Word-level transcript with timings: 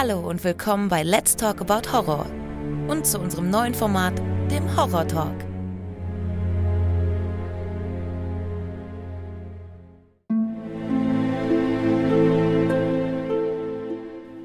Hallo 0.00 0.20
und 0.20 0.44
willkommen 0.44 0.88
bei 0.88 1.02
Let's 1.02 1.34
Talk 1.34 1.60
About 1.60 1.90
Horror 1.92 2.26
und 2.86 3.04
zu 3.04 3.18
unserem 3.18 3.50
neuen 3.50 3.74
Format, 3.74 4.16
dem 4.48 4.76
Horror 4.76 5.08
Talk. 5.08 5.34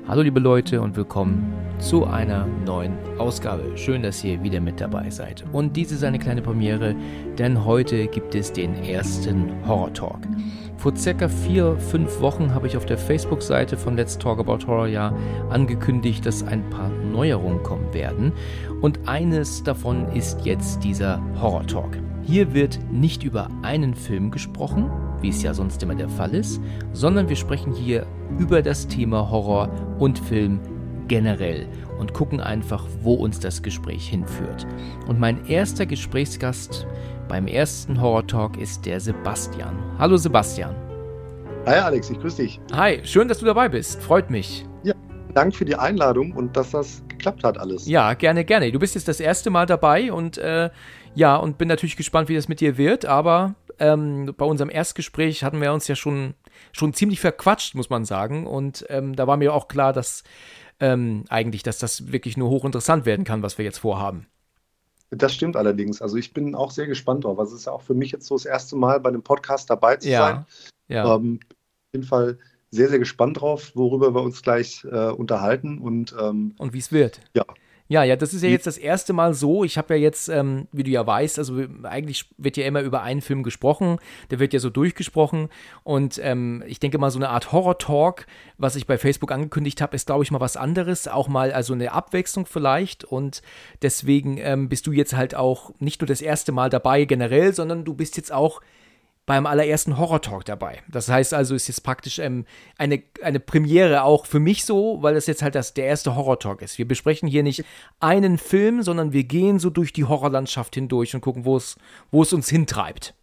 Hallo 0.08 0.24
liebe 0.24 0.40
Leute 0.40 0.82
und 0.82 0.96
willkommen 0.96 1.54
zu 1.84 2.06
einer 2.06 2.48
neuen 2.66 2.94
Ausgabe. 3.18 3.76
Schön, 3.76 4.04
dass 4.04 4.24
ihr 4.24 4.42
wieder 4.42 4.62
mit 4.62 4.80
dabei 4.80 5.10
seid. 5.10 5.44
Und 5.52 5.76
dies 5.76 5.92
ist 5.92 6.04
eine 6.06 6.18
kleine 6.18 6.42
Premiere, 6.42 6.96
denn 7.38 7.66
heute 7.66 8.08
gibt 8.08 8.36
es 8.36 8.54
den 8.54 8.74
ersten 8.86 9.52
Horror 9.68 9.94
Talk. 9.94 10.20
Vor 10.78 10.96
circa 10.96 11.28
vier, 11.28 11.76
fünf 11.78 12.22
Wochen 12.22 12.54
habe 12.54 12.68
ich 12.68 12.78
auf 12.78 12.86
der 12.86 12.98
Facebook-Seite 12.98 13.76
von 13.76 13.98
Let's 13.98 14.18
Talk 14.18 14.40
About 14.40 14.66
Horror 14.66 14.88
ja 14.88 15.14
angekündigt, 15.50 16.26
dass 16.26 16.42
ein 16.44 16.70
paar 16.70 16.90
Neuerungen 16.90 17.62
kommen 17.64 17.94
werden. 17.94 18.32
Und 18.82 19.08
eines 19.08 19.64
davon 19.64 20.08
ist 20.14 20.46
jetzt 20.46 20.86
dieser 20.86 21.22
Horror 21.42 21.68
Talk. 21.68 21.98
Hier 22.22 22.54
wird 22.54 22.80
nicht 22.92 23.24
über 23.24 23.50
einen 23.62 23.94
Film 23.94 24.32
gesprochen, 24.32 24.90
wie 25.20 25.30
es 25.30 25.44
ja 25.44 25.54
sonst 25.54 25.84
immer 25.84 25.96
der 25.96 26.10
Fall 26.10 26.34
ist, 26.34 26.62
sondern 26.94 27.28
wir 27.28 27.36
sprechen 27.36 27.74
hier 27.74 28.06
über 28.40 28.62
das 28.62 28.88
Thema 28.88 29.30
Horror 29.30 29.70
und 30.00 30.18
Film 30.18 30.62
generell 31.08 31.68
und 32.00 32.14
gucken 32.14 32.40
einfach, 32.40 32.86
wo 33.02 33.14
uns 33.14 33.40
das 33.40 33.62
Gespräch 33.62 34.08
hinführt. 34.08 34.66
Und 35.08 35.20
mein 35.20 35.46
erster 35.46 35.86
Gesprächsgast 35.86 36.88
beim 37.28 37.48
ersten 37.48 38.00
Horror 38.00 38.28
Talk 38.28 38.58
ist 38.58 38.86
der 38.86 39.00
Sebastian. 39.00 39.78
Hallo 39.98 40.18
Sebastian. 40.18 40.76
Hi 41.66 41.80
Alex, 41.80 42.10
ich 42.10 42.20
grüße 42.20 42.42
dich. 42.42 42.60
Hi, 42.74 43.00
schön, 43.04 43.28
dass 43.28 43.40
du 43.40 43.46
dabei 43.46 43.70
bist. 43.70 44.02
Freut 44.02 44.30
mich. 44.30 44.66
Ja, 44.84 44.94
danke 45.34 45.58
für 45.58 45.66
die 45.66 45.76
Einladung 45.76 46.34
und 46.34 46.58
dass 46.58 46.72
das 46.72 47.02
geklappt 47.08 47.44
hat 47.44 47.58
alles. 47.58 47.88
Ja, 47.88 48.14
gerne, 48.14 48.44
gerne. 48.44 48.72
Du 48.72 48.80
bist 48.80 48.96
jetzt 48.96 49.08
das 49.08 49.20
erste 49.20 49.50
Mal 49.50 49.66
dabei 49.66 50.12
und 50.12 50.38
äh, 50.38 50.70
ja, 51.16 51.36
und 51.38 51.58
bin 51.58 51.68
natürlich 51.68 51.96
gespannt, 51.96 52.28
wie 52.28 52.36
das 52.36 52.50
mit 52.50 52.60
dir 52.60 52.78
wird, 52.78 53.06
aber 53.06 53.56
ähm, 53.80 54.34
bei 54.38 54.46
unserem 54.46 54.70
Erstgespräch 54.70 55.44
hatten 55.44 55.62
wir 55.62 55.74
uns 55.74 55.88
ja 55.88 55.96
schon, 55.96 56.34
schon 56.72 56.94
ziemlich 56.94 57.20
verquatscht, 57.20 57.76
muss 57.76 57.90
man 57.90 58.06
sagen. 58.06 58.46
Und 58.46 58.86
ähm, 58.90 59.16
da 59.16 59.28
war 59.28 59.38
mir 59.38 59.54
auch 59.54 59.68
klar, 59.68 59.94
dass 59.94 60.24
ähm, 60.80 61.26
eigentlich, 61.30 61.64
dass 61.64 61.78
das 61.80 62.12
wirklich 62.12 62.38
nur 62.38 62.50
hochinteressant 62.50 63.06
werden 63.06 63.26
kann, 63.26 63.42
was 63.44 63.58
wir 63.58 63.66
jetzt 63.66 63.80
vorhaben. 63.80 64.28
Das 65.12 65.34
stimmt 65.34 65.56
allerdings. 65.56 66.02
Also 66.02 66.18
ich 66.18 66.34
bin 66.34 66.56
auch 66.56 66.72
sehr 66.72 66.88
gespannt 66.88 67.24
drauf. 67.24 67.38
Also 67.38 67.54
es 67.54 67.62
ist 67.62 67.66
ja 67.66 67.72
auch 67.72 67.84
für 67.84 67.94
mich 67.94 68.12
jetzt 68.12 68.26
so 68.26 68.36
das 68.36 68.46
erste 68.46 68.76
Mal 68.76 69.00
bei 69.00 69.10
einem 69.10 69.22
Podcast 69.22 69.70
dabei 69.70 69.98
zu 69.98 70.10
Ja, 70.10 70.20
sein. 70.28 70.46
ja. 70.88 71.16
Ähm, 71.16 71.40
auf 71.44 71.94
jeden 71.94 72.06
Fall 72.06 72.40
sehr, 72.72 72.90
sehr 72.90 72.98
gespannt 72.98 73.40
drauf, 73.40 73.72
worüber 73.76 74.16
wir 74.16 74.24
uns 74.24 74.42
gleich 74.42 74.84
äh, 74.86 75.10
unterhalten. 75.12 75.78
Und 75.78 76.16
ähm, 76.20 76.56
Und 76.58 76.74
wie 76.74 76.80
es 76.80 76.92
wird. 76.92 77.22
ja, 77.36 77.46
Ja, 77.94 78.04
ja, 78.04 78.16
das 78.16 78.34
ist 78.34 78.42
ja 78.42 78.50
jetzt 78.50 78.66
das 78.66 78.80
erste 78.80 79.14
Mal 79.14 79.36
so. 79.36 79.64
Ich 79.64 79.78
habe 79.78 79.94
ja 79.94 80.00
jetzt, 80.02 80.28
ähm, 80.28 80.68
wie 80.72 80.82
du 80.82 80.90
ja 80.90 81.06
weißt, 81.06 81.38
also 81.38 81.64
eigentlich 81.84 82.26
wird 82.40 82.58
ja 82.58 82.66
immer 82.66 82.82
über 82.82 83.04
einen 83.04 83.22
Film 83.22 83.44
gesprochen. 83.44 84.00
Der 84.32 84.40
wird 84.40 84.52
ja 84.52 84.60
so 84.60 84.72
durchgesprochen. 84.72 85.50
Und 85.84 86.20
ähm, 86.24 86.64
ich 86.66 86.80
denke 86.80 86.98
mal, 86.98 87.12
so 87.12 87.20
eine 87.20 87.30
Art 87.30 87.52
Horror-Talk, 87.52 88.26
was 88.58 88.76
ich 88.78 88.88
bei 88.88 88.98
Facebook 88.98 89.32
angekündigt 89.32 89.80
habe, 89.80 89.96
ist, 89.96 90.08
glaube 90.08 90.24
ich, 90.24 90.32
mal 90.32 90.40
was 90.40 90.58
anderes. 90.58 91.08
Auch 91.08 91.28
mal 91.28 91.52
also 91.52 91.74
eine 91.74 91.92
Abwechslung 91.92 92.48
vielleicht. 92.48 93.04
Und 93.04 93.44
deswegen 93.84 94.40
ähm, 94.40 94.70
bist 94.70 94.88
du 94.88 94.92
jetzt 94.92 95.16
halt 95.16 95.36
auch 95.36 95.72
nicht 95.78 96.02
nur 96.02 96.08
das 96.08 96.24
erste 96.24 96.52
Mal 96.52 96.72
dabei 96.72 97.06
generell, 97.06 97.54
sondern 97.54 97.86
du 97.86 97.94
bist 97.94 98.18
jetzt 98.18 98.32
auch 98.32 98.60
beim 99.26 99.46
allerersten 99.46 99.98
Horror-Talk 99.98 100.44
dabei. 100.46 100.82
Das 100.90 101.08
heißt 101.08 101.34
also, 101.34 101.56
ist 101.56 101.68
jetzt 101.68 101.84
praktisch 101.84 102.20
ähm, 102.20 102.46
eine, 102.78 103.04
eine 103.22 103.40
Premiere 103.40 104.04
auch 104.04 104.26
für 104.26 104.40
mich 104.40 104.66
so, 104.66 104.98
weil 105.02 105.14
das 105.14 105.28
jetzt 105.28 105.42
halt 105.42 105.56
das, 105.56 105.74
der 105.74 105.86
erste 105.86 106.16
Horror-Talk 106.16 106.62
ist. 106.62 106.78
Wir 106.78 106.88
besprechen 106.88 107.30
hier 107.30 107.44
nicht 107.44 107.64
einen 108.00 108.38
Film, 108.38 108.84
sondern 108.84 109.14
wir 109.14 109.24
gehen 109.24 109.60
so 109.60 109.70
durch 109.70 109.94
die 109.94 110.06
Horrorlandschaft 110.06 110.76
hindurch 110.76 111.16
und 111.16 111.22
gucken, 111.22 111.46
wo 111.46 111.56
es, 111.56 111.78
wo 112.12 112.22
es 112.22 112.34
uns 112.34 112.50
hintreibt. 112.50 113.14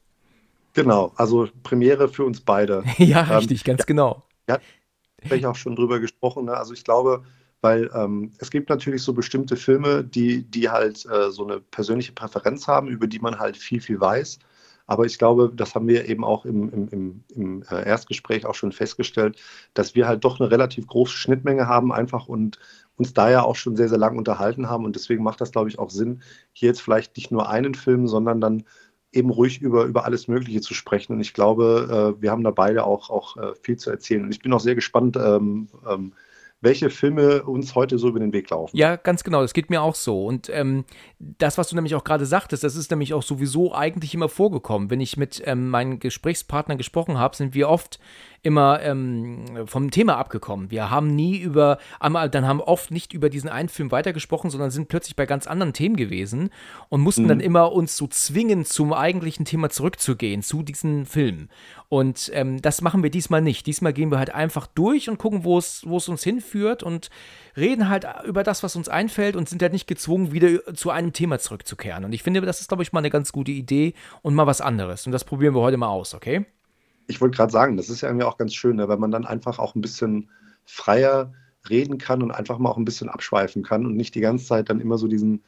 genau. 0.73 1.13
Also 1.17 1.49
Premiere 1.63 2.09
für 2.09 2.25
uns 2.25 2.41
beide. 2.41 2.83
ja, 2.99 3.23
Ähm, 3.31 3.37
richtig, 3.39 3.65
ganz 3.65 3.85
genau. 3.85 4.25
habe 5.25 5.37
ich 5.37 5.47
auch 5.47 5.57
schon 5.57 5.77
drüber 5.77 6.01
gesprochen. 6.01 6.47
Ne? 6.47 6.57
Also 6.57 6.73
ich 6.73 6.85
glaube, 6.85 7.25
weil 7.61 7.91
ähm, 7.95 8.33
es 8.39 8.51
gibt 8.51 8.71
natürlich 8.71 9.03
so 9.03 9.13
bestimmte 9.13 9.57
Filme, 9.57 10.03
die, 10.03 10.45
die 10.45 10.71
halt 10.71 11.05
äh, 11.07 11.31
so 11.31 11.47
eine 11.47 11.61
persönliche 11.61 12.13
Präferenz 12.13 12.67
haben, 12.67 12.89
über 12.89 13.07
die 13.07 13.19
man 13.19 13.39
halt 13.39 13.57
viel, 13.57 13.81
viel 13.81 14.01
weiß. 14.01 14.39
Aber 14.91 15.05
ich 15.07 15.19
glaube, 15.19 15.53
das 15.55 15.77
haben 15.77 15.87
wir 15.87 16.09
eben 16.09 16.25
auch 16.25 16.45
im, 16.45 16.69
im, 16.69 16.89
im, 16.89 17.25
im 17.37 17.63
äh, 17.71 17.87
Erstgespräch 17.87 18.45
auch 18.45 18.57
schon 18.57 18.73
festgestellt, 18.73 19.41
dass 19.73 19.95
wir 19.95 20.09
halt 20.09 20.25
doch 20.25 20.41
eine 20.41 20.51
relativ 20.51 20.89
große 20.89 21.13
Schnittmenge 21.13 21.69
haben 21.69 21.93
einfach 21.93 22.27
und 22.27 22.59
uns 22.97 23.15
da 23.15 23.31
ja 23.31 23.45
auch 23.45 23.55
schon 23.55 23.77
sehr, 23.77 23.89
sehr 23.89 23.99
lang 23.99 24.19
unterhalten 24.19 24.69
haben. 24.69 24.85
Und 24.85 24.97
deswegen 24.97 25.23
macht 25.23 25.41
das, 25.41 25.53
glaube 25.53 25.69
ich, 25.69 25.79
auch 25.79 25.91
Sinn, 25.91 26.23
hier 26.53 26.71
jetzt 26.71 26.83
vielleicht 26.83 27.17
nicht 27.17 27.31
nur 27.31 27.49
einen 27.49 27.77
Film, 27.77 28.09
sondern 28.09 28.41
dann 28.41 28.65
eben 29.13 29.31
ruhig 29.31 29.63
über, 29.63 29.85
über 29.85 30.07
alles 30.07 30.27
Mögliche 30.27 30.61
zu 30.61 30.75
sprechen. 30.75 31.13
Und 31.13 31.21
ich 31.21 31.35
glaube, 31.35 32.17
äh, 32.19 32.21
wir 32.21 32.33
haben 32.33 32.43
da 32.43 32.51
beide 32.51 32.83
auch, 32.83 33.11
auch 33.11 33.37
äh, 33.37 33.55
viel 33.63 33.77
zu 33.77 33.91
erzählen. 33.91 34.25
Und 34.25 34.33
ich 34.33 34.41
bin 34.41 34.53
auch 34.53 34.59
sehr 34.59 34.75
gespannt, 34.75 35.17
ähm, 35.17 35.69
ähm, 35.89 36.15
welche 36.63 36.91
Filme 36.91 37.43
uns 37.45 37.75
heute 37.75 37.99
so 37.99 38.09
über 38.09 38.21
den 38.21 38.33
Weg 38.33 38.51
laufen. 38.51 38.77
Ja, 38.77 38.97
ganz 38.97 39.25
genau, 39.25 39.41
das 39.41 39.55
geht 39.55 39.71
mir 39.71 39.81
auch 39.81 39.95
so. 39.95 40.27
Und 40.27 40.51
ähm, 40.53 40.85
das, 41.19 41.57
was 41.57 41.69
du 41.69 41.75
nämlich 41.75 41.95
auch 41.95 42.05
gerade 42.05 42.27
sagtest, 42.27 42.65
das 42.65 42.77
ist 42.77 42.91
nämlich 42.91 43.15
auch 43.15 43.23
sowieso 43.23 43.75
eigentlich 43.75 44.15
immer 44.15 44.29
vorgekommen. 44.29 44.91
Wenn 44.91 45.01
ich 45.01 45.17
mit 45.17 45.43
ähm, 45.47 45.71
meinen 45.71 46.01
Gesprächspartnern 46.01 46.77
gesprochen 46.77 47.19
habe, 47.19 47.35
sind 47.35 47.55
wir 47.55 47.69
oft 47.69 47.99
immer 48.43 48.81
ähm, 48.83 49.45
vom 49.67 49.91
Thema 49.91 50.17
abgekommen. 50.17 50.71
Wir 50.71 50.91
haben 50.91 51.15
nie 51.15 51.39
über, 51.39 51.79
einmal, 51.99 52.31
dann 52.31 52.47
haben 52.47 52.61
oft 52.61 52.91
nicht 52.91 53.13
über 53.13 53.29
diesen 53.29 53.51
einen 53.51 53.69
Film 53.69 53.91
weitergesprochen, 53.91 54.49
sondern 54.49 54.71
sind 54.71 54.89
plötzlich 54.89 55.15
bei 55.15 55.27
ganz 55.27 55.47
anderen 55.47 55.75
Themen 55.75 55.97
gewesen 55.97 56.49
und 56.89 57.03
mussten 57.03 57.29
dann 57.29 57.41
immer 57.41 57.73
uns 57.73 57.99
so 57.99 58.07
zwingen, 58.07 58.65
zum 58.65 58.95
eigentlichen 58.95 59.45
Thema 59.45 59.69
zurückzugehen, 59.69 60.43
zu 60.43 60.63
diesem 60.63 61.05
Film. 61.05 61.49
Und 61.91 62.31
ähm, 62.33 62.63
das 62.63 62.81
machen 62.81 63.03
wir 63.03 63.11
diesmal 63.11 63.43
nicht. 63.43 63.67
Diesmal 63.67 63.93
gehen 63.93 64.11
wir 64.11 64.19
halt 64.19 64.35
einfach 64.35 64.67
durch 64.67 65.11
und 65.11 65.19
gucken, 65.19 65.45
wo 65.45 65.59
es 65.59 65.83
wo 65.87 65.99
es 65.99 66.09
uns 66.09 66.23
hinführt 66.23 66.50
und 66.83 67.11
reden 67.57 67.89
halt 67.89 68.07
über 68.25 68.43
das, 68.43 68.63
was 68.63 68.77
uns 68.77 68.89
einfällt 68.89 69.37
und 69.37 69.49
sind 69.49 69.63
halt 69.63 69.73
nicht 69.73 69.87
gezwungen, 69.87 70.33
wieder 70.33 70.75
zu 70.75 70.91
einem 70.91 71.13
Thema 71.13 71.39
zurückzukehren. 71.39 72.05
Und 72.05 72.13
ich 72.13 72.23
finde, 72.23 72.41
das 72.41 72.61
ist, 72.61 72.69
glaube 72.69 72.83
ich, 72.83 72.93
mal 72.93 73.01
eine 73.01 73.11
ganz 73.11 73.33
gute 73.33 73.53
Idee 73.53 73.95
und 74.23 74.35
mal 74.35 74.47
was 74.47 74.61
anderes. 74.61 75.07
Und 75.07 75.13
das 75.13 75.25
probieren 75.25 75.55
wir 75.55 75.61
heute 75.61 75.77
mal 75.77 75.89
aus, 75.89 76.15
okay? 76.15 76.47
Ich 77.07 77.21
wollte 77.21 77.37
gerade 77.37 77.53
sagen, 77.53 77.77
das 77.77 77.91
ist 77.91 78.03
ja 78.03 78.09
irgendwie 78.09 78.27
auch 78.27 78.39
ganz 78.39 78.55
schön, 78.55 78.77
ne, 78.77 78.89
weil 78.89 78.99
man 78.99 79.11
dann 79.11 79.27
einfach 79.27 79.59
auch 79.59 79.75
ein 79.75 79.81
bisschen 79.81 80.31
freier 80.65 81.33
reden 81.69 81.99
kann 81.99 82.23
und 82.23 82.31
einfach 82.31 82.59
mal 82.59 82.71
auch 82.71 82.77
ein 82.77 82.85
bisschen 82.85 83.09
abschweifen 83.09 83.63
kann 83.63 83.85
und 83.85 83.97
nicht 83.97 84.15
die 84.15 84.21
ganze 84.21 84.47
Zeit 84.47 84.71
dann 84.71 84.81
immer 84.81 84.97
so 84.97 85.09
diesen, 85.09 85.43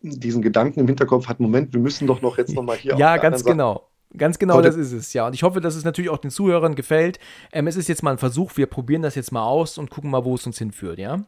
diesen 0.00 0.42
Gedanken 0.42 0.80
im 0.80 0.86
Hinterkopf 0.86 1.26
hat, 1.28 1.40
Moment, 1.40 1.72
wir 1.74 1.80
müssen 1.80 2.06
doch 2.06 2.22
noch 2.22 2.38
jetzt 2.38 2.54
nochmal 2.54 2.76
hier 2.76 2.96
Ja, 2.96 3.16
ganz 3.18 3.44
genau. 3.44 3.89
Ganz 4.16 4.38
genau, 4.38 4.54
Heute- 4.56 4.68
das 4.68 4.76
ist 4.76 4.92
es, 4.92 5.12
ja. 5.12 5.26
Und 5.26 5.34
ich 5.34 5.42
hoffe, 5.42 5.60
dass 5.60 5.76
es 5.76 5.84
natürlich 5.84 6.10
auch 6.10 6.18
den 6.18 6.30
Zuhörern 6.30 6.74
gefällt. 6.74 7.18
Ähm, 7.52 7.66
es 7.68 7.76
ist 7.76 7.88
jetzt 7.88 8.02
mal 8.02 8.10
ein 8.12 8.18
Versuch, 8.18 8.56
wir 8.56 8.66
probieren 8.66 9.02
das 9.02 9.14
jetzt 9.14 9.30
mal 9.32 9.44
aus 9.44 9.78
und 9.78 9.90
gucken 9.90 10.10
mal, 10.10 10.24
wo 10.24 10.34
es 10.34 10.46
uns 10.46 10.58
hinführt, 10.58 10.98
ja? 10.98 11.24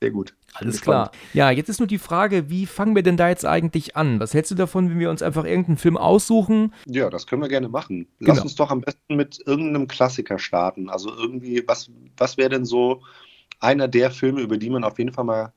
Sehr 0.00 0.10
gut. 0.10 0.34
Alles 0.54 0.80
klar. 0.80 1.12
Ja, 1.34 1.50
jetzt 1.50 1.68
ist 1.68 1.78
nur 1.78 1.86
die 1.86 1.98
Frage, 1.98 2.48
wie 2.48 2.64
fangen 2.64 2.96
wir 2.96 3.02
denn 3.02 3.18
da 3.18 3.28
jetzt 3.28 3.44
eigentlich 3.44 3.96
an? 3.96 4.18
Was 4.18 4.32
hältst 4.32 4.50
du 4.50 4.54
davon, 4.54 4.88
wenn 4.88 4.98
wir 4.98 5.10
uns 5.10 5.20
einfach 5.22 5.44
irgendeinen 5.44 5.76
Film 5.76 5.98
aussuchen? 5.98 6.72
Ja, 6.86 7.10
das 7.10 7.26
können 7.26 7.42
wir 7.42 7.48
gerne 7.50 7.68
machen. 7.68 8.08
Lass 8.18 8.36
Genau. 8.38 8.42
uns 8.44 8.54
doch 8.54 8.70
am 8.70 8.80
besten 8.80 9.14
mit 9.16 9.40
irgendeinem 9.46 9.86
Klassiker 9.88 10.38
starten. 10.38 10.88
Also 10.88 11.14
irgendwie, 11.14 11.62
was, 11.68 11.90
was 12.16 12.38
wäre 12.38 12.48
denn 12.48 12.64
so 12.64 13.02
einer 13.60 13.88
der 13.88 14.10
Filme, 14.10 14.40
über 14.40 14.56
die 14.56 14.70
man 14.70 14.84
auf 14.84 14.98
jeden 14.98 15.12
Fall 15.12 15.24
mal 15.24 15.52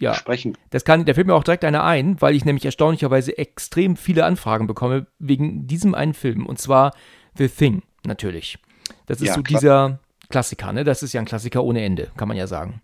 Ja, 0.00 0.14
sprechen 0.14 0.56
das 0.70 0.84
kann, 0.84 1.04
da 1.04 1.14
fällt 1.14 1.26
mir 1.26 1.34
auch 1.34 1.44
direkt 1.44 1.64
einer 1.64 1.84
ein, 1.84 2.20
weil 2.20 2.34
ich 2.34 2.44
nämlich 2.44 2.64
erstaunlicherweise 2.64 3.36
extrem 3.38 3.96
viele 3.96 4.24
Anfragen 4.24 4.66
bekomme 4.66 5.06
wegen 5.18 5.66
diesem 5.66 5.94
einen 5.94 6.14
Film. 6.14 6.46
Und 6.46 6.58
zwar 6.60 6.92
The 7.36 7.48
Thing, 7.48 7.82
natürlich. 8.06 8.58
Das 9.06 9.20
ist 9.20 9.28
Ja, 9.28 9.34
so 9.34 9.42
klar. 9.42 9.60
dieser 9.60 9.98
Klassiker, 10.28 10.72
ne? 10.72 10.84
Das 10.84 11.02
ist 11.02 11.12
ja 11.12 11.20
ein 11.20 11.26
Klassiker 11.26 11.64
ohne 11.64 11.82
Ende, 11.82 12.10
kann 12.16 12.28
man 12.28 12.36
ja 12.36 12.46
sagen. 12.46 12.80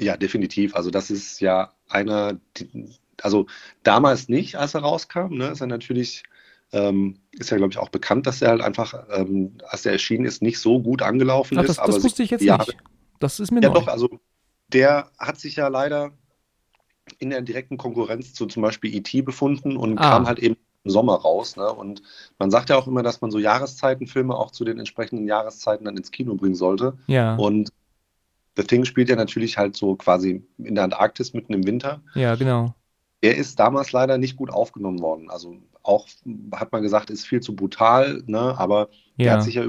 Ja, 0.00 0.16
definitiv. 0.16 0.74
Also 0.74 0.90
das 0.90 1.10
ist 1.10 1.40
ja 1.40 1.72
einer, 1.88 2.34
die- 2.56 2.88
also 3.22 3.46
damals 3.82 4.28
nicht, 4.28 4.56
als 4.56 4.74
er 4.74 4.80
rauskam, 4.82 5.34
ne, 5.36 5.48
ist 5.48 5.60
er 5.60 5.66
natürlich, 5.66 6.24
ähm, 6.72 7.18
ist 7.32 7.50
ja, 7.50 7.56
glaube 7.58 7.72
ich, 7.72 7.78
auch 7.78 7.90
bekannt, 7.90 8.26
dass 8.26 8.42
er 8.42 8.48
halt 8.50 8.62
einfach, 8.62 8.94
ähm, 9.10 9.58
als 9.68 9.84
er 9.86 9.92
erschienen 9.92 10.24
ist, 10.24 10.42
nicht 10.42 10.58
so 10.58 10.80
gut 10.80 11.02
angelaufen 11.02 11.58
Ach, 11.58 11.62
ist. 11.62 11.68
das, 11.68 11.78
aber 11.78 11.92
das 11.92 12.04
wusste 12.04 12.22
ich 12.22 12.30
jetzt 12.30 12.42
die 12.42 12.50
nicht. 12.50 12.76
Das 13.20 13.38
ist 13.38 13.52
mir 13.52 13.60
Ja, 13.60 13.68
neu. 13.68 13.74
doch, 13.74 13.88
also 13.88 14.08
der 14.72 15.10
hat 15.18 15.38
sich 15.38 15.56
ja 15.56 15.68
leider 15.68 16.12
in 17.18 17.30
der 17.30 17.42
direkten 17.42 17.76
Konkurrenz 17.76 18.34
zu 18.34 18.46
zum 18.46 18.62
Beispiel 18.62 18.94
E.T. 18.94 19.22
befunden 19.22 19.76
und 19.76 19.98
Ah. 19.98 20.10
kam 20.10 20.26
halt 20.26 20.38
eben 20.38 20.56
im 20.84 20.90
Sommer 20.90 21.14
raus. 21.16 21.56
Ne? 21.56 21.70
Und 21.72 22.02
man 22.38 22.50
sagt 22.50 22.70
ja 22.70 22.76
auch 22.76 22.86
immer, 22.86 23.02
dass 23.02 23.20
man 23.20 23.30
so 23.30 23.38
Jahreszeitenfilme 23.38 24.34
auch 24.34 24.50
zu 24.50 24.64
den 24.64 24.78
entsprechenden 24.78 25.26
Jahreszeiten 25.26 25.84
dann 25.84 25.96
ins 25.96 26.10
Kino 26.10 26.34
bringen 26.34 26.54
sollte. 26.54 26.96
Ja, 27.06 27.36
Und 27.36 27.72
The 28.56 28.64
Thing 28.64 28.84
spielt 28.84 29.08
ja 29.08 29.16
natürlich 29.16 29.56
halt 29.56 29.76
so 29.76 29.96
quasi 29.96 30.44
in 30.58 30.74
der 30.74 30.84
Antarktis 30.84 31.32
mitten 31.32 31.54
im 31.54 31.66
Winter. 31.66 32.02
ja, 32.14 32.34
genau. 32.34 32.74
Er 33.22 33.36
ist 33.36 33.58
damals 33.58 33.92
leider 33.92 34.18
nicht 34.18 34.36
gut 34.36 34.50
aufgenommen 34.50 35.00
worden. 35.00 35.30
Also 35.30 35.56
auch, 35.84 36.08
hat 36.54 36.72
man 36.72 36.82
gesagt, 36.82 37.08
ist 37.10 37.24
viel 37.26 37.40
zu 37.40 37.54
brutal, 37.56 38.22
ne? 38.26 38.58
aber 38.58 38.88
Ja. 39.16 39.34
hat 39.34 39.44
sich 39.44 39.54
ja 39.54 39.66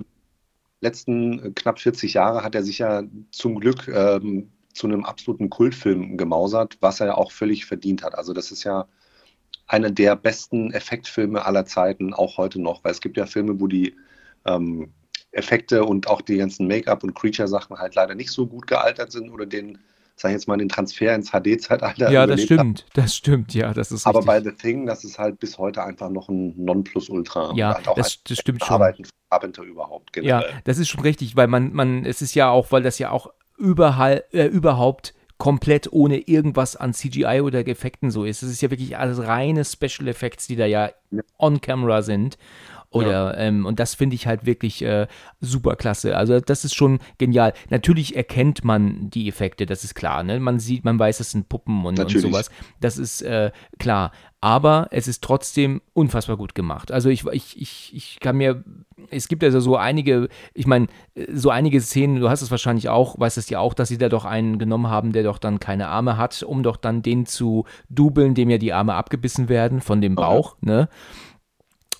letzten 0.81 1.53
knapp 1.55 1.79
40 1.79 2.13
Jahre 2.15 2.43
hat 2.43 2.55
er 2.55 2.63
sich 2.63 2.79
ja 2.79 3.03
zum 3.31 3.59
Glück 3.59 3.87
ähm, 3.87 4.51
zu 4.73 4.87
einem 4.87 5.05
absoluten 5.05 5.49
Kultfilm 5.49 6.17
gemausert, 6.17 6.77
was 6.81 6.99
er 6.99 7.07
ja 7.07 7.15
auch 7.15 7.31
völlig 7.31 7.65
verdient 7.65 8.03
hat. 8.03 8.15
Also 8.15 8.33
das 8.33 8.51
ist 8.51 8.63
ja 8.63 8.87
einer 9.67 9.91
der 9.91 10.15
besten 10.15 10.71
Effektfilme 10.71 11.45
aller 11.45 11.65
Zeiten, 11.65 12.13
auch 12.13 12.37
heute 12.37 12.61
noch, 12.61 12.83
weil 12.83 12.91
es 12.91 13.01
gibt 13.01 13.17
ja 13.17 13.25
Filme, 13.25 13.59
wo 13.59 13.67
die 13.67 13.95
ähm, 14.45 14.91
Effekte 15.31 15.83
und 15.83 16.07
auch 16.07 16.21
die 16.21 16.37
ganzen 16.37 16.67
Make-up 16.67 17.03
und 17.03 17.15
Creature-Sachen 17.15 17.77
halt 17.77 17.95
leider 17.95 18.15
nicht 18.15 18.31
so 18.31 18.45
gut 18.45 18.67
gealtert 18.67 19.11
sind 19.11 19.31
oder 19.31 19.45
den, 19.45 19.79
sag 20.15 20.29
ich 20.29 20.33
jetzt 20.33 20.47
mal, 20.47 20.57
den 20.57 20.69
Transfer 20.69 21.15
ins 21.15 21.31
HD-Zeitalter. 21.31 22.11
Ja, 22.11 22.27
das 22.27 22.41
stimmt, 22.41 22.59
haben. 22.59 22.75
das 22.93 23.15
stimmt, 23.15 23.53
ja, 23.53 23.73
das 23.73 23.91
ist 23.91 24.05
Aber 24.05 24.19
richtig. 24.19 24.27
bei 24.27 24.51
The 24.51 24.55
Thing, 24.55 24.85
das 24.85 25.03
ist 25.03 25.17
halt 25.17 25.39
bis 25.39 25.57
heute 25.57 25.83
einfach 25.83 26.09
noch 26.09 26.29
ein 26.29 26.53
Nonplusultra. 26.63 27.53
Ja, 27.55 27.75
halt 27.75 27.97
das, 27.97 28.21
das 28.23 28.37
stimmt 28.37 28.63
schon. 28.63 28.75
Arbeiten 28.75 29.03
Carpenter 29.29 29.63
überhaupt 29.63 30.13
generell. 30.13 30.51
Ja, 30.51 30.61
das 30.65 30.77
ist 30.77 30.89
schon 30.89 31.01
richtig, 31.01 31.35
weil 31.35 31.47
man, 31.47 31.73
man, 31.73 32.05
es 32.05 32.21
ist 32.21 32.35
ja 32.35 32.49
auch, 32.49 32.71
weil 32.71 32.83
das 32.83 32.99
ja 32.99 33.09
auch 33.09 33.33
überall, 33.57 34.23
äh, 34.31 34.45
überhaupt 34.45 35.13
komplett 35.37 35.91
ohne 35.91 36.19
irgendwas 36.19 36.75
an 36.75 36.93
CGI 36.93 37.41
oder 37.41 37.67
Effekten 37.67 38.11
so 38.11 38.23
ist. 38.23 38.43
Es 38.43 38.51
ist 38.51 38.61
ja 38.61 38.71
wirklich 38.71 38.97
alles 38.97 39.19
reine 39.19 39.65
Special 39.65 40.07
Effects, 40.07 40.47
die 40.47 40.55
da 40.55 40.65
ja 40.65 40.91
on 41.37 41.59
camera 41.59 42.01
sind. 42.01 42.37
Oder, 42.93 43.35
ja. 43.35 43.37
ähm, 43.37 43.65
und 43.65 43.79
das 43.79 43.95
finde 43.95 44.15
ich 44.15 44.27
halt 44.27 44.45
wirklich 44.45 44.83
äh, 44.83 45.07
super 45.41 45.75
klasse. 45.75 46.15
Also, 46.15 46.39
das 46.39 46.63
ist 46.63 46.75
schon 46.75 46.99
genial. 47.17 47.53
Natürlich 47.71 48.15
erkennt 48.15 48.63
man 48.63 49.09
die 49.09 49.27
Effekte, 49.27 49.65
das 49.65 49.83
ist 49.83 49.95
klar. 49.95 50.21
Ne? 50.21 50.39
Man 50.39 50.59
sieht, 50.59 50.85
man 50.85 50.99
weiß, 50.99 51.19
es 51.19 51.31
sind 51.31 51.49
Puppen 51.49 51.85
und, 51.85 51.99
und 51.99 52.11
sowas. 52.11 52.51
Das 52.79 52.99
ist 52.99 53.23
äh, 53.23 53.51
klar. 53.79 54.11
Aber 54.41 54.89
es 54.91 55.07
ist 55.07 55.23
trotzdem 55.23 55.81
unfassbar 55.93 56.37
gut 56.37 56.53
gemacht. 56.53 56.91
Also, 56.91 57.09
ich, 57.09 57.25
ich, 57.25 57.59
ich, 57.59 57.95
ich 57.95 58.19
kann 58.19 58.37
mir, 58.37 58.63
es 59.09 59.27
gibt 59.27 59.43
also 59.43 59.59
so 59.59 59.75
einige, 59.75 60.29
ich 60.53 60.67
meine, 60.67 60.87
so 61.33 61.49
einige 61.49 61.81
Szenen, 61.81 62.19
du 62.19 62.29
hast 62.29 62.43
es 62.43 62.51
wahrscheinlich 62.51 62.89
auch, 62.89 63.19
weißt 63.19 63.39
es 63.39 63.49
ja 63.49 63.59
auch, 63.59 63.73
dass 63.73 63.87
sie 63.87 63.97
da 63.97 64.07
doch 64.09 64.25
einen 64.25 64.59
genommen 64.59 64.87
haben, 64.87 65.13
der 65.13 65.23
doch 65.23 65.39
dann 65.39 65.59
keine 65.59 65.87
Arme 65.87 66.17
hat, 66.17 66.43
um 66.43 66.61
doch 66.61 66.77
dann 66.77 67.01
den 67.01 67.25
zu 67.25 67.65
dubeln, 67.89 68.35
dem 68.35 68.51
ja 68.51 68.59
die 68.59 68.73
Arme 68.73 68.93
abgebissen 68.93 69.49
werden 69.49 69.81
von 69.81 69.99
dem 69.99 70.13
Bauch, 70.13 70.57
okay. 70.57 70.65
ne? 70.69 70.89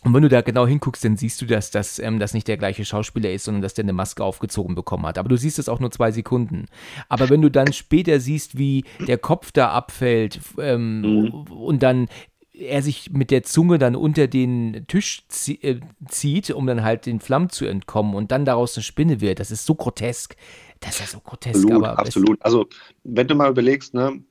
Und 0.03 0.13
wenn 0.13 0.23
du 0.23 0.29
da 0.29 0.41
genau 0.41 0.67
hinguckst, 0.67 1.03
dann 1.05 1.17
siehst 1.17 1.41
du, 1.41 1.45
dass 1.45 1.71
das, 1.71 2.00
ähm, 2.00 2.19
das 2.19 2.33
nicht 2.33 2.47
der 2.47 2.57
gleiche 2.57 2.85
Schauspieler 2.85 3.31
ist, 3.31 3.45
sondern 3.45 3.61
dass 3.61 3.73
der 3.73 3.85
eine 3.85 3.94
Maske 3.94 4.23
aufgezogen 4.23 4.75
bekommen 4.75 5.05
hat. 5.05 5.17
Aber 5.17 5.29
du 5.29 5.38
siehst 5.38 5.59
es 5.59 5.69
auch 5.69 5.79
nur 5.79 5.91
zwei 5.91 6.11
Sekunden. 6.11 6.65
Aber 7.09 7.29
wenn 7.29 7.41
du 7.41 7.50
dann 7.50 7.73
später 7.73 8.19
siehst, 8.19 8.57
wie 8.57 8.83
der 9.07 9.17
Kopf 9.17 9.51
da 9.51 9.69
abfällt 9.69 10.39
ähm, 10.59 11.01
mhm. 11.01 11.29
und 11.51 11.83
dann 11.83 12.07
er 12.53 12.83
sich 12.83 13.11
mit 13.11 13.31
der 13.31 13.44
Zunge 13.44 13.79
dann 13.79 13.95
unter 13.95 14.27
den 14.27 14.85
Tisch 14.88 15.25
zie 15.27 15.59
äh, 15.63 15.79
zieht, 16.07 16.51
um 16.51 16.67
dann 16.67 16.83
halt 16.83 17.06
den 17.06 17.19
Flammen 17.19 17.49
zu 17.49 17.65
entkommen 17.65 18.13
und 18.13 18.31
dann 18.31 18.45
daraus 18.45 18.77
eine 18.77 18.83
Spinne 18.83 19.21
wird, 19.21 19.39
das 19.39 19.49
ist 19.49 19.65
so 19.65 19.73
grotesk. 19.73 20.35
Das 20.79 20.95
ist 20.95 20.99
ja 20.99 21.07
so 21.07 21.19
grotesk. 21.19 21.65
Absolut, 21.65 21.85
absolut. 21.85 22.41
Also, 22.41 22.67
wenn 23.03 23.27
du 23.27 23.35
mal 23.35 23.49
überlegst, 23.49 23.94
ne, 23.94 24.21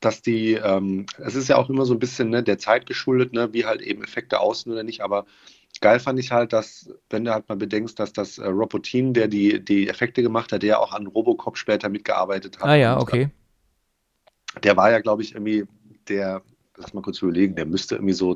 dass 0.00 0.22
die, 0.22 0.54
ähm, 0.54 1.06
es 1.18 1.34
ist 1.34 1.48
ja 1.48 1.56
auch 1.56 1.68
immer 1.68 1.84
so 1.84 1.94
ein 1.94 1.98
bisschen 1.98 2.30
ne, 2.30 2.42
der 2.42 2.58
Zeit 2.58 2.86
geschuldet, 2.86 3.32
ne, 3.32 3.52
wie 3.52 3.66
halt 3.66 3.82
eben 3.82 4.02
Effekte 4.02 4.40
aussehen 4.40 4.72
oder 4.72 4.82
nicht, 4.82 5.02
aber 5.02 5.26
geil 5.80 6.00
fand 6.00 6.18
ich 6.18 6.32
halt, 6.32 6.52
dass, 6.52 6.90
wenn 7.10 7.24
du 7.24 7.32
halt 7.32 7.48
mal 7.48 7.56
bedenkst, 7.56 7.98
dass 7.98 8.12
das 8.12 8.38
äh, 8.38 8.46
Robotin, 8.46 9.14
der 9.14 9.28
die, 9.28 9.62
die 9.62 9.88
Effekte 9.88 10.22
gemacht 10.22 10.52
hat, 10.52 10.62
der 10.62 10.80
auch 10.80 10.92
an 10.92 11.06
Robocop 11.06 11.56
später 11.56 11.88
mitgearbeitet 11.88 12.58
hat. 12.58 12.66
Ah 12.66 12.74
ja, 12.74 12.98
okay. 12.98 13.30
Und, 14.54 14.64
der 14.64 14.76
war 14.76 14.90
ja, 14.90 15.00
glaube 15.00 15.22
ich, 15.22 15.34
irgendwie 15.34 15.64
der, 16.08 16.42
lass 16.76 16.92
mal 16.92 17.02
kurz 17.02 17.22
überlegen, 17.22 17.54
der 17.54 17.66
müsste 17.66 17.96
irgendwie 17.96 18.14
so 18.14 18.34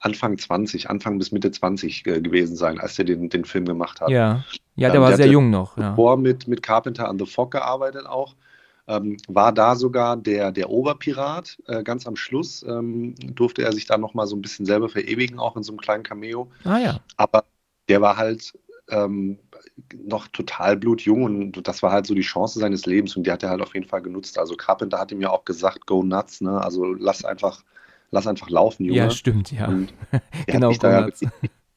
Anfang 0.00 0.38
20, 0.38 0.90
Anfang 0.90 1.18
bis 1.18 1.32
Mitte 1.32 1.50
20 1.50 2.06
äh, 2.06 2.20
gewesen 2.20 2.56
sein, 2.56 2.78
als 2.78 2.98
er 2.98 3.04
den, 3.04 3.28
den 3.28 3.44
Film 3.44 3.64
gemacht 3.64 4.00
hat. 4.00 4.10
Ja, 4.10 4.44
ja 4.76 4.88
der 4.88 4.96
ähm, 4.96 5.02
war 5.02 5.08
der 5.08 5.16
sehr 5.18 5.28
jung 5.28 5.50
noch. 5.50 5.76
Ja. 5.76 5.94
Vor 5.94 6.16
mit, 6.16 6.46
mit 6.48 6.62
Carpenter 6.62 7.08
an 7.08 7.18
The 7.18 7.26
Fog 7.26 7.50
gearbeitet 7.50 8.06
auch 8.06 8.34
ähm, 8.86 9.16
war 9.28 9.52
da 9.52 9.76
sogar 9.76 10.16
der, 10.16 10.52
der 10.52 10.70
Oberpirat. 10.70 11.58
Äh, 11.66 11.82
ganz 11.82 12.06
am 12.06 12.16
Schluss 12.16 12.62
ähm, 12.68 13.14
durfte 13.34 13.62
er 13.62 13.72
sich 13.72 13.86
da 13.86 13.96
nochmal 13.96 14.26
so 14.26 14.36
ein 14.36 14.42
bisschen 14.42 14.66
selber 14.66 14.88
verewigen, 14.88 15.38
auch 15.38 15.56
in 15.56 15.62
so 15.62 15.72
einem 15.72 15.80
kleinen 15.80 16.02
Cameo. 16.02 16.50
Ah 16.64 16.78
ja. 16.78 17.00
Aber 17.16 17.44
der 17.88 18.00
war 18.00 18.16
halt 18.16 18.52
ähm, 18.90 19.38
noch 20.04 20.28
total 20.28 20.76
blutjung 20.76 21.24
und 21.24 21.66
das 21.66 21.82
war 21.82 21.92
halt 21.92 22.06
so 22.06 22.14
die 22.14 22.22
Chance 22.22 22.58
seines 22.58 22.86
Lebens 22.86 23.16
und 23.16 23.26
die 23.26 23.32
hat 23.32 23.42
er 23.42 23.50
halt 23.50 23.62
auf 23.62 23.74
jeden 23.74 23.86
Fall 23.86 24.02
genutzt. 24.02 24.38
Also 24.38 24.54
Carpenter 24.54 24.98
hat 24.98 25.12
ihm 25.12 25.20
ja 25.20 25.30
auch 25.30 25.44
gesagt, 25.44 25.86
go 25.86 26.02
nuts, 26.02 26.40
ne? 26.40 26.60
Also 26.60 26.92
lass 26.92 27.24
einfach, 27.24 27.64
lass 28.10 28.26
einfach 28.26 28.50
laufen, 28.50 28.84
Junge. 28.84 28.98
Ja, 28.98 29.10
stimmt, 29.10 29.50
ja. 29.52 29.68
Und 29.68 29.94
genau, 30.46 30.72
hat 30.72 30.84
da 30.84 30.98
richtig, 31.00 31.28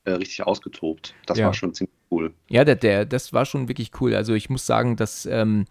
äh, 0.03 0.11
richtig 0.11 0.45
ausgetobt. 0.45 1.15
Das 1.25 1.37
ja. 1.37 1.47
war 1.47 1.53
schon 1.53 1.73
ziemlich 1.73 1.95
cool. 2.11 2.33
Ja, 2.49 2.65
der, 2.65 2.75
der, 2.75 3.05
das 3.05 3.33
war 3.33 3.45
schon 3.45 3.67
wirklich 3.67 3.91
cool. 3.99 4.13
Also 4.13 4.33
ich 4.33 4.49
muss 4.49 4.65
sagen, 4.65 4.95
dass 4.95 5.25
ähm, 5.25 5.65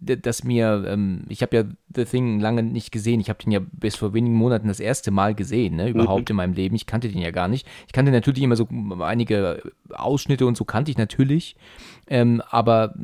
dass 0.00 0.44
mir, 0.44 0.84
ähm, 0.86 1.24
ich 1.28 1.42
habe 1.42 1.56
ja 1.56 1.64
The 1.94 2.04
Thing 2.04 2.40
lange 2.40 2.62
nicht 2.62 2.92
gesehen. 2.92 3.20
Ich 3.20 3.28
habe 3.28 3.42
den 3.42 3.50
ja 3.50 3.60
bis 3.72 3.96
vor 3.96 4.14
wenigen 4.14 4.36
Monaten 4.36 4.68
das 4.68 4.80
erste 4.80 5.10
Mal 5.10 5.34
gesehen, 5.34 5.76
ne, 5.76 5.88
überhaupt 5.88 6.28
mhm. 6.28 6.32
in 6.32 6.36
meinem 6.36 6.52
Leben. 6.52 6.76
Ich 6.76 6.86
kannte 6.86 7.08
den 7.08 7.20
ja 7.20 7.30
gar 7.30 7.48
nicht. 7.48 7.66
Ich 7.86 7.92
kannte 7.92 8.12
natürlich 8.12 8.42
immer 8.42 8.56
so 8.56 8.68
einige 9.00 9.62
Ausschnitte 9.90 10.46
und 10.46 10.56
so 10.56 10.64
kannte 10.64 10.90
ich 10.90 10.98
natürlich. 10.98 11.56
Ähm, 12.06 12.42
aber 12.50 12.94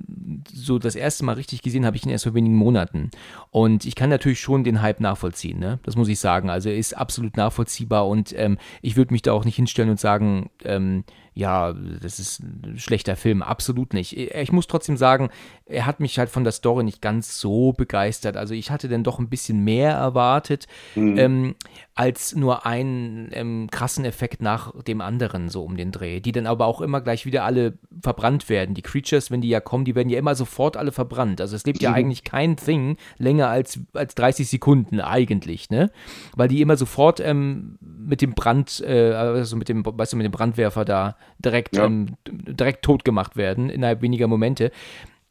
so 0.53 0.79
das 0.79 0.95
erste 0.95 1.25
Mal 1.25 1.35
richtig 1.35 1.63
gesehen 1.63 1.85
habe 1.85 1.97
ich 1.97 2.05
ihn 2.05 2.11
erst 2.11 2.25
vor 2.25 2.35
wenigen 2.35 2.57
Monaten. 2.57 3.11
Und 3.51 3.85
ich 3.85 3.95
kann 3.95 4.11
natürlich 4.11 4.41
schon 4.41 4.65
den 4.65 4.81
Hype 4.81 5.01
nachvollziehen, 5.01 5.59
ne? 5.59 5.79
Das 5.83 5.97
muss 5.97 6.09
ich 6.09 6.19
sagen. 6.19 6.49
Also 6.49 6.69
er 6.69 6.77
ist 6.77 6.97
absolut 6.97 7.37
nachvollziehbar 7.37 8.07
und 8.07 8.35
ähm, 8.39 8.59
ich 8.83 8.97
würde 8.97 9.13
mich 9.13 9.23
da 9.23 9.33
auch 9.33 9.45
nicht 9.45 9.57
hinstellen 9.57 9.91
und 9.91 10.01
sagen, 10.01 10.51
ähm, 10.65 11.05
ja, 11.35 11.73
das 11.73 12.21
ist 12.21 12.41
ein 12.41 12.79
schlechter 12.79 13.17
Film, 13.17 13.43
absolut 13.43 13.93
nicht. 13.93 14.17
Ich 14.17 14.53
muss 14.53 14.69
trotzdem 14.69 14.97
sagen, 14.97 15.31
er 15.67 15.85
hat 15.85 15.99
mich 15.99 16.19
halt 16.19 16.31
von 16.31 16.45
der 16.45 16.53
Story 16.53 16.85
nicht 16.85 17.03
ganz 17.03 17.41
so 17.41 17.73
begeistert. 17.73 18.37
Also 18.37 18.55
ich 18.55 18.71
hatte 18.71 18.89
dann 18.89 19.03
doch 19.03 19.19
ein 19.19 19.29
bisschen 19.29 19.65
mehr 19.65 19.93
erwartet, 19.93 20.67
mhm. 20.95 21.19
ähm, 21.19 21.55
als 21.97 22.35
nur 22.35 22.67
einen 22.67 23.29
ähm, 23.33 23.69
krassen 23.71 24.05
Effekt 24.05 24.43
nach 24.43 24.73
dem 24.83 25.01
anderen 25.01 25.49
so 25.49 25.63
um 25.63 25.77
den 25.77 25.93
Dreh, 25.93 26.19
die 26.19 26.33
dann 26.33 26.47
aber 26.47 26.67
auch 26.67 26.81
immer 26.81 27.01
gleich 27.01 27.25
wieder 27.25 27.45
alle 27.45 27.79
verbrannt 28.03 28.49
werden. 28.49 28.75
Die 28.75 28.83
Creatures, 28.83 29.31
wenn 29.31 29.41
die 29.41 29.49
ja 29.49 29.61
kommen, 29.61 29.85
die 29.85 29.95
werden 29.95 30.09
ja 30.09 30.19
immer 30.19 30.35
sofort 30.35 30.77
alle 30.77 30.91
verbrannt. 30.91 31.41
Also 31.41 31.55
es 31.55 31.65
lebt 31.65 31.83
ja 31.83 31.91
mhm. 31.91 31.97
eigentlich 31.97 32.25
kein 32.25 32.57
Thing 32.57 32.97
länger 33.19 33.49
als, 33.49 33.79
als 33.93 34.17
30 34.17 34.49
Sekunden 34.49 35.01
eigentlich, 35.01 35.71
ne? 35.71 35.93
Weil 36.35 36.49
die 36.49 36.61
immer 36.61 36.77
sofort 36.77 37.21
ähm, 37.21 37.79
mit 37.81 38.23
dem 38.23 38.35
Brand, 38.35 38.83
äh, 38.85 39.13
also 39.13 39.57
mit 39.57 39.69
dem, 39.69 39.85
weißt 39.87 40.15
du, 40.15 40.17
mit 40.17 40.25
dem 40.25 40.33
Brandwerfer 40.33 40.85
da 40.85 41.17
direkt, 41.39 41.77
ja. 41.77 41.85
ähm, 41.85 42.17
direkt 42.27 42.85
tot 42.85 43.05
gemacht 43.05 43.37
werden 43.37 43.71
innerhalb 43.71 44.03
weniger 44.03 44.27
Momente. 44.27 44.73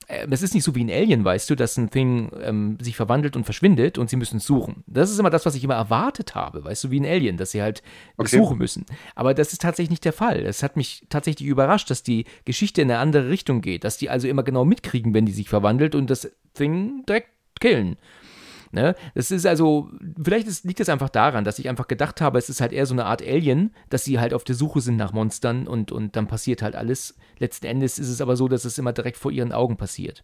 Es 0.08 0.42
ist 0.42 0.54
nicht 0.54 0.64
so 0.64 0.76
wie 0.76 0.84
ein 0.84 0.90
Alien, 0.90 1.24
weißt 1.24 1.50
du, 1.50 1.56
dass 1.56 1.78
ein 1.78 1.90
Thing 1.90 2.32
ähm, 2.42 2.78
sich 2.82 2.96
verwandelt 2.96 3.36
und 3.36 3.44
verschwindet 3.44 3.98
und 3.98 4.10
sie 4.10 4.16
müssen 4.16 4.38
es 4.38 4.46
suchen. 4.46 4.84
Das 4.88 5.10
ist 5.10 5.20
immer 5.20 5.30
das, 5.30 5.46
was 5.46 5.56
ich 5.56 5.64
immer 5.64 5.76
erwartet 5.76 6.36
habe, 6.36 6.64
weißt 6.64 6.86
du, 6.86 6.92
wie 6.92 7.00
ein 7.00 7.06
Alien, 7.06 7.38
dass 7.38 7.52
sie 7.52 7.62
halt 7.62 7.84
okay. 8.18 8.38
suchen 8.38 8.58
müssen. 8.58 8.86
Aber 9.16 9.34
das 9.34 9.54
ist 9.54 9.62
tatsächlich 9.62 9.92
nicht 9.92 10.06
der 10.06 10.14
Fall. 10.14 10.40
Es 10.42 10.64
hat 10.64 10.78
mich 10.78 11.06
tatsächlich 11.10 11.48
überrascht, 11.48 11.90
dass 11.90 12.04
die 12.04 12.26
Geschichte 12.46 12.82
in 12.82 12.92
eine 12.92 13.00
andere 13.00 13.30
Richtung 13.30 13.62
geht, 13.62 13.84
dass 13.84 13.98
die 13.98 14.10
also 14.10 14.28
immer 14.28 14.44
genau 14.44 14.66
mitkriegen, 14.66 15.14
wenn 15.14 15.26
die 15.26 15.32
sich 15.32 15.50
verwandelt 15.50 15.96
und 15.96 16.10
das 16.10 16.32
Thing 16.54 17.04
direkt 17.08 17.30
killen. 17.60 17.98
Ne? 18.74 18.96
Das 19.14 19.30
ist 19.30 19.46
also, 19.46 19.92
vielleicht 20.22 20.48
ist, 20.48 20.66
liegt 20.66 20.80
es 20.80 20.90
einfach 20.90 21.10
daran, 21.10 21.44
dass 21.44 21.60
ich 21.60 21.70
einfach 21.70 21.88
gedacht 21.88 22.22
habe, 22.22 22.40
es 22.40 22.50
ist 22.50 22.60
halt 22.60 22.74
eher 22.74 22.88
so 22.88 22.96
eine 22.96 23.06
Art 23.06 23.22
Alien, 23.22 23.72
dass 23.90 24.04
sie 24.04 24.20
halt 24.20 24.34
auf 24.34 24.44
der 24.44 24.56
Suche 24.56 24.82
sind 24.82 24.98
nach 24.98 25.14
Monstern 25.14 25.68
und, 25.68 25.92
und 25.92 26.16
dann 26.16 26.28
passiert 26.28 26.64
halt 26.64 26.76
alles. 26.76 27.16
Letzten 27.38 27.68
Endes 27.68 28.00
ist 28.00 28.10
es 28.10 28.20
aber 28.20 28.36
so, 28.36 28.48
dass 28.48 28.66
es 28.66 28.78
immer 28.80 28.92
direkt 28.92 29.18
vor 29.18 29.32
ihren 29.32 29.52
Augen 29.52 29.78
passiert. 29.78 30.24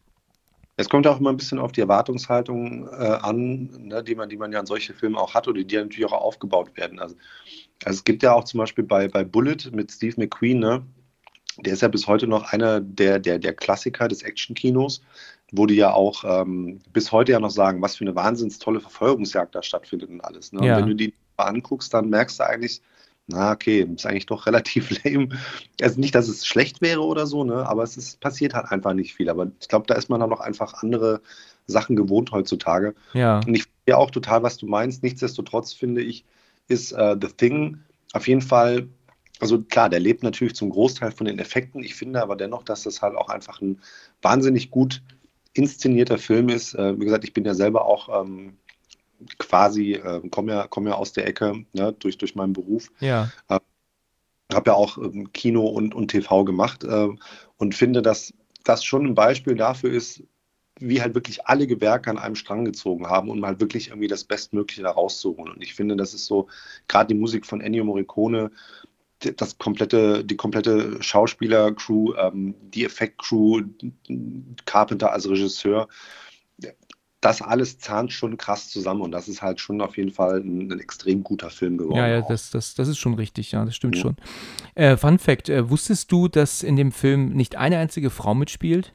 Es 0.78 0.90
kommt 0.90 1.06
auch 1.06 1.20
immer 1.20 1.30
ein 1.30 1.38
bisschen 1.38 1.60
auf 1.60 1.74
die 1.74 1.82
Erwartungshaltung 1.82 2.88
äh, 2.88 3.20
an, 3.22 3.70
ne, 3.88 4.04
die, 4.04 4.16
man, 4.16 4.30
die 4.30 4.38
man 4.38 4.52
ja 4.52 4.62
an 4.62 4.66
solche 4.66 4.94
Filme 4.94 5.20
auch 5.20 5.34
hat 5.34 5.48
oder 5.48 5.64
die 5.64 5.76
ja 5.76 5.82
natürlich 5.82 6.06
auch 6.06 6.14
aufgebaut 6.14 6.76
werden. 6.76 7.00
Also, 7.00 7.16
also 7.84 7.98
es 7.98 8.04
gibt 8.04 8.24
ja 8.24 8.34
auch 8.34 8.46
zum 8.46 8.60
Beispiel 8.60 8.86
bei, 8.86 9.08
bei 9.08 9.24
Bullet 9.24 9.58
mit 9.74 9.92
Steve 9.92 10.16
McQueen, 10.18 10.60
ne, 10.60 10.84
der 11.58 11.74
ist 11.74 11.82
ja 11.82 11.88
bis 11.88 12.08
heute 12.08 12.26
noch 12.26 12.52
einer 12.52 12.80
der, 12.80 13.20
der, 13.20 13.38
der 13.38 13.54
Klassiker 13.54 14.08
des 14.08 14.24
Actionkinos 14.24 15.02
wo 15.52 15.66
die 15.66 15.76
ja 15.76 15.94
auch 15.94 16.24
ähm, 16.24 16.80
bis 16.94 17.12
heute 17.12 17.32
ja 17.32 17.40
noch 17.40 17.50
sagen, 17.50 17.82
was 17.82 17.96
für 17.96 18.04
eine 18.04 18.16
wahnsinns 18.16 18.60
tolle 18.60 18.80
Verfolgungsjagd 18.80 19.56
da 19.56 19.64
stattfindet 19.64 20.10
und 20.10 20.22
alles. 20.22 20.52
Ne? 20.54 20.66
Ja. 20.66 20.76
Und 20.76 20.82
wenn 20.82 20.90
du 20.90 20.96
die 20.96 21.14
anguckst, 21.38 21.94
dann 21.94 22.10
merkst 22.10 22.40
du 22.40 22.48
eigentlich, 22.48 22.82
na 23.28 23.52
okay, 23.52 23.88
ist 23.96 24.06
eigentlich 24.06 24.26
doch 24.26 24.46
relativ 24.46 25.04
lame. 25.04 25.30
Also 25.82 26.00
nicht, 26.00 26.16
dass 26.16 26.28
es 26.28 26.46
schlecht 26.46 26.82
wäre 26.82 27.02
oder 27.02 27.26
so, 27.26 27.44
ne? 27.44 27.68
aber 27.68 27.84
es 27.84 27.98
ist, 27.98 28.20
passiert 28.20 28.54
halt 28.54 28.72
einfach 28.72 28.94
nicht 28.94 29.14
viel. 29.14 29.30
Aber 29.30 29.48
ich 29.60 29.68
glaube, 29.68 29.88
da 29.88 29.96
ist 29.96 30.10
man 30.10 30.20
dann 30.20 30.30
noch 30.30 30.42
einfach 30.42 30.74
andere 30.82 31.22
Sachen 31.68 31.96
gewohnt 31.96 32.32
heutzutage. 32.32 32.96
Ja. 33.14 33.40
Und 33.46 33.56
ich 33.56 33.64
verstehe 33.64 33.98
auch 33.98 34.12
total, 34.12 34.44
was 34.44 34.58
du 34.58 34.68
meinst. 34.68 35.04
Nichtsdestotrotz 35.04 35.74
finde 35.74 36.02
ich, 36.02 36.26
ist 36.68 36.94
uh, 36.94 37.16
The 37.20 37.28
Thing 37.28 37.80
auf 38.14 38.28
jeden 38.28 38.42
Fall 38.42 38.88
also 39.40 39.62
klar, 39.62 39.90
der 39.90 40.00
lebt 40.00 40.22
natürlich 40.22 40.56
zum 40.56 40.70
Großteil 40.70 41.12
von 41.12 41.26
den 41.26 41.40
Effekten. 41.40 41.82
Ich 41.82 41.96
finde 41.96 42.22
aber 42.22 42.36
dennoch, 42.36 42.64
dass 42.64 42.84
das 42.84 43.02
halt 43.02 43.16
auch 43.16 43.30
einfach 43.30 43.62
ein 43.62 43.80
wahnsinnig 44.22 44.70
gut 44.70 45.02
inszenierter 45.54 46.18
Film 46.18 46.50
ist. 46.50 46.76
Äh, 46.76 47.00
wie 47.00 47.06
gesagt, 47.06 47.24
ich 47.24 47.34
bin 47.34 47.46
ja 47.46 47.54
selber 47.54 47.86
auch 47.86 48.22
ähm, 48.22 48.58
quasi, 49.38 49.94
äh, 49.94 50.22
komme 50.30 50.54
ja, 50.54 50.68
komm 50.68 50.88
ja 50.88 50.94
aus 50.94 51.14
der 51.14 51.28
Ecke 51.28 51.66
ne, 51.74 51.94
durch, 51.94 52.18
durch 52.18 52.36
meinen 52.36 52.54
Beruf. 52.54 52.92
Ja. 53.00 53.32
Äh, 53.48 53.60
habe 54.54 54.72
ja 54.72 54.76
auch 54.76 54.98
ähm, 54.98 55.32
Kino 55.34 55.68
und, 55.68 55.94
und 55.94 56.10
TV 56.10 56.44
gemacht 56.44 56.84
äh, 56.84 57.10
und 57.58 57.76
finde, 57.76 58.02
dass 58.02 58.34
das 58.64 58.84
schon 58.84 59.06
ein 59.06 59.16
Beispiel 59.16 59.56
dafür 59.56 59.92
ist, 59.92 60.24
wie 60.80 61.02
halt 61.02 61.14
wirklich 61.14 61.46
alle 61.46 61.68
Gewerke 61.68 62.10
an 62.10 62.18
einem 62.18 62.36
Strang 62.36 62.66
gezogen 62.66 63.08
haben, 63.08 63.30
um 63.30 63.46
halt 63.46 63.60
wirklich 63.60 63.90
irgendwie 63.90 64.08
das 64.08 64.24
Bestmögliche 64.24 64.84
da 64.84 64.92
rauszuholen. 64.92 65.54
Und 65.54 65.62
ich 65.62 65.76
finde, 65.76 65.98
das 65.98 66.14
ist 66.14 66.26
so, 66.26 66.48
gerade 66.88 67.14
die 67.14 67.20
Musik 67.20 67.46
von 67.46 67.62
Ennio 67.62 67.84
Morricone, 67.84 68.52
das 69.20 69.58
komplette, 69.58 70.24
die 70.24 70.38
komplette 70.38 71.02
Schauspielercrew, 71.02 72.14
ähm, 72.16 72.56
die 72.62 72.86
Effektcrew, 72.86 73.62
Carpenter 74.66 75.12
als 75.12 75.30
Regisseur, 75.30 75.88
das 77.22 77.42
alles 77.42 77.80
zahnt 77.80 78.14
schon 78.14 78.38
krass 78.38 78.70
zusammen 78.70 79.02
und 79.02 79.12
das 79.12 79.28
ist 79.28 79.42
halt 79.42 79.60
schon 79.60 79.82
auf 79.82 79.98
jeden 79.98 80.12
Fall 80.12 80.40
ein, 80.40 80.72
ein 80.72 80.80
extrem 80.80 81.24
guter 81.24 81.50
Film 81.50 81.78
geworden. 81.78 81.98
Ja, 81.98 82.08
ja, 82.08 82.22
das, 82.22 82.50
das, 82.50 82.76
das 82.76 82.88
ist 82.88 82.98
schon 82.98 83.16
richtig, 83.16 83.52
ja, 83.52 83.66
das 83.66 83.76
stimmt 83.76 83.98
ja. 83.98 84.02
schon. 84.02 84.16
Äh, 84.76 84.96
Fun 84.96 85.20
Fact: 85.20 85.50
äh, 85.50 85.70
Wusstest 85.70 86.12
du, 86.12 86.30
dass 86.30 86.64
in 86.64 86.78
dem 86.78 86.92
Film 86.92 87.30
nicht 87.30 87.58
eine 87.58 87.78
einzige 87.78 88.10
Frau 88.10 88.34
mitspielt? 88.34 88.94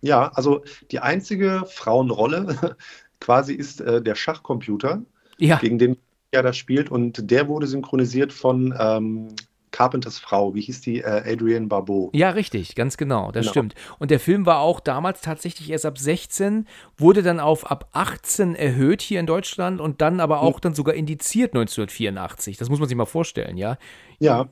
Ja, 0.00 0.28
also 0.28 0.62
die 0.90 1.00
einzige 1.00 1.64
Frauenrolle 1.66 2.76
quasi 3.20 3.52
ist 3.52 3.80
äh, 3.80 4.00
der 4.00 4.14
Schachcomputer, 4.14 5.02
ja. 5.38 5.58
gegen 5.58 5.78
den 5.78 5.98
er 6.30 6.42
da 6.42 6.52
spielt 6.52 6.90
und 6.90 7.30
der 7.30 7.48
wurde 7.48 7.66
synchronisiert 7.66 8.32
von 8.32 8.74
ähm, 8.78 9.28
Carpenters 9.70 10.18
Frau, 10.18 10.54
wie 10.54 10.60
hieß 10.60 10.80
die? 10.80 11.00
Äh, 11.00 11.32
Adrienne 11.32 11.66
Barbeau. 11.66 12.10
Ja, 12.12 12.30
richtig, 12.30 12.74
ganz 12.74 12.96
genau, 12.96 13.32
das 13.32 13.42
genau. 13.42 13.50
stimmt. 13.52 13.74
Und 13.98 14.10
der 14.10 14.20
Film 14.20 14.46
war 14.46 14.60
auch 14.60 14.80
damals 14.80 15.20
tatsächlich 15.20 15.70
erst 15.70 15.86
ab 15.86 15.98
16, 15.98 16.66
wurde 16.96 17.22
dann 17.22 17.40
auf 17.40 17.70
ab 17.70 17.88
18 17.92 18.54
erhöht 18.54 19.02
hier 19.02 19.20
in 19.20 19.26
Deutschland 19.26 19.80
und 19.80 20.00
dann 20.00 20.20
aber 20.20 20.40
auch 20.40 20.54
hm. 20.54 20.60
dann 20.62 20.74
sogar 20.74 20.94
indiziert 20.94 21.54
1984. 21.54 22.56
Das 22.56 22.68
muss 22.68 22.78
man 22.78 22.88
sich 22.88 22.96
mal 22.96 23.06
vorstellen, 23.06 23.56
ja? 23.56 23.78
Ja. 24.18 24.48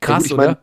Krass, 0.00 0.28
ja, 0.28 0.36
gut, 0.36 0.38
oder? 0.38 0.46
Mein, 0.46 0.56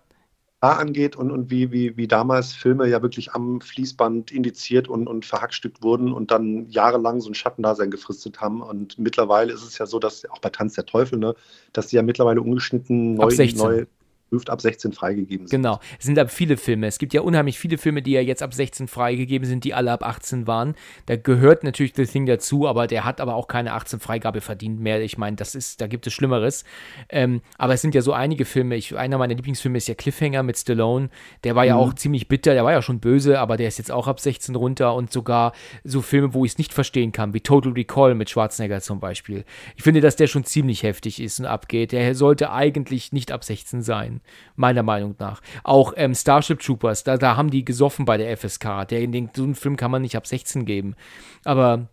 angeht 0.62 1.16
und, 1.16 1.32
und 1.32 1.50
wie, 1.50 1.72
wie, 1.72 1.96
wie 1.96 2.08
damals 2.08 2.54
Filme 2.54 2.88
ja 2.88 3.02
wirklich 3.02 3.32
am 3.32 3.62
Fließband 3.62 4.32
indiziert 4.32 4.90
und, 4.90 5.08
und 5.08 5.26
verhackstückt 5.26 5.82
wurden 5.82 6.12
und 6.12 6.32
dann 6.32 6.70
jahrelang 6.70 7.22
so 7.22 7.30
ein 7.30 7.34
Schattendasein 7.34 7.92
gefristet 7.92 8.42
haben. 8.42 8.62
Und 8.62 9.00
mittlerweile 9.00 9.54
ist 9.54 9.64
es 9.64 9.78
ja 9.78 9.86
so, 9.86 10.00
dass 10.00 10.30
auch 10.30 10.40
bei 10.40 10.50
Tanz 10.50 10.74
der 10.74 10.86
Teufel, 10.86 11.18
ne, 11.18 11.34
dass 11.72 11.88
die 11.88 11.96
ja 11.96 12.02
mittlerweile 12.02 12.42
ungeschnitten 12.42 13.14
neu, 13.16 13.30
neu 13.56 13.86
geprüft, 14.30 14.50
ab 14.50 14.62
16 14.62 14.94
freigegeben 14.94 15.48
sind. 15.48 15.58
Genau, 15.62 15.80
es 15.98 16.06
sind 16.06 16.18
aber 16.18 16.30
viele 16.30 16.58
Filme. 16.58 16.88
Es 16.88 17.00
gibt 17.00 17.14
ja 17.14 17.22
unheimlich 17.22 17.60
viele 17.60 17.78
Filme, 17.78 18.02
die 18.02 18.12
ja 18.12 18.22
jetzt 18.22 18.44
ab 18.44 18.54
16 18.54 18.88
freigegeben 18.88 19.48
sind, 19.48 19.64
die 19.64 19.74
alle 19.74 19.92
ab 19.92 20.04
18 20.04 20.48
waren. 20.48 20.76
Da 21.08 21.16
gehört 21.16 21.64
natürlich 21.64 21.94
The 21.96 22.06
Thing 22.06 22.26
dazu, 22.26 22.68
aber 22.68 22.88
der 22.88 23.06
hat 23.06 23.22
aber 23.22 23.36
auch 23.36 23.48
keine 23.48 23.74
18 23.74 24.00
Freigabe 24.00 24.42
verdient 24.42 24.80
mehr. 24.80 25.02
Ich 25.02 25.18
meine, 25.18 25.36
das 25.36 25.56
ist, 25.56 25.82
da 25.82 25.88
gibt 25.88 26.08
es 26.08 26.14
Schlimmeres. 26.14 26.64
Ähm, 27.10 27.42
aber 27.58 27.74
es 27.74 27.82
sind 27.82 27.96
ja 27.96 28.02
so 28.02 28.14
einige 28.14 28.46
Filme. 28.46 28.76
Ich, 28.76 28.96
einer 28.96 29.18
meiner 29.18 29.36
Lieblingsfilme 29.36 29.78
ist 29.78 29.88
ja 29.88 29.96
Cliffhanger 29.96 30.44
mit 30.44 30.58
Stallone. 30.58 31.10
Der 31.44 31.56
war 31.56 31.66
ja 31.66 31.76
mhm. 31.76 31.82
auch 31.82 31.94
ziemlich 31.94 32.28
bitter, 32.28 32.54
der 32.54 32.64
war 32.64 32.72
ja 32.72 32.82
schon 32.82 33.00
böse, 33.00 33.40
aber 33.40 33.58
der 33.58 33.68
ist 33.68 33.78
jetzt 33.78 33.92
auch 33.92 34.08
ab 34.08 34.20
16 34.20 34.56
runter 34.56 34.94
und 34.96 35.12
sogar 35.12 35.54
so 35.84 36.02
Filme, 36.02 36.34
wo 36.34 36.46
ich 36.46 36.54
es 36.54 36.58
nicht 36.58 36.74
verstehen 36.74 37.12
kann, 37.12 37.34
wie 37.34 37.42
Total 37.42 37.72
Recall 37.72 38.16
mit 38.16 38.30
Schwarzenegger 38.30 38.82
zum 38.82 39.00
Beispiel. 39.00 39.46
Ich 39.76 39.84
finde, 39.84 40.02
dass 40.02 40.16
der 40.16 40.28
schon 40.28 40.44
ziemlich 40.44 40.84
heftig 40.84 41.22
ist 41.22 41.40
und 41.40 41.46
abgeht. 41.46 41.92
Der 41.92 42.14
sollte 42.16 42.52
eigentlich 42.52 43.12
nicht 43.12 43.32
ab 43.32 43.44
16 43.44 43.82
sein 43.82 44.19
meiner 44.56 44.84
Meinung 44.84 45.16
nach. 45.20 45.42
Auch 45.64 45.94
ähm, 45.96 46.16
Starship 46.16 46.60
Troopers, 46.60 47.04
da, 47.04 47.18
da 47.18 47.36
haben 47.36 47.50
die 47.50 47.66
gesoffen 47.66 48.06
bei 48.06 48.18
der 48.18 48.36
FSK. 48.38 48.88
Der, 48.90 49.06
den, 49.08 49.30
so 49.36 49.44
einen 49.44 49.56
Film 49.56 49.78
kann 49.78 49.92
man 49.92 50.02
nicht 50.02 50.16
ab 50.16 50.28
16 50.28 50.66
geben. 50.66 50.96
Aber 51.44 51.88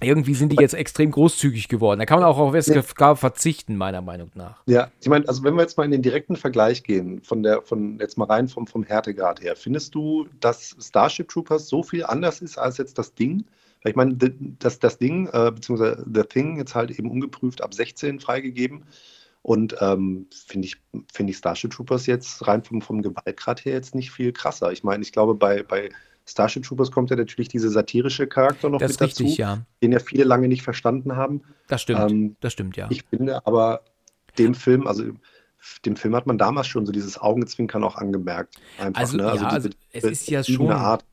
irgendwie 0.00 0.34
sind 0.34 0.52
die 0.52 0.56
jetzt 0.60 0.74
extrem 0.74 1.10
großzügig 1.10 1.68
geworden. 1.68 1.98
Da 1.98 2.06
kann 2.06 2.20
man 2.20 2.28
auch 2.28 2.38
auf 2.38 2.54
FSK 2.54 3.16
verzichten, 3.16 3.76
meiner 3.76 4.00
Meinung 4.00 4.30
nach. 4.34 4.62
Ja, 4.66 4.90
ich 5.00 5.08
meine, 5.08 5.26
also 5.28 5.42
wenn 5.42 5.54
wir 5.54 5.62
jetzt 5.62 5.76
mal 5.76 5.84
in 5.84 5.90
den 5.90 6.02
direkten 6.02 6.36
Vergleich 6.36 6.84
gehen, 6.84 7.20
von 7.22 7.42
der, 7.42 7.62
von 7.62 7.98
jetzt 7.98 8.16
mal 8.16 8.26
rein 8.26 8.48
vom, 8.48 8.66
vom 8.66 8.84
Härtegrad 8.84 9.42
her, 9.42 9.56
findest 9.56 9.94
du, 9.94 10.26
dass 10.40 10.76
Starship 10.80 11.28
Troopers 11.28 11.68
so 11.68 11.82
viel 11.82 12.04
anders 12.04 12.40
ist 12.40 12.58
als 12.58 12.78
jetzt 12.78 12.98
das 12.98 13.14
Ding? 13.14 13.44
Weil 13.82 13.90
ich 13.90 13.96
meine, 13.96 14.16
das, 14.58 14.78
das 14.78 14.98
Ding, 14.98 15.28
äh, 15.32 15.50
beziehungsweise 15.52 16.04
The 16.12 16.22
Thing, 16.22 16.58
jetzt 16.58 16.74
halt 16.74 16.90
eben 16.90 17.10
ungeprüft 17.10 17.62
ab 17.62 17.74
16 17.74 18.20
freigegeben. 18.20 18.84
Und 19.42 19.76
ähm, 19.80 20.26
finde 20.30 20.66
ich, 20.66 20.76
find 21.12 21.30
ich 21.30 21.36
Starship 21.36 21.70
Troopers 21.70 22.06
jetzt 22.06 22.46
rein 22.46 22.62
vom, 22.62 22.82
vom 22.82 23.02
Gewaltgrad 23.02 23.64
her 23.64 23.72
jetzt 23.72 23.94
nicht 23.94 24.10
viel 24.10 24.32
krasser. 24.32 24.72
Ich 24.72 24.84
meine, 24.84 25.02
ich 25.02 25.12
glaube, 25.12 25.34
bei, 25.34 25.62
bei 25.62 25.90
Starship 26.26 26.64
Troopers 26.64 26.90
kommt 26.90 27.10
ja 27.10 27.16
natürlich 27.16 27.48
dieser 27.48 27.70
satirische 27.70 28.26
Charakter 28.26 28.68
noch 28.68 28.78
das 28.78 28.92
mit 28.92 29.00
richtig, 29.00 29.28
dazu, 29.28 29.40
ja. 29.40 29.58
den 29.82 29.92
ja 29.92 29.98
viele 29.98 30.24
lange 30.24 30.48
nicht 30.48 30.62
verstanden 30.62 31.16
haben. 31.16 31.42
Das 31.68 31.82
stimmt, 31.82 32.10
ähm, 32.10 32.36
das 32.40 32.52
stimmt, 32.52 32.76
ja. 32.76 32.88
Ich 32.90 33.04
finde 33.04 33.46
aber 33.46 33.82
dem 34.36 34.54
Film, 34.54 34.86
also 34.86 35.04
dem 35.84 35.96
Film 35.96 36.14
hat 36.14 36.26
man 36.26 36.38
damals 36.38 36.66
schon 36.66 36.86
so 36.86 36.92
dieses 36.92 37.18
Augenzwinkern 37.18 37.82
auch 37.82 37.96
angemerkt. 37.96 38.56
Einfach, 38.78 39.00
also, 39.00 39.16
ne? 39.16 39.26
also, 39.26 39.44
ja, 39.44 39.50
diese, 39.50 39.54
also 39.54 39.68
es 39.92 40.04
ist 40.04 40.30
ja 40.30 40.44
schon. 40.44 40.70
Art. 40.70 41.04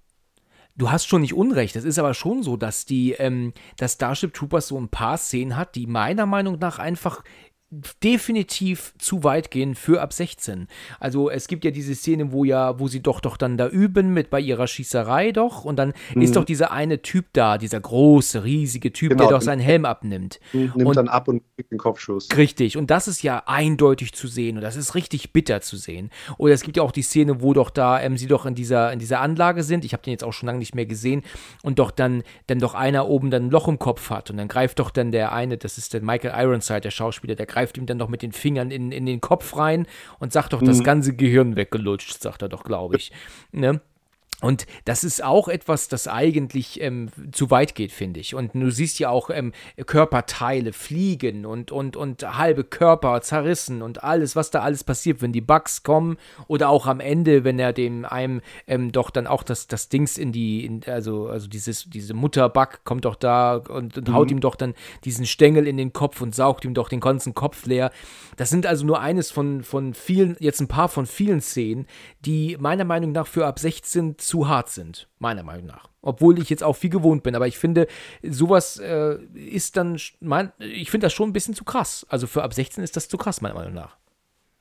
Du 0.77 0.91
hast 0.91 1.05
schon 1.05 1.22
nicht 1.22 1.34
unrecht. 1.34 1.77
Es 1.77 1.86
ist 1.86 1.98
aber 1.98 2.13
schon 2.13 2.44
so, 2.44 2.58
dass 2.58 2.86
die, 2.86 3.13
ähm, 3.13 3.53
dass 3.77 3.94
Starship 3.94 4.34
Troopers 4.34 4.67
so 4.67 4.77
ein 4.77 4.89
paar 4.89 5.17
Szenen 5.17 5.55
hat, 5.55 5.75
die 5.75 5.88
meiner 5.88 6.25
Meinung 6.25 6.60
nach 6.60 6.79
einfach 6.79 7.24
definitiv 7.72 8.93
zu 9.00 9.24
weit 9.24 9.50
gehen 9.50 9.74
für 9.75 10.01
ab 10.01 10.13
16. 10.13 10.67
Also 11.00 11.29
es 11.29 11.48
gibt 11.48 11.65
ja 11.65 11.72
diese 11.72 11.95
Szene, 11.95 12.31
wo 12.31 12.43
ja, 12.45 12.79
wo 12.79 12.88
sie 12.88 13.01
doch 13.01 13.19
doch 13.19 13.38
dann 13.38 13.57
da 13.57 13.67
üben 13.67 14.13
mit 14.13 14.29
bei 14.29 14.39
ihrer 14.39 14.67
Schießerei 14.67 15.31
doch 15.31 15.65
und 15.65 15.77
dann 15.77 15.93
mhm. 16.13 16.22
ist 16.22 16.36
doch 16.36 16.45
dieser 16.45 16.72
eine 16.72 17.01
Typ 17.01 17.25
da, 17.34 17.57
dieser 17.57 17.79
große, 17.79 18.43
riesige 18.43 18.93
Typ, 18.93 19.12
genau. 19.12 19.24
der 19.24 19.31
doch 19.31 19.41
seinen 19.41 19.60
Helm 19.60 19.86
abnimmt. 19.86 20.39
Nimmt 20.53 20.75
und, 20.75 20.95
dann 20.95 21.07
ab 21.07 21.27
und 21.27 21.41
kriegt 21.55 21.72
den 21.72 21.79
Kopfschuss. 21.79 22.29
Richtig, 22.38 22.77
und 22.77 22.91
das 22.91 23.07
ist 23.07 23.24
ja 23.24 23.43
eindeutig 23.48 24.13
zu 24.13 24.27
sehen 24.27 24.57
und 24.57 24.62
das 24.62 24.75
ist 24.75 24.93
richtig 24.93 25.34
bitter 25.34 25.62
zu 25.62 25.75
sehen. 25.75 26.12
Oder 26.38 26.53
es 26.53 26.62
gibt 26.62 26.77
ja 26.77 26.84
auch 26.84 26.91
die 26.91 27.01
Szene, 27.01 27.41
wo 27.41 27.53
doch 27.53 27.72
da 27.72 28.00
ähm, 28.00 28.15
sie 28.15 28.27
doch 28.27 28.45
in 28.45 28.53
dieser, 28.53 28.93
in 28.93 29.00
dieser 29.00 29.22
Anlage 29.22 29.63
sind, 29.63 29.86
ich 29.86 29.93
habe 29.93 30.03
den 30.03 30.12
jetzt 30.12 30.24
auch 30.24 30.34
schon 30.34 30.48
lange 30.48 30.60
nicht 30.60 30.75
mehr 30.75 30.86
gesehen, 30.86 31.24
und 31.63 31.79
doch 31.79 31.89
dann, 31.89 32.22
dann 32.45 32.60
doch 32.60 32.75
einer 32.75 33.07
oben 33.07 33.31
dann 33.31 33.48
ein 33.48 33.50
Loch 33.50 33.67
im 33.67 33.79
Kopf 33.79 34.12
hat 34.12 34.29
und 34.29 34.38
dann 34.38 34.48
greift 34.48 34.77
doch 34.79 34.91
dann 34.91 35.12
der 35.12 35.31
eine, 35.31 35.57
das 35.57 35.79
ist 35.79 35.93
der 35.93 36.01
Michael 36.01 36.34
Ironside, 36.36 36.81
der 36.81 36.91
Schauspieler, 36.91 37.36
der 37.36 37.48
greift 37.55 37.64
ihm 37.77 37.86
dann 37.86 38.00
doch 38.00 38.10
mit 38.10 38.22
den 38.22 38.31
Fingern 38.31 38.72
in, 38.72 38.91
in 38.91 39.05
den 39.05 39.22
Kopf 39.22 39.57
rein 39.57 39.88
und 40.19 40.34
sagt 40.34 40.53
doch, 40.53 40.62
mhm. 40.62 40.65
das 40.65 40.84
ganze 40.84 41.15
Gehirn 41.15 41.55
weggelutscht, 41.55 42.22
sagt 42.22 42.41
er 42.41 42.50
doch, 42.50 42.63
glaube 42.63 42.98
ich. 42.98 43.12
Ne? 43.51 43.81
Und 44.45 44.67
das 44.83 45.03
ist 45.03 45.23
auch 45.23 45.47
etwas, 45.47 45.87
das 45.87 46.07
eigentlich 46.07 46.79
ähm, 46.79 47.09
zu 47.31 47.49
weit 47.49 47.73
geht, 47.73 47.91
finde 47.91 48.19
ich. 48.19 48.35
Und 48.35 48.53
du 48.53 48.69
siehst 48.69 48.99
ja 48.99 49.09
auch 49.09 49.31
ähm, 49.31 49.53
Körperteile 49.87 50.71
fliegen 50.71 51.47
und, 51.47 51.71
und, 51.71 51.97
und 51.97 52.37
halbe 52.37 52.63
Körper 52.63 53.19
zerrissen 53.21 53.81
und 53.81 54.03
alles, 54.03 54.35
was 54.35 54.51
da 54.51 54.61
alles 54.61 54.83
passiert, 54.83 55.23
wenn 55.23 55.31
die 55.31 55.41
Bugs 55.41 55.81
kommen 55.81 56.17
oder 56.45 56.69
auch 56.69 56.85
am 56.85 56.99
Ende, 56.99 57.43
wenn 57.43 57.57
er 57.57 57.73
dem 57.73 58.05
einem 58.05 58.41
ähm, 58.67 58.91
doch 58.91 59.09
dann 59.09 59.25
auch 59.25 59.41
das, 59.41 59.65
das 59.65 59.89
Dings 59.89 60.15
in 60.15 60.31
die, 60.31 60.63
in, 60.63 60.81
also, 60.85 61.25
also 61.27 61.47
dieses, 61.47 61.89
diese 61.89 62.13
Mutterbug 62.13 62.83
kommt 62.83 63.05
doch 63.05 63.15
da 63.15 63.55
und, 63.55 63.97
und 63.97 64.09
mhm. 64.09 64.13
haut 64.13 64.29
ihm 64.29 64.41
doch 64.41 64.55
dann 64.55 64.75
diesen 65.05 65.25
Stängel 65.25 65.65
in 65.65 65.77
den 65.77 65.91
Kopf 65.91 66.21
und 66.21 66.35
saugt 66.35 66.65
ihm 66.65 66.75
doch 66.75 66.89
den 66.89 66.99
ganzen 66.99 67.33
Kopf 67.33 67.65
leer. 67.65 67.89
Das 68.37 68.51
sind 68.51 68.67
also 68.67 68.85
nur 68.85 68.99
eines 68.99 69.31
von, 69.31 69.63
von 69.63 69.95
vielen, 69.95 70.37
jetzt 70.39 70.59
ein 70.59 70.67
paar 70.67 70.87
von 70.87 71.07
vielen 71.07 71.41
Szenen, 71.41 71.87
die 72.19 72.57
meiner 72.59 72.85
Meinung 72.85 73.11
nach 73.11 73.25
für 73.25 73.47
ab 73.47 73.57
16 73.57 74.19
zu 74.19 74.34
hart 74.43 74.69
sind, 74.69 75.07
meiner 75.19 75.43
Meinung 75.43 75.67
nach. 75.67 75.89
Obwohl 76.01 76.39
ich 76.39 76.49
jetzt 76.49 76.63
auch 76.63 76.75
viel 76.75 76.89
gewohnt 76.89 77.23
bin, 77.23 77.35
aber 77.35 77.47
ich 77.47 77.57
finde, 77.57 77.87
sowas 78.23 78.77
äh, 78.79 79.17
ist 79.33 79.77
dann, 79.77 79.99
mein, 80.19 80.51
ich 80.59 80.91
finde 80.91 81.05
das 81.05 81.13
schon 81.13 81.29
ein 81.29 81.33
bisschen 81.33 81.53
zu 81.53 81.63
krass. 81.63 82.05
Also 82.09 82.27
für 82.27 82.43
ab 82.43 82.53
16 82.53 82.83
ist 82.83 82.95
das 82.95 83.07
zu 83.07 83.17
krass, 83.17 83.41
meiner 83.41 83.55
Meinung 83.55 83.73
nach. 83.73 83.97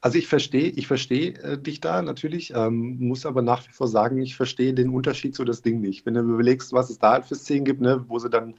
Also 0.00 0.18
ich 0.18 0.28
verstehe, 0.28 0.68
ich 0.68 0.86
verstehe 0.86 1.32
äh, 1.42 1.58
dich 1.58 1.80
da 1.80 2.02
natürlich, 2.02 2.52
ähm, 2.54 2.98
muss 2.98 3.24
aber 3.24 3.40
nach 3.40 3.66
wie 3.66 3.72
vor 3.72 3.88
sagen, 3.88 4.20
ich 4.20 4.36
verstehe 4.36 4.74
den 4.74 4.90
Unterschied 4.90 5.34
zu 5.34 5.44
das 5.44 5.62
Ding 5.62 5.80
nicht. 5.80 6.04
Wenn 6.04 6.12
du 6.12 6.20
überlegst, 6.20 6.74
was 6.74 6.90
es 6.90 6.98
da 6.98 7.12
halt 7.12 7.24
für 7.24 7.34
Szenen 7.34 7.64
gibt, 7.64 7.80
ne, 7.80 8.04
wo 8.06 8.18
sie 8.18 8.28
dann 8.28 8.54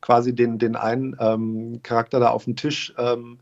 quasi 0.00 0.34
den, 0.34 0.58
den 0.58 0.76
einen 0.76 1.16
ähm, 1.18 1.80
Charakter 1.82 2.20
da 2.20 2.28
auf 2.28 2.44
dem 2.44 2.54
Tisch 2.54 2.94
ähm, 2.96 3.38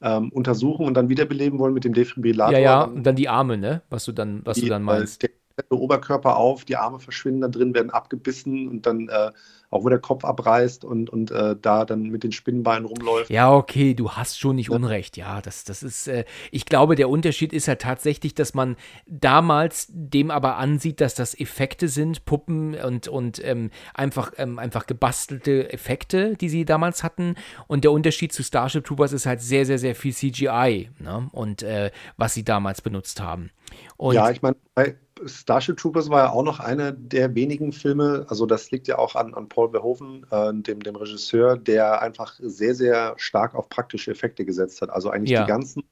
ähm, 0.00 0.30
untersuchen 0.30 0.86
und 0.86 0.94
dann 0.94 1.08
wiederbeleben 1.08 1.58
wollen 1.58 1.74
mit 1.74 1.84
dem 1.84 1.92
Defibrillator. 1.92 2.52
Ja, 2.54 2.58
ja, 2.58 2.82
und 2.84 3.04
dann 3.04 3.16
die 3.16 3.28
Arme, 3.28 3.58
ne? 3.58 3.82
Was 3.90 4.04
du 4.04 4.12
dann, 4.12 4.40
was 4.44 4.56
die, 4.56 4.62
du 4.62 4.68
dann 4.68 4.82
meinst. 4.82 5.28
Der, 5.68 5.78
Oberkörper 5.78 6.36
auf, 6.36 6.64
die 6.64 6.76
Arme 6.76 7.00
verschwinden 7.00 7.42
da 7.42 7.48
drin, 7.48 7.74
werden 7.74 7.90
abgebissen 7.90 8.68
und 8.68 8.86
dann 8.86 9.08
äh, 9.08 9.30
auch 9.70 9.84
wo 9.84 9.88
der 9.88 10.00
Kopf 10.00 10.24
abreißt 10.24 10.84
und, 10.84 11.10
und 11.10 11.30
äh, 11.30 11.54
da 11.60 11.84
dann 11.84 12.02
mit 12.02 12.24
den 12.24 12.32
Spinnenbeinen 12.32 12.86
rumläuft. 12.86 13.30
Ja, 13.30 13.54
okay, 13.54 13.94
du 13.94 14.10
hast 14.10 14.38
schon 14.38 14.56
nicht 14.56 14.70
ja. 14.70 14.76
Unrecht. 14.76 15.16
Ja, 15.16 15.40
das, 15.40 15.62
das 15.64 15.82
ist, 15.82 16.08
äh, 16.08 16.24
ich 16.50 16.66
glaube, 16.66 16.96
der 16.96 17.08
Unterschied 17.08 17.52
ist 17.52 17.68
halt 17.68 17.80
tatsächlich, 17.80 18.34
dass 18.34 18.52
man 18.52 18.76
damals 19.06 19.86
dem 19.90 20.32
aber 20.32 20.56
ansieht, 20.56 21.00
dass 21.00 21.14
das 21.14 21.38
Effekte 21.38 21.86
sind, 21.86 22.24
Puppen 22.24 22.74
und, 22.74 23.06
und 23.06 23.44
ähm, 23.44 23.70
einfach, 23.94 24.32
ähm, 24.38 24.58
einfach 24.58 24.86
gebastelte 24.86 25.72
Effekte, 25.72 26.36
die 26.36 26.48
sie 26.48 26.64
damals 26.64 27.04
hatten. 27.04 27.36
Und 27.68 27.84
der 27.84 27.92
Unterschied 27.92 28.32
zu 28.32 28.42
Starship 28.42 28.84
Troopers 28.84 29.12
ist 29.12 29.26
halt 29.26 29.40
sehr, 29.40 29.66
sehr, 29.66 29.78
sehr 29.78 29.94
viel 29.94 30.12
CGI, 30.12 30.90
ne? 30.98 31.28
Und 31.30 31.62
äh, 31.62 31.92
was 32.16 32.34
sie 32.34 32.44
damals 32.44 32.82
benutzt 32.82 33.20
haben. 33.20 33.50
Und 33.96 34.14
ja, 34.14 34.30
ich 34.30 34.42
meine, 34.42 34.56
bei 34.74 34.96
Starship 35.26 35.76
Troopers 35.76 36.08
war 36.10 36.24
ja 36.24 36.30
auch 36.30 36.42
noch 36.42 36.60
einer 36.60 36.92
der 36.92 37.34
wenigen 37.34 37.72
Filme, 37.72 38.26
also 38.28 38.46
das 38.46 38.70
liegt 38.70 38.88
ja 38.88 38.98
auch 38.98 39.14
an, 39.14 39.34
an 39.34 39.48
Paul 39.48 39.70
Verhoeven, 39.70 40.26
äh, 40.30 40.52
dem, 40.54 40.80
dem 40.80 40.96
Regisseur, 40.96 41.56
der 41.56 42.02
einfach 42.02 42.34
sehr, 42.40 42.74
sehr 42.74 43.14
stark 43.16 43.54
auf 43.54 43.68
praktische 43.68 44.10
Effekte 44.10 44.44
gesetzt 44.44 44.80
hat. 44.82 44.90
Also 44.90 45.10
eigentlich 45.10 45.30
ja. 45.30 45.42
die 45.42 45.48
ganzen 45.48 45.84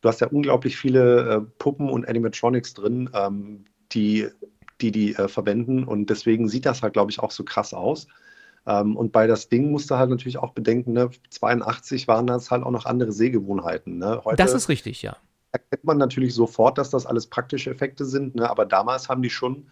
du 0.00 0.08
hast 0.08 0.20
ja 0.20 0.28
unglaublich 0.28 0.76
viele 0.76 1.28
äh, 1.28 1.40
Puppen 1.58 1.90
und 1.90 2.08
Animatronics 2.08 2.74
drin, 2.74 3.10
ähm, 3.14 3.64
die 3.92 4.28
die, 4.80 4.92
die 4.92 5.14
äh, 5.14 5.28
verwenden 5.28 5.84
und 5.84 6.08
deswegen 6.08 6.48
sieht 6.48 6.66
das 6.66 6.82
halt, 6.82 6.92
glaube 6.92 7.10
ich, 7.10 7.18
auch 7.18 7.32
so 7.32 7.44
krass 7.44 7.74
aus. 7.74 8.06
Ähm, 8.66 8.96
und 8.96 9.12
bei 9.12 9.26
das 9.26 9.48
Ding 9.48 9.70
musst 9.70 9.90
du 9.90 9.96
halt 9.96 10.10
natürlich 10.10 10.38
auch 10.38 10.52
bedenken, 10.52 10.92
ne, 10.92 11.10
82 11.30 12.06
waren 12.06 12.26
das 12.26 12.50
halt 12.50 12.62
auch 12.62 12.70
noch 12.70 12.86
andere 12.86 13.12
Sehgewohnheiten. 13.12 13.98
Ne? 13.98 14.20
Heute 14.24 14.36
das 14.36 14.54
ist 14.54 14.68
richtig, 14.68 15.02
ja. 15.02 15.16
Erkennt 15.52 15.84
man 15.84 15.98
natürlich 15.98 16.34
sofort, 16.34 16.78
dass 16.78 16.90
das 16.90 17.06
alles 17.06 17.26
praktische 17.26 17.70
Effekte 17.70 18.04
sind, 18.04 18.34
ne? 18.34 18.48
aber 18.50 18.66
damals 18.66 19.08
haben 19.08 19.22
die 19.22 19.30
schon 19.30 19.66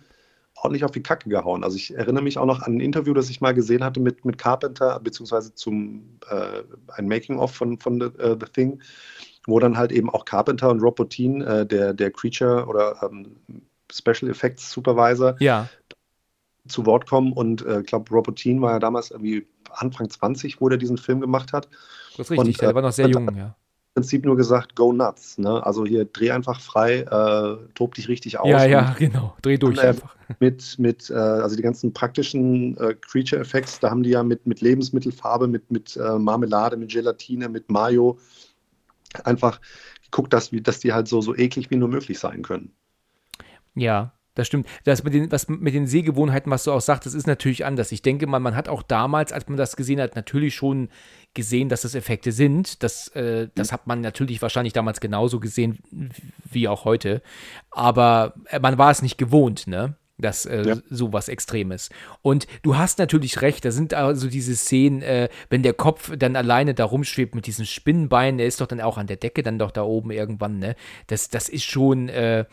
ordentlich 0.57 0.85
auf 0.85 0.91
die 0.91 1.03
Kacke 1.03 1.29
gehauen. 1.29 1.65
Also 1.65 1.77
ich 1.77 1.95
erinnere 1.95 2.25
mich 2.25 2.39
auch 2.39 2.47
noch 2.47 2.63
an 2.63 2.77
ein 2.77 2.81
Interview, 2.81 3.15
das 3.15 3.31
ich 3.31 3.41
mal 3.41 3.55
gesehen 3.55 3.85
hatte 3.85 4.01
mit, 4.01 4.25
mit 4.25 4.39
Carpenter, 4.39 4.99
beziehungsweise 5.01 5.55
zum 5.55 6.19
äh, 6.31 6.63
ein 6.95 7.09
Making-of 7.09 7.55
von, 7.55 7.79
von 7.79 8.01
The, 8.01 8.07
uh, 8.07 8.37
The, 8.41 8.47
Thing, 8.53 8.81
wo 9.47 9.59
dann 9.61 9.77
halt 9.77 9.93
eben 9.93 10.11
auch 10.11 10.25
Carpenter 10.25 10.71
und 10.71 10.81
Rob 10.81 10.97
Bottin, 10.97 11.43
äh, 11.43 11.67
der, 11.67 11.93
der 11.93 12.11
Creature 12.11 12.67
oder 12.67 13.03
ähm, 13.03 13.37
Special 13.93 14.31
Effects 14.31 14.71
Supervisor, 14.71 15.37
ja. 15.41 15.69
zu 16.67 16.87
Wort 16.87 17.07
kommen. 17.07 17.33
Und 17.33 17.61
ich 17.61 17.69
äh, 17.69 17.83
glaube, 17.83 18.11
Rob 18.11 18.25
Bottin 18.27 18.63
war 18.63 18.73
ja 18.73 18.79
damals 18.79 19.11
irgendwie 19.11 19.47
Anfang 19.71 20.09
20, 20.09 20.61
wo 20.61 20.69
der 20.69 20.79
diesen 20.79 20.97
Film 20.97 21.21
gemacht 21.21 21.53
hat. 21.53 21.69
Das 22.17 22.27
ist 22.27 22.31
richtig, 22.31 22.57
und, 22.57 22.63
der 22.63 22.75
war 22.75 22.83
noch 22.83 22.93
sehr 22.93 23.09
jung, 23.09 23.37
ja. 23.37 23.55
Prinzip 23.97 24.27
nur 24.27 24.37
gesagt, 24.37 24.77
go 24.77 24.93
nuts. 24.93 25.39
Ne? 25.39 25.65
Also 25.65 25.87
hier 25.87 26.05
dreh 26.05 26.31
einfach 26.31 26.61
frei, 26.61 26.99
äh, 26.99 27.57
tob 27.75 27.95
dich 27.95 28.09
richtig 28.09 28.39
aus. 28.39 28.47
Ja, 28.47 28.67
ja, 28.67 28.95
genau. 28.99 29.35
Dreh 29.41 29.57
durch 29.57 29.81
einfach. 29.81 30.15
Mit, 30.41 30.77
mit 30.79 31.09
äh, 31.09 31.15
also 31.15 31.55
die 31.55 31.63
ganzen 31.63 31.93
praktischen 31.93 32.77
äh, 32.79 32.95
Creature 32.95 33.41
Effects, 33.41 33.79
da 33.79 33.91
haben 33.91 34.03
die 34.03 34.11
ja 34.11 34.25
mit, 34.25 34.45
mit 34.45 34.61
Lebensmittelfarbe, 34.61 35.47
mit, 35.47 35.71
mit 35.71 35.97
äh, 35.97 36.19
Marmelade, 36.19 36.77
mit 36.77 36.91
Gelatine, 36.91 37.49
mit 37.49 37.71
Mayo 37.71 38.19
einfach 39.23 39.61
geguckt, 40.03 40.33
dass, 40.33 40.51
dass 40.51 40.81
die 40.81 40.93
halt 40.93 41.07
so, 41.07 41.21
so 41.21 41.35
eklig 41.37 41.71
wie 41.71 41.77
nur 41.77 41.89
möglich 41.89 42.19
sein 42.19 42.43
können. 42.43 42.73
Ja, 43.77 44.13
das 44.37 44.47
stimmt. 44.47 44.69
Das 44.85 45.03
mit 45.03 45.15
den, 45.15 45.33
was 45.33 45.49
mit 45.49 45.75
den 45.75 45.87
Sehgewohnheiten, 45.87 46.53
was 46.53 46.63
du 46.65 46.73
auch 46.73 46.81
sagtest, 46.81 47.17
ist 47.17 47.27
natürlich 47.27 47.65
anders. 47.65 47.91
Ich 47.91 48.03
denke 48.03 48.27
mal, 48.27 48.39
man 48.39 48.55
hat 48.55 48.69
auch 48.69 48.83
damals, 48.83 49.33
als 49.33 49.49
man 49.49 49.57
das 49.57 49.77
gesehen 49.77 50.01
hat, 50.01 50.15
natürlich 50.15 50.55
schon 50.55 50.91
gesehen, 51.35 51.69
dass 51.69 51.83
das 51.83 51.95
Effekte 51.95 52.33
sind. 52.33 52.83
Das, 52.83 53.09
äh, 53.09 53.49
das 53.55 53.73
hat 53.73 53.87
man 53.87 54.01
natürlich 54.01 54.43
wahrscheinlich 54.43 54.75
damals 54.75 55.01
genauso 55.01 55.41
gesehen 55.41 55.79
wie 56.45 56.69
auch 56.69 56.85
heute. 56.85 57.23
Aber 57.71 58.35
äh, 58.49 58.61
man 58.61 58.79
war 58.79 58.91
es 58.91 59.03
nicht 59.03 59.19
gewohnt, 59.19 59.67
ne? 59.67 59.97
Das 60.19 60.47
äh, 60.47 60.67
ja. 60.67 60.77
sowas 60.89 61.29
Extremes. 61.29 61.91
Und 62.23 62.47
du 62.63 62.79
hast 62.79 62.99
natürlich 62.99 63.43
recht, 63.43 63.67
da 63.67 63.71
sind 63.71 63.93
also 63.93 64.29
diese 64.29 64.57
Szenen, 64.57 65.03
äh, 65.03 65.29
wenn 65.51 65.63
der 65.63 65.75
Kopf 65.75 66.11
dann 66.17 66.37
alleine 66.37 66.73
da 66.73 66.87
rumschwebt 66.87 67.35
mit 67.35 67.47
diesen 67.47 67.67
Spinnenbeinen, 67.67 68.39
der 68.39 68.47
ist 68.47 68.63
doch 68.63 68.67
dann 68.67 68.81
auch 68.81 68.97
an 68.97 69.07
der 69.07 69.17
Decke 69.17 69.43
dann 69.43 69.59
doch 69.59 69.71
da 69.71 69.83
oben 69.83 70.11
irgendwann, 70.11 70.59
ne? 70.59 70.75
Das, 71.07 71.29
das 71.29 71.51
ist 71.51 71.65
schon 71.65 72.09
äh, 72.09 72.47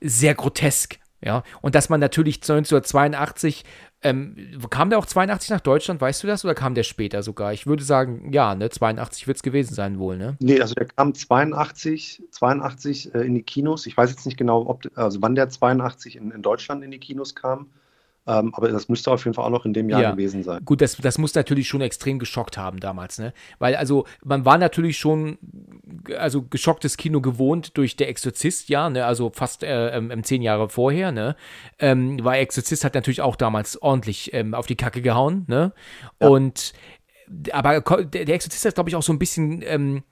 sehr 0.00 0.34
grotesk. 0.34 0.98
Ja, 1.22 1.42
und 1.62 1.74
dass 1.74 1.88
man 1.88 1.98
natürlich 1.98 2.36
1982 2.36 3.64
ähm, 4.02 4.36
kam 4.70 4.90
der 4.90 4.98
auch 4.98 5.06
82 5.06 5.50
nach 5.50 5.60
Deutschland, 5.60 6.00
weißt 6.00 6.22
du 6.22 6.26
das, 6.26 6.44
oder 6.44 6.54
kam 6.54 6.74
der 6.74 6.82
später 6.82 7.22
sogar? 7.22 7.52
Ich 7.52 7.66
würde 7.66 7.82
sagen, 7.82 8.30
ja, 8.32 8.54
ne, 8.54 8.68
82 8.68 9.26
wird 9.26 9.38
es 9.38 9.42
gewesen 9.42 9.74
sein 9.74 9.98
wohl, 9.98 10.16
ne? 10.16 10.36
Nee, 10.38 10.60
also 10.60 10.74
der 10.74 10.86
kam 10.86 11.14
82, 11.14 12.22
82 12.30 13.14
äh, 13.14 13.22
in 13.22 13.34
die 13.34 13.42
Kinos. 13.42 13.86
Ich 13.86 13.96
weiß 13.96 14.10
jetzt 14.10 14.26
nicht 14.26 14.36
genau, 14.36 14.66
ob, 14.66 14.86
also 14.94 15.22
wann 15.22 15.34
der 15.34 15.48
82 15.48 16.16
in, 16.16 16.30
in 16.30 16.42
Deutschland 16.42 16.84
in 16.84 16.90
die 16.90 17.00
Kinos 17.00 17.34
kam. 17.34 17.70
Ähm, 18.26 18.54
aber 18.54 18.68
das 18.68 18.88
müsste 18.88 19.12
auf 19.12 19.24
jeden 19.24 19.34
Fall 19.34 19.44
auch 19.44 19.50
noch 19.50 19.64
in 19.64 19.72
dem 19.72 19.88
Jahr 19.88 20.02
ja. 20.02 20.10
gewesen 20.10 20.42
sein. 20.42 20.64
Gut, 20.64 20.80
das, 20.80 20.96
das 20.96 21.18
muss 21.18 21.34
natürlich 21.34 21.68
schon 21.68 21.80
extrem 21.80 22.18
geschockt 22.18 22.58
haben 22.58 22.80
damals, 22.80 23.18
ne? 23.18 23.32
Weil 23.58 23.76
also 23.76 24.04
man 24.24 24.44
war 24.44 24.58
natürlich 24.58 24.98
schon 24.98 25.38
also 26.16 26.42
geschocktes 26.42 26.96
Kino 26.96 27.20
gewohnt 27.20 27.76
durch 27.78 27.96
Der 27.96 28.08
Exorzist, 28.08 28.68
ja, 28.68 28.90
ne? 28.90 29.06
Also 29.06 29.30
fast 29.32 29.62
äh, 29.62 29.96
ähm, 29.96 30.24
zehn 30.24 30.42
Jahre 30.42 30.68
vorher, 30.68 31.12
ne? 31.12 31.36
Ähm, 31.78 32.18
weil 32.22 32.42
Exorzist 32.42 32.84
hat 32.84 32.94
natürlich 32.94 33.22
auch 33.22 33.36
damals 33.36 33.80
ordentlich 33.80 34.32
ähm, 34.34 34.54
auf 34.54 34.66
die 34.66 34.76
Kacke 34.76 35.02
gehauen, 35.02 35.44
ne? 35.46 35.72
Ja. 36.20 36.28
Und 36.28 36.72
aber 37.52 37.80
der 38.04 38.28
Exorzist 38.28 38.64
hat, 38.64 38.74
glaube 38.74 38.88
ich, 38.88 38.96
auch 38.96 39.02
so 39.02 39.12
ein 39.12 39.18
bisschen 39.18 39.62
ähm, 39.66 40.04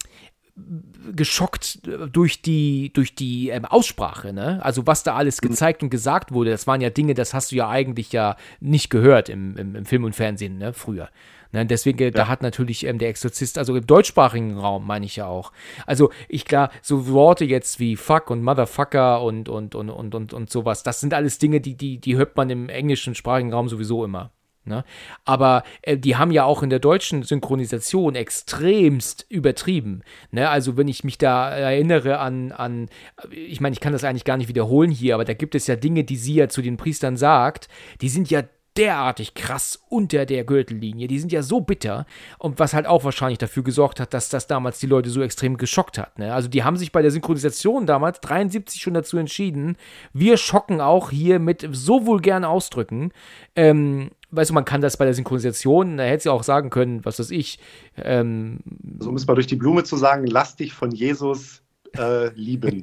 geschockt 1.14 1.80
durch 2.12 2.40
die, 2.40 2.92
durch 2.92 3.14
die 3.14 3.48
ähm, 3.48 3.64
Aussprache, 3.64 4.32
ne? 4.32 4.64
Also 4.64 4.86
was 4.86 5.02
da 5.02 5.16
alles 5.16 5.42
mhm. 5.42 5.48
gezeigt 5.48 5.82
und 5.82 5.90
gesagt 5.90 6.32
wurde, 6.32 6.50
das 6.50 6.66
waren 6.66 6.80
ja 6.80 6.90
Dinge, 6.90 7.14
das 7.14 7.34
hast 7.34 7.50
du 7.50 7.56
ja 7.56 7.68
eigentlich 7.68 8.12
ja 8.12 8.36
nicht 8.60 8.88
gehört 8.88 9.28
im, 9.28 9.56
im, 9.56 9.74
im 9.74 9.84
Film 9.84 10.04
und 10.04 10.14
Fernsehen, 10.14 10.58
ne, 10.58 10.72
früher. 10.72 11.08
Ne? 11.50 11.66
Deswegen, 11.66 11.98
ja. 11.98 12.10
da 12.10 12.28
hat 12.28 12.42
natürlich 12.42 12.84
ähm, 12.84 12.98
der 12.98 13.08
Exorzist, 13.08 13.58
also 13.58 13.74
im 13.74 13.86
deutschsprachigen 13.86 14.56
Raum 14.56 14.86
meine 14.86 15.06
ich 15.06 15.16
ja 15.16 15.26
auch. 15.26 15.52
Also 15.86 16.10
ich 16.28 16.44
klar, 16.44 16.70
so 16.82 17.08
Worte 17.08 17.44
jetzt 17.44 17.80
wie 17.80 17.96
Fuck 17.96 18.30
und 18.30 18.42
Motherfucker 18.42 19.22
und, 19.22 19.48
und, 19.48 19.74
und, 19.74 19.90
und, 19.90 20.14
und, 20.14 20.32
und 20.32 20.50
sowas, 20.50 20.84
das 20.84 21.00
sind 21.00 21.14
alles 21.14 21.38
Dinge, 21.38 21.60
die, 21.60 21.76
die, 21.76 21.98
die 21.98 22.16
hört 22.16 22.36
man 22.36 22.50
im 22.50 22.68
englischen 22.68 23.14
sprachigen 23.14 23.52
Raum 23.52 23.68
sowieso 23.68 24.04
immer. 24.04 24.30
Ne? 24.66 24.84
Aber 25.24 25.62
äh, 25.82 25.98
die 25.98 26.16
haben 26.16 26.30
ja 26.30 26.44
auch 26.44 26.62
in 26.62 26.70
der 26.70 26.78
deutschen 26.78 27.22
Synchronisation 27.22 28.14
extremst 28.14 29.26
übertrieben. 29.28 30.02
Ne? 30.30 30.48
Also 30.48 30.76
wenn 30.76 30.88
ich 30.88 31.04
mich 31.04 31.18
da 31.18 31.50
erinnere 31.50 32.18
an, 32.18 32.50
an 32.52 32.88
ich 33.30 33.60
meine, 33.60 33.74
ich 33.74 33.80
kann 33.80 33.92
das 33.92 34.04
eigentlich 34.04 34.24
gar 34.24 34.38
nicht 34.38 34.48
wiederholen 34.48 34.90
hier, 34.90 35.14
aber 35.14 35.24
da 35.24 35.34
gibt 35.34 35.54
es 35.54 35.66
ja 35.66 35.76
Dinge, 35.76 36.04
die 36.04 36.16
sie 36.16 36.34
ja 36.34 36.48
zu 36.48 36.62
den 36.62 36.78
Priestern 36.78 37.16
sagt, 37.18 37.68
die 38.00 38.08
sind 38.08 38.30
ja 38.30 38.42
derartig 38.76 39.34
krass 39.34 39.82
unter 39.88 40.26
der 40.26 40.44
Gürtellinie. 40.44 41.06
Die 41.06 41.18
sind 41.18 41.32
ja 41.32 41.42
so 41.42 41.60
bitter 41.60 42.06
und 42.38 42.58
was 42.58 42.74
halt 42.74 42.86
auch 42.86 43.04
wahrscheinlich 43.04 43.38
dafür 43.38 43.62
gesorgt 43.62 44.00
hat, 44.00 44.14
dass 44.14 44.28
das 44.28 44.46
damals 44.46 44.78
die 44.80 44.86
Leute 44.86 45.10
so 45.10 45.22
extrem 45.22 45.56
geschockt 45.56 45.98
hat. 45.98 46.18
Ne? 46.18 46.34
Also 46.34 46.48
die 46.48 46.64
haben 46.64 46.76
sich 46.76 46.92
bei 46.92 47.02
der 47.02 47.10
Synchronisation 47.10 47.86
damals 47.86 48.20
73 48.20 48.80
schon 48.80 48.94
dazu 48.94 49.16
entschieden, 49.16 49.76
wir 50.12 50.36
schocken 50.36 50.80
auch 50.80 51.10
hier 51.10 51.38
mit 51.38 51.68
so 51.72 52.06
vulgären 52.06 52.44
Ausdrücken. 52.44 53.12
Ähm, 53.54 54.10
weißt 54.30 54.50
du, 54.50 54.54
man 54.54 54.64
kann 54.64 54.80
das 54.80 54.96
bei 54.96 55.04
der 55.04 55.14
Synchronisation, 55.14 55.96
da 55.96 56.04
hätte 56.04 56.24
sie 56.24 56.32
auch 56.32 56.42
sagen 56.42 56.70
können, 56.70 57.04
was 57.04 57.18
weiß 57.18 57.30
ich. 57.30 57.58
Ähm, 57.96 58.58
so 58.98 59.10
um 59.10 59.16
es 59.16 59.26
mal 59.26 59.34
durch 59.34 59.46
die 59.46 59.56
Blume 59.56 59.84
zu 59.84 59.96
sagen, 59.96 60.26
lass 60.26 60.56
dich 60.56 60.72
von 60.72 60.90
Jesus 60.90 61.63
äh, 61.98 62.28
lieben. 62.34 62.82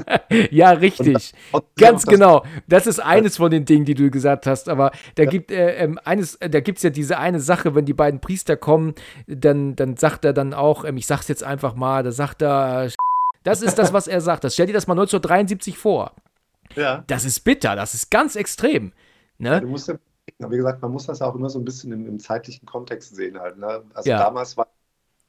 ja, 0.50 0.70
richtig. 0.70 1.34
Ganz 1.78 2.06
genau. 2.06 2.44
Das 2.68 2.86
ist 2.86 3.00
eines 3.00 3.36
von 3.36 3.50
den 3.50 3.64
Dingen, 3.64 3.84
die 3.84 3.94
du 3.94 4.10
gesagt 4.10 4.46
hast. 4.46 4.68
Aber 4.68 4.92
da 5.14 5.24
ja. 5.24 5.30
gibt 5.30 5.50
äh, 5.50 5.76
ähm, 5.76 5.98
eines, 6.04 6.36
äh, 6.36 6.50
da 6.50 6.60
gibt 6.60 6.78
es 6.78 6.84
ja 6.84 6.90
diese 6.90 7.18
eine 7.18 7.40
Sache, 7.40 7.74
wenn 7.74 7.84
die 7.84 7.94
beiden 7.94 8.20
Priester 8.20 8.56
kommen, 8.56 8.94
dann, 9.26 9.76
dann 9.76 9.96
sagt 9.96 10.24
er 10.24 10.32
dann 10.32 10.54
auch, 10.54 10.84
ähm, 10.84 10.96
ich 10.96 11.06
sag's 11.06 11.28
jetzt 11.28 11.44
einfach 11.44 11.74
mal, 11.74 12.02
da 12.02 12.12
sagt 12.12 12.42
er, 12.42 12.88
das 13.42 13.62
ist 13.62 13.78
das, 13.78 13.92
was 13.92 14.06
er 14.06 14.20
sagt. 14.20 14.44
Das 14.44 14.54
stell 14.54 14.66
dir 14.66 14.72
das 14.72 14.86
mal 14.86 14.94
1973 14.94 15.76
vor. 15.78 16.12
Ja. 16.74 17.04
Das 17.06 17.24
ist 17.24 17.40
bitter, 17.40 17.76
das 17.76 17.94
ist 17.94 18.10
ganz 18.10 18.36
extrem. 18.36 18.92
Ne? 19.38 19.50
Ja, 19.50 19.60
du 19.60 19.68
musst 19.68 19.88
ja, 19.88 19.96
wie 20.50 20.56
gesagt, 20.56 20.80
man 20.82 20.92
muss 20.92 21.06
das 21.06 21.20
auch 21.20 21.34
immer 21.34 21.50
so 21.50 21.58
ein 21.58 21.64
bisschen 21.64 21.92
im, 21.92 22.06
im 22.06 22.18
zeitlichen 22.18 22.64
Kontext 22.66 23.14
sehen 23.14 23.38
halt. 23.38 23.58
Ne? 23.58 23.82
Also 23.94 24.08
ja. 24.08 24.18
damals 24.18 24.56
war 24.56 24.68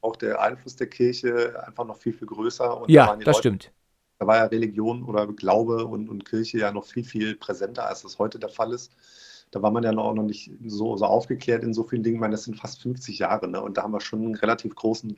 auch 0.04 0.16
der 0.16 0.40
Einfluss 0.40 0.76
der 0.76 0.88
Kirche 0.88 1.62
einfach 1.66 1.84
noch 1.84 1.96
viel, 1.96 2.12
viel 2.12 2.28
größer. 2.28 2.82
Und 2.82 2.90
ja, 2.90 3.06
da 3.06 3.16
das 3.16 3.26
Leute, 3.26 3.38
stimmt. 3.38 3.72
Da 4.18 4.26
war 4.26 4.36
ja 4.36 4.44
Religion 4.44 5.02
oder 5.02 5.26
Glaube 5.26 5.86
und, 5.86 6.08
und 6.08 6.24
Kirche 6.24 6.58
ja 6.58 6.72
noch 6.72 6.84
viel, 6.84 7.04
viel 7.04 7.34
präsenter, 7.34 7.86
als 7.86 8.02
das 8.02 8.18
heute 8.18 8.38
der 8.38 8.48
Fall 8.48 8.72
ist. 8.72 8.92
Da 9.50 9.62
war 9.62 9.70
man 9.70 9.84
ja 9.84 9.96
auch 9.96 10.14
noch 10.14 10.22
nicht 10.22 10.50
so, 10.66 10.96
so 10.96 11.04
aufgeklärt 11.04 11.62
in 11.62 11.74
so 11.74 11.84
vielen 11.84 12.02
Dingen. 12.02 12.16
Ich 12.16 12.20
meine, 12.20 12.32
das 12.32 12.44
sind 12.44 12.58
fast 12.58 12.82
50 12.82 13.18
Jahre, 13.18 13.48
ne? 13.48 13.60
Und 13.60 13.76
da 13.76 13.82
haben 13.82 13.92
wir 13.92 14.00
schon 14.00 14.24
einen 14.24 14.34
relativ 14.34 14.74
großen 14.74 15.16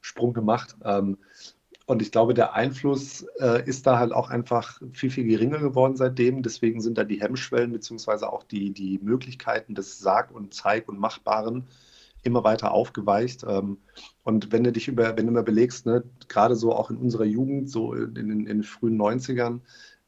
Sprung 0.00 0.32
gemacht. 0.32 0.76
Ähm, 0.84 1.18
und 1.86 2.00
ich 2.00 2.10
glaube, 2.10 2.32
der 2.32 2.54
Einfluss 2.54 3.26
äh, 3.40 3.62
ist 3.68 3.86
da 3.86 3.98
halt 3.98 4.12
auch 4.12 4.30
einfach 4.30 4.80
viel, 4.92 5.10
viel 5.10 5.24
geringer 5.24 5.58
geworden 5.58 5.96
seitdem. 5.96 6.42
Deswegen 6.42 6.80
sind 6.80 6.96
da 6.96 7.04
die 7.04 7.20
Hemmschwellen 7.20 7.72
beziehungsweise 7.72 8.32
auch 8.32 8.42
die, 8.42 8.70
die 8.70 8.98
Möglichkeiten 9.02 9.74
des 9.74 9.98
Sag- 9.98 10.34
und 10.34 10.54
Zeig- 10.54 10.88
und 10.88 10.98
Machbaren 10.98 11.66
immer 12.24 12.44
weiter 12.44 12.72
aufgeweicht. 12.72 13.44
Ähm, 13.46 13.78
und 14.22 14.52
wenn 14.52 14.64
du 14.64 14.72
dich 14.72 14.88
über, 14.88 15.16
wenn 15.16 15.26
du 15.26 15.32
mal 15.32 15.42
belegst, 15.42 15.86
ne, 15.86 16.02
gerade 16.28 16.56
so 16.56 16.74
auch 16.74 16.90
in 16.90 16.96
unserer 16.96 17.24
Jugend, 17.24 17.70
so 17.70 17.94
in, 17.94 18.16
in, 18.16 18.30
in 18.30 18.44
den 18.46 18.62
frühen 18.62 19.00
90ern 19.00 19.60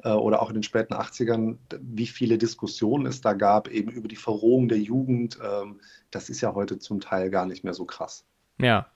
äh, 0.02 0.10
oder 0.10 0.42
auch 0.42 0.48
in 0.48 0.54
den 0.54 0.62
späten 0.62 0.94
80ern, 0.94 1.58
wie 1.80 2.06
viele 2.06 2.38
Diskussionen 2.38 3.06
es 3.06 3.20
da 3.20 3.34
gab, 3.34 3.68
eben 3.68 3.90
über 3.90 4.08
die 4.08 4.16
Verrohung 4.16 4.68
der 4.68 4.78
Jugend, 4.78 5.38
ähm, 5.42 5.80
das 6.10 6.28
ist 6.30 6.40
ja 6.40 6.54
heute 6.54 6.78
zum 6.78 7.00
Teil 7.00 7.30
gar 7.30 7.46
nicht 7.46 7.64
mehr 7.64 7.74
so 7.74 7.84
krass. 7.84 8.24
Ja, 8.58 8.86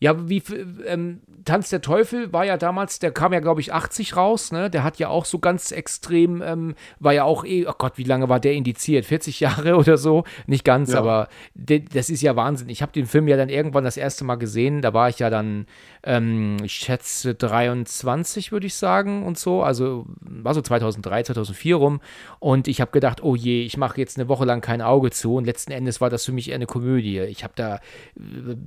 ja, 0.00 0.28
wie 0.28 0.42
ähm, 0.86 1.20
Tanz 1.44 1.70
der 1.70 1.80
Teufel 1.80 2.32
war 2.32 2.44
ja 2.44 2.56
damals, 2.56 2.98
der 2.98 3.10
kam 3.10 3.32
ja, 3.32 3.40
glaube 3.40 3.60
ich, 3.60 3.72
80 3.72 4.16
raus, 4.16 4.52
ne? 4.52 4.70
Der 4.70 4.84
hat 4.84 4.98
ja 4.98 5.08
auch 5.08 5.24
so 5.24 5.38
ganz 5.38 5.72
extrem, 5.72 6.42
ähm, 6.42 6.74
war 7.00 7.12
ja 7.14 7.24
auch 7.24 7.44
eh, 7.44 7.66
oh 7.66 7.72
Gott, 7.76 7.94
wie 7.96 8.04
lange 8.04 8.28
war 8.28 8.38
der 8.38 8.52
indiziert? 8.52 9.06
40 9.06 9.40
Jahre 9.40 9.76
oder 9.76 9.96
so? 9.96 10.24
Nicht 10.46 10.64
ganz, 10.64 10.92
ja. 10.92 10.98
aber 10.98 11.28
de, 11.54 11.80
das 11.80 12.10
ist 12.10 12.22
ja 12.22 12.36
Wahnsinn. 12.36 12.68
Ich 12.68 12.82
habe 12.82 12.92
den 12.92 13.06
Film 13.06 13.28
ja 13.28 13.36
dann 13.36 13.48
irgendwann 13.48 13.84
das 13.84 13.96
erste 13.96 14.24
Mal 14.24 14.36
gesehen, 14.36 14.82
da 14.82 14.94
war 14.94 15.08
ich 15.08 15.18
ja 15.18 15.30
dann, 15.30 15.66
ähm, 16.04 16.58
ich 16.62 16.74
schätze 16.74 17.34
23, 17.34 18.52
würde 18.52 18.66
ich 18.66 18.74
sagen, 18.74 19.24
und 19.24 19.38
so. 19.38 19.62
Also 19.62 20.06
war 20.20 20.54
so 20.54 20.62
2003, 20.62 21.24
2004 21.24 21.76
rum. 21.76 22.00
Und 22.38 22.68
ich 22.68 22.80
habe 22.80 22.92
gedacht, 22.92 23.22
oh 23.22 23.34
je, 23.34 23.62
ich 23.62 23.76
mache 23.76 23.98
jetzt 23.98 24.18
eine 24.18 24.28
Woche 24.28 24.44
lang 24.44 24.60
kein 24.60 24.82
Auge 24.82 25.10
zu. 25.10 25.36
Und 25.36 25.44
letzten 25.44 25.72
Endes 25.72 26.00
war 26.00 26.10
das 26.10 26.24
für 26.24 26.32
mich 26.32 26.50
eher 26.50 26.56
eine 26.56 26.66
Komödie. 26.66 27.20
Ich 27.20 27.42
habe 27.42 27.54
da, 27.56 27.80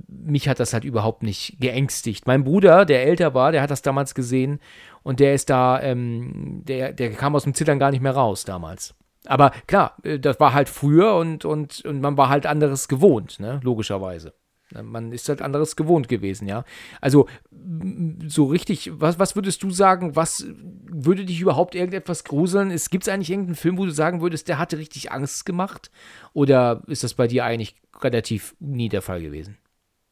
mich 0.08 0.48
hat 0.48 0.60
das 0.60 0.72
halt 0.72 0.84
überhaupt 0.84 1.21
überhaupt 1.22 1.24
nicht 1.24 1.60
geängstigt. 1.60 2.26
Mein 2.26 2.44
Bruder, 2.44 2.84
der 2.84 3.04
älter 3.04 3.34
war, 3.34 3.52
der 3.52 3.62
hat 3.62 3.70
das 3.70 3.82
damals 3.82 4.14
gesehen 4.14 4.60
und 5.02 5.20
der 5.20 5.34
ist 5.34 5.50
da, 5.50 5.80
ähm, 5.80 6.62
der, 6.66 6.92
der 6.92 7.10
kam 7.12 7.34
aus 7.34 7.44
dem 7.44 7.54
Zittern 7.54 7.78
gar 7.78 7.90
nicht 7.90 8.02
mehr 8.02 8.14
raus 8.14 8.44
damals. 8.44 8.94
Aber 9.26 9.50
klar, 9.66 9.96
äh, 10.02 10.18
das 10.18 10.40
war 10.40 10.52
halt 10.52 10.68
früher 10.68 11.14
und, 11.14 11.44
und, 11.44 11.84
und 11.84 12.00
man 12.00 12.16
war 12.16 12.28
halt 12.28 12.46
anderes 12.46 12.88
gewohnt, 12.88 13.40
ne? 13.40 13.60
logischerweise. 13.62 14.34
Man 14.82 15.12
ist 15.12 15.28
halt 15.28 15.42
anderes 15.42 15.76
gewohnt 15.76 16.08
gewesen, 16.08 16.48
ja. 16.48 16.64
Also 17.02 17.28
so 18.26 18.46
richtig, 18.46 18.90
was, 18.94 19.18
was 19.18 19.36
würdest 19.36 19.62
du 19.62 19.70
sagen, 19.70 20.16
was 20.16 20.46
würde 20.90 21.26
dich 21.26 21.42
überhaupt 21.42 21.74
irgendetwas 21.74 22.24
gruseln? 22.24 22.70
Gibt 22.90 23.04
es 23.04 23.12
eigentlich 23.12 23.28
irgendeinen 23.28 23.56
Film, 23.56 23.76
wo 23.76 23.84
du 23.84 23.92
sagen 23.92 24.22
würdest, 24.22 24.48
der 24.48 24.56
hatte 24.56 24.78
richtig 24.78 25.12
Angst 25.12 25.44
gemacht? 25.44 25.90
Oder 26.32 26.82
ist 26.86 27.04
das 27.04 27.12
bei 27.12 27.26
dir 27.26 27.44
eigentlich 27.44 27.76
relativ 28.00 28.56
nie 28.60 28.88
der 28.88 29.02
Fall 29.02 29.20
gewesen? 29.20 29.58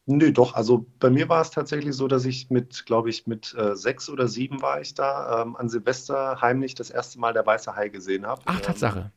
Nö, 0.07 0.33
doch. 0.33 0.55
Also 0.55 0.87
bei 0.99 1.11
mir 1.11 1.29
war 1.29 1.41
es 1.41 1.51
tatsächlich 1.51 1.95
so, 1.95 2.09
dass 2.09 2.25
ich 2.25 2.51
mit, 2.51 2.85
glaube 2.87 3.11
ich, 3.11 3.27
mit 3.27 3.55
äh, 3.55 3.77
sechs 3.77 4.09
oder 4.09 4.27
sieben 4.29 4.61
war 4.61 4.81
ich 4.81 4.95
da, 4.95 5.43
ähm, 5.43 5.57
an 5.57 5.69
Silvester 5.69 6.41
heimlich 6.41 6.75
das 6.75 6.91
erste 6.91 7.21
Mal 7.21 7.33
der 7.33 7.47
Weiße 7.47 7.77
Hai 7.77 7.89
gesehen 7.89 8.27
habe. 8.27 8.43
Ach, 8.47 8.61
Tatsache. 8.61 9.13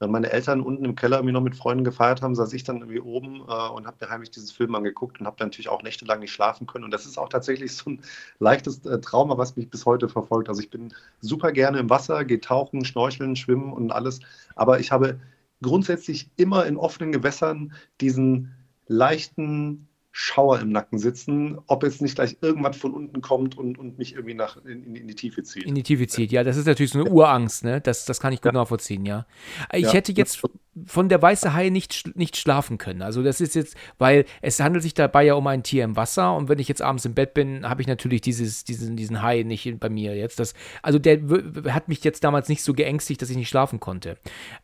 Wenn 0.00 0.10
meine 0.10 0.32
Eltern 0.32 0.62
unten 0.62 0.84
im 0.84 0.96
Keller 0.96 1.18
irgendwie 1.18 1.32
noch 1.32 1.42
mit 1.42 1.54
Freunden 1.54 1.84
gefeiert 1.84 2.22
haben, 2.22 2.34
saß 2.34 2.52
ich 2.54 2.64
dann 2.64 2.78
irgendwie 2.78 3.00
oben 3.00 3.36
äh, 3.36 3.68
und 3.68 3.86
habe 3.86 3.96
mir 4.00 4.10
heimlich 4.10 4.32
diesen 4.32 4.48
Film 4.48 4.74
angeguckt 4.74 5.20
und 5.20 5.26
habe 5.26 5.36
natürlich 5.38 5.68
auch 5.68 5.82
nächtelang 5.84 6.18
nicht 6.18 6.32
schlafen 6.32 6.66
können. 6.66 6.84
Und 6.84 6.90
das 6.90 7.06
ist 7.06 7.18
auch 7.18 7.28
tatsächlich 7.28 7.72
so 7.76 7.90
ein 7.90 8.02
leichtes 8.40 8.84
äh, 8.84 9.00
Trauma, 9.00 9.38
was 9.38 9.56
mich 9.56 9.70
bis 9.70 9.86
heute 9.86 10.08
verfolgt. 10.08 10.48
Also 10.48 10.60
ich 10.60 10.70
bin 10.70 10.92
super 11.20 11.52
gerne 11.52 11.78
im 11.78 11.88
Wasser, 11.88 12.24
gehe 12.24 12.40
tauchen, 12.40 12.84
schnorcheln, 12.84 13.36
schwimmen 13.36 13.72
und 13.72 13.92
alles. 13.92 14.18
Aber 14.56 14.80
ich 14.80 14.90
habe 14.90 15.20
grundsätzlich 15.62 16.30
immer 16.36 16.66
in 16.66 16.76
offenen 16.76 17.12
Gewässern 17.12 17.72
diesen 18.00 18.56
leichten 18.88 19.88
Schauer 20.14 20.60
im 20.60 20.68
Nacken 20.70 20.98
sitzen, 20.98 21.58
ob 21.66 21.82
jetzt 21.82 22.02
nicht 22.02 22.16
gleich 22.16 22.36
irgendwas 22.42 22.76
von 22.76 22.92
unten 22.92 23.22
kommt 23.22 23.56
und, 23.56 23.78
und 23.78 23.96
mich 23.98 24.12
irgendwie 24.12 24.34
nach, 24.34 24.62
in, 24.64 24.94
in, 24.94 25.08
die 25.08 25.14
Tiefe 25.14 25.42
zieht. 25.42 25.64
In 25.64 25.74
die 25.74 25.82
Tiefe 25.82 26.06
zieht, 26.06 26.30
ja. 26.32 26.44
Das 26.44 26.58
ist 26.58 26.66
natürlich 26.66 26.92
so 26.92 27.00
eine 27.00 27.10
Urangst, 27.10 27.64
ne? 27.64 27.80
Das, 27.80 28.04
das 28.04 28.20
kann 28.20 28.34
ich 28.34 28.42
gut 28.42 28.52
ja. 28.52 28.60
nachvollziehen, 28.60 29.06
ja. 29.06 29.26
Ich 29.72 29.84
ja. 29.84 29.92
hätte 29.92 30.12
jetzt 30.12 30.42
von 30.86 31.08
der 31.08 31.20
weiße 31.20 31.52
Hai 31.52 31.68
nicht, 31.68 32.16
nicht 32.16 32.36
schlafen 32.36 32.78
können. 32.78 33.02
Also 33.02 33.22
das 33.22 33.40
ist 33.40 33.54
jetzt, 33.54 33.76
weil 33.98 34.24
es 34.40 34.58
handelt 34.60 34.82
sich 34.82 34.94
dabei 34.94 35.24
ja 35.24 35.34
um 35.34 35.46
ein 35.46 35.62
Tier 35.62 35.84
im 35.84 35.96
Wasser 35.96 36.34
und 36.34 36.48
wenn 36.48 36.58
ich 36.58 36.68
jetzt 36.68 36.80
abends 36.80 37.04
im 37.04 37.14
Bett 37.14 37.34
bin, 37.34 37.68
habe 37.68 37.82
ich 37.82 37.88
natürlich 37.88 38.22
dieses, 38.22 38.64
diesen, 38.64 38.96
diesen 38.96 39.22
Hai 39.22 39.42
nicht 39.42 39.78
bei 39.80 39.90
mir 39.90 40.16
jetzt. 40.16 40.40
Das, 40.40 40.54
also 40.80 40.98
der 40.98 41.20
hat 41.68 41.88
mich 41.88 42.02
jetzt 42.04 42.24
damals 42.24 42.48
nicht 42.48 42.62
so 42.62 42.72
geängstigt, 42.72 43.20
dass 43.20 43.28
ich 43.28 43.36
nicht 43.36 43.50
schlafen 43.50 43.80
konnte. 43.80 44.16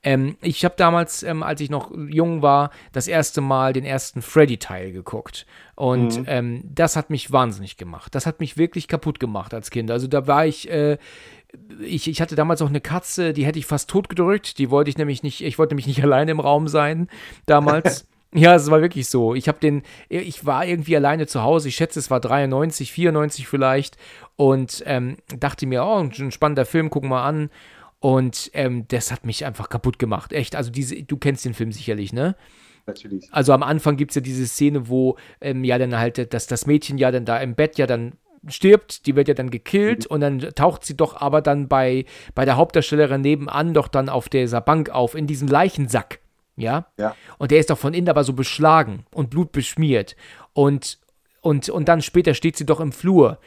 Ähm, 0.02 0.36
ich 0.40 0.64
habe 0.64 0.74
damals, 0.78 1.22
ähm, 1.22 1.42
als 1.42 1.60
ich 1.60 1.68
noch 1.68 1.90
jung 1.94 2.40
war, 2.40 2.70
das 2.92 3.06
erste 3.06 3.42
Mal 3.42 3.74
den 3.74 3.84
ersten 3.84 4.22
Freddy-Teil 4.22 4.92
geguckt. 4.92 5.37
Und 5.74 6.18
mhm. 6.18 6.24
ähm, 6.26 6.62
das 6.64 6.96
hat 6.96 7.10
mich 7.10 7.30
wahnsinnig 7.32 7.76
gemacht. 7.76 8.14
Das 8.14 8.26
hat 8.26 8.40
mich 8.40 8.56
wirklich 8.56 8.88
kaputt 8.88 9.20
gemacht 9.20 9.54
als 9.54 9.70
Kind. 9.70 9.90
Also 9.90 10.06
da 10.06 10.26
war 10.26 10.46
ich, 10.46 10.70
äh, 10.70 10.98
ich, 11.80 12.08
ich 12.08 12.20
hatte 12.20 12.36
damals 12.36 12.62
auch 12.62 12.68
eine 12.68 12.80
Katze, 12.80 13.32
die 13.32 13.46
hätte 13.46 13.58
ich 13.58 13.66
fast 13.66 13.88
totgedrückt. 13.90 14.58
Die 14.58 14.70
wollte 14.70 14.90
ich 14.90 14.98
nämlich 14.98 15.22
nicht, 15.22 15.42
ich 15.42 15.58
wollte 15.58 15.74
nämlich 15.74 15.86
nicht 15.86 16.02
alleine 16.04 16.30
im 16.30 16.40
Raum 16.40 16.68
sein 16.68 17.08
damals. 17.46 18.06
ja, 18.34 18.54
es 18.54 18.70
war 18.70 18.80
wirklich 18.80 19.08
so. 19.08 19.34
Ich 19.34 19.48
habe 19.48 19.58
den, 19.58 19.82
ich 20.08 20.44
war 20.44 20.66
irgendwie 20.66 20.96
alleine 20.96 21.26
zu 21.26 21.42
Hause. 21.42 21.68
Ich 21.68 21.76
schätze, 21.76 21.98
es 21.98 22.10
war 22.10 22.20
93, 22.20 22.92
94 22.92 23.46
vielleicht. 23.46 23.96
Und 24.36 24.82
ähm, 24.86 25.16
dachte 25.38 25.66
mir, 25.66 25.84
oh, 25.84 25.98
ein 25.98 26.32
spannender 26.32 26.66
Film, 26.66 26.90
gucken 26.90 27.10
wir 27.10 27.22
an. 27.22 27.50
Und 28.00 28.50
ähm, 28.54 28.86
das 28.88 29.10
hat 29.10 29.24
mich 29.24 29.44
einfach 29.44 29.68
kaputt 29.68 29.98
gemacht. 29.98 30.32
Echt. 30.32 30.54
Also 30.54 30.70
diese, 30.70 31.02
du 31.02 31.16
kennst 31.16 31.44
den 31.44 31.54
Film 31.54 31.72
sicherlich, 31.72 32.12
ne? 32.12 32.36
Natürlich. 32.88 33.28
Also 33.30 33.52
am 33.52 33.62
Anfang 33.62 33.96
gibt 33.96 34.12
es 34.12 34.14
ja 34.16 34.20
diese 34.22 34.46
Szene, 34.46 34.88
wo 34.88 35.16
ähm, 35.40 35.62
ja 35.62 35.78
dann 35.78 35.96
halt, 35.96 36.32
dass 36.32 36.46
das 36.46 36.66
Mädchen 36.66 36.98
ja 36.98 37.10
dann 37.10 37.24
da 37.26 37.38
im 37.38 37.54
Bett 37.54 37.78
ja 37.78 37.86
dann 37.86 38.14
stirbt, 38.46 39.06
die 39.06 39.14
wird 39.14 39.28
ja 39.28 39.34
dann 39.34 39.50
gekillt 39.50 40.08
mhm. 40.08 40.14
und 40.14 40.20
dann 40.20 40.40
taucht 40.54 40.84
sie 40.84 40.96
doch 40.96 41.20
aber 41.20 41.42
dann 41.42 41.68
bei, 41.68 42.06
bei 42.34 42.44
der 42.44 42.56
Hauptdarstellerin 42.56 43.20
nebenan 43.20 43.74
doch 43.74 43.88
dann 43.88 44.08
auf 44.08 44.28
dieser 44.28 44.60
Bank 44.60 44.90
auf, 44.90 45.14
in 45.14 45.26
diesem 45.26 45.48
Leichensack. 45.48 46.20
Ja? 46.56 46.86
ja. 46.98 47.14
Und 47.36 47.50
der 47.50 47.58
ist 47.58 47.70
doch 47.70 47.78
von 47.78 47.94
innen 47.94 48.08
aber 48.08 48.24
so 48.24 48.32
beschlagen 48.32 49.04
und 49.12 49.30
blutbeschmiert. 49.30 50.16
Und, 50.54 50.98
und, 51.42 51.68
und 51.68 51.88
dann 51.88 52.00
später 52.00 52.34
steht 52.34 52.56
sie 52.56 52.66
doch 52.66 52.80
im 52.80 52.92
Flur. 52.92 53.38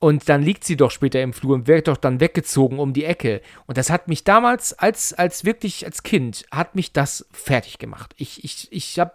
Und 0.00 0.28
dann 0.28 0.42
liegt 0.42 0.62
sie 0.62 0.76
doch 0.76 0.92
später 0.92 1.20
im 1.20 1.32
Flur 1.32 1.56
und 1.56 1.66
wird 1.66 1.88
doch 1.88 1.96
dann 1.96 2.20
weggezogen 2.20 2.78
um 2.78 2.92
die 2.92 3.04
Ecke. 3.04 3.40
Und 3.66 3.78
das 3.78 3.90
hat 3.90 4.06
mich 4.06 4.22
damals, 4.22 4.72
als, 4.72 5.12
als 5.12 5.44
wirklich 5.44 5.84
als 5.84 6.04
Kind, 6.04 6.44
hat 6.52 6.76
mich 6.76 6.92
das 6.92 7.26
fertig 7.32 7.78
gemacht. 7.78 8.14
Ich, 8.16 8.44
ich, 8.44 8.68
ich 8.70 8.98
habe 9.00 9.14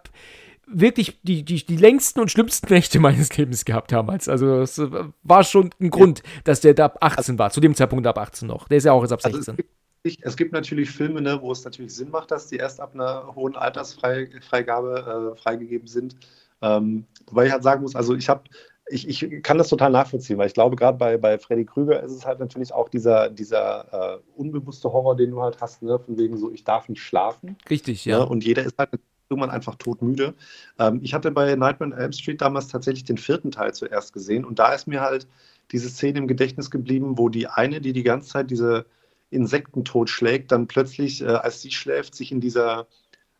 wirklich 0.66 1.18
die, 1.22 1.42
die, 1.42 1.64
die 1.64 1.76
längsten 1.76 2.20
und 2.20 2.30
schlimmsten 2.30 2.66
Nächte 2.72 2.98
meines 3.00 3.34
Lebens 3.36 3.64
gehabt 3.64 3.92
damals. 3.92 4.28
Also 4.28 4.60
es 4.60 4.80
war 5.22 5.44
schon 5.44 5.70
ein 5.80 5.90
Grund, 5.90 6.22
dass 6.44 6.60
der 6.60 6.74
da 6.74 6.86
ab 6.86 6.98
18 7.00 7.38
war, 7.38 7.50
zu 7.50 7.60
dem 7.60 7.74
Zeitpunkt 7.74 8.06
ab 8.06 8.18
18 8.18 8.46
noch. 8.46 8.68
Der 8.68 8.78
ist 8.78 8.84
ja 8.84 8.92
auch 8.92 9.02
jetzt 9.02 9.12
ab 9.12 9.22
16. 9.22 9.38
Also 9.38 9.50
es, 9.50 9.56
gibt, 9.56 10.26
es, 10.26 10.36
gibt, 10.36 10.52
natürlich 10.52 10.90
Filme, 10.90 11.22
ne, 11.22 11.40
wo 11.40 11.50
es 11.50 11.64
natürlich 11.64 11.94
Sinn 11.94 12.10
macht, 12.10 12.30
dass 12.30 12.48
die 12.48 12.56
erst 12.56 12.80
ab 12.80 12.94
einer 12.94 13.34
hohen 13.34 13.56
Altersfreigabe 13.56 15.34
äh, 15.34 15.40
freigegeben 15.40 15.88
sind. 15.88 16.16
Ähm, 16.60 17.06
wobei 17.26 17.46
ich 17.46 17.52
halt 17.52 17.62
sagen 17.62 17.82
muss, 17.82 17.96
also 17.96 18.14
ich 18.14 18.28
habe 18.28 18.42
ich, 18.86 19.08
ich, 19.08 19.42
kann 19.42 19.58
das 19.58 19.68
total 19.68 19.90
nachvollziehen, 19.90 20.36
weil 20.36 20.46
ich 20.46 20.54
glaube, 20.54 20.76
gerade 20.76 20.98
bei, 20.98 21.16
bei 21.16 21.38
Freddy 21.38 21.64
Krüger 21.64 22.02
ist 22.02 22.12
es 22.12 22.26
halt 22.26 22.38
natürlich 22.38 22.72
auch 22.72 22.88
dieser, 22.88 23.30
dieser 23.30 24.16
äh, 24.16 24.18
unbewusste 24.36 24.92
Horror, 24.92 25.16
den 25.16 25.30
du 25.30 25.40
halt 25.40 25.60
hast, 25.60 25.82
ne? 25.82 25.98
von 25.98 26.18
wegen 26.18 26.36
so, 26.36 26.52
ich 26.52 26.64
darf 26.64 26.88
nicht 26.88 27.02
schlafen. 27.02 27.56
Richtig, 27.70 28.04
ja. 28.04 28.18
Ne? 28.18 28.26
Und 28.26 28.44
jeder 28.44 28.62
ist 28.62 28.76
halt 28.76 28.90
irgendwann 29.30 29.50
einfach 29.50 29.76
todmüde. 29.76 30.34
Ähm, 30.78 31.00
ich 31.02 31.14
hatte 31.14 31.30
bei 31.30 31.54
Nightmare 31.56 31.92
on 31.92 31.98
Elm 31.98 32.12
Street 32.12 32.42
damals 32.42 32.68
tatsächlich 32.68 33.04
den 33.04 33.16
vierten 33.16 33.50
Teil 33.50 33.72
zuerst 33.72 34.12
gesehen 34.12 34.44
und 34.44 34.58
da 34.58 34.74
ist 34.74 34.86
mir 34.86 35.00
halt 35.00 35.26
diese 35.72 35.88
Szene 35.88 36.18
im 36.18 36.28
Gedächtnis 36.28 36.70
geblieben, 36.70 37.16
wo 37.16 37.30
die 37.30 37.46
eine, 37.46 37.80
die 37.80 37.94
die 37.94 38.02
ganze 38.02 38.28
Zeit 38.28 38.50
diese 38.50 38.84
Insekten 39.30 39.84
totschlägt, 39.84 40.52
dann 40.52 40.66
plötzlich, 40.66 41.22
äh, 41.22 41.26
als 41.26 41.62
sie 41.62 41.70
schläft, 41.70 42.14
sich 42.14 42.30
in 42.30 42.40
dieser 42.40 42.86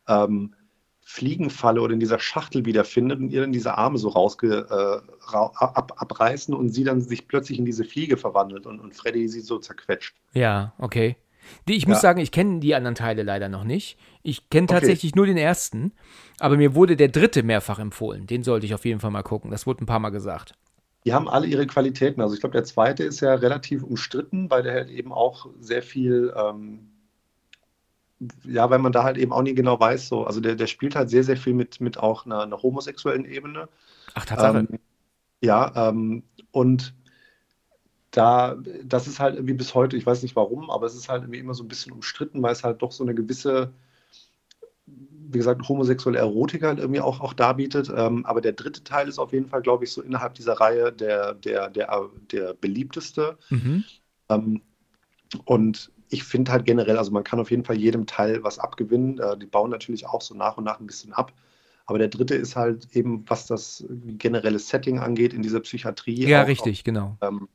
ähm, 0.08 0.54
Fliegenfalle 1.06 1.80
oder 1.80 1.92
in 1.92 2.00
dieser 2.00 2.18
Schachtel 2.18 2.64
wiederfindet 2.64 3.20
und 3.20 3.30
ihr 3.30 3.42
dann 3.42 3.52
diese 3.52 3.76
Arme 3.76 3.98
so 3.98 4.08
rausge, 4.08 4.66
äh, 4.68 5.30
ra 5.30 5.52
ab, 5.54 5.92
abreißen 5.96 6.54
und 6.54 6.70
sie 6.70 6.82
dann 6.82 7.02
sich 7.02 7.28
plötzlich 7.28 7.58
in 7.58 7.66
diese 7.66 7.84
Fliege 7.84 8.16
verwandelt 8.16 8.66
und, 8.66 8.80
und 8.80 8.94
Freddy 8.94 9.28
sie 9.28 9.40
so 9.40 9.58
zerquetscht. 9.58 10.16
Ja, 10.32 10.72
okay. 10.78 11.16
Ich 11.66 11.86
muss 11.86 11.98
ja. 11.98 12.02
sagen, 12.02 12.20
ich 12.20 12.32
kenne 12.32 12.60
die 12.60 12.74
anderen 12.74 12.94
Teile 12.94 13.22
leider 13.22 13.50
noch 13.50 13.64
nicht. 13.64 13.98
Ich 14.22 14.48
kenne 14.48 14.66
tatsächlich 14.66 15.12
okay. 15.12 15.18
nur 15.18 15.26
den 15.26 15.36
ersten, 15.36 15.92
aber 16.40 16.56
mir 16.56 16.74
wurde 16.74 16.96
der 16.96 17.08
dritte 17.08 17.42
mehrfach 17.42 17.78
empfohlen. 17.78 18.26
Den 18.26 18.42
sollte 18.42 18.64
ich 18.64 18.74
auf 18.74 18.86
jeden 18.86 19.00
Fall 19.00 19.10
mal 19.10 19.22
gucken. 19.22 19.50
Das 19.50 19.66
wurde 19.66 19.84
ein 19.84 19.86
paar 19.86 20.00
Mal 20.00 20.08
gesagt. 20.10 20.54
Die 21.04 21.12
haben 21.12 21.28
alle 21.28 21.46
ihre 21.46 21.66
Qualitäten. 21.66 22.22
Also 22.22 22.34
ich 22.34 22.40
glaube, 22.40 22.54
der 22.54 22.64
zweite 22.64 23.04
ist 23.04 23.20
ja 23.20 23.34
relativ 23.34 23.82
umstritten, 23.82 24.50
weil 24.50 24.62
der 24.62 24.72
halt 24.72 24.88
eben 24.88 25.12
auch 25.12 25.48
sehr 25.60 25.82
viel, 25.82 26.32
ähm, 26.34 26.88
ja, 28.44 28.70
weil 28.70 28.78
man 28.78 28.92
da 28.92 29.04
halt 29.04 29.16
eben 29.16 29.32
auch 29.32 29.42
nie 29.42 29.54
genau 29.54 29.78
weiß, 29.78 30.08
so, 30.08 30.24
also 30.24 30.40
der, 30.40 30.54
der 30.54 30.66
spielt 30.66 30.94
halt 30.94 31.10
sehr, 31.10 31.24
sehr 31.24 31.36
viel 31.36 31.54
mit, 31.54 31.80
mit 31.80 31.98
auch 31.98 32.26
einer, 32.26 32.42
einer 32.42 32.62
homosexuellen 32.62 33.24
Ebene. 33.24 33.68
Ach, 34.14 34.24
Tatsache. 34.24 34.58
Ähm, 34.58 34.78
ja, 35.40 35.88
ähm, 35.88 36.22
und 36.50 36.94
da, 38.10 38.56
das 38.84 39.06
ist 39.06 39.18
halt 39.18 39.34
irgendwie 39.34 39.54
bis 39.54 39.74
heute, 39.74 39.96
ich 39.96 40.06
weiß 40.06 40.22
nicht 40.22 40.36
warum, 40.36 40.70
aber 40.70 40.86
es 40.86 40.94
ist 40.94 41.08
halt 41.08 41.22
irgendwie 41.22 41.40
immer 41.40 41.54
so 41.54 41.64
ein 41.64 41.68
bisschen 41.68 41.92
umstritten, 41.92 42.42
weil 42.42 42.52
es 42.52 42.62
halt 42.62 42.80
doch 42.80 42.92
so 42.92 43.02
eine 43.02 43.14
gewisse, 43.14 43.72
wie 44.86 45.38
gesagt, 45.38 45.68
homosexuelle 45.68 46.18
Erotik 46.18 46.62
halt 46.62 46.78
irgendwie 46.78 47.00
auch, 47.00 47.20
auch 47.20 47.32
darbietet. 47.32 47.92
Ähm, 47.94 48.24
aber 48.24 48.40
der 48.40 48.52
dritte 48.52 48.84
Teil 48.84 49.08
ist 49.08 49.18
auf 49.18 49.32
jeden 49.32 49.48
Fall, 49.48 49.62
glaube 49.62 49.84
ich, 49.84 49.92
so 49.92 50.00
innerhalb 50.00 50.34
dieser 50.34 50.54
Reihe 50.54 50.92
der, 50.92 51.34
der, 51.34 51.70
der, 51.70 52.10
der 52.30 52.54
beliebteste. 52.54 53.36
Mhm. 53.50 53.84
Ähm, 54.28 54.62
und 55.44 55.90
ich 56.14 56.24
finde 56.24 56.52
halt 56.52 56.64
generell, 56.64 56.96
also 56.96 57.10
man 57.10 57.24
kann 57.24 57.40
auf 57.40 57.50
jeden 57.50 57.64
Fall 57.64 57.76
jedem 57.76 58.06
Teil 58.06 58.42
was 58.44 58.58
abgewinnen. 58.58 59.18
Äh, 59.18 59.36
die 59.36 59.46
bauen 59.46 59.70
natürlich 59.70 60.06
auch 60.06 60.22
so 60.22 60.34
nach 60.34 60.56
und 60.56 60.64
nach 60.64 60.80
ein 60.80 60.86
bisschen 60.86 61.12
ab. 61.12 61.32
Aber 61.86 61.98
der 61.98 62.08
dritte 62.08 62.34
ist 62.34 62.56
halt 62.56 62.88
eben, 62.94 63.24
was 63.28 63.46
das 63.46 63.84
generelle 63.90 64.58
Setting 64.58 65.00
angeht 65.00 65.34
in 65.34 65.42
dieser 65.42 65.60
Psychiatrie. 65.60 66.26
Ja, 66.26 66.44
auch, 66.44 66.46
richtig, 66.46 66.80
auch, 66.80 66.84
genau. 66.84 67.18
Ähm, 67.20 67.48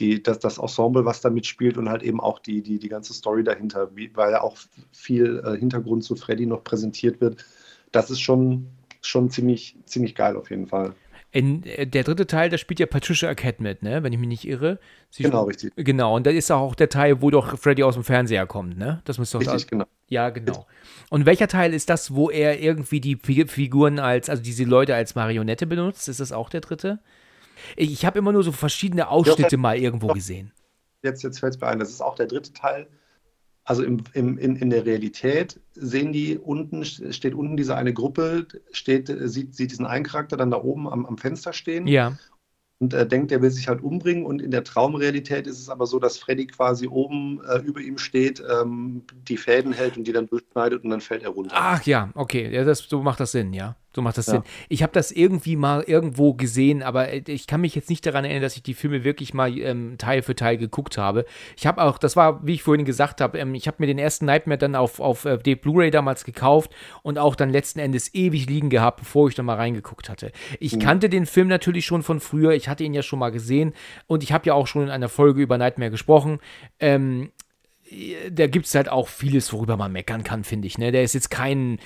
die, 0.00 0.22
das, 0.22 0.38
das 0.38 0.58
Ensemble, 0.58 1.04
was 1.04 1.20
da 1.20 1.28
mitspielt 1.28 1.76
und 1.76 1.90
halt 1.90 2.02
eben 2.02 2.20
auch 2.20 2.38
die, 2.38 2.62
die, 2.62 2.78
die 2.78 2.88
ganze 2.88 3.12
Story 3.12 3.44
dahinter, 3.44 3.94
wie, 3.94 4.10
weil 4.16 4.32
ja 4.32 4.40
auch 4.40 4.56
viel 4.92 5.42
äh, 5.44 5.58
Hintergrund 5.58 6.02
zu 6.02 6.16
Freddy 6.16 6.46
noch 6.46 6.64
präsentiert 6.64 7.20
wird. 7.20 7.44
Das 7.92 8.10
ist 8.10 8.20
schon, 8.20 8.70
schon 9.02 9.28
ziemlich, 9.28 9.76
ziemlich 9.84 10.14
geil 10.14 10.36
auf 10.36 10.50
jeden 10.50 10.66
Fall. 10.66 10.94
In, 11.32 11.62
äh, 11.64 11.86
der 11.86 12.02
dritte 12.02 12.26
Teil, 12.26 12.50
da 12.50 12.58
spielt 12.58 12.80
ja 12.80 12.86
Patricia 12.86 13.28
Arquette 13.28 13.62
mit, 13.62 13.82
ne? 13.82 14.02
wenn 14.02 14.12
ich 14.12 14.18
mich 14.18 14.28
nicht 14.28 14.48
irre. 14.48 14.78
Sie 15.10 15.22
genau, 15.22 15.44
richtig. 15.44 15.72
Genau, 15.76 16.16
und 16.16 16.26
da 16.26 16.30
ist 16.30 16.50
auch 16.50 16.74
der 16.74 16.88
Teil, 16.88 17.22
wo 17.22 17.30
doch 17.30 17.56
Freddy 17.58 17.84
aus 17.84 17.94
dem 17.94 18.04
Fernseher 18.04 18.46
kommt, 18.46 18.76
ne? 18.78 19.00
Das 19.04 19.18
müsste 19.18 19.38
doch 19.38 19.46
Richtig, 19.46 19.68
genau. 19.68 19.84
Ja, 20.08 20.30
genau. 20.30 20.66
Und 21.08 21.26
welcher 21.26 21.46
Teil 21.46 21.72
ist 21.72 21.88
das, 21.88 22.14
wo 22.14 22.30
er 22.30 22.60
irgendwie 22.60 23.00
die 23.00 23.16
Figuren 23.16 24.00
als, 24.00 24.28
also 24.28 24.42
diese 24.42 24.64
Leute 24.64 24.94
als 24.94 25.14
Marionette 25.14 25.66
benutzt? 25.66 26.08
Ist 26.08 26.18
das 26.18 26.32
auch 26.32 26.48
der 26.48 26.60
dritte? 26.60 26.98
Ich 27.76 28.04
habe 28.04 28.18
immer 28.18 28.32
nur 28.32 28.42
so 28.42 28.52
verschiedene 28.52 29.08
Ausschnitte 29.08 29.56
ja, 29.56 29.58
mal 29.58 29.78
irgendwo 29.78 30.08
gesehen. 30.08 30.52
Jetzt, 31.02 31.22
jetzt 31.22 31.38
fällt 31.40 31.54
es 31.54 31.60
mir 31.60 31.68
ein, 31.68 31.78
das 31.78 31.90
ist 31.90 32.00
auch 32.00 32.14
der 32.14 32.26
dritte 32.26 32.52
Teil. 32.52 32.88
Also 33.70 33.84
im, 33.84 34.02
im, 34.14 34.36
in, 34.36 34.56
in 34.56 34.68
der 34.68 34.84
Realität 34.84 35.60
sehen 35.74 36.12
die 36.12 36.36
unten, 36.36 36.84
steht 36.84 37.36
unten 37.36 37.56
diese 37.56 37.76
eine 37.76 37.94
Gruppe, 37.94 38.48
steht, 38.72 39.06
sieht, 39.06 39.54
sieht 39.54 39.70
diesen 39.70 39.86
einen 39.86 40.04
Charakter 40.04 40.36
dann 40.36 40.50
da 40.50 40.60
oben 40.60 40.88
am, 40.88 41.06
am 41.06 41.16
Fenster 41.16 41.52
stehen. 41.52 41.86
Ja 41.86 42.18
und 42.80 42.94
äh, 42.94 43.06
denkt, 43.06 43.30
er 43.30 43.42
will 43.42 43.50
sich 43.50 43.68
halt 43.68 43.82
umbringen. 43.82 44.24
Und 44.24 44.40
in 44.40 44.50
der 44.50 44.64
Traumrealität 44.64 45.46
ist 45.46 45.60
es 45.60 45.68
aber 45.68 45.86
so, 45.86 45.98
dass 45.98 46.16
Freddy 46.16 46.46
quasi 46.46 46.88
oben 46.88 47.40
äh, 47.44 47.58
über 47.58 47.80
ihm 47.80 47.98
steht, 47.98 48.42
ähm, 48.50 49.02
die 49.28 49.36
Fäden 49.36 49.74
hält 49.74 49.98
und 49.98 50.04
die 50.04 50.12
dann 50.12 50.26
durchschneidet 50.26 50.82
und 50.82 50.90
dann 50.90 51.02
fällt 51.02 51.22
er 51.22 51.28
runter. 51.28 51.54
Ach 51.54 51.82
ja, 51.82 52.10
okay, 52.14 52.50
ja, 52.50 52.64
das, 52.64 52.80
so 52.80 53.02
macht 53.02 53.20
das 53.20 53.32
Sinn, 53.32 53.52
ja. 53.52 53.76
So 53.94 54.02
macht 54.02 54.18
das 54.18 54.26
ja. 54.26 54.34
Sinn. 54.34 54.42
Ich 54.68 54.82
habe 54.82 54.92
das 54.92 55.10
irgendwie 55.10 55.56
mal 55.56 55.82
irgendwo 55.82 56.34
gesehen, 56.34 56.82
aber 56.82 57.08
äh, 57.08 57.22
ich 57.26 57.46
kann 57.46 57.60
mich 57.60 57.74
jetzt 57.74 57.90
nicht 57.90 58.06
daran 58.06 58.24
erinnern, 58.24 58.42
dass 58.42 58.56
ich 58.56 58.62
die 58.62 58.74
Filme 58.74 59.02
wirklich 59.02 59.34
mal 59.34 59.56
ähm, 59.58 59.96
Teil 59.98 60.22
für 60.22 60.36
Teil 60.36 60.58
geguckt 60.58 60.96
habe. 60.96 61.24
Ich 61.56 61.66
habe 61.66 61.82
auch, 61.82 61.98
das 61.98 62.14
war, 62.14 62.46
wie 62.46 62.54
ich 62.54 62.62
vorhin 62.62 62.84
gesagt 62.84 63.20
habe, 63.20 63.38
ähm, 63.38 63.54
ich 63.54 63.66
habe 63.66 63.78
mir 63.80 63.86
den 63.86 63.98
ersten 63.98 64.26
Nightmare 64.26 64.58
dann 64.58 64.76
auf, 64.76 65.00
auf 65.00 65.24
äh, 65.24 65.36
Blu-ray 65.36 65.90
damals 65.90 66.24
gekauft 66.24 66.70
und 67.02 67.18
auch 67.18 67.34
dann 67.34 67.50
letzten 67.50 67.80
Endes 67.80 68.14
ewig 68.14 68.48
liegen 68.48 68.70
gehabt, 68.70 69.00
bevor 69.00 69.28
ich 69.28 69.34
da 69.34 69.42
mal 69.42 69.56
reingeguckt 69.56 70.08
hatte. 70.08 70.30
Ich 70.60 70.76
mhm. 70.76 70.80
kannte 70.80 71.08
den 71.08 71.26
Film 71.26 71.48
natürlich 71.48 71.84
schon 71.84 72.02
von 72.02 72.20
früher, 72.20 72.52
ich 72.52 72.68
hatte 72.68 72.84
ihn 72.84 72.94
ja 72.94 73.02
schon 73.02 73.18
mal 73.18 73.30
gesehen 73.30 73.74
und 74.06 74.22
ich 74.22 74.32
habe 74.32 74.46
ja 74.46 74.54
auch 74.54 74.68
schon 74.68 74.82
in 74.82 74.90
einer 74.90 75.08
Folge 75.08 75.42
über 75.42 75.58
Nightmare 75.58 75.90
gesprochen. 75.90 76.38
Ähm, 76.78 77.32
da 78.30 78.46
gibt 78.46 78.66
es 78.66 78.74
halt 78.76 78.88
auch 78.88 79.08
vieles, 79.08 79.52
worüber 79.52 79.76
man 79.76 79.90
meckern 79.90 80.22
kann, 80.22 80.44
finde 80.44 80.68
ich. 80.68 80.78
Ne? 80.78 80.92
Der 80.92 81.02
ist 81.02 81.14
jetzt 81.14 81.30
kein 81.30 81.80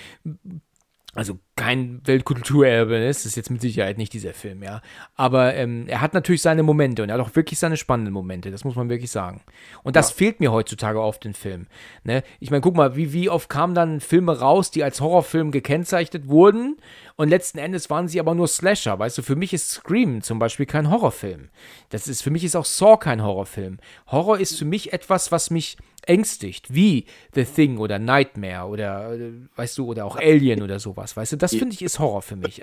also 1.15 1.39
kein 1.57 2.01
Weltkulturerbe 2.05 2.97
ist, 2.97 3.21
das 3.21 3.33
ist 3.33 3.37
jetzt 3.37 3.51
mit 3.51 3.61
Sicherheit 3.61 3.99
nicht 3.99 4.13
dieser 4.13 4.35
Film, 4.35 4.63
ja. 4.63 4.83
Aber 5.15 5.55
ähm, 5.55 5.87
er 5.87 6.01
hat 6.01 6.15
natürlich 6.15 6.43
seine 6.43 6.63
Momente 6.63 7.03
und 7.03 7.09
er 7.09 7.15
hat 7.15 7.21
auch 7.21 7.37
wirklich 7.37 7.59
seine 7.59 7.77
spannenden 7.77 8.13
Momente, 8.13 8.51
das 8.51 8.65
muss 8.65 8.75
man 8.75 8.89
wirklich 8.89 9.11
sagen. 9.11 9.43
Und 9.83 9.97
das 9.97 10.11
ja. 10.11 10.17
fehlt 10.17 10.41
mir 10.41 10.53
heutzutage 10.53 11.01
oft 11.01 11.25
in 11.25 11.35
Filmen. 11.35 11.69
Ne? 12.03 12.23
Ich 12.41 12.51
meine, 12.51 12.61
guck 12.61 12.75
mal, 12.75 12.97
wie, 12.97 13.13
wie 13.13 13.31
oft 13.31 13.49
kamen 13.49 13.75
dann 13.75 14.01
Filme 14.01 14.39
raus, 14.39 14.71
die 14.71 14.83
als 14.83 15.01
Horrorfilm 15.01 15.53
gekennzeichnet 15.53 16.29
wurden 16.29 16.77
und 17.17 17.29
letzten 17.29 17.59
Endes 17.59 17.89
waren 17.91 18.09
sie 18.09 18.19
aber 18.19 18.35
nur 18.35 18.49
Slasher. 18.49 18.99
Weißt 18.99 19.17
du, 19.19 19.23
für 19.23 19.37
mich 19.37 19.53
ist 19.53 19.71
Scream 19.71 20.23
zum 20.23 20.41
Beispiel 20.41 20.67
kein 20.67 20.91
Horrorfilm. 20.91 21.51
Das 21.91 22.09
ist, 22.09 22.23
für 22.23 22.31
mich 22.31 22.43
ist 22.43 22.57
auch 22.57 22.65
Saw 22.65 22.97
kein 22.97 23.23
Horrorfilm. 23.23 23.79
Horror 24.09 24.39
ist 24.39 24.59
für 24.59 24.65
mich 24.65 24.93
etwas, 24.93 25.31
was 25.31 25.51
mich 25.51 25.77
ängstigt, 26.09 26.75
wie 26.75 27.07
The 27.35 27.45
Thing 27.45 27.79
oder 27.79 27.99
Nightmare 27.99 28.69
oder, 28.69 29.15
äh, 29.15 29.33
weißt 29.57 29.79
du, 29.79 29.87
oder 29.87 30.05
auch 30.05 30.17
Alien 30.17 30.63
oder 30.63 30.79
sowas, 30.79 31.17
weißt 31.17 31.33
du, 31.33 31.37
das 31.37 31.55
finde 31.55 31.75
ich 31.75 31.83
ist 31.83 31.99
Horror 31.99 32.23
für 32.23 32.37
mich. 32.37 32.63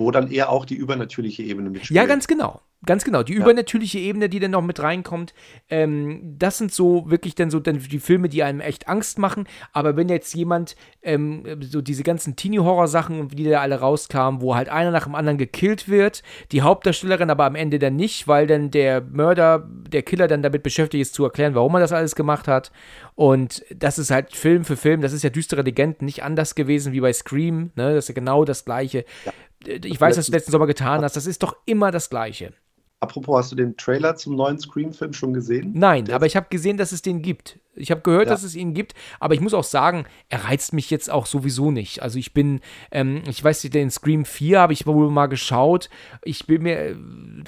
Wo 0.00 0.10
dann 0.10 0.30
eher 0.30 0.48
auch 0.48 0.64
die 0.64 0.76
übernatürliche 0.76 1.42
Ebene 1.42 1.68
mitspielt. 1.68 1.94
Ja, 1.94 2.06
ganz 2.06 2.26
genau. 2.26 2.62
Ganz 2.86 3.04
genau. 3.04 3.22
Die 3.22 3.34
ja. 3.34 3.40
übernatürliche 3.40 3.98
Ebene, 3.98 4.30
die 4.30 4.40
dann 4.40 4.52
noch 4.52 4.62
mit 4.62 4.80
reinkommt, 4.80 5.34
ähm, 5.68 6.36
das 6.38 6.56
sind 6.56 6.72
so 6.72 7.10
wirklich 7.10 7.34
dann 7.34 7.50
so 7.50 7.60
dann 7.60 7.78
die 7.78 7.98
Filme, 7.98 8.30
die 8.30 8.42
einem 8.42 8.60
echt 8.60 8.88
Angst 8.88 9.18
machen. 9.18 9.46
Aber 9.74 9.96
wenn 9.96 10.08
jetzt 10.08 10.34
jemand 10.34 10.76
ähm, 11.02 11.44
so 11.60 11.82
diese 11.82 12.02
ganzen 12.02 12.36
Teenie-Horror-Sachen, 12.36 13.28
die 13.28 13.44
da 13.44 13.60
alle 13.60 13.80
rauskamen, 13.80 14.40
wo 14.40 14.54
halt 14.54 14.70
einer 14.70 14.90
nach 14.90 15.04
dem 15.04 15.14
anderen 15.14 15.36
gekillt 15.36 15.90
wird, 15.90 16.22
die 16.52 16.62
Hauptdarstellerin 16.62 17.28
aber 17.28 17.44
am 17.44 17.54
Ende 17.54 17.78
dann 17.78 17.96
nicht, 17.96 18.26
weil 18.26 18.46
dann 18.46 18.70
der 18.70 19.02
Mörder, 19.02 19.68
der 19.68 20.02
Killer 20.02 20.26
dann 20.26 20.42
damit 20.42 20.62
beschäftigt 20.62 21.02
ist 21.02 21.12
zu 21.12 21.24
erklären, 21.24 21.54
warum 21.54 21.74
er 21.74 21.80
das 21.80 21.92
alles 21.92 22.14
gemacht 22.14 22.48
hat. 22.48 22.72
Und 23.14 23.62
das 23.76 23.98
ist 23.98 24.10
halt 24.10 24.34
Film 24.34 24.64
für 24.64 24.78
Film, 24.78 25.02
das 25.02 25.12
ist 25.12 25.22
ja 25.22 25.28
düstere 25.28 25.60
Legenden, 25.60 26.06
nicht 26.06 26.22
anders 26.22 26.54
gewesen 26.54 26.94
wie 26.94 27.00
bei 27.00 27.12
Scream, 27.12 27.72
ne? 27.74 27.94
Das 27.94 28.04
ist 28.04 28.08
ja 28.08 28.14
genau 28.14 28.46
das 28.46 28.64
Gleiche. 28.64 29.04
Ja 29.26 29.32
ich 29.66 30.00
weiß, 30.00 30.16
was 30.16 30.26
du 30.26 30.32
letzten 30.32 30.52
Sommer 30.52 30.66
getan 30.66 31.02
hast, 31.02 31.16
das 31.16 31.26
ist 31.26 31.42
doch 31.42 31.56
immer 31.66 31.90
das 31.90 32.10
Gleiche. 32.10 32.52
Apropos, 33.02 33.38
hast 33.38 33.52
du 33.52 33.56
den 33.56 33.78
Trailer 33.78 34.14
zum 34.16 34.36
neuen 34.36 34.58
Scream-Film 34.58 35.14
schon 35.14 35.32
gesehen? 35.32 35.72
Nein, 35.74 36.04
Der 36.04 36.16
aber 36.16 36.26
ich 36.26 36.36
habe 36.36 36.48
gesehen, 36.50 36.76
dass 36.76 36.92
es 36.92 37.00
den 37.00 37.22
gibt. 37.22 37.58
Ich 37.74 37.90
habe 37.90 38.02
gehört, 38.02 38.26
ja. 38.26 38.32
dass 38.32 38.42
es 38.42 38.54
ihn 38.54 38.74
gibt, 38.74 38.92
aber 39.20 39.32
ich 39.32 39.40
muss 39.40 39.54
auch 39.54 39.64
sagen, 39.64 40.04
er 40.28 40.44
reizt 40.44 40.74
mich 40.74 40.90
jetzt 40.90 41.10
auch 41.10 41.24
sowieso 41.24 41.70
nicht. 41.70 42.02
Also 42.02 42.18
ich 42.18 42.34
bin, 42.34 42.60
ähm, 42.90 43.22
ich 43.26 43.42
weiß 43.42 43.64
nicht, 43.64 43.72
den 43.72 43.90
Scream 43.90 44.26
4 44.26 44.60
habe 44.60 44.74
ich 44.74 44.86
wohl 44.86 45.10
mal 45.10 45.28
geschaut. 45.28 45.88
Ich 46.24 46.46
bin 46.46 46.62
mir, 46.62 46.78
äh, 46.78 46.94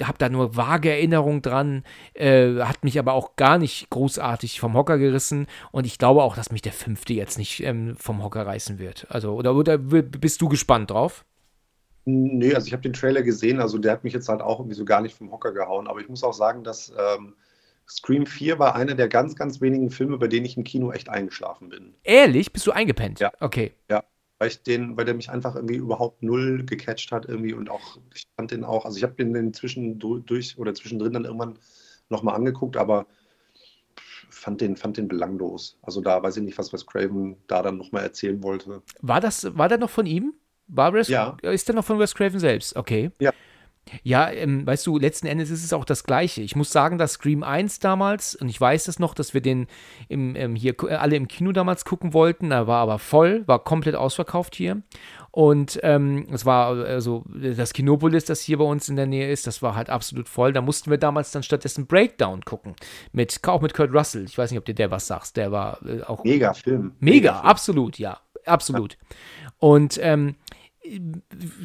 habe 0.01 0.17
da 0.17 0.27
nur 0.27 0.55
vage 0.55 0.89
Erinnerungen 0.89 1.43
dran, 1.43 1.83
äh, 2.15 2.55
hat 2.61 2.83
mich 2.83 2.97
aber 2.97 3.13
auch 3.13 3.35
gar 3.35 3.59
nicht 3.59 3.91
großartig 3.91 4.59
vom 4.59 4.73
Hocker 4.73 4.97
gerissen 4.97 5.45
und 5.71 5.85
ich 5.85 5.99
glaube 5.99 6.23
auch, 6.23 6.35
dass 6.35 6.51
mich 6.51 6.63
der 6.63 6.73
fünfte 6.73 7.13
jetzt 7.13 7.37
nicht 7.37 7.63
ähm, 7.63 7.95
vom 7.99 8.23
Hocker 8.23 8.47
reißen 8.47 8.79
wird. 8.79 9.05
Also, 9.09 9.33
oder, 9.33 9.53
oder 9.53 9.77
bist 9.77 10.41
du 10.41 10.49
gespannt 10.49 10.89
drauf? 10.89 11.25
Nee, 12.05 12.53
also 12.53 12.67
ich 12.67 12.73
habe 12.73 12.83
den 12.83 12.93
Trailer 12.93 13.21
gesehen, 13.21 13.59
also 13.59 13.77
der 13.77 13.93
hat 13.93 14.03
mich 14.03 14.13
jetzt 14.13 14.27
halt 14.27 14.41
auch 14.41 14.59
irgendwie 14.59 14.75
so 14.75 14.85
gar 14.85 15.01
nicht 15.01 15.15
vom 15.15 15.31
Hocker 15.31 15.53
gehauen. 15.53 15.87
Aber 15.87 16.01
ich 16.01 16.09
muss 16.09 16.23
auch 16.23 16.33
sagen, 16.33 16.63
dass 16.63 16.91
ähm, 16.97 17.35
Scream 17.87 18.25
4 18.25 18.59
war 18.59 18.75
einer 18.75 18.95
der 18.95 19.07
ganz, 19.07 19.35
ganz 19.35 19.61
wenigen 19.61 19.89
Filme, 19.89 20.17
bei 20.17 20.27
denen 20.27 20.45
ich 20.45 20.57
im 20.57 20.63
Kino 20.63 20.91
echt 20.91 21.09
eingeschlafen 21.09 21.69
bin. 21.69 21.95
Ehrlich? 22.03 22.51
Bist 22.51 22.67
du 22.67 22.71
eingepennt? 22.71 23.19
Ja. 23.19 23.31
Okay. 23.39 23.73
Ja. 23.89 24.03
Weil 24.39 24.49
ich 24.49 24.63
den, 24.63 24.97
weil 24.97 25.05
der 25.05 25.13
mich 25.13 25.29
einfach 25.29 25.55
irgendwie 25.55 25.75
überhaupt 25.75 26.23
null 26.23 26.65
gecatcht 26.65 27.11
hat, 27.11 27.25
irgendwie 27.25 27.53
und 27.53 27.69
auch, 27.69 27.97
ich 28.13 28.27
fand 28.35 28.51
den 28.51 28.65
auch, 28.65 28.83
also 28.83 28.97
ich 28.97 29.03
habe 29.03 29.13
den, 29.13 29.33
den 29.33 29.53
zwischendurch 29.53 30.57
oder 30.57 30.73
zwischendrin 30.73 31.13
dann 31.13 31.25
irgendwann 31.25 31.57
nochmal 32.09 32.35
angeguckt, 32.35 32.75
aber 32.75 33.05
fand 34.29 34.59
den, 34.59 34.75
fand 34.75 34.97
den 34.97 35.07
belanglos. 35.07 35.77
Also 35.81 36.01
da 36.01 36.21
weiß 36.21 36.37
ich 36.37 36.43
nicht, 36.43 36.57
was, 36.57 36.73
was 36.73 36.85
Craven 36.85 37.37
da 37.47 37.61
dann 37.61 37.77
nochmal 37.77 38.03
erzählen 38.03 38.43
wollte. 38.43 38.81
War 39.01 39.21
das, 39.21 39.55
war 39.57 39.69
der 39.69 39.77
noch 39.77 39.89
von 39.89 40.05
ihm? 40.05 40.33
War 40.67 40.93
Wes, 40.93 41.07
ja. 41.07 41.37
Ist 41.41 41.67
der 41.67 41.75
noch 41.75 41.85
von 41.85 41.99
Wes 41.99 42.15
Craven 42.15 42.39
selbst? 42.39 42.75
Okay. 42.75 43.11
Ja. 43.19 43.31
Ja, 44.01 44.31
ähm, 44.31 44.65
weißt 44.65 44.87
du, 44.87 44.97
letzten 44.97 45.27
Endes 45.27 45.49
ist 45.49 45.63
es 45.63 45.73
auch 45.73 45.85
das 45.85 46.03
Gleiche. 46.03 46.41
Ich 46.41 46.55
muss 46.55 46.71
sagen, 46.71 46.97
dass 46.97 47.13
Scream 47.13 47.43
1 47.43 47.79
damals, 47.79 48.35
und 48.35 48.49
ich 48.49 48.59
weiß 48.59 48.87
es 48.87 48.97
noch, 48.97 49.13
dass 49.13 49.33
wir 49.33 49.41
den 49.41 49.67
im, 50.07 50.35
ähm, 50.35 50.55
hier 50.55 50.75
äh, 50.83 50.95
alle 50.95 51.15
im 51.15 51.27
Kino 51.27 51.51
damals 51.51 51.85
gucken 51.85 52.13
wollten, 52.13 52.49
da 52.49 52.65
war 52.65 52.79
aber 52.79 52.97
voll, 52.97 53.47
war 53.47 53.63
komplett 53.63 53.95
ausverkauft 53.95 54.55
hier. 54.55 54.81
Und 55.31 55.79
ähm, 55.83 56.27
es 56.31 56.45
war 56.45 56.75
also 56.77 57.23
das 57.33 57.73
Kinopolis, 57.73 58.25
das 58.25 58.41
hier 58.41 58.57
bei 58.57 58.63
uns 58.63 58.87
in 58.87 58.95
der 58.95 59.07
Nähe 59.07 59.31
ist, 59.31 59.47
das 59.47 59.61
war 59.61 59.75
halt 59.75 59.89
absolut 59.89 60.29
voll. 60.29 60.53
Da 60.53 60.61
mussten 60.61 60.89
wir 60.89 60.97
damals 60.97 61.31
dann 61.31 61.43
stattdessen 61.43 61.87
Breakdown 61.87 62.41
gucken. 62.45 62.75
Mit, 63.11 63.39
auch 63.47 63.61
mit 63.61 63.73
Kurt 63.73 63.93
Russell. 63.93 64.25
Ich 64.25 64.37
weiß 64.37 64.51
nicht, 64.51 64.59
ob 64.59 64.65
dir 64.65 64.75
der 64.75 64.91
was 64.91 65.07
sagst. 65.07 65.35
Der 65.37 65.51
war 65.51 65.79
äh, 65.85 66.03
auch. 66.03 66.23
Mega 66.23 66.53
Film. 66.53 66.93
Mega, 66.99 67.15
Mega 67.15 67.33
Film. 67.33 67.45
absolut, 67.45 67.99
ja. 67.99 68.19
Absolut. 68.45 68.97
Und 69.63 69.97
ähm, 70.03 70.35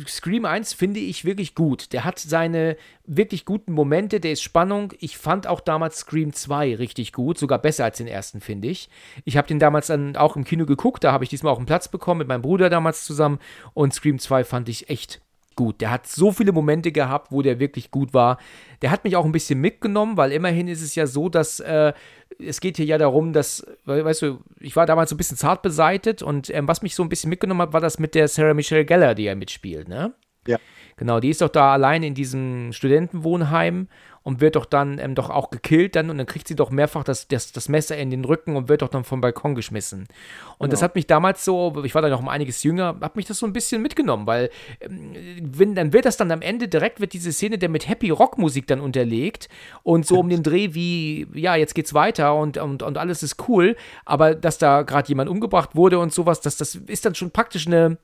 Scream 0.06 0.44
1 0.44 0.72
finde 0.72 1.00
ich 1.00 1.24
wirklich 1.24 1.56
gut. 1.56 1.92
Der 1.92 2.04
hat 2.04 2.20
seine 2.20 2.76
wirklich 3.04 3.44
guten 3.44 3.72
Momente, 3.72 4.20
der 4.20 4.30
ist 4.30 4.42
Spannung. 4.42 4.92
Ich 5.00 5.18
fand 5.18 5.48
auch 5.48 5.58
damals 5.58 5.98
Scream 5.98 6.32
2 6.32 6.76
richtig 6.76 7.12
gut, 7.12 7.38
sogar 7.38 7.58
besser 7.58 7.82
als 7.82 7.98
den 7.98 8.06
ersten, 8.06 8.40
finde 8.40 8.68
ich. 8.68 8.88
Ich 9.24 9.36
habe 9.36 9.48
den 9.48 9.58
damals 9.58 9.88
dann 9.88 10.14
auch 10.14 10.36
im 10.36 10.44
Kino 10.44 10.64
geguckt, 10.64 11.02
da 11.02 11.10
habe 11.10 11.24
ich 11.24 11.30
diesmal 11.30 11.52
auch 11.52 11.56
einen 11.56 11.66
Platz 11.66 11.88
bekommen 11.88 12.18
mit 12.18 12.28
meinem 12.28 12.42
Bruder 12.42 12.70
damals 12.70 13.04
zusammen 13.04 13.40
und 13.74 13.92
Scream 13.92 14.20
2 14.20 14.44
fand 14.44 14.68
ich 14.68 14.88
echt 14.88 15.20
gut. 15.58 15.80
Der 15.80 15.90
hat 15.90 16.06
so 16.06 16.30
viele 16.30 16.52
Momente 16.52 16.92
gehabt, 16.92 17.32
wo 17.32 17.42
der 17.42 17.58
wirklich 17.58 17.90
gut 17.90 18.14
war. 18.14 18.38
Der 18.80 18.92
hat 18.92 19.02
mich 19.02 19.16
auch 19.16 19.24
ein 19.24 19.32
bisschen 19.32 19.60
mitgenommen, 19.60 20.16
weil 20.16 20.30
immerhin 20.30 20.68
ist 20.68 20.82
es 20.82 20.94
ja 20.94 21.08
so, 21.08 21.28
dass 21.28 21.58
äh, 21.58 21.92
es 22.38 22.60
geht 22.60 22.76
hier 22.76 22.86
ja 22.86 22.96
darum, 22.96 23.32
dass, 23.32 23.66
weißt 23.84 24.22
du, 24.22 24.38
ich 24.60 24.76
war 24.76 24.86
damals 24.86 25.10
so 25.10 25.16
ein 25.16 25.18
bisschen 25.18 25.36
zart 25.36 25.62
beseitet 25.62 26.22
und 26.22 26.48
ähm, 26.50 26.68
was 26.68 26.82
mich 26.82 26.94
so 26.94 27.02
ein 27.02 27.08
bisschen 27.08 27.28
mitgenommen 27.28 27.60
hat, 27.60 27.72
war 27.72 27.80
das 27.80 27.98
mit 27.98 28.14
der 28.14 28.28
Sarah 28.28 28.54
Michelle 28.54 28.84
Geller, 28.84 29.16
die 29.16 29.24
ja 29.24 29.34
mitspielt, 29.34 29.88
ne? 29.88 30.14
Ja. 30.46 30.58
Genau, 30.96 31.18
die 31.18 31.30
ist 31.30 31.40
doch 31.40 31.48
da 31.48 31.72
allein 31.72 32.04
in 32.04 32.14
diesem 32.14 32.72
Studentenwohnheim 32.72 33.88
und 34.22 34.40
wird 34.40 34.56
doch 34.56 34.66
dann 34.66 34.98
ähm, 34.98 35.14
doch 35.14 35.30
auch 35.30 35.50
gekillt 35.50 35.96
dann 35.96 36.10
und 36.10 36.18
dann 36.18 36.26
kriegt 36.26 36.48
sie 36.48 36.56
doch 36.56 36.70
mehrfach 36.70 37.04
das, 37.04 37.28
das, 37.28 37.52
das 37.52 37.68
Messer 37.68 37.96
in 37.96 38.10
den 38.10 38.24
Rücken 38.24 38.56
und 38.56 38.68
wird 38.68 38.82
doch 38.82 38.88
dann 38.88 39.04
vom 39.04 39.20
Balkon 39.20 39.54
geschmissen. 39.54 40.00
Und 40.00 40.66
genau. 40.66 40.70
das 40.70 40.82
hat 40.82 40.94
mich 40.94 41.06
damals 41.06 41.44
so, 41.44 41.82
ich 41.84 41.94
war 41.94 42.02
da 42.02 42.08
noch 42.08 42.20
um 42.20 42.28
einiges 42.28 42.62
jünger, 42.62 42.96
hat 43.00 43.16
mich 43.16 43.26
das 43.26 43.38
so 43.38 43.46
ein 43.46 43.52
bisschen 43.52 43.82
mitgenommen, 43.82 44.26
weil 44.26 44.50
ähm, 44.80 45.12
wenn, 45.40 45.74
dann 45.74 45.92
wird 45.92 46.04
das 46.04 46.16
dann 46.16 46.30
am 46.30 46.42
Ende 46.42 46.68
direkt, 46.68 47.00
wird 47.00 47.12
diese 47.12 47.32
Szene 47.32 47.58
der 47.58 47.68
mit 47.68 47.88
Happy 47.88 48.10
Rock 48.10 48.38
Musik 48.38 48.66
dann 48.66 48.80
unterlegt 48.80 49.48
und 49.82 50.06
so 50.06 50.18
um 50.18 50.28
den 50.28 50.42
Dreh 50.42 50.74
wie, 50.74 51.26
ja, 51.34 51.56
jetzt 51.56 51.74
geht's 51.74 51.94
weiter 51.94 52.34
und, 52.34 52.58
und, 52.58 52.82
und 52.82 52.98
alles 52.98 53.22
ist 53.22 53.48
cool, 53.48 53.76
aber 54.04 54.34
dass 54.34 54.58
da 54.58 54.82
gerade 54.82 55.08
jemand 55.08 55.30
umgebracht 55.30 55.74
wurde 55.74 55.98
und 55.98 56.12
sowas, 56.12 56.40
das, 56.40 56.56
das 56.56 56.74
ist 56.74 57.04
dann 57.04 57.14
schon 57.14 57.30
praktisch 57.30 57.66
eine 57.66 57.98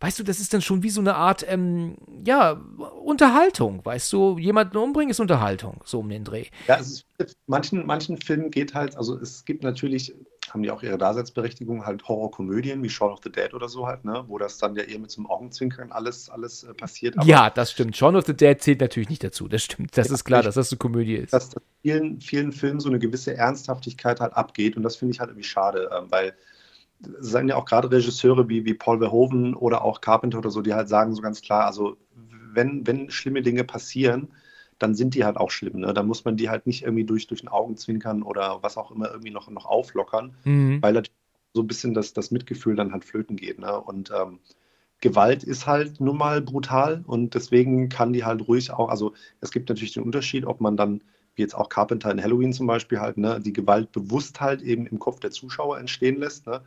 weißt 0.00 0.18
du, 0.18 0.22
das 0.22 0.40
ist 0.40 0.54
dann 0.54 0.62
schon 0.62 0.82
wie 0.82 0.90
so 0.90 1.00
eine 1.00 1.14
Art, 1.14 1.44
ähm, 1.46 1.96
ja, 2.26 2.60
Unterhaltung, 3.04 3.84
weißt 3.84 4.12
du, 4.12 4.38
jemanden 4.38 4.78
umbringen 4.78 5.10
ist 5.10 5.20
Unterhaltung, 5.20 5.82
so 5.84 6.00
um 6.00 6.08
den 6.08 6.24
Dreh. 6.24 6.46
Ja, 6.66 6.78
es 6.78 7.04
ist, 7.18 7.36
manchen, 7.46 7.84
manchen 7.84 8.16
Filmen 8.16 8.50
geht 8.50 8.74
halt, 8.74 8.96
also 8.96 9.18
es 9.18 9.44
gibt 9.44 9.62
natürlich, 9.62 10.14
haben 10.48 10.62
die 10.62 10.70
auch 10.70 10.82
ihre 10.82 10.96
Daseinsberechtigung, 10.96 11.84
halt 11.84 12.08
Horrorkomödien 12.08 12.82
wie 12.82 12.88
Shaun 12.88 13.12
of 13.12 13.20
the 13.22 13.30
Dead 13.30 13.52
oder 13.52 13.68
so 13.68 13.86
halt, 13.86 14.06
ne, 14.06 14.24
wo 14.26 14.38
das 14.38 14.56
dann 14.56 14.74
ja 14.74 14.84
eher 14.84 14.98
mit 14.98 15.10
so 15.10 15.20
einem 15.20 15.26
Augenzwinkern 15.26 15.92
alles, 15.92 16.30
alles 16.30 16.64
äh, 16.64 16.72
passiert. 16.72 17.18
Aber 17.18 17.26
ja, 17.26 17.50
das 17.50 17.72
stimmt. 17.72 17.94
Shaun 17.94 18.16
of 18.16 18.24
the 18.24 18.34
Dead 18.34 18.60
zählt 18.60 18.80
natürlich 18.80 19.10
nicht 19.10 19.22
dazu, 19.22 19.48
das 19.48 19.62
stimmt, 19.62 19.96
das 19.98 20.08
ja, 20.08 20.14
ist 20.14 20.24
klar, 20.24 20.42
dass 20.42 20.54
das 20.54 20.72
eine 20.72 20.78
Komödie 20.78 21.16
ist. 21.16 21.34
Dass 21.34 21.50
das 21.50 21.62
vielen, 21.82 22.20
vielen 22.22 22.52
Filmen 22.52 22.80
so 22.80 22.88
eine 22.88 22.98
gewisse 22.98 23.36
Ernsthaftigkeit 23.36 24.20
halt 24.20 24.32
abgeht 24.32 24.78
und 24.78 24.82
das 24.82 24.96
finde 24.96 25.12
ich 25.12 25.20
halt 25.20 25.28
irgendwie 25.28 25.46
schade, 25.46 25.90
ähm, 25.94 26.06
weil 26.08 26.34
sagen 27.18 27.48
ja 27.48 27.56
auch 27.56 27.64
gerade 27.64 27.90
Regisseure 27.90 28.48
wie, 28.48 28.64
wie 28.64 28.74
Paul 28.74 28.98
Verhoeven 28.98 29.54
oder 29.54 29.84
auch 29.84 30.00
Carpenter 30.00 30.38
oder 30.38 30.50
so, 30.50 30.62
die 30.62 30.74
halt 30.74 30.88
sagen 30.88 31.14
so 31.14 31.22
ganz 31.22 31.40
klar, 31.40 31.64
also 31.66 31.96
wenn, 32.52 32.86
wenn 32.86 33.10
schlimme 33.10 33.42
Dinge 33.42 33.64
passieren, 33.64 34.28
dann 34.78 34.94
sind 34.94 35.14
die 35.14 35.24
halt 35.24 35.36
auch 35.36 35.50
schlimm. 35.50 35.80
Ne? 35.80 35.94
Da 35.94 36.02
muss 36.02 36.24
man 36.24 36.36
die 36.36 36.48
halt 36.50 36.66
nicht 36.66 36.82
irgendwie 36.82 37.04
durch, 37.04 37.26
durch 37.26 37.40
den 37.40 37.48
Augenzwinkern 37.48 38.22
oder 38.22 38.62
was 38.62 38.76
auch 38.76 38.90
immer 38.90 39.10
irgendwie 39.10 39.30
noch, 39.30 39.50
noch 39.50 39.66
auflockern, 39.66 40.34
mhm. 40.44 40.82
weil 40.82 40.94
natürlich 40.94 41.16
so 41.54 41.62
ein 41.62 41.66
bisschen 41.66 41.94
das, 41.94 42.12
das 42.12 42.30
Mitgefühl 42.30 42.76
dann 42.76 42.92
halt 42.92 43.04
flöten 43.04 43.36
geht. 43.36 43.58
Ne? 43.58 43.78
Und 43.80 44.10
ähm, 44.10 44.40
Gewalt 45.00 45.44
ist 45.44 45.66
halt 45.66 46.00
nun 46.00 46.16
mal 46.16 46.40
brutal 46.40 47.02
und 47.06 47.34
deswegen 47.34 47.88
kann 47.88 48.12
die 48.12 48.24
halt 48.24 48.46
ruhig 48.46 48.70
auch, 48.70 48.88
also 48.88 49.14
es 49.40 49.50
gibt 49.50 49.68
natürlich 49.68 49.94
den 49.94 50.02
Unterschied, 50.02 50.44
ob 50.44 50.60
man 50.60 50.76
dann, 50.76 51.02
wie 51.34 51.42
jetzt 51.42 51.54
auch 51.54 51.68
Carpenter 51.68 52.10
in 52.10 52.22
Halloween 52.22 52.52
zum 52.52 52.66
Beispiel 52.66 53.00
halt, 53.00 53.16
ne, 53.16 53.40
die 53.40 53.52
Gewalt 53.52 53.92
bewusst 53.92 54.40
halt 54.40 54.62
eben 54.62 54.86
im 54.86 54.98
Kopf 54.98 55.20
der 55.20 55.30
Zuschauer 55.30 55.78
entstehen 55.78 56.18
lässt. 56.18 56.46
Ne? 56.46 56.60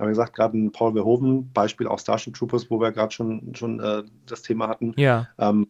Aber 0.00 0.08
wie 0.08 0.12
gesagt, 0.12 0.34
gerade 0.34 0.56
ein 0.56 0.72
Paul 0.72 0.94
Verhoeven, 0.94 1.52
Beispiel 1.52 1.86
auch 1.86 1.98
Starship 1.98 2.34
Troopers, 2.34 2.70
wo 2.70 2.80
wir 2.80 2.90
gerade 2.90 3.12
schon, 3.12 3.54
schon 3.54 3.80
äh, 3.80 4.02
das 4.24 4.40
Thema 4.40 4.66
hatten. 4.68 4.94
Ja. 4.96 5.28
Ähm, 5.38 5.68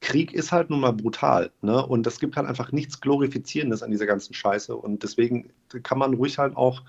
Krieg 0.00 0.32
ist 0.32 0.50
halt 0.50 0.70
nun 0.70 0.80
mal 0.80 0.92
brutal, 0.92 1.52
ne? 1.62 1.86
Und 1.86 2.04
es 2.06 2.18
gibt 2.18 2.36
halt 2.36 2.48
einfach 2.48 2.72
nichts 2.72 3.00
Glorifizierendes 3.00 3.84
an 3.84 3.92
dieser 3.92 4.06
ganzen 4.06 4.34
Scheiße. 4.34 4.74
Und 4.74 5.04
deswegen 5.04 5.52
kann 5.84 5.98
man 5.98 6.14
ruhig 6.14 6.38
halt 6.38 6.56
auch 6.56 6.82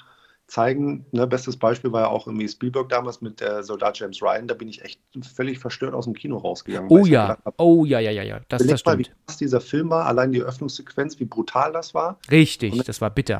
zeigen. 0.47 1.05
Ne, 1.11 1.27
bestes 1.27 1.57
Beispiel 1.57 1.91
war 1.91 2.01
ja 2.01 2.07
auch 2.07 2.25
irgendwie 2.25 2.47
Spielberg 2.47 2.89
damals 2.89 3.21
mit 3.21 3.41
der 3.41 3.61
Soldat 3.61 3.99
James 3.99 4.19
Ryan. 4.21 4.47
Da 4.47 4.55
bin 4.55 4.67
ich 4.67 4.81
echt 4.83 4.99
völlig 5.35 5.59
verstört 5.59 5.93
aus 5.93 6.05
dem 6.05 6.15
Kino 6.15 6.37
rausgegangen. 6.37 6.89
Oh 6.89 7.05
ja, 7.05 7.37
hab, 7.45 7.61
oh 7.61 7.85
ja, 7.85 7.99
ja, 7.99 8.09
ja, 8.09 8.23
ja. 8.23 8.39
Das, 8.49 8.65
das 8.65 8.83
mal, 8.85 8.97
wie 8.97 9.03
krass 9.03 9.37
dieser 9.37 9.61
Film 9.61 9.91
war, 9.91 10.07
allein 10.07 10.31
die 10.31 10.41
Öffnungssequenz, 10.41 11.19
wie 11.19 11.25
brutal 11.25 11.71
das 11.73 11.93
war. 11.93 12.17
Richtig, 12.31 12.81
das 12.85 13.01
war 13.01 13.11
bitter. 13.11 13.39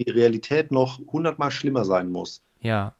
Die 0.00 0.10
Realität 0.10 0.72
noch 0.72 0.98
hundertmal 0.98 1.50
schlimmer 1.50 1.84
sein 1.84 2.10
muss. 2.10 2.42
Ja 2.60 2.94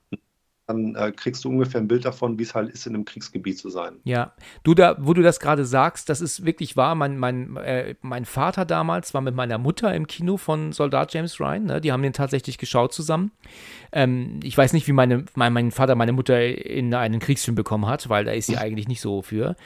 dann 0.70 0.94
äh, 0.94 1.12
kriegst 1.12 1.44
du 1.44 1.48
ungefähr 1.48 1.80
ein 1.80 1.88
Bild 1.88 2.04
davon, 2.04 2.38
wie 2.38 2.44
es 2.44 2.54
halt 2.54 2.70
ist, 2.70 2.86
in 2.86 2.94
einem 2.94 3.04
Kriegsgebiet 3.04 3.58
zu 3.58 3.70
sein. 3.70 3.96
Ja, 4.04 4.32
du 4.62 4.74
da, 4.74 4.96
wo 4.98 5.14
du 5.14 5.22
das 5.22 5.40
gerade 5.40 5.64
sagst, 5.64 6.08
das 6.08 6.20
ist 6.20 6.44
wirklich 6.44 6.76
wahr. 6.76 6.94
Mein, 6.94 7.18
mein, 7.18 7.56
äh, 7.56 7.96
mein 8.02 8.24
Vater 8.24 8.64
damals 8.64 9.12
war 9.12 9.20
mit 9.20 9.34
meiner 9.34 9.58
Mutter 9.58 9.92
im 9.94 10.06
Kino 10.06 10.36
von 10.36 10.72
Soldat 10.72 11.12
James 11.12 11.40
Ryan. 11.40 11.64
Ne? 11.64 11.80
Die 11.80 11.92
haben 11.92 12.02
den 12.02 12.12
tatsächlich 12.12 12.56
geschaut 12.56 12.94
zusammen. 12.94 13.32
Ähm, 13.92 14.40
ich 14.44 14.56
weiß 14.56 14.72
nicht, 14.72 14.86
wie 14.86 14.92
meine, 14.92 15.24
mein, 15.34 15.52
mein 15.52 15.70
Vater 15.72 15.96
meine 15.96 16.12
Mutter 16.12 16.40
in 16.40 16.94
einen 16.94 17.18
Kriegsfilm 17.18 17.56
bekommen 17.56 17.86
hat, 17.86 18.08
weil 18.08 18.24
da 18.24 18.32
ist 18.32 18.46
sie 18.46 18.56
eigentlich 18.58 18.88
nicht 18.88 19.00
so 19.00 19.22
für. 19.22 19.56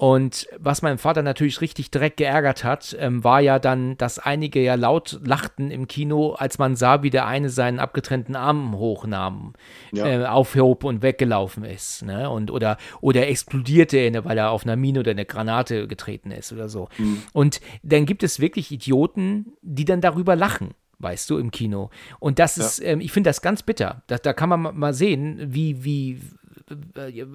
Und 0.00 0.46
was 0.56 0.80
meinen 0.82 0.96
Vater 0.96 1.22
natürlich 1.22 1.60
richtig 1.60 1.90
direkt 1.90 2.18
geärgert 2.18 2.62
hat, 2.62 2.96
ähm, 3.00 3.24
war 3.24 3.40
ja 3.40 3.58
dann, 3.58 3.98
dass 3.98 4.20
einige 4.20 4.62
ja 4.62 4.76
laut 4.76 5.18
lachten 5.24 5.72
im 5.72 5.88
Kino, 5.88 6.34
als 6.34 6.56
man 6.56 6.76
sah, 6.76 7.02
wie 7.02 7.10
der 7.10 7.26
eine 7.26 7.50
seinen 7.50 7.80
abgetrennten 7.80 8.36
Arm 8.36 8.76
hochnahm, 8.78 9.54
ja. 9.90 10.06
äh, 10.06 10.24
aufhob 10.26 10.84
und 10.84 11.02
weggelaufen 11.02 11.64
ist. 11.64 12.04
Ne? 12.04 12.30
Und, 12.30 12.52
oder, 12.52 12.76
oder 13.00 13.26
explodierte, 13.26 14.24
weil 14.24 14.38
er 14.38 14.52
auf 14.52 14.62
einer 14.62 14.76
Mine 14.76 15.00
oder 15.00 15.10
eine 15.10 15.26
Granate 15.26 15.88
getreten 15.88 16.30
ist 16.30 16.52
oder 16.52 16.68
so. 16.68 16.88
Mhm. 16.98 17.22
Und 17.32 17.60
dann 17.82 18.06
gibt 18.06 18.22
es 18.22 18.38
wirklich 18.38 18.70
Idioten, 18.70 19.54
die 19.62 19.84
dann 19.84 20.00
darüber 20.00 20.36
lachen 20.36 20.74
weißt 21.00 21.30
du, 21.30 21.38
im 21.38 21.52
Kino. 21.52 21.90
Und 22.18 22.40
das 22.40 22.58
ist, 22.58 22.80
ja. 22.80 22.86
ähm, 22.86 23.00
ich 23.00 23.12
finde 23.12 23.30
das 23.30 23.40
ganz 23.40 23.62
bitter. 23.62 24.02
Da, 24.08 24.18
da 24.18 24.32
kann 24.32 24.48
man 24.48 24.76
mal 24.76 24.94
sehen, 24.94 25.38
wie, 25.40 25.84
wie, 25.84 26.20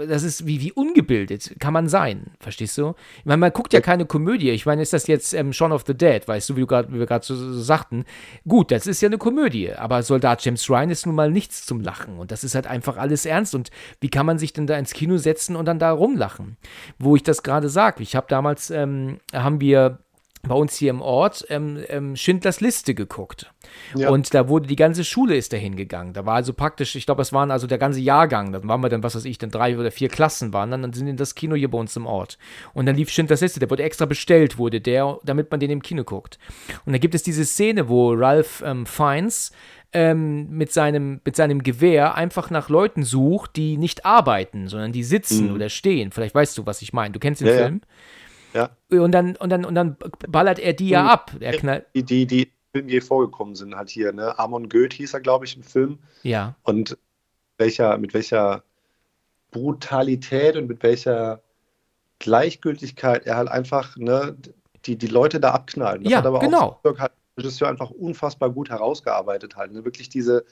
das 0.07 0.23
ist 0.23 0.45
wie, 0.45 0.61
wie 0.61 0.71
ungebildet 0.71 1.55
kann 1.59 1.73
man 1.73 1.87
sein, 1.87 2.31
verstehst 2.39 2.77
du? 2.77 2.95
Ich 3.19 3.25
meine, 3.25 3.37
man 3.37 3.51
guckt 3.51 3.73
ja 3.73 3.81
keine 3.81 4.05
Komödie. 4.05 4.51
Ich 4.51 4.65
meine, 4.65 4.81
ist 4.81 4.93
das 4.93 5.07
jetzt 5.07 5.33
ähm, 5.33 5.53
Shaun 5.53 5.71
of 5.71 5.83
the 5.87 5.93
Dead, 5.93 6.27
weißt 6.27 6.49
du, 6.49 6.55
wie, 6.55 6.61
du 6.61 6.67
grad, 6.67 6.91
wie 6.91 6.99
wir 6.99 7.05
gerade 7.05 7.25
so, 7.25 7.35
so, 7.35 7.59
sagten? 7.61 8.05
Gut, 8.47 8.71
das 8.71 8.87
ist 8.87 9.01
ja 9.01 9.07
eine 9.07 9.17
Komödie, 9.17 9.73
aber 9.73 10.03
Soldat 10.03 10.43
James 10.45 10.69
Ryan 10.69 10.89
ist 10.89 11.05
nun 11.05 11.15
mal 11.15 11.31
nichts 11.31 11.65
zum 11.65 11.81
Lachen 11.81 12.17
und 12.17 12.31
das 12.31 12.43
ist 12.43 12.55
halt 12.55 12.67
einfach 12.67 12.97
alles 12.97 13.25
ernst. 13.25 13.55
Und 13.55 13.71
wie 13.99 14.09
kann 14.09 14.25
man 14.25 14.37
sich 14.37 14.53
denn 14.53 14.67
da 14.67 14.77
ins 14.77 14.93
Kino 14.93 15.17
setzen 15.17 15.55
und 15.55 15.65
dann 15.65 15.79
da 15.79 15.91
rumlachen? 15.91 16.57
Wo 16.99 17.15
ich 17.15 17.23
das 17.23 17.43
gerade 17.43 17.69
sage, 17.69 18.03
ich 18.03 18.15
habe 18.15 18.27
damals, 18.29 18.69
ähm, 18.69 19.19
haben 19.33 19.61
wir 19.61 19.99
bei 20.45 20.55
uns 20.55 20.75
hier 20.75 20.89
im 20.89 21.01
Ort 21.01 21.45
ähm, 21.49 21.83
ähm, 21.87 22.17
Schindlers 22.17 22.59
Liste 22.59 22.93
geguckt. 22.93 23.53
Ja. 23.95 24.09
Und 24.09 24.33
da 24.33 24.49
wurde 24.49 24.67
die 24.67 24.75
ganze 24.75 25.05
Schule 25.05 25.37
ist 25.37 25.53
dahin 25.53 25.77
gegangen. 25.77 26.11
Da 26.11 26.25
war 26.25 26.35
also 26.35 26.51
praktisch, 26.51 26.95
ich 26.97 27.05
glaube, 27.05 27.21
es 27.21 27.31
waren 27.31 27.49
also 27.49 27.65
der 27.65 27.77
ganze 27.77 28.01
Jahrgang. 28.01 28.51
Da 28.51 28.61
waren 28.67 28.81
wir 28.81 28.89
dann, 28.89 29.03
was 29.03 29.15
weiß 29.15 29.23
ich, 29.23 29.37
dann 29.37 29.51
drei 29.51 29.77
oder 29.77 29.89
vier 29.89 30.09
Klassen 30.09 30.51
waren. 30.51 30.69
Dann, 30.69 30.81
dann 30.81 30.91
sind 30.91 31.07
in 31.07 31.15
das 31.15 31.35
Kino 31.35 31.55
hier 31.55 31.71
bei 31.71 31.77
uns 31.77 31.95
im 31.95 32.05
Ort. 32.05 32.37
Und 32.73 32.85
dann 32.85 32.95
lief 32.97 33.09
Schindlers 33.09 33.39
Liste. 33.39 33.61
Der 33.61 33.69
wurde 33.69 33.83
extra 33.83 34.05
bestellt, 34.05 34.57
wurde 34.57 34.81
der, 34.81 35.17
damit 35.23 35.49
man 35.49 35.61
den 35.61 35.71
im 35.71 35.81
Kino 35.81 36.03
guckt. 36.03 36.37
Und 36.85 36.91
da 36.91 36.97
gibt 36.99 37.15
es 37.15 37.23
diese 37.23 37.45
Szene, 37.45 37.87
wo 37.87 38.11
Ralph 38.11 38.61
ähm, 38.65 38.85
Fiennes 38.85 39.53
ähm, 39.93 40.49
mit, 40.49 40.73
seinem, 40.73 41.21
mit 41.23 41.37
seinem 41.37 41.63
Gewehr 41.63 42.15
einfach 42.15 42.49
nach 42.49 42.67
Leuten 42.67 43.03
sucht, 43.03 43.55
die 43.55 43.77
nicht 43.77 44.05
arbeiten, 44.05 44.67
sondern 44.67 44.91
die 44.91 45.03
sitzen 45.03 45.49
mhm. 45.49 45.55
oder 45.55 45.69
stehen. 45.69 46.11
Vielleicht 46.11 46.35
weißt 46.35 46.57
du, 46.57 46.65
was 46.65 46.81
ich 46.81 46.91
meine. 46.91 47.13
Du 47.13 47.19
kennst 47.19 47.39
den 47.39 47.47
ja, 47.47 47.53
Film? 47.53 47.81
Ja. 47.81 47.87
Ja. 48.53 48.69
Und 48.89 49.11
dann, 49.11 49.35
und 49.35 49.49
dann, 49.49 49.65
und 49.65 49.75
dann 49.75 49.97
ballert 50.27 50.59
er 50.59 50.73
die 50.73 50.89
ja 50.89 51.07
ab. 51.07 51.31
Er 51.39 51.57
knallt. 51.57 51.85
Die, 51.95 52.03
die, 52.03 52.27
die 52.27 52.51
Filme, 52.71 52.89
die 52.89 53.01
vorgekommen 53.01 53.55
sind, 53.55 53.75
halt 53.75 53.89
hier, 53.89 54.13
ne? 54.13 54.37
Amon 54.37 54.69
Goeth 54.69 54.93
hieß 54.93 55.13
er, 55.13 55.21
glaube 55.21 55.45
ich, 55.45 55.55
im 55.55 55.63
Film. 55.63 55.99
Ja. 56.23 56.55
Und 56.63 56.97
welcher, 57.57 57.97
mit 57.97 58.13
welcher 58.13 58.63
Brutalität 59.51 60.55
und 60.55 60.67
mit 60.67 60.83
welcher 60.83 61.41
Gleichgültigkeit 62.19 63.25
er 63.25 63.37
halt 63.37 63.49
einfach, 63.49 63.97
ne, 63.97 64.35
die, 64.85 64.97
die 64.97 65.07
Leute 65.07 65.39
da 65.39 65.51
abknallen. 65.51 66.03
Das 66.03 66.11
ja, 66.11 66.17
hat 66.19 66.25
aber 66.25 66.39
genau. 66.39 66.79
auch 66.83 66.99
halt 66.99 67.11
Regisseur 67.37 67.69
einfach 67.69 67.89
unfassbar 67.89 68.49
gut 68.49 68.69
herausgearbeitet 68.69 69.55
halt. 69.55 69.71
Ne? 69.71 69.85
Wirklich 69.85 70.09
diese, 70.09 70.45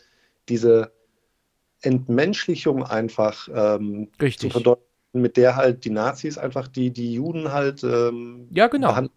diese 0.49 0.91
Entmenschlichung 1.81 2.83
einfach 2.83 3.47
ähm, 3.53 4.09
Richtig. 4.21 4.39
zu 4.39 4.49
verdeutlichen 4.49 4.90
mit 5.13 5.37
der 5.37 5.55
halt 5.55 5.85
die 5.85 5.89
Nazis 5.89 6.37
einfach 6.37 6.67
die, 6.67 6.91
die 6.91 7.13
Juden 7.13 7.51
halt 7.51 7.83
ähm, 7.83 8.47
ja, 8.51 8.67
genau. 8.67 9.07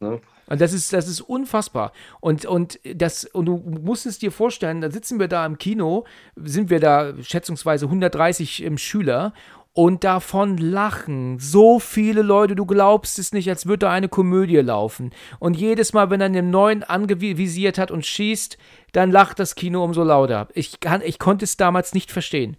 Ne? 0.00 0.20
Und 0.46 0.60
das 0.60 0.72
ist, 0.72 0.92
das 0.92 1.06
ist 1.06 1.20
unfassbar. 1.20 1.92
Und, 2.20 2.44
und, 2.44 2.80
das, 2.96 3.24
und 3.24 3.46
du 3.46 3.58
musst 3.58 4.06
es 4.06 4.18
dir 4.18 4.32
vorstellen, 4.32 4.80
da 4.80 4.90
sitzen 4.90 5.20
wir 5.20 5.28
da 5.28 5.46
im 5.46 5.58
Kino, 5.58 6.04
sind 6.36 6.70
wir 6.70 6.80
da 6.80 7.12
schätzungsweise 7.22 7.84
130 7.86 8.64
ähm, 8.64 8.78
Schüler 8.78 9.32
und 9.72 10.02
davon 10.02 10.58
lachen 10.58 11.38
so 11.38 11.78
viele 11.78 12.22
Leute, 12.22 12.56
du 12.56 12.66
glaubst 12.66 13.20
es 13.20 13.32
nicht, 13.32 13.48
als 13.48 13.66
würde 13.66 13.86
da 13.86 13.92
eine 13.92 14.08
Komödie 14.08 14.56
laufen. 14.56 15.12
Und 15.38 15.56
jedes 15.56 15.92
Mal, 15.92 16.10
wenn 16.10 16.20
er 16.20 16.28
den 16.28 16.50
neuen 16.50 16.82
angevisiert 16.82 17.78
hat 17.78 17.92
und 17.92 18.04
schießt, 18.04 18.58
dann 18.92 19.12
lacht 19.12 19.38
das 19.38 19.54
Kino 19.54 19.84
umso 19.84 20.02
lauter. 20.02 20.48
Ich, 20.54 20.80
kann, 20.80 21.02
ich 21.02 21.20
konnte 21.20 21.44
es 21.44 21.56
damals 21.56 21.94
nicht 21.94 22.10
verstehen 22.10 22.56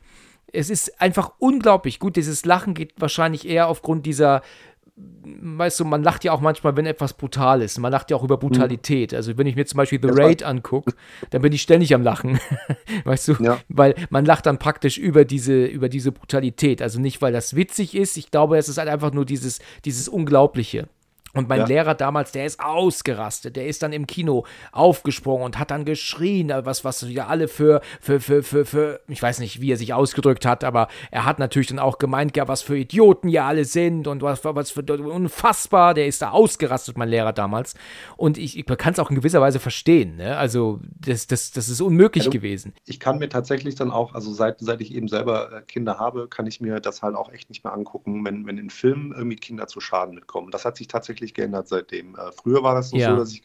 es 0.54 0.70
ist 0.70 1.02
einfach 1.02 1.34
unglaublich 1.40 2.00
gut. 2.00 2.16
Dieses 2.16 2.46
Lachen 2.46 2.74
geht 2.74 2.94
wahrscheinlich 3.00 3.48
eher 3.48 3.68
aufgrund 3.68 4.06
dieser, 4.06 4.42
weißt 4.96 5.80
du, 5.80 5.86
man 5.86 6.04
lacht 6.04 6.24
ja 6.24 6.32
auch 6.32 6.42
manchmal, 6.42 6.76
wenn 6.76 6.86
etwas 6.86 7.14
brutal 7.14 7.62
ist. 7.62 7.78
Man 7.80 7.92
lacht 7.92 8.12
ja 8.12 8.18
auch 8.18 8.24
über 8.24 8.38
Brutalität. 8.38 9.14
Also 9.14 9.38
wenn 9.38 9.48
ich 9.48 9.56
mir 9.56 9.66
zum 9.66 9.78
Beispiel 9.78 10.00
The 10.02 10.10
Raid 10.12 10.44
angucke, 10.44 10.94
dann 11.30 11.42
bin 11.42 11.54
ich 11.54 11.62
ständig 11.62 11.94
am 11.94 12.04
Lachen. 12.04 12.40
weißt 13.04 13.28
du? 13.30 13.34
Ja. 13.40 13.60
Weil 13.70 13.96
man 14.10 14.26
lacht 14.26 14.46
dann 14.46 14.60
praktisch 14.60 14.98
über 14.98 15.26
diese, 15.26 15.66
über 15.66 15.90
diese 15.90 16.12
Brutalität. 16.12 16.82
Also 16.82 17.00
nicht, 17.00 17.22
weil 17.22 17.34
das 17.34 17.56
witzig 17.56 17.96
ist. 17.96 18.18
Ich 18.18 18.32
glaube, 18.32 18.58
es 18.58 18.70
ist 18.70 18.78
halt 18.78 18.90
einfach 18.90 19.12
nur 19.12 19.26
dieses, 19.26 19.60
dieses 19.86 20.08
Unglaubliche. 20.08 20.88
Und 21.34 21.50
mein 21.50 21.62
ja. 21.62 21.66
Lehrer 21.66 21.96
damals, 21.96 22.32
der 22.32 22.46
ist 22.46 22.60
ausgerastet, 22.60 23.56
der 23.56 23.68
ist 23.68 23.84
dann 23.84 23.94
im 23.94 24.08
Kino 24.08 24.46
aufgesprungen 24.72 25.46
und 25.46 25.60
hat 25.60 25.72
dann 25.72 25.86
geschrien, 25.86 26.50
äh, 26.50 26.66
was, 26.66 26.84
was 26.84 27.06
ja 27.08 27.28
alle 27.28 27.48
für, 27.48 27.82
für, 28.00 28.20
für, 28.20 28.44
für, 28.44 28.66
für, 28.66 29.02
ich 29.08 29.22
weiß 29.22 29.40
nicht, 29.40 29.62
wie 29.62 29.72
er 29.72 29.78
sich 29.78 29.94
ausgedrückt 29.94 30.46
hat, 30.46 30.64
aber 30.64 30.88
er 31.10 31.26
hat 31.26 31.40
natürlich 31.40 31.68
dann 31.68 31.80
auch 31.80 31.98
gemeint, 31.98 32.36
ja, 32.36 32.48
was 32.48 32.62
für 32.62 32.78
Idioten 32.78 33.30
ja 33.30 33.48
alle 33.48 33.66
sind 33.66 34.08
und 34.08 34.22
was, 34.22 34.44
was 34.44 34.72
für 34.72 34.82
unfassbar, 34.82 35.94
der 35.94 36.08
ist 36.08 36.22
da 36.22 36.32
ausgerastet, 36.32 36.98
mein 36.98 37.10
Lehrer 37.10 37.34
damals. 37.34 37.76
Und 38.18 38.38
ich, 38.38 38.58
ich 38.58 38.66
kann 38.66 38.94
es 38.94 39.00
auch 39.00 39.10
in 39.10 39.16
gewisser 39.16 39.42
Weise 39.42 39.60
verstehen, 39.60 40.18
ne? 40.18 40.38
Also, 40.38 40.80
das, 41.00 41.28
das, 41.28 41.52
das 41.52 41.70
ist 41.70 41.82
unmöglich 41.82 42.24
also, 42.24 42.32
gewesen. 42.32 42.74
Ich 42.86 43.00
kann 43.00 43.20
mir 43.20 43.30
tatsächlich 43.30 43.76
dann 43.76 43.92
auch, 43.92 44.14
also 44.14 44.34
seit, 44.34 44.60
seit 44.60 44.82
ich 44.82 44.94
eben 44.94 45.08
selber 45.08 45.52
äh, 45.52 45.62
Kinder 45.62 46.00
habe, 46.00 46.28
kann 46.28 46.48
ich 46.48 46.62
mir 46.62 46.80
das 46.80 47.02
halt 47.02 47.16
auch 47.16 47.32
echt 47.32 47.50
nicht 47.50 47.64
mehr 47.64 47.74
angucken, 47.74 48.26
wenn, 48.26 48.46
wenn 48.46 48.58
in 48.58 48.70
Filmen 48.70 49.12
irgendwie 49.12 49.36
Kinder 49.36 49.68
zu 49.68 49.80
Schaden 49.80 50.16
mitkommen. 50.16 50.52
Das 50.52 50.66
hat 50.66 50.78
sich 50.78 50.88
tatsächlich 50.88 51.21
wirklich 51.22 51.34
geändert 51.34 51.68
seitdem. 51.68 52.16
Äh, 52.16 52.32
früher 52.32 52.64
war 52.64 52.76
das 52.76 52.92
noch 52.92 53.00
ja. 53.00 53.12
so, 53.12 53.16
dass 53.18 53.32
ich 53.32 53.44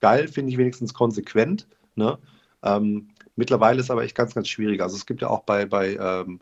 geil 0.00 0.28
finde 0.28 0.50
ich 0.50 0.58
wenigstens 0.58 0.94
konsequent. 0.94 1.68
Ne? 1.94 2.18
Ähm, 2.62 3.08
mittlerweile 3.36 3.80
ist 3.80 3.90
aber 3.90 4.02
echt 4.02 4.16
ganz, 4.16 4.34
ganz 4.34 4.48
schwierig. 4.48 4.80
Also 4.80 4.96
es 4.96 5.06
gibt 5.06 5.20
ja 5.22 5.28
auch 5.28 5.42
bei, 5.42 5.66
bei 5.66 5.96
ähm, 5.96 6.40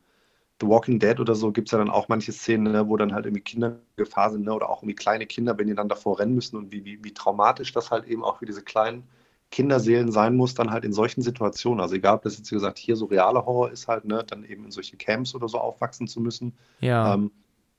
The 0.60 0.68
Walking 0.68 0.98
Dead 0.98 1.18
oder 1.20 1.34
so 1.34 1.52
gibt 1.52 1.68
es 1.68 1.72
ja 1.72 1.78
dann 1.78 1.90
auch 1.90 2.08
manche 2.08 2.32
Szenen, 2.32 2.72
ne, 2.72 2.88
wo 2.88 2.96
dann 2.96 3.12
halt 3.12 3.26
irgendwie 3.26 3.42
Kinder 3.42 3.68
in 3.68 4.04
Gefahr 4.04 4.30
sind 4.30 4.44
ne, 4.44 4.54
oder 4.54 4.70
auch 4.70 4.82
irgendwie 4.82 4.94
kleine 4.94 5.26
Kinder, 5.26 5.58
wenn 5.58 5.66
die 5.66 5.74
dann 5.74 5.88
davor 5.88 6.18
rennen 6.18 6.34
müssen 6.34 6.56
und 6.56 6.72
wie, 6.72 6.84
wie, 6.84 7.02
wie 7.04 7.12
traumatisch 7.12 7.72
das 7.72 7.90
halt 7.90 8.06
eben 8.06 8.24
auch 8.24 8.38
für 8.38 8.46
diese 8.46 8.62
kleinen 8.62 9.04
Kinderseelen 9.50 10.10
sein 10.10 10.34
muss, 10.34 10.54
dann 10.54 10.70
halt 10.70 10.84
in 10.84 10.92
solchen 10.92 11.22
Situationen. 11.22 11.80
Also 11.80 11.94
egal, 11.94 12.16
ob 12.16 12.22
das 12.22 12.38
jetzt 12.38 12.50
wie 12.50 12.56
gesagt 12.56 12.78
hier 12.78 12.96
so 12.96 13.04
realer 13.04 13.44
Horror 13.44 13.70
ist 13.70 13.86
halt, 13.86 14.04
ne, 14.06 14.24
dann 14.26 14.44
eben 14.44 14.64
in 14.64 14.70
solche 14.70 14.96
Camps 14.96 15.34
oder 15.34 15.48
so 15.48 15.58
aufwachsen 15.58 16.08
zu 16.08 16.20
müssen. 16.20 16.54
Ja. 16.80 17.14
Ähm, 17.14 17.30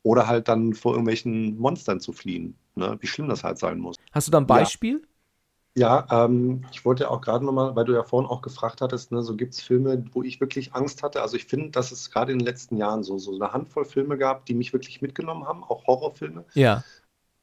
oder 0.08 0.28
halt 0.28 0.48
dann 0.48 0.74
vor 0.74 0.94
irgendwelchen 0.94 1.58
Monstern 1.58 2.00
zu 2.00 2.14
fliehen. 2.14 2.56
Ne? 2.76 2.98
Wie 3.02 3.08
schlimm 3.08 3.28
das 3.28 3.44
halt 3.44 3.60
sein 3.60 3.78
muss. 3.78 3.98
Hast 4.14 4.28
du 4.28 4.32
da 4.32 4.38
ein 4.38 4.48
Beispiel? 4.48 5.02
Ja, 5.76 6.08
ja 6.10 6.26
ähm, 6.26 6.64
ich 6.72 6.86
wollte 6.86 7.12
auch 7.12 7.20
gerade 7.20 7.44
nochmal, 7.44 7.76
weil 7.76 7.84
du 7.84 7.94
ja 7.94 8.04
vorhin 8.04 8.30
auch 8.30 8.42
gefragt 8.42 8.80
hattest, 8.80 9.12
ne, 9.12 9.22
so 9.22 9.36
gibt 9.36 9.54
es 9.54 9.62
Filme, 9.62 10.06
wo 10.14 10.24
ich 10.24 10.40
wirklich 10.40 10.74
Angst 10.74 11.04
hatte. 11.04 11.22
Also 11.22 11.36
ich 11.36 11.46
finde, 11.46 11.72
dass 11.72 11.92
es 11.92 12.10
gerade 12.10 12.32
in 12.32 12.40
den 12.40 12.46
letzten 12.46 12.78
Jahren 12.78 13.04
so, 13.04 13.18
so 13.18 13.36
eine 13.36 13.52
Handvoll 13.52 13.84
Filme 13.84 14.18
gab, 14.18 14.46
die 14.46 14.54
mich 14.54 14.72
wirklich 14.72 15.02
mitgenommen 15.02 15.46
haben, 15.46 15.64
auch 15.66 15.86
Horrorfilme. 15.86 16.46
Ja. 16.54 16.86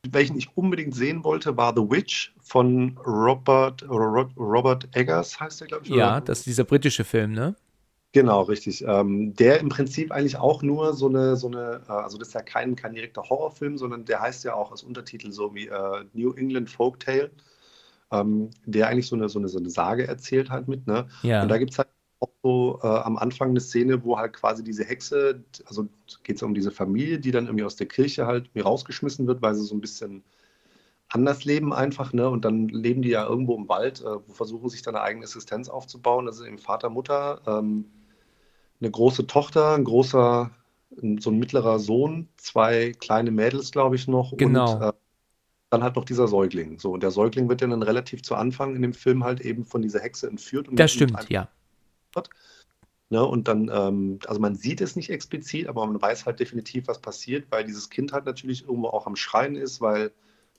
welchen 0.09 0.39
ich 0.39 0.57
unbedingt 0.57 0.95
sehen 0.95 1.23
wollte, 1.23 1.59
war 1.59 1.75
The 1.77 1.83
Witch 1.83 2.35
von 2.41 2.99
Robert, 3.07 3.87
Robert 3.89 4.89
Eggers, 4.97 5.39
heißt 5.39 5.61
der, 5.61 5.67
glaube 5.69 5.85
ich. 5.85 5.91
Ja, 5.91 6.23
das 6.23 6.39
ist 6.39 6.47
dieser 6.47 6.65
britische 6.65 7.05
Film, 7.05 7.33
ne? 7.33 7.57
Genau, 8.15 8.43
richtig. 8.43 8.85
Ähm, 8.87 9.35
der 9.35 9.59
im 9.59 9.69
Prinzip 9.69 10.13
eigentlich 10.13 10.37
auch 10.37 10.63
nur 10.63 10.95
so 10.95 11.09
eine, 11.09 11.37
so 11.37 11.49
eine, 11.49 11.83
äh, 11.89 11.93
also 11.93 12.17
das 12.17 12.29
ist 12.29 12.35
ja 12.35 12.43
kein, 12.43 12.77
kein 12.77 12.95
direkter 12.95 13.25
Horrorfilm, 13.29 13.77
sondern 13.77 14.05
der 14.05 14.21
heißt 14.21 14.45
ja 14.45 14.55
auch 14.55 14.71
als 14.71 14.85
Untertitel 14.85 15.33
so 15.33 15.53
wie 15.53 15.67
äh, 15.67 16.05
New 16.13 16.33
England 16.35 16.71
Folktale, 16.71 17.33
ähm, 18.13 18.51
der 18.67 18.87
eigentlich 18.87 19.09
so 19.09 19.17
eine, 19.17 19.29
so, 19.29 19.41
eine, 19.41 19.49
so 19.49 19.59
eine 19.59 19.69
Sage 19.69 20.07
erzählt 20.07 20.49
halt 20.49 20.69
mit, 20.69 20.87
ne? 20.87 21.09
Ja. 21.23 21.43
Und 21.43 21.49
da 21.49 21.59
gibt 21.59 21.73
es 21.73 21.79
halt 21.79 21.89
auch 22.21 22.31
so 22.45 22.79
äh, 22.85 22.87
am 22.87 23.17
Anfang 23.17 23.51
eine 23.51 23.61
Szene, 23.61 24.05
wo 24.05 24.17
halt 24.17 24.33
quasi 24.35 24.63
diese 24.63 24.85
Hexe, 24.85 25.43
also 25.67 25.89
geht 26.23 26.37
es 26.37 26.43
um 26.45 26.55
diese 26.55 26.71
Familie, 26.71 27.19
die 27.19 27.33
dann 27.33 27.47
irgendwie 27.47 27.65
aus 27.65 27.75
der 27.75 27.89
Kirche 27.89 28.27
halt 28.27 28.45
irgendwie 28.45 28.61
rausgeschmissen 28.61 29.27
wird, 29.27 29.43
weil 29.43 29.57
sie 29.57 29.65
so 29.65 29.75
ein 29.75 29.81
bisschen 29.81 30.23
anders 31.09 31.45
leben 31.45 31.73
einfach, 31.73 32.13
ne? 32.13 32.31
Und 32.31 32.45
dann 32.45 32.69
leben 32.69 33.03
die 33.03 33.11
ja 33.11 33.27
irgendwo 33.27 33.57
im 33.57 33.69
Wald, 33.69 34.03
äh, 34.03 34.05
wo 34.05 34.33
versuchen 34.33 34.69
sich 34.69 34.83
dann 34.83 34.95
eine 34.95 35.03
eigene 35.03 35.25
Existenz 35.25 35.69
aufzubauen. 35.69 36.27
Das 36.27 36.39
ist 36.39 36.47
eben 36.47 36.59
Vater, 36.59 36.91
Mutter, 36.91 37.41
ähm, 37.49 37.87
eine 38.85 38.91
große 38.91 39.27
Tochter, 39.27 39.75
ein 39.75 39.85
großer, 39.85 40.51
so 41.19 41.31
ein 41.31 41.39
mittlerer 41.39 41.79
Sohn, 41.79 42.29
zwei 42.37 42.93
kleine 42.93 43.31
Mädels, 43.31 43.73
glaube 43.73 43.97
ich, 43.97 44.07
noch. 44.07 44.37
Genau. 44.37 44.75
Und 44.75 44.83
äh, 44.83 44.93
dann 45.71 45.83
halt 45.83 45.97
noch 45.97 46.05
dieser 46.05 46.29
Säugling. 46.29 46.79
So, 46.79 46.93
und 46.93 47.03
der 47.03 47.11
Säugling 47.11 47.49
wird 47.49 47.63
ja 47.63 47.67
dann 47.67 47.83
relativ 47.83 48.23
zu 48.23 48.37
Anfang 48.37 48.77
in 48.77 48.83
dem 48.83 48.93
Film 48.93 49.25
halt 49.25 49.41
eben 49.41 49.65
von 49.65 49.83
dieser 49.83 50.01
Hexe 50.01 50.29
entführt. 50.29 50.69
Und 50.69 50.79
das 50.79 50.93
stimmt, 50.93 51.29
ja. 51.31 51.49
Ne, 53.11 53.25
und 53.25 53.49
dann, 53.49 53.71
ähm, 53.73 54.19
also 54.27 54.41
man 54.41 54.55
sieht 54.55 54.81
es 54.81 54.97
nicht 54.97 55.11
explizit, 55.11 55.69
aber 55.69 55.87
man 55.87 56.01
weiß 56.01 56.27
halt 56.27 56.41
definitiv, 56.41 56.89
was 56.89 57.01
passiert, 57.01 57.47
weil 57.51 57.65
dieses 57.65 57.91
Kind 57.91 58.13
halt 58.13 58.25
natürlich 58.25 58.63
irgendwo 58.63 58.89
auch 58.89 59.07
am 59.07 59.15
Schreien 59.15 59.57
ist, 59.57 59.81
weil, 59.81 60.11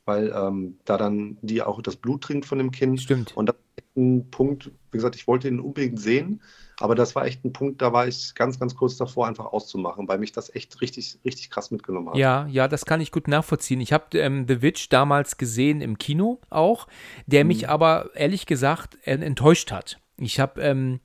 weil 0.06 0.32
ähm, 0.36 0.78
da 0.86 0.98
dann 0.98 1.38
die 1.42 1.62
auch 1.64 1.82
das 1.82 1.96
Blut 1.96 2.22
trinkt 2.22 2.46
von 2.46 2.58
dem 2.58 2.72
Kind. 2.72 3.02
Stimmt. 3.02 3.36
Und 3.36 3.48
das 3.48 3.56
ist 3.78 3.98
ein 3.98 4.30
Punkt, 4.30 4.72
wie 4.92 4.98
gesagt, 4.98 5.16
ich 5.16 5.28
wollte 5.28 5.48
ihn 5.48 5.60
unbedingt 5.60 6.00
sehen, 6.00 6.42
aber 6.80 6.96
das 6.96 7.16
war 7.16 7.26
echt 7.26 7.44
ein 7.46 7.54
Punkt, 7.54 7.82
da 7.82 7.94
war 7.94 8.08
ich 8.08 8.36
ganz, 8.36 8.60
ganz 8.60 8.76
kurz 8.76 8.98
davor, 8.98 9.28
einfach 9.28 9.46
auszumachen, 9.46 10.08
weil 10.08 10.20
mich 10.20 10.32
das 10.32 10.54
echt 10.54 10.82
richtig, 10.82 11.20
richtig 11.26 11.50
krass 11.50 11.72
mitgenommen 11.72 12.10
hat. 12.10 12.16
Ja, 12.16 12.48
ja, 12.48 12.68
das 12.68 12.86
kann 12.86 13.02
ich 13.02 13.12
gut 13.12 13.28
nachvollziehen. 13.28 13.82
Ich 13.82 13.94
habe 13.94 14.18
ähm, 14.18 14.46
The 14.48 14.62
Witch 14.62 14.90
damals 14.90 15.38
gesehen 15.38 15.82
im 15.82 15.98
Kino 15.98 16.40
auch, 16.50 16.88
der 17.26 17.46
mich 17.46 17.64
Mhm. 17.64 17.70
aber 17.70 18.10
ehrlich 18.16 18.46
gesagt 18.46 18.98
äh, 19.04 19.14
enttäuscht 19.16 19.72
hat. 19.72 20.00
Ich 20.18 20.40
habe 20.40 20.62
ähm, 20.62 21.02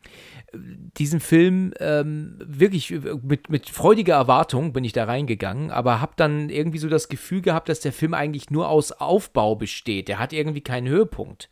diesen 0.54 1.18
Film 1.18 1.74
ähm, 1.80 2.38
wirklich 2.44 2.92
mit, 3.22 3.50
mit 3.50 3.68
freudiger 3.68 4.14
Erwartung 4.14 4.72
bin 4.72 4.84
ich 4.84 4.92
da 4.92 5.04
reingegangen, 5.04 5.72
aber 5.72 6.00
habe 6.00 6.12
dann 6.16 6.48
irgendwie 6.48 6.78
so 6.78 6.88
das 6.88 7.08
Gefühl 7.08 7.42
gehabt, 7.42 7.68
dass 7.68 7.80
der 7.80 7.92
Film 7.92 8.14
eigentlich 8.14 8.50
nur 8.50 8.68
aus 8.68 8.92
Aufbau 8.92 9.56
besteht. 9.56 10.06
Der 10.06 10.20
hat 10.20 10.32
irgendwie 10.32 10.60
keinen 10.60 10.88
Höhepunkt. 10.88 11.48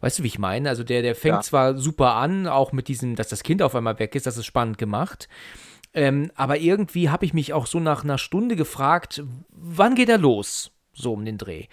Weißt 0.00 0.18
du, 0.18 0.22
wie 0.22 0.26
ich 0.28 0.38
meine? 0.38 0.68
Also 0.68 0.84
der, 0.84 1.00
der 1.00 1.14
fängt 1.14 1.36
Ja. 1.36 1.40
zwar 1.40 1.78
super 1.78 2.14
an, 2.16 2.46
auch 2.46 2.72
mit 2.72 2.88
diesem, 2.88 3.16
dass 3.16 3.28
das 3.28 3.42
Kind 3.42 3.62
auf 3.62 3.74
einmal 3.74 3.98
weg 3.98 4.14
ist, 4.14 4.26
das 4.26 4.36
ist 4.36 4.46
spannend 4.46 4.76
gemacht. 4.76 5.28
Ähm, 5.94 6.30
aber 6.34 6.58
irgendwie 6.58 7.08
habe 7.08 7.24
ich 7.24 7.32
mich 7.32 7.54
auch 7.54 7.66
so 7.66 7.80
nach 7.80 8.04
einer 8.04 8.18
Stunde 8.18 8.54
gefragt, 8.54 9.22
wann 9.50 9.94
geht 9.94 10.10
er 10.10 10.18
los? 10.18 10.72
So 10.92 11.14
um 11.14 11.24
den 11.24 11.38
Dreh. 11.38 11.66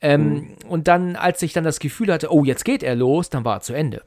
Ähm, 0.00 0.56
Und 0.66 0.88
dann, 0.88 1.14
als 1.14 1.42
ich 1.42 1.52
dann 1.52 1.64
das 1.64 1.78
Gefühl 1.78 2.12
hatte, 2.12 2.32
oh, 2.32 2.44
jetzt 2.44 2.64
geht 2.64 2.82
er 2.82 2.96
los, 2.96 3.30
dann 3.30 3.44
war 3.44 3.58
er 3.58 3.60
zu 3.60 3.72
Ende. 3.74 4.02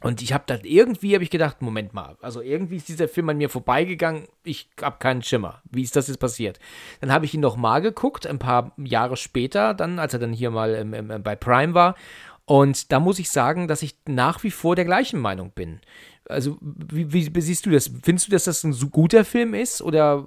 Und 0.00 0.22
ich 0.22 0.32
habe 0.32 0.44
dann 0.46 0.60
irgendwie, 0.62 1.14
habe 1.14 1.24
ich 1.24 1.30
gedacht, 1.30 1.60
Moment 1.60 1.92
mal, 1.92 2.16
also 2.20 2.40
irgendwie 2.40 2.76
ist 2.76 2.88
dieser 2.88 3.08
Film 3.08 3.28
an 3.30 3.38
mir 3.38 3.48
vorbeigegangen, 3.48 4.28
ich 4.44 4.70
habe 4.80 4.98
keinen 4.98 5.22
Schimmer. 5.22 5.60
Wie 5.70 5.82
ist 5.82 5.96
das 5.96 6.06
jetzt 6.06 6.18
passiert? 6.18 6.60
Dann 7.00 7.12
habe 7.12 7.24
ich 7.24 7.34
ihn 7.34 7.40
noch 7.40 7.56
mal 7.56 7.80
geguckt, 7.80 8.26
ein 8.26 8.38
paar 8.38 8.72
Jahre 8.76 9.16
später, 9.16 9.74
dann, 9.74 9.98
als 9.98 10.12
er 10.12 10.20
dann 10.20 10.32
hier 10.32 10.50
mal 10.50 10.74
ähm, 10.74 10.94
ähm, 10.94 11.22
bei 11.22 11.34
Prime 11.34 11.74
war. 11.74 11.96
Und 12.44 12.92
da 12.92 13.00
muss 13.00 13.18
ich 13.18 13.28
sagen, 13.28 13.66
dass 13.66 13.82
ich 13.82 13.96
nach 14.06 14.42
wie 14.44 14.52
vor 14.52 14.76
der 14.76 14.84
gleichen 14.84 15.20
Meinung 15.20 15.50
bin. 15.50 15.80
Also, 16.28 16.58
wie, 16.60 17.12
wie, 17.12 17.34
wie 17.34 17.40
siehst 17.40 17.66
du 17.66 17.70
das? 17.70 17.90
Findest 18.02 18.28
du, 18.28 18.32
dass 18.32 18.44
das 18.44 18.64
ein 18.64 18.72
so 18.72 18.88
guter 18.88 19.24
Film 19.24 19.52
ist 19.52 19.82
oder 19.82 20.26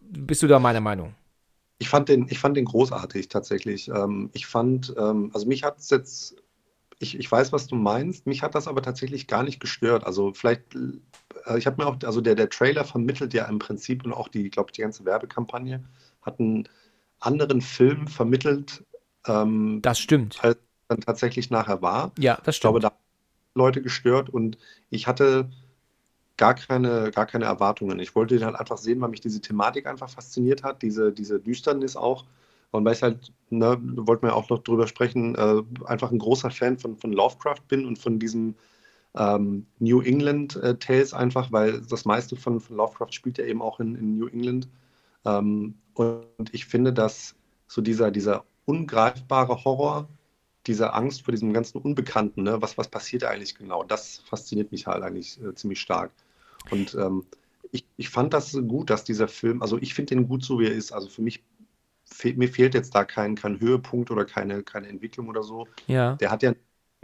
bist 0.00 0.42
du 0.42 0.46
da 0.46 0.58
meiner 0.58 0.80
Meinung? 0.80 1.14
Ich 1.78 1.88
fand 1.88 2.08
den, 2.08 2.26
ich 2.28 2.38
fand 2.38 2.56
den 2.56 2.66
großartig 2.66 3.28
tatsächlich. 3.28 3.88
Ähm, 3.88 4.30
ich 4.34 4.46
fand, 4.46 4.94
ähm, 4.98 5.30
also 5.32 5.46
mich 5.46 5.64
hat 5.64 5.78
es 5.78 5.88
jetzt, 5.90 6.36
ich, 7.00 7.18
ich 7.18 7.32
weiß, 7.32 7.52
was 7.52 7.66
du 7.66 7.76
meinst, 7.76 8.26
mich 8.26 8.42
hat 8.42 8.54
das 8.54 8.68
aber 8.68 8.82
tatsächlich 8.82 9.26
gar 9.26 9.42
nicht 9.42 9.58
gestört. 9.58 10.04
Also 10.04 10.34
vielleicht, 10.34 10.74
äh, 11.46 11.58
ich 11.58 11.66
habe 11.66 11.82
mir 11.82 11.88
auch, 11.88 11.96
also 12.04 12.20
der, 12.20 12.34
der 12.36 12.50
Trailer 12.50 12.84
vermittelt 12.84 13.34
ja 13.34 13.46
im 13.46 13.58
Prinzip 13.58 14.04
und 14.04 14.12
auch 14.12 14.28
die, 14.28 14.50
glaube 14.50 14.68
ich, 14.70 14.72
die 14.74 14.82
ganze 14.82 15.04
Werbekampagne 15.06 15.82
hat 16.22 16.38
einen 16.38 16.68
anderen 17.18 17.62
Film 17.62 18.06
vermittelt, 18.06 18.84
ähm, 19.26 19.80
Das 19.82 19.98
stimmt. 19.98 20.38
als 20.44 20.58
dann 20.88 21.00
tatsächlich 21.00 21.50
nachher 21.50 21.82
war. 21.82 22.12
Ja, 22.18 22.38
das 22.44 22.56
Ich 22.56 22.60
glaube, 22.60 22.80
stimmt. 22.80 22.92
da 22.92 22.96
haben 22.96 23.02
Leute 23.54 23.82
gestört 23.82 24.28
und 24.30 24.58
ich 24.90 25.06
hatte 25.06 25.50
gar 26.36 26.54
keine, 26.54 27.10
gar 27.12 27.26
keine 27.26 27.44
Erwartungen. 27.46 27.98
Ich 27.98 28.14
wollte 28.14 28.36
den 28.36 28.44
halt 28.46 28.56
einfach 28.56 28.78
sehen, 28.78 29.00
weil 29.00 29.10
mich 29.10 29.20
diese 29.20 29.40
Thematik 29.40 29.86
einfach 29.86 30.08
fasziniert 30.10 30.62
hat, 30.62 30.82
diese, 30.82 31.12
diese 31.12 31.38
Düsternis 31.40 31.96
auch. 31.96 32.24
Und 32.72 32.84
weil 32.84 32.94
ich 32.94 33.02
halt, 33.02 33.32
ne, 33.50 33.78
wollten 33.80 34.26
wir 34.26 34.36
auch 34.36 34.48
noch 34.48 34.62
drüber 34.62 34.86
sprechen, 34.86 35.34
äh, 35.34 35.62
einfach 35.84 36.12
ein 36.12 36.18
großer 36.18 36.50
Fan 36.50 36.78
von, 36.78 36.96
von 36.96 37.12
Lovecraft 37.12 37.62
bin 37.68 37.84
und 37.84 37.98
von 37.98 38.18
diesem 38.18 38.54
ähm, 39.16 39.66
New 39.80 40.00
England 40.00 40.56
äh, 40.56 40.76
Tales 40.76 41.12
einfach, 41.12 41.50
weil 41.50 41.80
das 41.80 42.04
meiste 42.04 42.36
von, 42.36 42.60
von 42.60 42.76
Lovecraft 42.76 43.12
spielt 43.12 43.38
ja 43.38 43.44
eben 43.44 43.60
auch 43.60 43.80
in, 43.80 43.96
in 43.96 44.16
New 44.16 44.28
England. 44.28 44.68
Ähm, 45.24 45.74
und 45.94 46.24
ich 46.52 46.66
finde, 46.66 46.92
dass 46.92 47.34
so 47.66 47.82
dieser, 47.82 48.10
dieser 48.10 48.44
ungreifbare 48.66 49.64
Horror, 49.64 50.08
diese 50.66 50.92
Angst 50.92 51.22
vor 51.22 51.32
diesem 51.32 51.52
ganzen 51.52 51.78
Unbekannten, 51.78 52.44
ne? 52.44 52.62
was, 52.62 52.78
was 52.78 52.88
passiert 52.88 53.24
eigentlich 53.24 53.56
genau, 53.56 53.82
das 53.82 54.18
fasziniert 54.18 54.70
mich 54.70 54.86
halt 54.86 55.02
eigentlich 55.02 55.42
äh, 55.42 55.54
ziemlich 55.54 55.80
stark. 55.80 56.12
Und 56.70 56.94
ähm, 56.94 57.24
ich, 57.72 57.84
ich 57.96 58.10
fand 58.10 58.32
das 58.34 58.52
gut, 58.52 58.90
dass 58.90 59.04
dieser 59.04 59.28
Film, 59.28 59.62
also 59.62 59.78
ich 59.78 59.94
finde 59.94 60.14
den 60.14 60.28
gut 60.28 60.44
so, 60.44 60.58
wie 60.58 60.66
er 60.66 60.72
ist. 60.72 60.92
Also 60.92 61.08
für 61.08 61.22
mich, 61.22 61.42
fe 62.12 62.34
mir 62.34 62.48
fehlt 62.48 62.74
jetzt 62.74 62.94
da 62.94 63.04
kein, 63.04 63.34
kein 63.36 63.60
Höhepunkt 63.60 64.10
oder 64.10 64.24
keine, 64.24 64.62
keine 64.62 64.88
Entwicklung 64.88 65.28
oder 65.28 65.42
so. 65.42 65.68
Ja. 65.86 66.18
Der 66.20 66.30
hat 66.30 66.42
ja 66.42 66.50
eine 66.50 66.58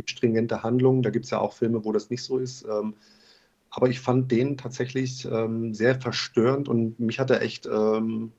stringente 0.07 0.63
Handlung, 0.63 1.03
da 1.03 1.11
gibt 1.11 1.25
es 1.27 1.31
ja 1.31 1.39
auch 1.39 1.53
Filme, 1.55 1.85
wo 1.85 1.93
das 1.93 2.11
nicht 2.11 2.23
so 2.23 2.39
ist. 2.39 2.65
Ähm, 2.65 2.95
aber 3.71 3.89
ich 3.89 4.01
fand 4.01 4.31
den 4.33 4.57
tatsächlich 4.57 5.27
ähm, 5.27 5.75
sehr 5.75 6.01
verstörend 6.01 6.69
und 6.69 6.99
mich 7.01 7.19
hat 7.21 7.31
er 7.31 7.43
echt, 7.43 7.67
ähm, 7.67 8.33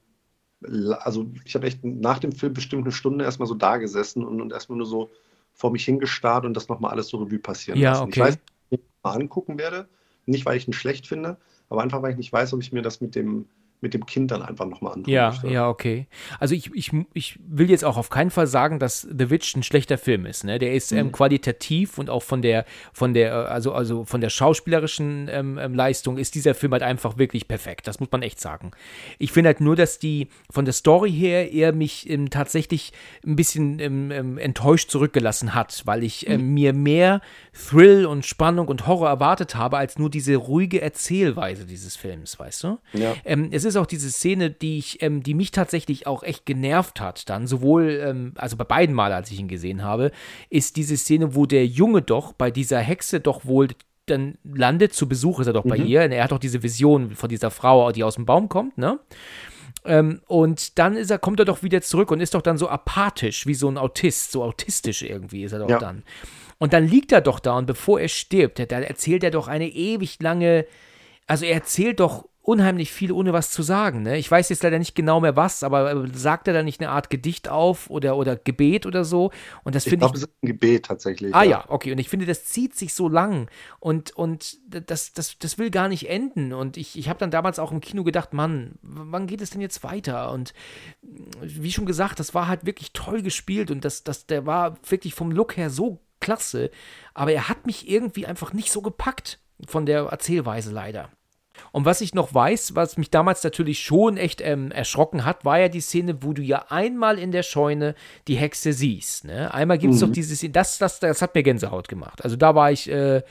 also 0.99 1.27
ich 1.45 1.55
habe 1.55 1.67
echt 1.67 1.83
nach 1.83 2.19
dem 2.19 2.31
Film 2.31 2.53
bestimmt 2.53 2.83
eine 2.83 2.91
Stunde 2.91 3.25
erstmal 3.25 3.47
so 3.47 3.53
da 3.55 3.77
gesessen 3.77 4.23
und, 4.25 4.41
und 4.41 4.51
erstmal 4.53 4.77
nur 4.77 4.87
so 4.87 5.11
vor 5.53 5.71
mich 5.71 5.85
hingestarrt 5.85 6.45
und 6.45 6.53
das 6.55 6.67
nochmal 6.67 6.91
alles 6.91 7.07
so 7.09 7.17
Revue 7.17 7.39
passieren 7.39 7.79
Ja, 7.79 7.91
lassen. 7.91 8.09
Ich 8.09 8.15
okay. 8.15 8.19
weiß, 8.19 8.35
ob 8.35 8.41
ich 8.71 8.79
ihn 8.79 8.85
mal 9.03 9.13
angucken 9.13 9.57
werde, 9.59 9.87
nicht 10.25 10.45
weil 10.45 10.57
ich 10.57 10.67
ihn 10.67 10.73
schlecht 10.73 11.07
finde, 11.07 11.37
aber 11.69 11.81
einfach 11.83 12.01
weil 12.01 12.11
ich 12.11 12.17
nicht 12.17 12.33
weiß, 12.33 12.53
ob 12.53 12.61
ich 12.61 12.71
mir 12.71 12.81
das 12.81 13.01
mit 13.01 13.15
dem, 13.15 13.47
mit 13.79 13.93
dem 13.93 14.05
Kind 14.07 14.31
dann 14.31 14.41
einfach 14.41 14.65
nochmal 14.65 14.93
antun 14.93 15.13
Ja, 15.13 15.29
möchte. 15.29 15.49
ja, 15.49 15.69
okay. 15.69 16.07
Also 16.39 16.55
ich, 16.55 16.73
ich, 16.73 16.91
ich 17.13 17.39
will 17.47 17.69
jetzt 17.69 17.85
auch 17.85 17.97
auf 17.97 18.09
keinen 18.09 18.31
Fall 18.31 18.47
sagen, 18.47 18.79
dass 18.79 19.01
The 19.01 19.29
Witch 19.29 19.55
ein 19.55 19.61
schlechter 19.61 19.99
Film 19.99 20.25
ist. 20.25 20.43
Ne? 20.43 20.57
Der 20.57 20.73
ist 20.73 20.91
ähm, 20.91 21.11
qualitativ 21.11 21.99
und 21.99 22.09
auch 22.09 22.23
von 22.23 22.41
der, 22.41 22.65
von 22.91 23.13
der, 23.13 23.29
äh, 23.31 23.33
also, 23.33 23.73
also 23.73 24.03
von 24.03 24.19
der 24.19 24.31
schauspielerischen 24.31 25.29
ähm, 25.31 25.59
ähm, 25.59 25.75
Leistung 25.75 26.17
ist 26.17 26.33
dieser 26.33 26.55
Film 26.55 26.71
halt 26.71 26.81
einfach 26.81 27.19
wirklich 27.19 27.47
perfekt. 27.47 27.87
Das 27.87 27.99
muss 27.99 28.09
man 28.11 28.23
echt 28.23 28.39
sagen. 28.39 28.71
Ich 29.19 29.31
finde 29.31 29.49
halt 29.49 29.61
nur, 29.61 29.75
dass 29.75 29.99
die 29.99 30.29
von 30.49 30.65
der 30.65 30.73
Story 30.73 31.11
her 31.11 31.51
eher 31.51 31.71
mich 31.71 32.09
ähm, 32.09 32.31
tatsächlich 32.31 32.93
ein 33.25 33.35
bisschen 33.35 33.79
ähm, 33.79 34.09
ähm, 34.09 34.37
enttäuscht 34.39 34.89
zurückgelassen 34.89 35.53
hat, 35.53 35.83
weil 35.85 36.03
ich 36.03 36.27
ähm, 36.27 36.53
mir 36.55 36.73
mehr 36.73 37.21
Thrill 37.53 38.07
und 38.07 38.25
Spannung 38.25 38.67
und 38.69 38.87
Horror 38.87 39.09
erwartet 39.09 39.55
habe, 39.55 39.77
als 39.77 39.99
nur 39.99 40.09
diese 40.09 40.35
ruhige 40.35 40.81
Erzählweise 40.81 41.65
dieses 41.65 41.95
Films, 41.95 42.39
weißt 42.39 42.63
du? 42.63 42.79
Ja. 42.93 43.13
Es 43.51 43.66
ist 43.67 43.75
auch 43.75 43.85
diese 43.85 44.09
Szene, 44.09 44.49
die 44.49 44.77
ich, 44.79 45.01
ähm, 45.01 45.21
die 45.21 45.33
mich 45.33 45.51
tatsächlich 45.51 46.07
auch 46.07 46.23
echt 46.23 46.45
genervt 46.45 46.99
hat. 46.99 47.29
Dann 47.29 47.45
sowohl, 47.47 48.01
ähm, 48.03 48.33
also 48.35 48.57
bei 48.57 48.63
beiden 48.63 48.95
Male, 48.95 49.15
als 49.15 49.29
ich 49.31 49.39
ihn 49.39 49.47
gesehen 49.47 49.83
habe, 49.83 50.11
ist 50.49 50.75
diese 50.77 50.97
Szene, 50.97 51.35
wo 51.35 51.45
der 51.45 51.65
Junge 51.67 52.01
doch 52.01 52.33
bei 52.33 52.49
dieser 52.51 52.79
Hexe 52.79 53.19
doch 53.19 53.45
wohl 53.45 53.67
dann 54.07 54.37
landet. 54.43 54.93
Zu 54.93 55.07
Besuch 55.07 55.39
ist 55.41 55.47
er 55.47 55.53
doch 55.53 55.65
bei 55.65 55.75
ihr. 55.77 56.03
Und 56.03 56.11
er 56.13 56.23
hat 56.23 56.31
doch 56.31 56.39
diese 56.39 56.63
Vision 56.63 57.15
von 57.15 57.29
dieser 57.29 57.51
Frau, 57.51 57.91
die 57.91 58.03
aus 58.03 58.15
dem 58.15 58.25
Baum 58.25 58.49
kommt, 58.49 58.77
ne? 58.77 58.99
Ähm, 59.85 60.21
und 60.27 60.79
dann 60.79 60.95
ist 60.97 61.11
er, 61.11 61.19
kommt 61.19 61.39
er 61.39 61.45
doch 61.45 61.63
wieder 61.63 61.81
zurück 61.81 62.11
und 62.11 62.19
ist 62.19 62.33
doch 62.33 62.41
dann 62.41 62.57
so 62.57 62.67
apathisch, 62.67 63.45
wie 63.47 63.53
so 63.53 63.69
ein 63.69 63.77
Autist, 63.77 64.31
so 64.31 64.43
autistisch 64.43 65.01
irgendwie 65.01 65.43
ist 65.43 65.53
er 65.53 65.59
doch 65.59 65.69
Ja. 65.69 65.77
dann. 65.79 66.03
Und 66.57 66.73
dann 66.73 66.87
liegt 66.87 67.11
er 67.11 67.21
doch 67.21 67.39
da 67.39 67.57
und 67.57 67.67
bevor 67.67 67.99
er 67.99 68.07
stirbt, 68.07 68.59
da 68.59 68.79
erzählt 68.79 69.23
er 69.23 69.31
doch 69.31 69.47
eine 69.47 69.69
ewig 69.69 70.17
lange, 70.21 70.65
also 71.27 71.45
er 71.45 71.53
erzählt 71.53 71.99
doch 71.99 72.27
unheimlich 72.47 72.93
viel, 72.93 73.11
ohne 73.11 73.33
was 73.33 73.51
zu 73.51 73.61
sagen. 73.61 74.03
Ne? 74.03 74.17
Ich 74.17 74.31
weiß 74.31 74.47
jetzt 74.47 74.63
leider 74.63 74.79
nicht 74.79 74.95
genau 74.95 75.19
mehr 75.19 75.35
was, 75.35 75.63
aber 75.63 75.91
äh, 75.91 76.07
sagt 76.13 76.47
er 76.47 76.53
da 76.53 76.63
nicht 76.63 76.79
eine 76.79 76.91
Art 76.91 77.09
Gedicht 77.09 77.49
auf 77.49 77.89
oder, 77.89 78.15
oder 78.15 78.37
Gebet 78.37 78.85
oder 78.85 79.03
so? 79.03 79.31
Und 79.65 79.75
das 79.75 79.83
finde 79.83 80.05
ich. 80.05 80.13
Glaub, 80.13 80.15
ich 80.15 80.21
glaube, 80.21 80.31
es 80.31 80.37
ist 80.37 80.43
ein 80.43 80.47
Gebet 80.47 80.85
tatsächlich. 80.85 81.35
Ah 81.35 81.43
ja. 81.43 81.49
ja, 81.49 81.65
okay. 81.67 81.91
Und 81.91 81.97
ich 81.97 82.07
finde, 82.07 82.25
das 82.25 82.45
zieht 82.45 82.73
sich 82.73 82.93
so 82.93 83.09
lang 83.09 83.49
und, 83.81 84.11
und 84.11 84.59
das, 84.65 85.11
das, 85.11 85.37
das 85.37 85.57
will 85.57 85.69
gar 85.71 85.89
nicht 85.89 86.09
enden. 86.09 86.53
Und 86.53 86.77
ich, 86.77 86.97
ich 86.97 87.09
habe 87.09 87.19
dann 87.19 87.31
damals 87.31 87.59
auch 87.59 87.73
im 87.73 87.81
Kino 87.81 88.05
gedacht, 88.05 88.31
Mann, 88.31 88.75
wann 88.81 89.27
geht 89.27 89.41
es 89.41 89.49
denn 89.49 89.59
jetzt 89.59 89.83
weiter? 89.83 90.31
Und 90.31 90.53
wie 91.01 91.73
schon 91.73 91.85
gesagt, 91.85 92.17
das 92.17 92.33
war 92.33 92.47
halt 92.47 92.65
wirklich 92.65 92.93
toll 92.93 93.23
gespielt 93.23 93.71
und 93.71 93.83
das, 93.83 94.05
das, 94.05 94.25
der 94.25 94.45
war 94.45 94.77
wirklich 94.87 95.13
vom 95.15 95.31
Look 95.31 95.57
her 95.57 95.69
so 95.69 95.99
klasse. 96.21 96.71
Aber 97.13 97.33
er 97.33 97.49
hat 97.49 97.67
mich 97.67 97.89
irgendwie 97.89 98.25
einfach 98.25 98.53
nicht 98.53 98.71
so 98.71 98.81
gepackt 98.81 99.39
von 99.67 99.85
der 99.85 100.03
Erzählweise 100.03 100.71
leider. 100.71 101.09
Und 101.71 101.85
was 101.85 102.01
ich 102.01 102.13
noch 102.13 102.33
weiß, 102.33 102.75
was 102.75 102.97
mich 102.97 103.09
damals 103.09 103.43
natürlich 103.43 103.79
schon 103.79 104.17
echt 104.17 104.41
ähm, 104.41 104.71
erschrocken 104.71 105.25
hat, 105.25 105.45
war 105.45 105.59
ja 105.59 105.69
die 105.69 105.81
Szene, 105.81 106.21
wo 106.21 106.33
du 106.33 106.41
ja 106.41 106.65
einmal 106.69 107.19
in 107.19 107.31
der 107.31 107.43
Scheune 107.43 107.95
die 108.27 108.35
Hexe 108.35 108.73
siehst. 108.73 109.25
Ne? 109.25 109.53
Einmal 109.53 109.77
gibt 109.77 109.93
es 109.93 110.01
mhm. 110.01 110.07
doch 110.07 110.13
diese 110.13 110.35
Szene, 110.35 110.53
das, 110.53 110.77
das, 110.77 110.99
das 110.99 111.21
hat 111.21 111.35
mir 111.35 111.43
Gänsehaut 111.43 111.87
gemacht. 111.87 112.23
Also 112.23 112.35
da 112.35 112.55
war 112.55 112.71
ich, 112.71 112.89
äh, 112.89 113.21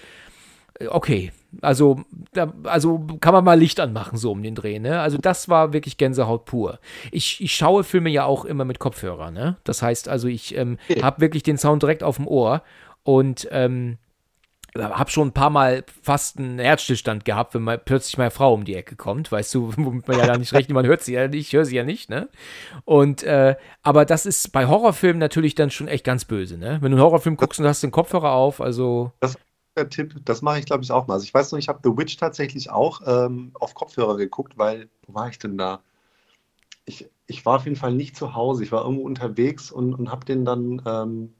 okay, 0.88 1.32
also, 1.62 2.00
da, 2.32 2.52
also 2.64 3.06
kann 3.20 3.32
man 3.32 3.44
mal 3.44 3.58
Licht 3.58 3.80
anmachen, 3.80 4.18
so 4.18 4.32
um 4.32 4.42
den 4.42 4.54
Dreh, 4.54 4.78
ne? 4.78 5.00
Also 5.00 5.18
das 5.18 5.48
war 5.48 5.72
wirklich 5.72 5.96
Gänsehaut 5.96 6.44
pur. 6.44 6.78
Ich, 7.12 7.40
ich 7.40 7.54
schaue 7.54 7.84
Filme 7.84 8.10
ja 8.10 8.24
auch 8.24 8.44
immer 8.44 8.64
mit 8.64 8.78
Kopfhörer, 8.78 9.30
ne? 9.30 9.56
Das 9.64 9.82
heißt 9.82 10.08
also, 10.08 10.28
ich 10.28 10.56
ähm, 10.56 10.78
habe 11.02 11.20
wirklich 11.20 11.42
den 11.42 11.58
Sound 11.58 11.82
direkt 11.82 12.02
auf 12.02 12.16
dem 12.16 12.26
Ohr 12.26 12.62
und 13.04 13.48
ähm, 13.50 13.98
habe 14.78 15.10
schon 15.10 15.28
ein 15.28 15.32
paar 15.32 15.50
Mal 15.50 15.84
fast 16.02 16.38
einen 16.38 16.58
Herzstillstand 16.58 17.24
gehabt, 17.24 17.54
wenn 17.54 17.62
mal 17.62 17.78
plötzlich 17.78 18.18
meine 18.18 18.30
Frau 18.30 18.54
um 18.54 18.64
die 18.64 18.74
Ecke 18.74 18.96
kommt, 18.96 19.30
weißt 19.32 19.54
du, 19.54 19.72
womit 19.76 20.08
man 20.08 20.18
ja 20.18 20.26
da 20.26 20.36
nicht 20.36 20.52
rechnet, 20.52 20.74
man 20.74 20.86
hört 20.86 21.02
sie 21.02 21.14
ja 21.14 21.28
nicht, 21.28 21.48
ich 21.48 21.52
höre 21.52 21.64
sie 21.64 21.76
ja 21.76 21.84
nicht, 21.84 22.10
ne? 22.10 22.28
Und, 22.84 23.22
äh, 23.22 23.56
aber 23.82 24.04
das 24.04 24.26
ist 24.26 24.52
bei 24.52 24.66
Horrorfilmen 24.66 25.18
natürlich 25.18 25.54
dann 25.54 25.70
schon 25.70 25.88
echt 25.88 26.04
ganz 26.04 26.24
böse, 26.24 26.58
ne? 26.58 26.78
Wenn 26.80 26.92
du 26.92 26.96
einen 26.96 27.04
Horrorfilm 27.04 27.36
guckst 27.36 27.60
und 27.60 27.66
hast 27.66 27.82
den 27.82 27.90
Kopfhörer 27.90 28.32
auf, 28.32 28.60
also. 28.60 29.12
Das 29.20 29.36
der 29.76 29.90
Tipp, 29.90 30.14
das 30.24 30.40
mache 30.40 30.58
ich 30.58 30.64
glaube 30.64 30.82
ich 30.82 30.90
auch 30.90 31.06
mal. 31.06 31.14
Also 31.14 31.24
ich 31.24 31.34
weiß 31.34 31.52
noch, 31.52 31.58
ich 31.58 31.68
habe 31.68 31.80
The 31.84 31.96
Witch 31.96 32.16
tatsächlich 32.16 32.70
auch 32.70 33.02
ähm, 33.06 33.50
auf 33.54 33.74
Kopfhörer 33.74 34.16
geguckt, 34.16 34.56
weil, 34.56 34.88
wo 35.06 35.14
war 35.14 35.28
ich 35.28 35.38
denn 35.38 35.58
da? 35.58 35.80
Ich, 36.86 37.10
ich 37.26 37.44
war 37.44 37.56
auf 37.56 37.64
jeden 37.64 37.76
Fall 37.76 37.92
nicht 37.92 38.16
zu 38.16 38.34
Hause, 38.34 38.64
ich 38.64 38.72
war 38.72 38.84
irgendwo 38.84 39.04
unterwegs 39.04 39.70
und, 39.70 39.94
und 39.94 40.10
habe 40.10 40.24
den 40.24 40.44
dann. 40.44 40.80
Ähm, 40.86 41.35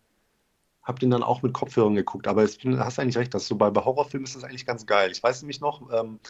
habe 0.87 1.01
den 1.01 1.11
dann 1.11 1.25
auch 1.25 1.43
mit 1.43 1.53
Kopfhörern 1.53 1.97
geguckt. 1.97 2.29
Aber 2.29 2.45
es, 2.45 2.59
hast 2.65 2.99
eigentlich 3.01 3.19
recht, 3.19 3.35
dass 3.35 3.49
so 3.49 3.57
bei, 3.57 3.71
bei 3.71 3.85
Horrorfilmen 3.85 4.25
ist 4.25 4.37
das 4.37 4.45
eigentlich 4.45 4.65
ganz 4.65 4.87
geil. 4.87 5.11
Ich 5.11 5.23
weiß 5.23 5.43
nämlich 5.43 5.61
noch, 5.61 5.83
ähm, 5.93 6.21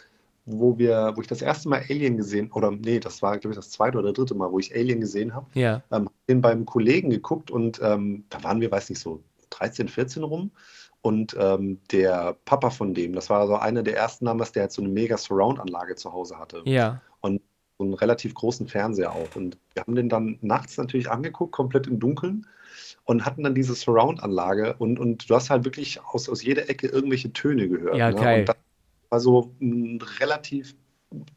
wo 0.45 0.79
wir, 0.79 1.13
wo 1.15 1.21
ich 1.21 1.27
das 1.27 1.43
erste 1.43 1.69
Mal 1.69 1.83
Alien 1.87 2.17
gesehen, 2.17 2.51
oder 2.51 2.71
nee, 2.71 2.99
das 2.99 3.21
war, 3.21 3.37
glaube 3.37 3.53
ich, 3.53 3.57
das 3.57 3.69
zweite 3.69 3.99
oder 3.99 4.13
dritte 4.13 4.33
Mal, 4.33 4.51
wo 4.51 4.57
ich 4.57 4.75
Alien 4.75 4.99
gesehen 4.99 5.35
habe. 5.35 5.45
Ja. 5.53 5.83
Ähm, 5.91 6.09
den 6.27 6.41
beim 6.41 6.65
Kollegen 6.65 7.11
geguckt 7.11 7.51
und 7.51 7.79
ähm, 7.83 8.25
da 8.29 8.43
waren 8.43 8.59
wir, 8.59 8.71
weiß 8.71 8.89
nicht, 8.89 8.99
so 8.99 9.21
13, 9.51 9.87
14 9.87 10.23
rum. 10.23 10.51
Und 11.01 11.37
ähm, 11.39 11.79
der 11.91 12.35
Papa 12.45 12.71
von 12.71 12.95
dem, 12.95 13.13
das 13.13 13.29
war 13.29 13.45
so 13.45 13.55
einer 13.55 13.83
der 13.83 13.95
ersten 13.95 14.25
damals, 14.25 14.53
der 14.53 14.63
halt 14.63 14.71
so 14.71 14.81
eine 14.81 14.89
mega 14.89 15.17
Surround-Anlage 15.17 15.95
zu 15.95 16.11
Hause 16.11 16.39
hatte. 16.39 16.63
Ja. 16.65 17.01
Und 17.21 17.41
so 17.77 17.83
einen 17.83 17.93
relativ 17.93 18.33
großen 18.33 18.67
Fernseher 18.67 19.11
auch. 19.11 19.35
Und 19.35 19.59
wir 19.75 19.83
haben 19.83 19.93
den 19.93 20.09
dann 20.09 20.39
nachts 20.41 20.77
natürlich 20.77 21.11
angeguckt, 21.11 21.51
komplett 21.51 21.85
im 21.85 21.99
Dunkeln 21.99 22.47
und 23.07 23.25
hatten 23.25 23.43
dann 23.43 23.55
diese 23.55 23.73
Surround-Anlage 23.73 24.75
und, 24.77 24.99
und 24.99 25.29
du 25.29 25.35
hast 25.35 25.49
halt 25.49 25.63
wirklich 25.63 25.99
aus, 26.03 26.27
aus 26.29 26.43
jeder 26.43 26.69
Ecke 26.69 26.87
irgendwelche 26.87 27.31
Töne 27.31 27.69
gehört. 27.69 27.95
Ja, 27.95 28.11
ne? 28.11 28.15
geil. 28.15 28.39
Und 28.41 28.49
das 28.49 28.57
war 29.09 29.19
so 29.21 29.55
ein 29.61 29.99
relativ 30.19 30.75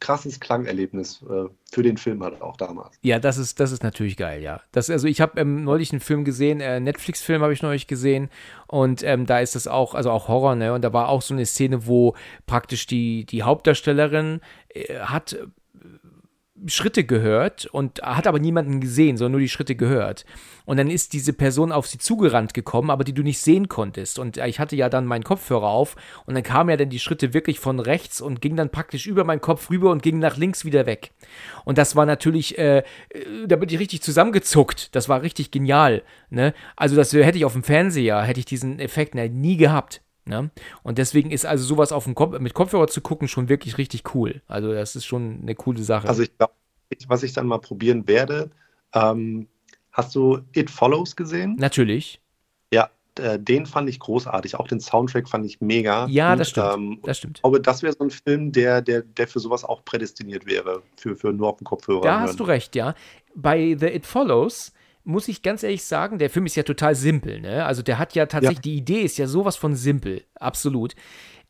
krasses 0.00 0.40
Klangerlebnis 0.40 1.22
äh, 1.30 1.44
für 1.70 1.82
den 1.84 1.96
Film 1.96 2.24
halt 2.24 2.42
auch 2.42 2.56
damals. 2.56 2.98
Ja, 3.02 3.20
das 3.20 3.38
ist, 3.38 3.60
das 3.60 3.70
ist 3.70 3.84
natürlich 3.84 4.16
geil, 4.16 4.42
ja. 4.42 4.60
Das, 4.72 4.90
also 4.90 5.06
ich 5.06 5.20
habe 5.20 5.40
ähm, 5.40 5.62
neulich 5.62 5.92
einen 5.92 6.00
Film 6.00 6.24
gesehen, 6.24 6.60
äh, 6.60 6.80
Netflix-Film 6.80 7.40
habe 7.40 7.52
ich 7.52 7.62
neulich 7.62 7.86
gesehen 7.86 8.30
und 8.66 9.04
ähm, 9.04 9.26
da 9.26 9.38
ist 9.38 9.54
das 9.54 9.68
auch, 9.68 9.94
also 9.94 10.10
auch 10.10 10.26
Horror, 10.26 10.56
ne? 10.56 10.74
Und 10.74 10.82
da 10.82 10.92
war 10.92 11.08
auch 11.08 11.22
so 11.22 11.34
eine 11.34 11.46
Szene, 11.46 11.86
wo 11.86 12.16
praktisch 12.46 12.88
die, 12.88 13.24
die 13.26 13.44
Hauptdarstellerin 13.44 14.40
äh, 14.70 14.98
hat 14.98 15.38
Schritte 16.66 17.04
gehört 17.04 17.66
und 17.66 18.02
hat 18.02 18.26
aber 18.26 18.38
niemanden 18.38 18.80
gesehen, 18.80 19.16
sondern 19.16 19.32
nur 19.32 19.40
die 19.40 19.48
Schritte 19.48 19.74
gehört. 19.74 20.24
Und 20.64 20.76
dann 20.76 20.90
ist 20.90 21.12
diese 21.12 21.32
Person 21.32 21.72
auf 21.72 21.86
sie 21.86 21.98
zugerannt 21.98 22.54
gekommen, 22.54 22.90
aber 22.90 23.04
die 23.04 23.12
du 23.12 23.22
nicht 23.22 23.40
sehen 23.40 23.68
konntest. 23.68 24.18
Und 24.18 24.36
ich 24.36 24.60
hatte 24.60 24.76
ja 24.76 24.88
dann 24.88 25.06
meinen 25.06 25.24
Kopfhörer 25.24 25.68
auf 25.68 25.96
und 26.26 26.34
dann 26.34 26.42
kamen 26.42 26.70
ja 26.70 26.76
dann 26.76 26.90
die 26.90 26.98
Schritte 26.98 27.34
wirklich 27.34 27.60
von 27.60 27.80
rechts 27.80 28.20
und 28.20 28.40
ging 28.40 28.56
dann 28.56 28.70
praktisch 28.70 29.06
über 29.06 29.24
meinen 29.24 29.40
Kopf 29.40 29.70
rüber 29.70 29.90
und 29.90 30.02
ging 30.02 30.18
nach 30.18 30.36
links 30.36 30.64
wieder 30.64 30.86
weg. 30.86 31.12
Und 31.64 31.78
das 31.78 31.96
war 31.96 32.06
natürlich, 32.06 32.58
äh, 32.58 32.78
äh 32.78 32.84
da 33.46 33.56
bin 33.56 33.68
ich 33.68 33.78
richtig 33.78 34.02
zusammengezuckt. 34.02 34.94
Das 34.94 35.08
war 35.08 35.22
richtig 35.22 35.50
genial. 35.50 36.02
Ne? 36.28 36.54
Also 36.76 36.96
das 36.96 37.12
hätte 37.12 37.38
ich 37.38 37.44
auf 37.44 37.54
dem 37.54 37.64
Fernseher, 37.64 38.22
hätte 38.22 38.40
ich 38.40 38.46
diesen 38.46 38.78
Effekt 38.78 39.14
ne, 39.14 39.28
nie 39.28 39.56
gehabt. 39.56 40.02
Ne? 40.30 40.50
Und 40.84 40.96
deswegen 40.96 41.32
ist 41.32 41.44
also 41.44 41.64
sowas 41.64 41.90
auf 41.90 42.04
dem 42.04 42.14
Kopf, 42.14 42.38
mit 42.38 42.54
Kopfhörer 42.54 42.86
zu 42.86 43.00
gucken 43.00 43.26
schon 43.26 43.48
wirklich 43.48 43.76
richtig 43.76 44.14
cool. 44.14 44.40
Also 44.46 44.72
das 44.72 44.94
ist 44.94 45.04
schon 45.04 45.40
eine 45.42 45.56
coole 45.56 45.82
Sache. 45.82 46.08
Also 46.08 46.22
ich 46.22 46.38
glaube, 46.38 46.54
was 47.08 47.24
ich 47.24 47.32
dann 47.32 47.46
mal 47.46 47.58
probieren 47.58 48.06
werde, 48.06 48.50
ähm, 48.94 49.48
hast 49.90 50.14
du 50.14 50.38
It 50.54 50.70
Follows 50.70 51.16
gesehen? 51.16 51.56
Natürlich. 51.58 52.20
Ja, 52.72 52.90
äh, 53.18 53.40
den 53.40 53.66
fand 53.66 53.88
ich 53.88 53.98
großartig. 53.98 54.54
Auch 54.54 54.68
den 54.68 54.78
Soundtrack 54.78 55.28
fand 55.28 55.44
ich 55.44 55.60
mega. 55.60 56.06
Ja, 56.06 56.36
das 56.36 56.50
stimmt. 56.50 56.74
Ähm, 56.74 57.00
das 57.02 57.18
stimmt. 57.18 57.38
Ich 57.38 57.42
glaube, 57.42 57.60
das 57.60 57.82
wäre 57.82 57.92
so 57.92 58.04
ein 58.04 58.10
Film, 58.10 58.52
der, 58.52 58.82
der, 58.82 59.02
der 59.02 59.26
für 59.26 59.40
sowas 59.40 59.64
auch 59.64 59.84
prädestiniert 59.84 60.46
wäre, 60.46 60.82
für, 60.96 61.16
für 61.16 61.32
nur 61.32 61.48
auf 61.48 61.56
dem 61.56 61.64
Kopfhörer. 61.64 62.02
Da 62.02 62.10
hören. 62.10 62.22
hast 62.22 62.38
du 62.38 62.44
recht, 62.44 62.76
ja. 62.76 62.94
Bei 63.34 63.76
The 63.76 63.86
It 63.86 64.06
Follows 64.06 64.72
muss 65.04 65.28
ich 65.28 65.42
ganz 65.42 65.62
ehrlich 65.62 65.84
sagen, 65.84 66.18
der 66.18 66.30
Film 66.30 66.46
ist 66.46 66.56
ja 66.56 66.62
total 66.62 66.94
simpel, 66.94 67.40
ne? 67.40 67.64
Also 67.64 67.82
der 67.82 67.98
hat 67.98 68.14
ja 68.14 68.26
tatsächlich, 68.26 68.58
ja. 68.58 68.62
die 68.62 68.76
Idee 68.76 69.00
ist 69.02 69.18
ja 69.18 69.26
sowas 69.26 69.56
von 69.56 69.74
simpel, 69.74 70.24
absolut. 70.34 70.94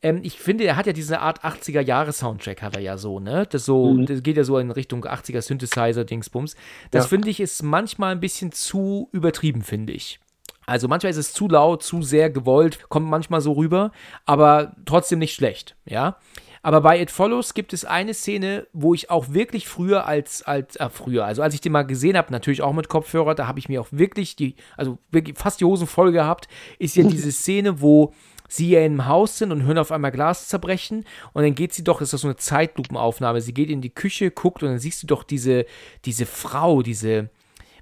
Ähm, 0.02 0.20
ich 0.22 0.38
finde, 0.38 0.64
er 0.64 0.76
hat 0.76 0.86
ja 0.86 0.92
diese 0.92 1.20
Art 1.20 1.44
80er-Jahre-Soundtrack, 1.44 2.62
hat 2.62 2.76
er 2.76 2.82
ja 2.82 2.96
so, 2.96 3.20
ne? 3.20 3.46
Das, 3.50 3.64
so, 3.64 3.92
mhm. 3.92 4.06
das 4.06 4.22
geht 4.22 4.36
ja 4.36 4.44
so 4.44 4.58
in 4.58 4.70
Richtung 4.70 5.04
80er 5.04 5.42
Synthesizer-Dingsbums. 5.42 6.56
Das 6.90 7.04
ja. 7.04 7.08
finde 7.08 7.30
ich 7.30 7.40
ist 7.40 7.62
manchmal 7.62 8.12
ein 8.12 8.20
bisschen 8.20 8.52
zu 8.52 9.08
übertrieben, 9.12 9.62
finde 9.62 9.92
ich. 9.92 10.20
Also 10.66 10.86
manchmal 10.86 11.10
ist 11.10 11.16
es 11.16 11.32
zu 11.32 11.48
laut, 11.48 11.82
zu 11.82 12.02
sehr 12.02 12.30
gewollt, 12.30 12.88
kommt 12.88 13.08
manchmal 13.08 13.40
so 13.40 13.52
rüber, 13.52 13.90
aber 14.24 14.76
trotzdem 14.84 15.18
nicht 15.18 15.34
schlecht, 15.34 15.76
ja. 15.84 16.16
Aber 16.62 16.82
bei 16.82 17.00
It 17.00 17.10
Follows 17.10 17.54
gibt 17.54 17.72
es 17.72 17.84
eine 17.84 18.12
Szene, 18.12 18.66
wo 18.72 18.92
ich 18.92 19.08
auch 19.08 19.32
wirklich 19.32 19.66
früher 19.66 20.06
als, 20.06 20.42
als 20.42 20.76
äh, 20.76 20.90
früher, 20.90 21.24
also 21.24 21.42
als 21.42 21.54
ich 21.54 21.62
den 21.62 21.72
mal 21.72 21.82
gesehen 21.86 22.16
habe, 22.16 22.32
natürlich 22.32 22.60
auch 22.60 22.74
mit 22.74 22.88
Kopfhörer, 22.88 23.34
da 23.34 23.46
habe 23.46 23.58
ich 23.58 23.68
mir 23.68 23.80
auch 23.80 23.88
wirklich 23.90 24.36
die, 24.36 24.56
also 24.76 24.98
wirklich 25.10 25.38
fast 25.38 25.60
die 25.60 25.64
Hosen 25.64 25.86
voll 25.86 26.12
gehabt, 26.12 26.48
ist 26.78 26.96
ja 26.96 27.04
diese 27.04 27.32
Szene, 27.32 27.80
wo 27.80 28.12
sie 28.46 28.70
ja 28.70 28.84
im 28.84 29.06
Haus 29.06 29.38
sind 29.38 29.52
und 29.52 29.62
hören 29.62 29.78
auf 29.78 29.92
einmal 29.92 30.10
Glas 30.10 30.48
zerbrechen 30.48 31.04
und 31.32 31.42
dann 31.42 31.54
geht 31.54 31.72
sie 31.72 31.84
doch, 31.84 32.02
ist 32.02 32.12
das 32.12 32.20
so 32.20 32.28
eine 32.28 32.36
Zeitlupenaufnahme, 32.36 33.40
sie 33.40 33.54
geht 33.54 33.70
in 33.70 33.80
die 33.80 33.94
Küche, 33.94 34.30
guckt 34.30 34.62
und 34.62 34.70
dann 34.70 34.78
siehst 34.78 35.02
du 35.02 35.06
doch 35.06 35.22
diese, 35.22 35.64
diese 36.04 36.26
Frau, 36.26 36.82
diese, 36.82 37.30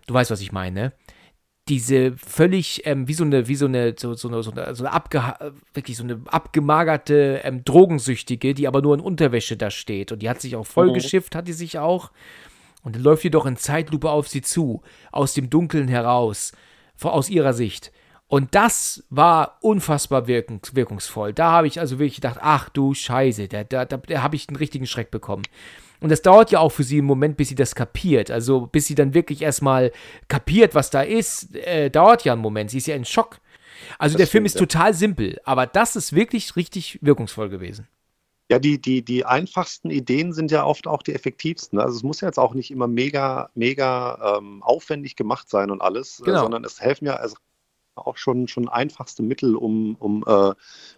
du 0.07 0.15
weißt, 0.15 0.31
was 0.31 0.41
ich 0.41 0.53
meine, 0.53 0.93
diese 1.69 2.17
völlig, 2.17 2.83
ähm, 2.87 3.09
wie 3.09 3.15
so 3.15 3.25
eine, 3.25 3.49
wie 3.49 3.55
so 3.55 3.67
eine, 3.67 3.95
so, 3.97 4.15
so 4.15 4.29
eine, 4.29 4.43
so 4.43 4.51
eine, 4.51 4.75
so 4.75 4.85
eine 4.87 5.53
wirklich 5.75 5.97
so 5.97 6.05
eine 6.05 6.21
abgemagerte 6.27 7.41
ähm, 7.45 7.65
Drogensüchtige, 7.65 8.55
die 8.55 8.67
aber 8.67 8.83
nur 8.83 8.95
in 8.95 9.01
Unterwäsche 9.01 9.57
da 9.57 9.71
steht. 9.71 10.13
Und 10.13 10.23
die 10.23 10.31
hat 10.31 10.41
sich 10.41 10.57
auch 10.57 10.67
vollgeschifft, 10.67 11.35
mhm. 11.35 11.39
hat 11.39 11.49
die 11.49 11.53
sich 11.53 11.79
auch. 11.79 12.11
Und 12.83 12.97
dann 12.97 13.03
läuft 13.03 13.25
die 13.25 13.31
doch 13.31 13.47
in 13.47 13.57
Zeitlupe 13.57 14.11
auf 14.11 14.29
sie 14.29 14.43
zu, 14.43 14.83
aus 15.13 15.35
dem 15.35 15.51
Dunkeln 15.51 15.89
heraus, 15.89 16.53
aus 17.03 17.29
ihrer 17.29 17.53
Sicht. 17.53 17.93
Und 18.29 18.55
das 18.55 19.05
war 19.09 19.57
unfassbar 19.63 20.27
wirkungsvoll. 20.27 21.33
Da 21.33 21.51
habe 21.51 21.67
ich 21.67 21.81
also 21.81 21.99
wirklich 21.99 22.17
gedacht, 22.17 22.39
ach 22.41 22.69
du 22.69 22.93
Scheiße, 22.93 23.49
da, 23.49 23.65
da, 23.65 23.85
da, 23.87 23.97
da 23.97 24.23
habe 24.23 24.37
ich 24.37 24.49
einen 24.49 24.57
richtigen 24.57 24.87
Schreck 24.87 25.11
bekommen. 25.11 25.45
Und 26.01 26.11
das 26.11 26.23
dauert 26.23 26.51
ja 26.51 26.61
auch 26.61 26.71
für 26.71 26.85
sie 26.85 26.99
einen 26.99 27.07
Moment, 27.07 27.37
bis 27.37 27.49
sie 27.49 27.55
das 27.55 27.75
kapiert. 27.75 28.31
Also 28.31 28.67
bis 28.67 28.87
sie 28.87 28.95
dann 28.95 29.15
wirklich 29.15 29.43
erstmal 29.43 29.93
kapiert, 30.29 30.75
was 30.75 30.91
da 30.91 31.03
ist, 31.03 31.55
äh, 31.57 31.91
dauert 31.91 32.25
ja 32.25 32.33
einen 32.33 32.43
Moment. 32.43 32.71
Sie 32.71 32.79
ist 32.79 32.87
ja 32.87 32.95
in 32.95 33.05
Schock. 33.05 33.41
Also 33.99 34.15
das 34.15 34.21
der 34.21 34.27
Film 34.29 34.45
ist 34.45 34.55
ja. 34.55 34.61
total 34.61 34.95
simpel, 34.95 35.41
aber 35.45 35.67
das 35.67 35.97
ist 35.97 36.13
wirklich 36.13 36.57
richtig 36.57 36.99
wirkungsvoll 37.01 37.49
gewesen. 37.49 37.87
Ja, 38.51 38.59
die, 38.59 38.81
die, 38.81 39.05
die 39.05 39.27
einfachsten 39.27 39.91
Ideen 39.91 40.33
sind 40.33 40.51
ja 40.51 40.65
oft 40.65 40.87
auch 40.87 41.03
die 41.03 41.15
effektivsten. 41.15 41.79
Also 41.79 41.97
es 41.97 42.03
muss 42.03 42.23
ja 42.23 42.29
jetzt 42.29 42.39
auch 42.39 42.55
nicht 42.55 42.71
immer 42.71 42.89
mega, 42.89 43.51
mega 43.55 44.39
ähm, 44.39 44.63
aufwendig 44.63 45.17
gemacht 45.17 45.51
sein 45.51 45.71
und 45.71 45.83
alles, 45.83 46.21
äh, 46.21 46.25
genau. 46.25 46.39
äh, 46.39 46.41
sondern 46.43 46.65
es 46.65 46.81
helfen 46.81 47.07
ja, 47.07 47.17
also 47.17 47.37
auch 48.07 48.17
schon, 48.17 48.49
schon 48.49 48.69
einfachste 48.69 49.23
Mittel, 49.23 49.57
um, 49.57 49.97
um 49.97 50.25
äh, 50.27 50.53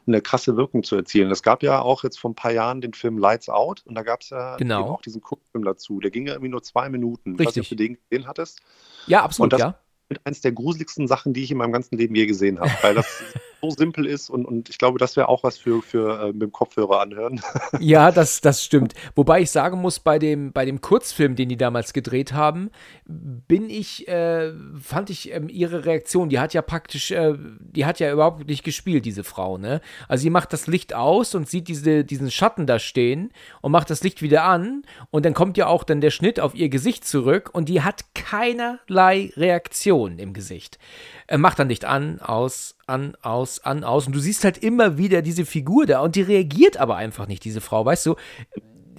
eine 0.06 0.20
krasse 0.20 0.56
Wirkung 0.56 0.82
zu 0.82 0.96
erzielen. 0.96 1.30
Es 1.30 1.42
gab 1.42 1.62
ja 1.62 1.80
auch 1.80 2.04
jetzt 2.04 2.18
vor 2.18 2.30
ein 2.30 2.34
paar 2.34 2.52
Jahren 2.52 2.80
den 2.80 2.94
Film 2.94 3.18
Lights 3.18 3.48
Out 3.48 3.82
und 3.86 3.94
da 3.94 4.02
gab 4.02 4.22
es 4.22 4.30
ja 4.30 4.56
genau. 4.56 4.88
auch 4.88 5.02
diesen 5.02 5.20
Kurzfilm 5.20 5.64
dazu. 5.64 6.00
Der 6.00 6.10
ging 6.10 6.26
ja 6.26 6.34
irgendwie 6.34 6.50
nur 6.50 6.62
zwei 6.62 6.88
Minuten. 6.88 7.36
Richtig. 7.36 7.64
Ob 7.64 7.68
du 7.70 7.74
den 7.76 7.98
gesehen 8.08 8.26
hattest. 8.26 8.60
Ja, 9.06 9.22
absolut, 9.22 9.52
das 9.52 9.60
ja. 9.60 9.78
Eines 10.24 10.40
der 10.40 10.52
gruseligsten 10.52 11.06
Sachen, 11.06 11.32
die 11.32 11.44
ich 11.44 11.50
in 11.50 11.58
meinem 11.58 11.72
ganzen 11.72 11.96
Leben 11.96 12.14
je 12.14 12.26
gesehen 12.26 12.58
habe, 12.58 12.72
weil 12.82 12.94
das 12.94 13.22
so 13.62 13.70
simpel 13.70 14.06
ist 14.06 14.30
und, 14.30 14.44
und 14.44 14.68
ich 14.68 14.78
glaube, 14.78 14.98
das 14.98 15.16
wäre 15.16 15.28
auch 15.28 15.44
was 15.44 15.58
für, 15.58 15.82
für 15.82 16.20
äh, 16.20 16.26
mit 16.32 16.42
dem 16.42 16.52
Kopfhörer 16.52 17.00
anhören. 17.00 17.40
Ja, 17.78 18.10
das, 18.10 18.40
das 18.40 18.62
stimmt. 18.64 18.94
Wobei 19.14 19.40
ich 19.40 19.50
sagen 19.50 19.80
muss, 19.80 20.00
bei 20.00 20.18
dem, 20.18 20.52
bei 20.52 20.64
dem 20.64 20.80
Kurzfilm, 20.80 21.34
den 21.36 21.48
die 21.48 21.56
damals 21.56 21.92
gedreht 21.92 22.32
haben, 22.32 22.70
bin 23.06 23.70
ich, 23.70 24.06
äh, 24.08 24.52
fand 24.80 25.10
ich 25.10 25.32
ähm, 25.32 25.48
ihre 25.48 25.84
Reaktion, 25.84 26.28
die 26.28 26.38
hat 26.38 26.52
ja 26.52 26.62
praktisch, 26.62 27.10
äh, 27.10 27.34
die 27.38 27.86
hat 27.86 28.00
ja 28.00 28.12
überhaupt 28.12 28.46
nicht 28.46 28.64
gespielt, 28.64 29.04
diese 29.04 29.24
Frau, 29.24 29.56
ne? 29.56 29.80
Also 30.08 30.22
sie 30.22 30.30
macht 30.30 30.52
das 30.52 30.66
Licht 30.66 30.94
aus 30.94 31.34
und 31.34 31.48
sieht 31.48 31.68
diese, 31.68 32.04
diesen 32.04 32.30
Schatten 32.30 32.66
da 32.66 32.78
stehen 32.78 33.32
und 33.60 33.72
macht 33.72 33.90
das 33.90 34.02
Licht 34.02 34.20
wieder 34.20 34.44
an 34.44 34.82
und 35.10 35.24
dann 35.24 35.34
kommt 35.34 35.56
ja 35.56 35.66
auch 35.66 35.84
dann 35.84 36.00
der 36.00 36.10
Schnitt 36.10 36.40
auf 36.40 36.54
ihr 36.54 36.68
Gesicht 36.68 37.04
zurück 37.04 37.50
und 37.52 37.68
die 37.68 37.82
hat 37.82 38.04
keinerlei 38.14 39.32
Reaktion 39.36 39.99
im 40.06 40.32
Gesicht. 40.32 40.78
Er 41.26 41.38
macht 41.38 41.58
dann 41.58 41.68
Licht 41.68 41.84
an, 41.84 42.20
aus, 42.20 42.76
an, 42.86 43.16
aus, 43.22 43.60
an, 43.60 43.84
aus. 43.84 44.06
Und 44.06 44.14
du 44.14 44.20
siehst 44.20 44.44
halt 44.44 44.58
immer 44.58 44.98
wieder 44.98 45.22
diese 45.22 45.44
Figur 45.44 45.86
da 45.86 46.00
und 46.00 46.16
die 46.16 46.22
reagiert 46.22 46.76
aber 46.76 46.96
einfach 46.96 47.26
nicht, 47.26 47.44
diese 47.44 47.60
Frau, 47.60 47.84
weißt 47.84 48.06
du? 48.06 48.16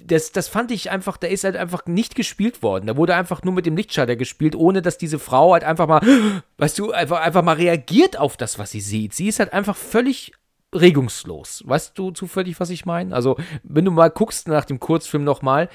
Das, 0.04 0.32
das 0.32 0.48
fand 0.48 0.72
ich 0.72 0.90
einfach, 0.90 1.16
da 1.16 1.28
ist 1.28 1.44
halt 1.44 1.56
einfach 1.56 1.86
nicht 1.86 2.14
gespielt 2.14 2.62
worden. 2.62 2.86
Da 2.86 2.96
wurde 2.96 3.14
einfach 3.14 3.42
nur 3.44 3.54
mit 3.54 3.66
dem 3.66 3.76
Lichtschalter 3.76 4.16
gespielt, 4.16 4.56
ohne 4.56 4.82
dass 4.82 4.98
diese 4.98 5.18
Frau 5.18 5.52
halt 5.52 5.64
einfach 5.64 5.86
mal, 5.86 6.00
weißt 6.58 6.78
du, 6.78 6.90
einfach, 6.92 7.20
einfach 7.20 7.42
mal 7.42 7.56
reagiert 7.56 8.18
auf 8.18 8.36
das, 8.36 8.58
was 8.58 8.72
sie 8.72 8.80
sieht. 8.80 9.14
Sie 9.14 9.28
ist 9.28 9.38
halt 9.38 9.52
einfach 9.52 9.76
völlig 9.76 10.32
regungslos. 10.74 11.62
Weißt 11.66 11.98
du 11.98 12.10
zufällig, 12.10 12.58
was 12.58 12.70
ich 12.70 12.84
meine? 12.84 13.14
Also, 13.14 13.36
wenn 13.62 13.84
du 13.84 13.90
mal 13.90 14.10
guckst 14.10 14.48
nach 14.48 14.64
dem 14.64 14.80
Kurzfilm 14.80 15.24
nochmal, 15.24 15.68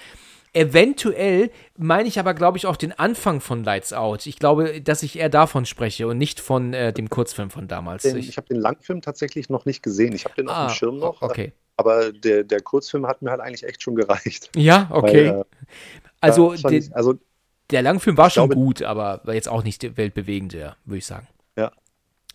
Eventuell 0.53 1.51
meine 1.77 2.07
ich 2.07 2.19
aber, 2.19 2.33
glaube 2.33 2.57
ich, 2.57 2.65
auch 2.65 2.77
den 2.77 2.91
Anfang 2.91 3.41
von 3.41 3.63
Lights 3.63 3.93
Out. 3.93 4.25
Ich 4.25 4.39
glaube, 4.39 4.81
dass 4.81 5.03
ich 5.03 5.19
eher 5.19 5.29
davon 5.29 5.65
spreche 5.65 6.07
und 6.07 6.17
nicht 6.17 6.39
von 6.39 6.73
äh, 6.73 6.93
dem 6.93 7.09
Kurzfilm 7.09 7.49
von 7.49 7.67
damals. 7.67 8.03
Den, 8.03 8.17
ich, 8.17 8.29
ich 8.29 8.37
habe 8.37 8.47
den 8.47 8.57
Langfilm 8.57 9.01
tatsächlich 9.01 9.49
noch 9.49 9.65
nicht 9.65 9.83
gesehen. 9.83 10.13
Ich 10.13 10.25
habe 10.25 10.35
den 10.35 10.49
ah, 10.49 10.65
auf 10.65 10.71
dem 10.71 10.75
Schirm 10.75 10.97
noch. 10.97 11.21
Okay. 11.21 11.53
Aber 11.75 12.11
der, 12.11 12.43
der 12.43 12.61
Kurzfilm 12.61 13.05
hat 13.05 13.21
mir 13.21 13.29
halt 13.29 13.41
eigentlich 13.41 13.63
echt 13.63 13.83
schon 13.83 13.95
gereicht. 13.95 14.49
Ja, 14.55 14.87
okay. 14.91 15.29
Weil, 15.29 15.41
äh, 15.41 15.43
also, 16.21 16.55
den, 16.55 16.93
also, 16.93 17.15
der 17.69 17.81
Langfilm 17.83 18.17
war 18.17 18.29
schon 18.29 18.49
glaube, 18.49 18.55
gut, 18.55 18.81
aber 18.81 19.21
war 19.25 19.35
jetzt 19.35 19.49
auch 19.49 19.63
nicht 19.63 19.97
weltbewegend, 19.97 20.53
würde 20.53 20.97
ich 20.97 21.05
sagen. 21.05 21.27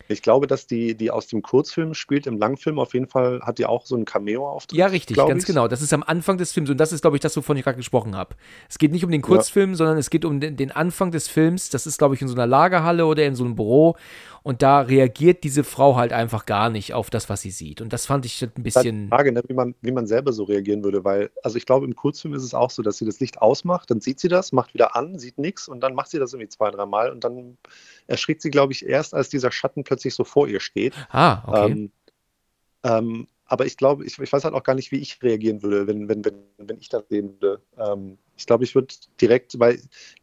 Ich 0.07 0.21
glaube, 0.21 0.47
dass 0.47 0.67
die, 0.67 0.95
die 0.95 1.11
aus 1.11 1.27
dem 1.27 1.41
Kurzfilm 1.41 1.93
spielt, 1.93 2.27
im 2.27 2.37
Langfilm 2.37 2.79
auf 2.79 2.93
jeden 2.93 3.07
Fall 3.07 3.41
hat 3.41 3.57
die 3.57 3.65
auch 3.65 3.85
so 3.85 3.95
einen 3.95 4.05
Cameo-Auftritt. 4.05 4.77
Ja, 4.77 4.87
richtig, 4.87 5.17
ganz 5.17 5.43
ich. 5.43 5.47
genau. 5.47 5.67
Das 5.67 5.81
ist 5.81 5.93
am 5.93 6.03
Anfang 6.03 6.37
des 6.37 6.51
Films 6.51 6.69
und 6.69 6.77
das 6.77 6.91
ist, 6.91 7.01
glaube 7.01 7.17
ich, 7.17 7.21
das, 7.21 7.35
wovon 7.37 7.57
ich 7.57 7.63
gerade 7.63 7.77
gesprochen 7.77 8.15
habe. 8.15 8.35
Es 8.69 8.77
geht 8.77 8.91
nicht 8.91 9.05
um 9.05 9.11
den 9.11 9.21
Kurzfilm, 9.21 9.71
ja. 9.71 9.75
sondern 9.77 9.97
es 9.97 10.09
geht 10.09 10.25
um 10.25 10.39
den, 10.39 10.57
den 10.57 10.71
Anfang 10.71 11.11
des 11.11 11.27
Films. 11.27 11.69
Das 11.69 11.87
ist, 11.87 11.97
glaube 11.97 12.15
ich, 12.15 12.21
in 12.21 12.27
so 12.27 12.35
einer 12.35 12.47
Lagerhalle 12.47 13.05
oder 13.05 13.25
in 13.25 13.35
so 13.35 13.43
einem 13.43 13.55
Büro 13.55 13.95
und 14.43 14.61
da 14.61 14.81
reagiert 14.81 15.45
diese 15.45 15.63
Frau 15.63 15.95
halt 15.95 16.11
einfach 16.11 16.45
gar 16.45 16.69
nicht 16.69 16.93
auf 16.93 17.09
das, 17.09 17.29
was 17.29 17.41
sie 17.41 17.49
sieht. 17.49 17.79
Und 17.79 17.93
das 17.93 18.05
fand 18.05 18.25
ich 18.25 18.43
ein 18.43 18.51
bisschen. 18.61 19.07
Frage, 19.07 19.31
ne, 19.31 19.41
wie, 19.47 19.53
man, 19.53 19.73
wie 19.81 19.93
man 19.93 20.05
selber 20.05 20.33
so 20.33 20.43
reagieren 20.43 20.83
würde, 20.83 21.05
weil, 21.05 21.31
also 21.43 21.57
ich 21.57 21.65
glaube, 21.65 21.85
im 21.85 21.95
Kurzfilm 21.95 22.33
ist 22.33 22.43
es 22.43 22.53
auch 22.53 22.69
so, 22.69 22.81
dass 22.81 22.97
sie 22.97 23.05
das 23.05 23.21
Licht 23.21 23.41
ausmacht, 23.41 23.89
dann 23.89 24.01
sieht 24.01 24.19
sie 24.19 24.27
das, 24.27 24.51
macht 24.51 24.73
wieder 24.73 24.97
an, 24.97 25.17
sieht 25.17 25.37
nichts 25.37 25.69
und 25.69 25.79
dann 25.79 25.95
macht 25.95 26.09
sie 26.09 26.19
das 26.19 26.33
irgendwie 26.33 26.49
zwei, 26.49 26.69
dreimal 26.71 27.09
und 27.09 27.23
dann 27.23 27.57
erschrickt 28.07 28.41
sie, 28.41 28.51
glaube 28.51 28.73
ich, 28.73 28.85
erst, 28.85 29.13
als 29.13 29.29
dieser 29.29 29.49
Schatten 29.49 29.85
plötzlich 29.93 30.15
so 30.15 30.23
vor 30.23 30.47
ihr 30.47 30.59
steht. 30.59 30.93
Ah, 31.09 31.43
okay. 31.45 31.71
Ähm, 31.71 31.91
ähm, 32.83 33.27
aber 33.45 33.67
ich 33.67 33.77
glaube, 33.77 34.03
ich, 34.05 34.17
ich, 34.17 34.33
weiß 34.33 34.43
halt 34.43 34.55
auch 34.55 34.63
gar 34.63 34.73
nicht, 34.73 34.91
wie 34.91 34.97
ich 34.97 35.21
reagieren 35.21 35.61
würde, 35.61 35.85
wenn, 35.85 36.09
wenn, 36.09 36.25
wenn, 36.25 36.43
wenn 36.57 36.79
ich 36.79 36.89
das 36.89 37.07
sehen 37.09 37.35
würde. 37.39 37.61
Ähm, 37.77 38.17
ich 38.35 38.47
glaube, 38.47 38.63
ich 38.63 38.73
würde 38.73 38.95
direkt, 39.21 39.59
weil 39.59 39.79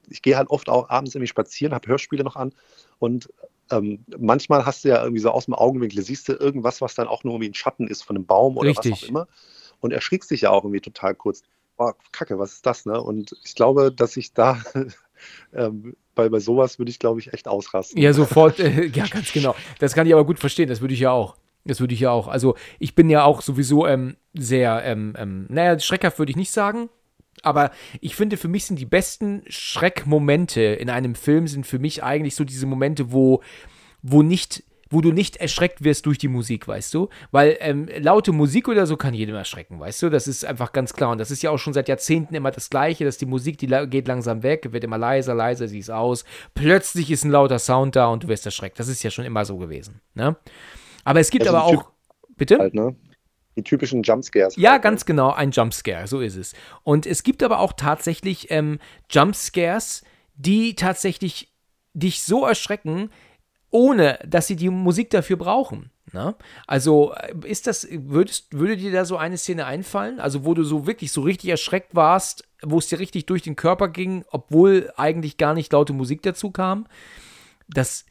ich 0.08 0.22
gehe 0.22 0.36
halt 0.36 0.50
oft 0.50 0.68
auch 0.68 0.88
abends 0.88 1.14
irgendwie 1.14 1.28
spazieren, 1.28 1.72
habe 1.72 1.86
Hörspiele 1.86 2.24
noch 2.24 2.34
an 2.34 2.52
und 2.98 3.28
ähm, 3.70 4.04
manchmal 4.18 4.66
hast 4.66 4.84
du 4.84 4.88
ja 4.88 5.00
irgendwie 5.00 5.20
so 5.20 5.30
aus 5.30 5.44
dem 5.44 5.54
Augenwinkel, 5.54 6.02
siehst 6.02 6.28
du 6.28 6.32
irgendwas, 6.32 6.80
was 6.80 6.96
dann 6.96 7.06
auch 7.06 7.22
nur 7.22 7.34
irgendwie 7.34 7.50
ein 7.50 7.54
Schatten 7.54 7.86
ist 7.86 8.02
von 8.02 8.16
einem 8.16 8.26
Baum 8.26 8.56
oder 8.56 8.70
Richtig. 8.70 8.90
was 8.90 9.04
auch 9.04 9.08
immer. 9.08 9.28
Und 9.78 9.92
erschrickst 9.92 10.32
dich 10.32 10.40
ja 10.40 10.50
auch 10.50 10.64
irgendwie 10.64 10.80
total 10.80 11.14
kurz. 11.14 11.42
Boah, 11.76 11.94
Kacke, 12.10 12.38
was 12.38 12.54
ist 12.54 12.66
das, 12.66 12.84
ne? 12.84 13.00
Und 13.00 13.36
ich 13.44 13.54
glaube, 13.54 13.92
dass 13.92 14.16
ich 14.16 14.34
da 14.34 14.60
ähm, 15.54 15.96
bei, 16.14 16.28
bei 16.28 16.38
sowas 16.38 16.78
würde 16.78 16.90
ich, 16.90 16.98
glaube 16.98 17.20
ich, 17.20 17.32
echt 17.32 17.48
ausrasten. 17.48 18.00
Ja, 18.00 18.12
sofort, 18.12 18.58
äh, 18.60 18.86
ja, 18.86 19.06
ganz 19.06 19.32
genau. 19.32 19.54
Das 19.78 19.94
kann 19.94 20.06
ich 20.06 20.12
aber 20.12 20.24
gut 20.24 20.38
verstehen, 20.38 20.68
das 20.68 20.80
würde 20.80 20.94
ich 20.94 21.00
ja 21.00 21.10
auch. 21.10 21.36
Das 21.64 21.80
würde 21.80 21.94
ich 21.94 22.00
ja 22.00 22.10
auch. 22.10 22.28
Also, 22.28 22.56
ich 22.78 22.94
bin 22.94 23.10
ja 23.10 23.24
auch 23.24 23.42
sowieso 23.42 23.86
ähm, 23.86 24.16
sehr, 24.34 24.82
ähm, 24.84 25.14
ähm, 25.18 25.46
naja, 25.48 25.78
schreckhaft 25.78 26.18
würde 26.18 26.30
ich 26.30 26.36
nicht 26.36 26.52
sagen. 26.52 26.88
Aber 27.42 27.70
ich 28.00 28.16
finde, 28.16 28.36
für 28.36 28.48
mich 28.48 28.66
sind 28.66 28.78
die 28.78 28.86
besten 28.86 29.42
Schreckmomente 29.48 30.60
in 30.60 30.90
einem 30.90 31.14
Film 31.14 31.46
sind 31.46 31.66
für 31.66 31.78
mich 31.78 32.02
eigentlich 32.02 32.34
so 32.34 32.44
diese 32.44 32.66
Momente, 32.66 33.12
wo, 33.12 33.42
wo 34.02 34.22
nicht 34.22 34.64
wo 34.90 35.00
du 35.00 35.12
nicht 35.12 35.36
erschreckt 35.36 35.84
wirst 35.84 36.04
durch 36.06 36.18
die 36.18 36.28
Musik, 36.28 36.66
weißt 36.66 36.92
du? 36.92 37.08
Weil 37.30 37.56
ähm, 37.60 37.88
laute 37.98 38.32
Musik 38.32 38.68
oder 38.68 38.86
so 38.86 38.96
kann 38.96 39.14
jedem 39.14 39.36
erschrecken, 39.36 39.78
weißt 39.78 40.02
du? 40.02 40.10
Das 40.10 40.26
ist 40.28 40.44
einfach 40.44 40.72
ganz 40.72 40.92
klar. 40.92 41.10
Und 41.12 41.18
das 41.18 41.30
ist 41.30 41.42
ja 41.42 41.50
auch 41.50 41.58
schon 41.58 41.72
seit 41.72 41.88
Jahrzehnten 41.88 42.34
immer 42.34 42.50
das 42.50 42.70
Gleiche, 42.70 43.04
dass 43.04 43.16
die 43.16 43.26
Musik, 43.26 43.58
die 43.58 43.68
geht 43.68 44.08
langsam 44.08 44.42
weg, 44.42 44.72
wird 44.72 44.84
immer 44.84 44.98
leiser, 44.98 45.34
leiser, 45.34 45.68
sie 45.68 45.78
ist 45.78 45.90
aus. 45.90 46.24
Plötzlich 46.54 47.10
ist 47.10 47.24
ein 47.24 47.30
lauter 47.30 47.58
Sound 47.58 47.96
da 47.96 48.08
und 48.08 48.24
du 48.24 48.28
wirst 48.28 48.44
erschreckt. 48.44 48.78
Das 48.78 48.88
ist 48.88 49.02
ja 49.02 49.10
schon 49.10 49.24
immer 49.24 49.44
so 49.44 49.56
gewesen, 49.56 50.00
ne? 50.14 50.36
Aber 51.04 51.20
es 51.20 51.30
gibt 51.30 51.46
also 51.46 51.56
aber 51.56 51.66
auch. 51.66 51.90
Bitte? 52.36 52.58
Halt, 52.58 52.74
ne? 52.74 52.96
die 53.56 53.62
typischen 53.62 54.02
Jumpscares. 54.02 54.56
Ja, 54.56 54.72
halt, 54.72 54.80
ne? 54.80 54.90
ganz 54.90 55.04
genau, 55.04 55.30
ein 55.32 55.50
Jumpscare, 55.50 56.06
so 56.06 56.20
ist 56.20 56.36
es. 56.36 56.54
Und 56.82 57.06
es 57.06 57.22
gibt 57.22 57.42
aber 57.42 57.60
auch 57.60 57.72
tatsächlich 57.72 58.50
ähm, 58.50 58.78
Jumpscares, 59.10 60.02
die 60.34 60.74
tatsächlich 60.74 61.52
dich 61.92 62.22
so 62.22 62.46
erschrecken, 62.46 63.10
ohne 63.70 64.18
dass 64.26 64.46
sie 64.46 64.56
die 64.56 64.70
Musik 64.70 65.10
dafür 65.10 65.36
brauchen. 65.36 65.90
Ne? 66.12 66.34
Also 66.66 67.12
äh, 67.14 67.34
ist 67.44 67.66
das, 67.66 67.86
würdest, 67.90 68.52
würde 68.52 68.76
dir 68.76 68.92
da 68.92 69.04
so 69.04 69.16
eine 69.16 69.38
Szene 69.38 69.66
einfallen? 69.66 70.20
Also 70.20 70.44
wo 70.44 70.54
du 70.54 70.64
so 70.64 70.86
wirklich 70.86 71.12
so 71.12 71.22
richtig 71.22 71.50
erschreckt 71.50 71.94
warst, 71.94 72.44
wo 72.62 72.78
es 72.78 72.88
dir 72.88 72.98
richtig 72.98 73.26
durch 73.26 73.42
den 73.42 73.56
Körper 73.56 73.88
ging, 73.88 74.24
obwohl 74.30 74.92
eigentlich 74.96 75.36
gar 75.36 75.54
nicht 75.54 75.72
laute 75.72 75.92
Musik 75.92 76.22
dazu 76.22 76.50
kam? 76.50 76.86
Das 77.68 78.04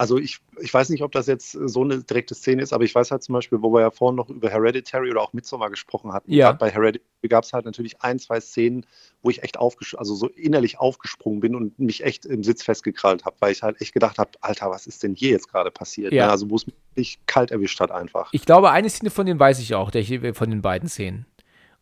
also 0.00 0.16
ich, 0.16 0.38
ich 0.58 0.72
weiß 0.72 0.88
nicht, 0.88 1.02
ob 1.02 1.12
das 1.12 1.26
jetzt 1.26 1.52
so 1.52 1.82
eine 1.82 2.02
direkte 2.02 2.34
Szene 2.34 2.62
ist, 2.62 2.72
aber 2.72 2.84
ich 2.84 2.94
weiß 2.94 3.10
halt 3.10 3.22
zum 3.22 3.34
Beispiel, 3.34 3.60
wo 3.60 3.70
wir 3.70 3.82
ja 3.82 3.90
vorhin 3.90 4.16
noch 4.16 4.30
über 4.30 4.48
Hereditary 4.48 5.10
oder 5.10 5.20
auch 5.20 5.34
Midsommar 5.34 5.68
gesprochen 5.68 6.14
hatten. 6.14 6.32
Ja. 6.32 6.52
Bei 6.52 6.70
Hereditary 6.70 7.28
gab 7.28 7.44
es 7.44 7.52
halt 7.52 7.66
natürlich 7.66 8.00
ein, 8.00 8.18
zwei 8.18 8.40
Szenen, 8.40 8.86
wo 9.22 9.28
ich 9.28 9.42
echt 9.42 9.58
also 9.58 10.14
so 10.14 10.28
innerlich 10.28 10.78
aufgesprungen 10.78 11.40
bin 11.40 11.54
und 11.54 11.78
mich 11.78 12.02
echt 12.02 12.24
im 12.24 12.42
Sitz 12.42 12.62
festgekrallt 12.62 13.26
habe, 13.26 13.36
weil 13.40 13.52
ich 13.52 13.62
halt 13.62 13.78
echt 13.82 13.92
gedacht 13.92 14.16
habe, 14.16 14.30
Alter, 14.40 14.70
was 14.70 14.86
ist 14.86 15.02
denn 15.02 15.14
hier 15.14 15.32
jetzt 15.32 15.48
gerade 15.48 15.70
passiert? 15.70 16.14
Ja. 16.14 16.24
Ne? 16.24 16.32
Also 16.32 16.48
wo 16.48 16.56
es 16.56 16.64
mich 16.96 17.18
kalt 17.26 17.50
erwischt 17.50 17.78
hat 17.80 17.90
einfach. 17.90 18.30
Ich 18.32 18.46
glaube, 18.46 18.70
eine 18.70 18.88
Szene 18.88 19.10
von 19.10 19.26
denen 19.26 19.38
weiß 19.38 19.58
ich 19.58 19.74
auch, 19.74 19.90
der, 19.90 20.34
von 20.34 20.48
den 20.48 20.62
beiden 20.62 20.88
Szenen. 20.88 21.26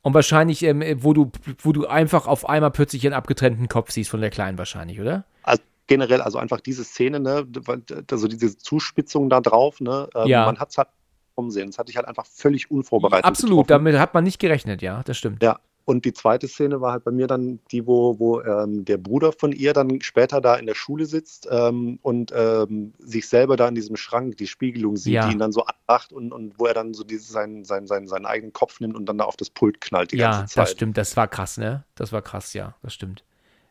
Und 0.02 0.14
wahrscheinlich, 0.14 0.64
ähm, 0.64 0.82
wo, 1.04 1.12
du, 1.12 1.30
wo 1.58 1.70
du 1.70 1.86
einfach 1.86 2.26
auf 2.26 2.48
einmal 2.48 2.72
plötzlich 2.72 3.06
einen 3.06 3.14
abgetrennten 3.14 3.68
Kopf 3.68 3.92
siehst 3.92 4.10
von 4.10 4.20
der 4.20 4.30
Kleinen 4.30 4.58
wahrscheinlich, 4.58 5.00
oder? 5.00 5.24
Also 5.44 5.62
generell, 5.88 6.22
also 6.22 6.38
einfach 6.38 6.60
diese 6.60 6.84
Szene, 6.84 7.18
ne, 7.18 7.46
also 8.10 8.28
diese 8.28 8.56
Zuspitzung 8.56 9.28
da 9.28 9.40
drauf, 9.40 9.80
ne, 9.80 10.08
ähm, 10.14 10.28
ja. 10.28 10.44
man 10.46 10.58
hat 10.58 10.70
es 10.70 10.78
halt 10.78 10.88
kommen 11.34 11.50
sehen. 11.50 11.68
Das 11.68 11.78
hatte 11.78 11.90
ich 11.90 11.96
halt 11.96 12.08
einfach 12.08 12.26
völlig 12.26 12.70
unvorbereitet. 12.70 13.24
Absolut, 13.24 13.66
getroffen. 13.66 13.84
damit 13.84 14.00
hat 14.00 14.14
man 14.14 14.24
nicht 14.24 14.38
gerechnet, 14.38 14.82
ja, 14.82 15.02
das 15.04 15.18
stimmt. 15.18 15.42
Ja, 15.42 15.60
und 15.88 16.04
die 16.04 16.12
zweite 16.12 16.48
Szene 16.48 16.82
war 16.82 16.92
halt 16.92 17.04
bei 17.04 17.10
mir 17.10 17.26
dann 17.26 17.60
die, 17.70 17.86
wo, 17.86 18.18
wo 18.18 18.42
ähm, 18.42 18.84
der 18.84 18.98
Bruder 18.98 19.32
von 19.32 19.52
ihr 19.52 19.72
dann 19.72 20.02
später 20.02 20.42
da 20.42 20.56
in 20.56 20.66
der 20.66 20.74
Schule 20.74 21.06
sitzt 21.06 21.48
ähm, 21.50 21.98
und 22.02 22.30
ähm, 22.34 22.92
sich 22.98 23.26
selber 23.26 23.56
da 23.56 23.68
in 23.68 23.74
diesem 23.74 23.96
Schrank 23.96 24.36
die 24.36 24.46
Spiegelung 24.46 24.98
sieht, 24.98 25.14
ja. 25.14 25.26
die 25.26 25.32
ihn 25.32 25.38
dann 25.38 25.50
so 25.50 25.64
anmacht 25.64 26.12
und, 26.12 26.30
und 26.30 26.58
wo 26.58 26.66
er 26.66 26.74
dann 26.74 26.92
so 26.92 27.04
dieses, 27.04 27.28
seinen, 27.28 27.64
seinen, 27.64 27.86
seinen, 27.86 28.06
seinen 28.06 28.26
eigenen 28.26 28.52
Kopf 28.52 28.80
nimmt 28.80 28.96
und 28.96 29.06
dann 29.06 29.16
da 29.16 29.24
auf 29.24 29.38
das 29.38 29.48
Pult 29.48 29.80
knallt 29.80 30.12
die 30.12 30.18
ja, 30.18 30.32
ganze 30.32 30.54
Zeit. 30.54 30.56
Ja, 30.56 30.62
das 30.64 30.72
stimmt, 30.72 30.98
das 30.98 31.16
war 31.16 31.26
krass, 31.26 31.56
ne? 31.56 31.84
Das 31.94 32.12
war 32.12 32.20
krass, 32.20 32.52
ja, 32.52 32.74
das 32.82 32.92
stimmt. 32.92 33.24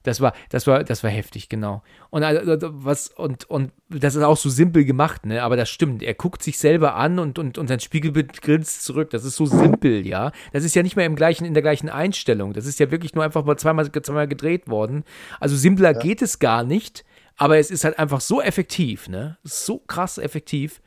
Das 0.07 0.21
war, 0.21 0.31
das 0.49 0.65
war, 0.67 0.85
das 0.85 1.03
war 1.03 1.09
heftig, 1.09 1.49
genau. 1.49 1.83
Und 2.11 2.23
also, 2.23 2.41
was, 2.71 3.09
und, 3.09 3.49
und 3.49 3.73
das 3.89 4.15
ist 4.15 4.23
auch 4.23 4.37
so 4.37 4.49
simpel 4.49 4.85
gemacht, 4.85 5.25
ne? 5.25 5.43
Aber 5.43 5.57
das 5.57 5.69
stimmt. 5.69 6.01
Er 6.01 6.13
guckt 6.13 6.41
sich 6.41 6.57
selber 6.57 6.95
an 6.95 7.19
und, 7.19 7.37
und, 7.37 7.57
und 7.57 7.67
sein 7.67 7.81
Spiegelbild 7.81 8.41
grinst 8.41 8.85
zurück. 8.85 9.09
Das 9.09 9.25
ist 9.25 9.35
so 9.35 9.45
simpel, 9.45 10.07
ja. 10.07 10.31
Das 10.53 10.63
ist 10.63 10.75
ja 10.75 10.83
nicht 10.83 10.95
mehr 10.95 11.05
im 11.05 11.17
gleichen, 11.17 11.43
in 11.43 11.53
der 11.53 11.61
gleichen 11.61 11.89
Einstellung. 11.89 12.53
Das 12.53 12.65
ist 12.65 12.79
ja 12.79 12.89
wirklich 12.89 13.15
nur 13.15 13.25
einfach 13.25 13.43
mal 13.43 13.57
zweimal, 13.57 13.91
zweimal 13.91 14.29
gedreht 14.29 14.69
worden. 14.69 15.03
Also 15.41 15.57
simpler 15.57 15.91
ja. 15.91 15.99
geht 15.99 16.21
es 16.21 16.39
gar 16.39 16.63
nicht, 16.63 17.03
aber 17.35 17.57
es 17.57 17.69
ist 17.69 17.83
halt 17.83 17.99
einfach 17.99 18.21
so 18.21 18.41
effektiv, 18.41 19.09
ne? 19.09 19.37
So 19.43 19.79
krass 19.79 20.17
effektiv. 20.17 20.81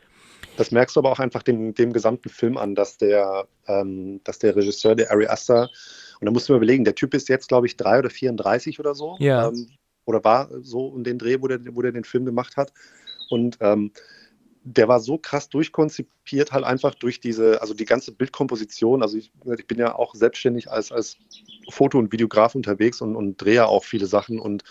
Das 0.56 0.70
merkst 0.70 0.96
du 0.96 1.00
aber 1.00 1.12
auch 1.12 1.20
einfach 1.20 1.42
dem, 1.42 1.74
dem 1.74 1.92
gesamten 1.92 2.30
Film 2.30 2.56
an, 2.56 2.74
dass 2.74 2.96
der, 2.96 3.46
ähm, 3.66 4.22
dass 4.24 4.38
der 4.38 4.56
Regisseur, 4.56 4.94
der 4.94 5.10
Ari 5.10 5.26
Aster, 5.26 5.68
und 6.20 6.26
da 6.26 6.30
musst 6.30 6.48
du 6.48 6.52
mal 6.52 6.58
überlegen, 6.58 6.84
der 6.84 6.94
Typ 6.94 7.14
ist 7.14 7.28
jetzt, 7.28 7.48
glaube 7.48 7.66
ich, 7.66 7.76
drei 7.76 7.98
oder 7.98 8.10
34 8.10 8.78
oder 8.78 8.94
so. 8.94 9.16
Ja. 9.18 9.48
Ähm, 9.48 9.68
oder 10.04 10.22
war 10.22 10.50
so 10.60 10.86
um 10.86 11.02
den 11.04 11.18
Dreh, 11.18 11.40
wo 11.40 11.48
der, 11.48 11.60
wo 11.74 11.82
der 11.82 11.92
den 11.92 12.04
Film 12.04 12.24
gemacht 12.24 12.56
hat. 12.56 12.72
Und 13.30 13.56
ähm, 13.60 13.92
der 14.62 14.88
war 14.88 15.00
so 15.00 15.16
krass 15.16 15.48
durchkonzipiert, 15.48 16.52
halt 16.52 16.64
einfach 16.64 16.94
durch 16.94 17.20
diese, 17.20 17.62
also 17.62 17.72
die 17.72 17.86
ganze 17.86 18.12
Bildkomposition. 18.12 19.02
Also 19.02 19.16
ich, 19.16 19.32
ich 19.56 19.66
bin 19.66 19.78
ja 19.78 19.94
auch 19.94 20.14
selbstständig 20.14 20.70
als, 20.70 20.92
als 20.92 21.16
Foto- 21.70 21.98
und 21.98 22.12
Videograf 22.12 22.54
unterwegs 22.54 23.00
und, 23.00 23.16
und 23.16 23.38
drehe 23.38 23.66
auch 23.66 23.84
viele 23.84 24.06
Sachen. 24.06 24.38
Und 24.38 24.64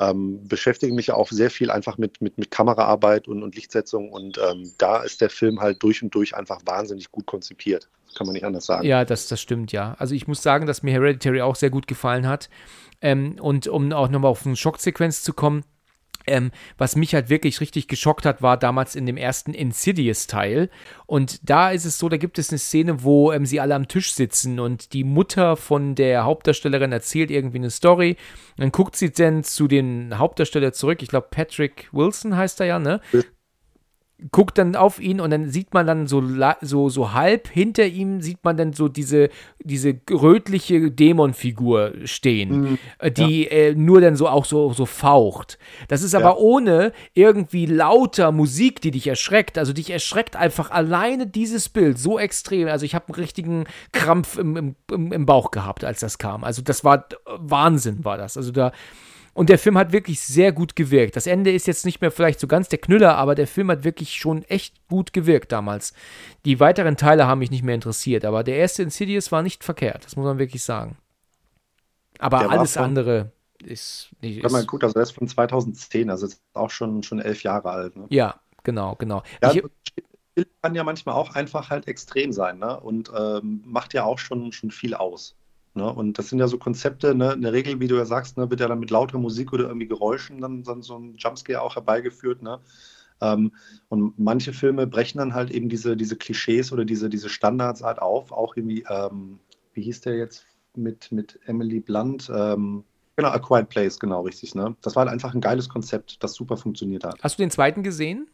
ähm, 0.00 0.46
beschäftige 0.46 0.94
mich 0.94 1.12
auch 1.12 1.30
sehr 1.30 1.50
viel 1.50 1.70
einfach 1.70 1.98
mit, 1.98 2.20
mit, 2.20 2.38
mit 2.38 2.50
Kameraarbeit 2.50 3.28
und, 3.28 3.42
und 3.42 3.54
Lichtsetzung 3.54 4.10
und 4.10 4.38
ähm, 4.38 4.72
da 4.78 5.02
ist 5.02 5.20
der 5.20 5.30
Film 5.30 5.60
halt 5.60 5.82
durch 5.82 6.02
und 6.02 6.14
durch 6.14 6.34
einfach 6.34 6.60
wahnsinnig 6.64 7.10
gut 7.10 7.26
konzipiert. 7.26 7.88
Kann 8.16 8.26
man 8.26 8.34
nicht 8.34 8.44
anders 8.44 8.64
sagen. 8.64 8.86
Ja, 8.86 9.04
das, 9.04 9.28
das 9.28 9.40
stimmt, 9.40 9.72
ja. 9.72 9.94
Also 9.98 10.14
ich 10.14 10.26
muss 10.26 10.42
sagen, 10.42 10.66
dass 10.66 10.82
mir 10.82 10.92
Hereditary 10.92 11.42
auch 11.42 11.56
sehr 11.56 11.70
gut 11.70 11.86
gefallen 11.86 12.26
hat. 12.26 12.48
Ähm, 13.02 13.36
und 13.40 13.66
um 13.68 13.92
auch 13.92 14.08
nochmal 14.08 14.30
auf 14.30 14.46
eine 14.46 14.56
Schocksequenz 14.56 15.22
zu 15.22 15.34
kommen, 15.34 15.64
ähm, 16.26 16.50
was 16.78 16.96
mich 16.96 17.14
halt 17.14 17.28
wirklich 17.30 17.60
richtig 17.60 17.88
geschockt 17.88 18.26
hat, 18.26 18.42
war 18.42 18.56
damals 18.56 18.96
in 18.96 19.06
dem 19.06 19.16
ersten 19.16 19.54
Insidious-Teil. 19.54 20.70
Und 21.06 21.48
da 21.48 21.70
ist 21.70 21.84
es 21.84 21.98
so, 21.98 22.08
da 22.08 22.16
gibt 22.16 22.38
es 22.38 22.50
eine 22.50 22.58
Szene, 22.58 23.02
wo 23.02 23.32
ähm, 23.32 23.46
sie 23.46 23.60
alle 23.60 23.74
am 23.74 23.88
Tisch 23.88 24.12
sitzen 24.14 24.58
und 24.58 24.92
die 24.92 25.04
Mutter 25.04 25.56
von 25.56 25.94
der 25.94 26.24
Hauptdarstellerin 26.24 26.92
erzählt 26.92 27.30
irgendwie 27.30 27.58
eine 27.58 27.70
Story. 27.70 28.16
Dann 28.56 28.72
guckt 28.72 28.96
sie 28.96 29.12
dann 29.12 29.44
zu 29.44 29.68
den 29.68 30.18
Hauptdarsteller 30.18 30.72
zurück. 30.72 31.02
Ich 31.02 31.08
glaube, 31.08 31.28
Patrick 31.30 31.88
Wilson 31.92 32.36
heißt 32.36 32.60
er 32.60 32.66
ja, 32.66 32.78
ne? 32.78 33.00
Guckt 34.32 34.56
dann 34.56 34.76
auf 34.76 34.98
ihn 34.98 35.20
und 35.20 35.30
dann 35.30 35.50
sieht 35.50 35.74
man 35.74 35.86
dann 35.86 36.06
so, 36.06 36.22
so, 36.62 36.88
so 36.88 37.12
halb 37.12 37.48
hinter 37.48 37.84
ihm 37.86 38.22
sieht 38.22 38.42
man 38.44 38.56
dann 38.56 38.72
so 38.72 38.88
diese, 38.88 39.28
diese 39.62 40.00
rötliche 40.10 40.90
Dämonfigur 40.90 41.92
stehen, 42.04 42.60
mhm. 42.60 42.78
Äh, 42.98 43.10
die 43.10 43.44
ja. 43.44 43.50
äh, 43.50 43.74
nur 43.74 44.00
dann 44.00 44.16
so 44.16 44.28
auch 44.28 44.46
so, 44.46 44.72
so 44.72 44.86
faucht. 44.86 45.58
Das 45.88 46.02
ist 46.02 46.14
aber 46.14 46.30
ja. 46.30 46.36
ohne 46.36 46.92
irgendwie 47.12 47.66
lauter 47.66 48.32
Musik, 48.32 48.80
die 48.80 48.90
dich 48.90 49.06
erschreckt. 49.06 49.58
Also 49.58 49.74
dich 49.74 49.90
erschreckt 49.90 50.34
einfach 50.34 50.70
alleine 50.70 51.26
dieses 51.26 51.68
Bild 51.68 51.98
so 51.98 52.18
extrem. 52.18 52.68
Also 52.68 52.86
ich 52.86 52.94
habe 52.94 53.08
einen 53.08 53.16
richtigen 53.16 53.64
Krampf 53.92 54.38
im, 54.38 54.74
im, 54.90 55.12
im 55.12 55.26
Bauch 55.26 55.50
gehabt, 55.50 55.84
als 55.84 56.00
das 56.00 56.16
kam. 56.16 56.42
Also 56.42 56.62
das 56.62 56.84
war 56.84 57.06
Wahnsinn, 57.26 58.04
war 58.04 58.16
das. 58.16 58.38
Also 58.38 58.50
da 58.50 58.72
und 59.36 59.50
der 59.50 59.58
Film 59.58 59.76
hat 59.76 59.92
wirklich 59.92 60.22
sehr 60.22 60.50
gut 60.50 60.76
gewirkt. 60.76 61.14
Das 61.14 61.26
Ende 61.26 61.52
ist 61.52 61.66
jetzt 61.66 61.84
nicht 61.84 62.00
mehr 62.00 62.10
vielleicht 62.10 62.40
so 62.40 62.46
ganz 62.46 62.70
der 62.70 62.78
Knüller, 62.78 63.16
aber 63.16 63.34
der 63.34 63.46
Film 63.46 63.70
hat 63.70 63.84
wirklich 63.84 64.14
schon 64.14 64.42
echt 64.44 64.74
gut 64.88 65.12
gewirkt 65.12 65.52
damals. 65.52 65.92
Die 66.46 66.58
weiteren 66.58 66.96
Teile 66.96 67.26
haben 67.26 67.40
mich 67.40 67.50
nicht 67.50 67.62
mehr 67.62 67.74
interessiert, 67.74 68.24
aber 68.24 68.42
der 68.42 68.56
erste 68.56 68.82
Insidious 68.82 69.30
war 69.32 69.42
nicht 69.42 69.62
verkehrt, 69.62 70.06
das 70.06 70.16
muss 70.16 70.24
man 70.24 70.38
wirklich 70.38 70.64
sagen. 70.64 70.96
Aber 72.18 72.38
der 72.38 72.50
alles 72.50 72.72
von, 72.72 72.84
andere 72.84 73.30
ist 73.62 74.08
nicht. 74.22 74.42
Wenn 74.42 74.52
man 74.52 74.66
guckt, 74.66 74.82
also 74.82 74.94
der 74.94 75.02
ist 75.02 75.12
von 75.12 75.28
2010, 75.28 76.08
also 76.08 76.24
ist 76.24 76.40
auch 76.54 76.70
schon, 76.70 77.02
schon 77.02 77.18
elf 77.18 77.42
Jahre 77.42 77.68
alt. 77.68 77.94
Ne? 77.94 78.06
Ja, 78.08 78.40
genau, 78.62 78.94
genau. 78.94 79.22
Ja, 79.42 79.52
ich, 79.52 80.46
kann 80.62 80.74
ja 80.74 80.82
manchmal 80.82 81.14
auch 81.14 81.34
einfach 81.34 81.68
halt 81.68 81.88
extrem 81.88 82.32
sein 82.32 82.58
ne? 82.58 82.80
und 82.80 83.12
ähm, 83.14 83.62
macht 83.66 83.92
ja 83.92 84.04
auch 84.04 84.18
schon, 84.18 84.52
schon 84.52 84.70
viel 84.70 84.94
aus. 84.94 85.36
Ne? 85.76 85.92
Und 85.92 86.18
das 86.18 86.28
sind 86.28 86.38
ja 86.38 86.48
so 86.48 86.58
Konzepte, 86.58 87.14
ne? 87.14 87.32
in 87.32 87.42
der 87.42 87.52
Regel, 87.52 87.80
wie 87.80 87.88
du 87.88 87.96
ja 87.96 88.04
sagst, 88.04 88.36
ne, 88.36 88.50
wird 88.50 88.60
ja 88.60 88.68
dann 88.68 88.80
mit 88.80 88.90
lauter 88.90 89.18
Musik 89.18 89.52
oder 89.52 89.64
irgendwie 89.68 89.86
Geräuschen 89.86 90.40
dann, 90.40 90.62
dann 90.62 90.82
so 90.82 90.98
ein 90.98 91.14
Jumpscare 91.16 91.62
auch 91.62 91.76
herbeigeführt. 91.76 92.42
Ne? 92.42 92.60
Ähm, 93.20 93.52
und 93.88 94.18
manche 94.18 94.52
Filme 94.52 94.86
brechen 94.86 95.18
dann 95.18 95.34
halt 95.34 95.50
eben 95.50 95.68
diese, 95.68 95.96
diese 95.96 96.16
Klischees 96.16 96.72
oder 96.72 96.84
diese, 96.84 97.08
diese 97.08 97.28
Standards 97.28 97.82
halt 97.82 98.00
auf. 98.00 98.32
Auch 98.32 98.56
irgendwie, 98.56 98.84
ähm, 98.88 99.38
wie 99.74 99.82
hieß 99.82 100.00
der 100.02 100.16
jetzt 100.16 100.46
mit, 100.74 101.12
mit 101.12 101.38
Emily 101.46 101.80
Blunt? 101.80 102.30
Ähm, 102.34 102.84
genau, 103.16 103.28
A 103.28 103.38
Quiet 103.38 103.68
Place, 103.68 103.98
genau, 103.98 104.22
richtig. 104.22 104.54
Ne? 104.54 104.76
Das 104.82 104.96
war 104.96 105.04
halt 105.04 105.12
einfach 105.12 105.34
ein 105.34 105.40
geiles 105.40 105.68
Konzept, 105.68 106.22
das 106.22 106.34
super 106.34 106.56
funktioniert 106.56 107.04
hat. 107.04 107.18
Hast 107.22 107.38
du 107.38 107.42
den 107.42 107.50
zweiten 107.50 107.82
gesehen? 107.82 108.28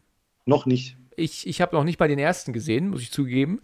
Noch 0.47 0.67
nicht. 0.67 0.97
Ich, 1.17 1.47
ich 1.47 1.61
habe 1.61 1.77
noch 1.77 1.85
nicht 1.85 2.01
mal 2.01 2.09
den 2.09 2.19
ersten 2.19 2.53
gesehen, 2.53 2.89
muss 2.89 3.03
ich 3.03 3.13
zugeben. 3.13 3.61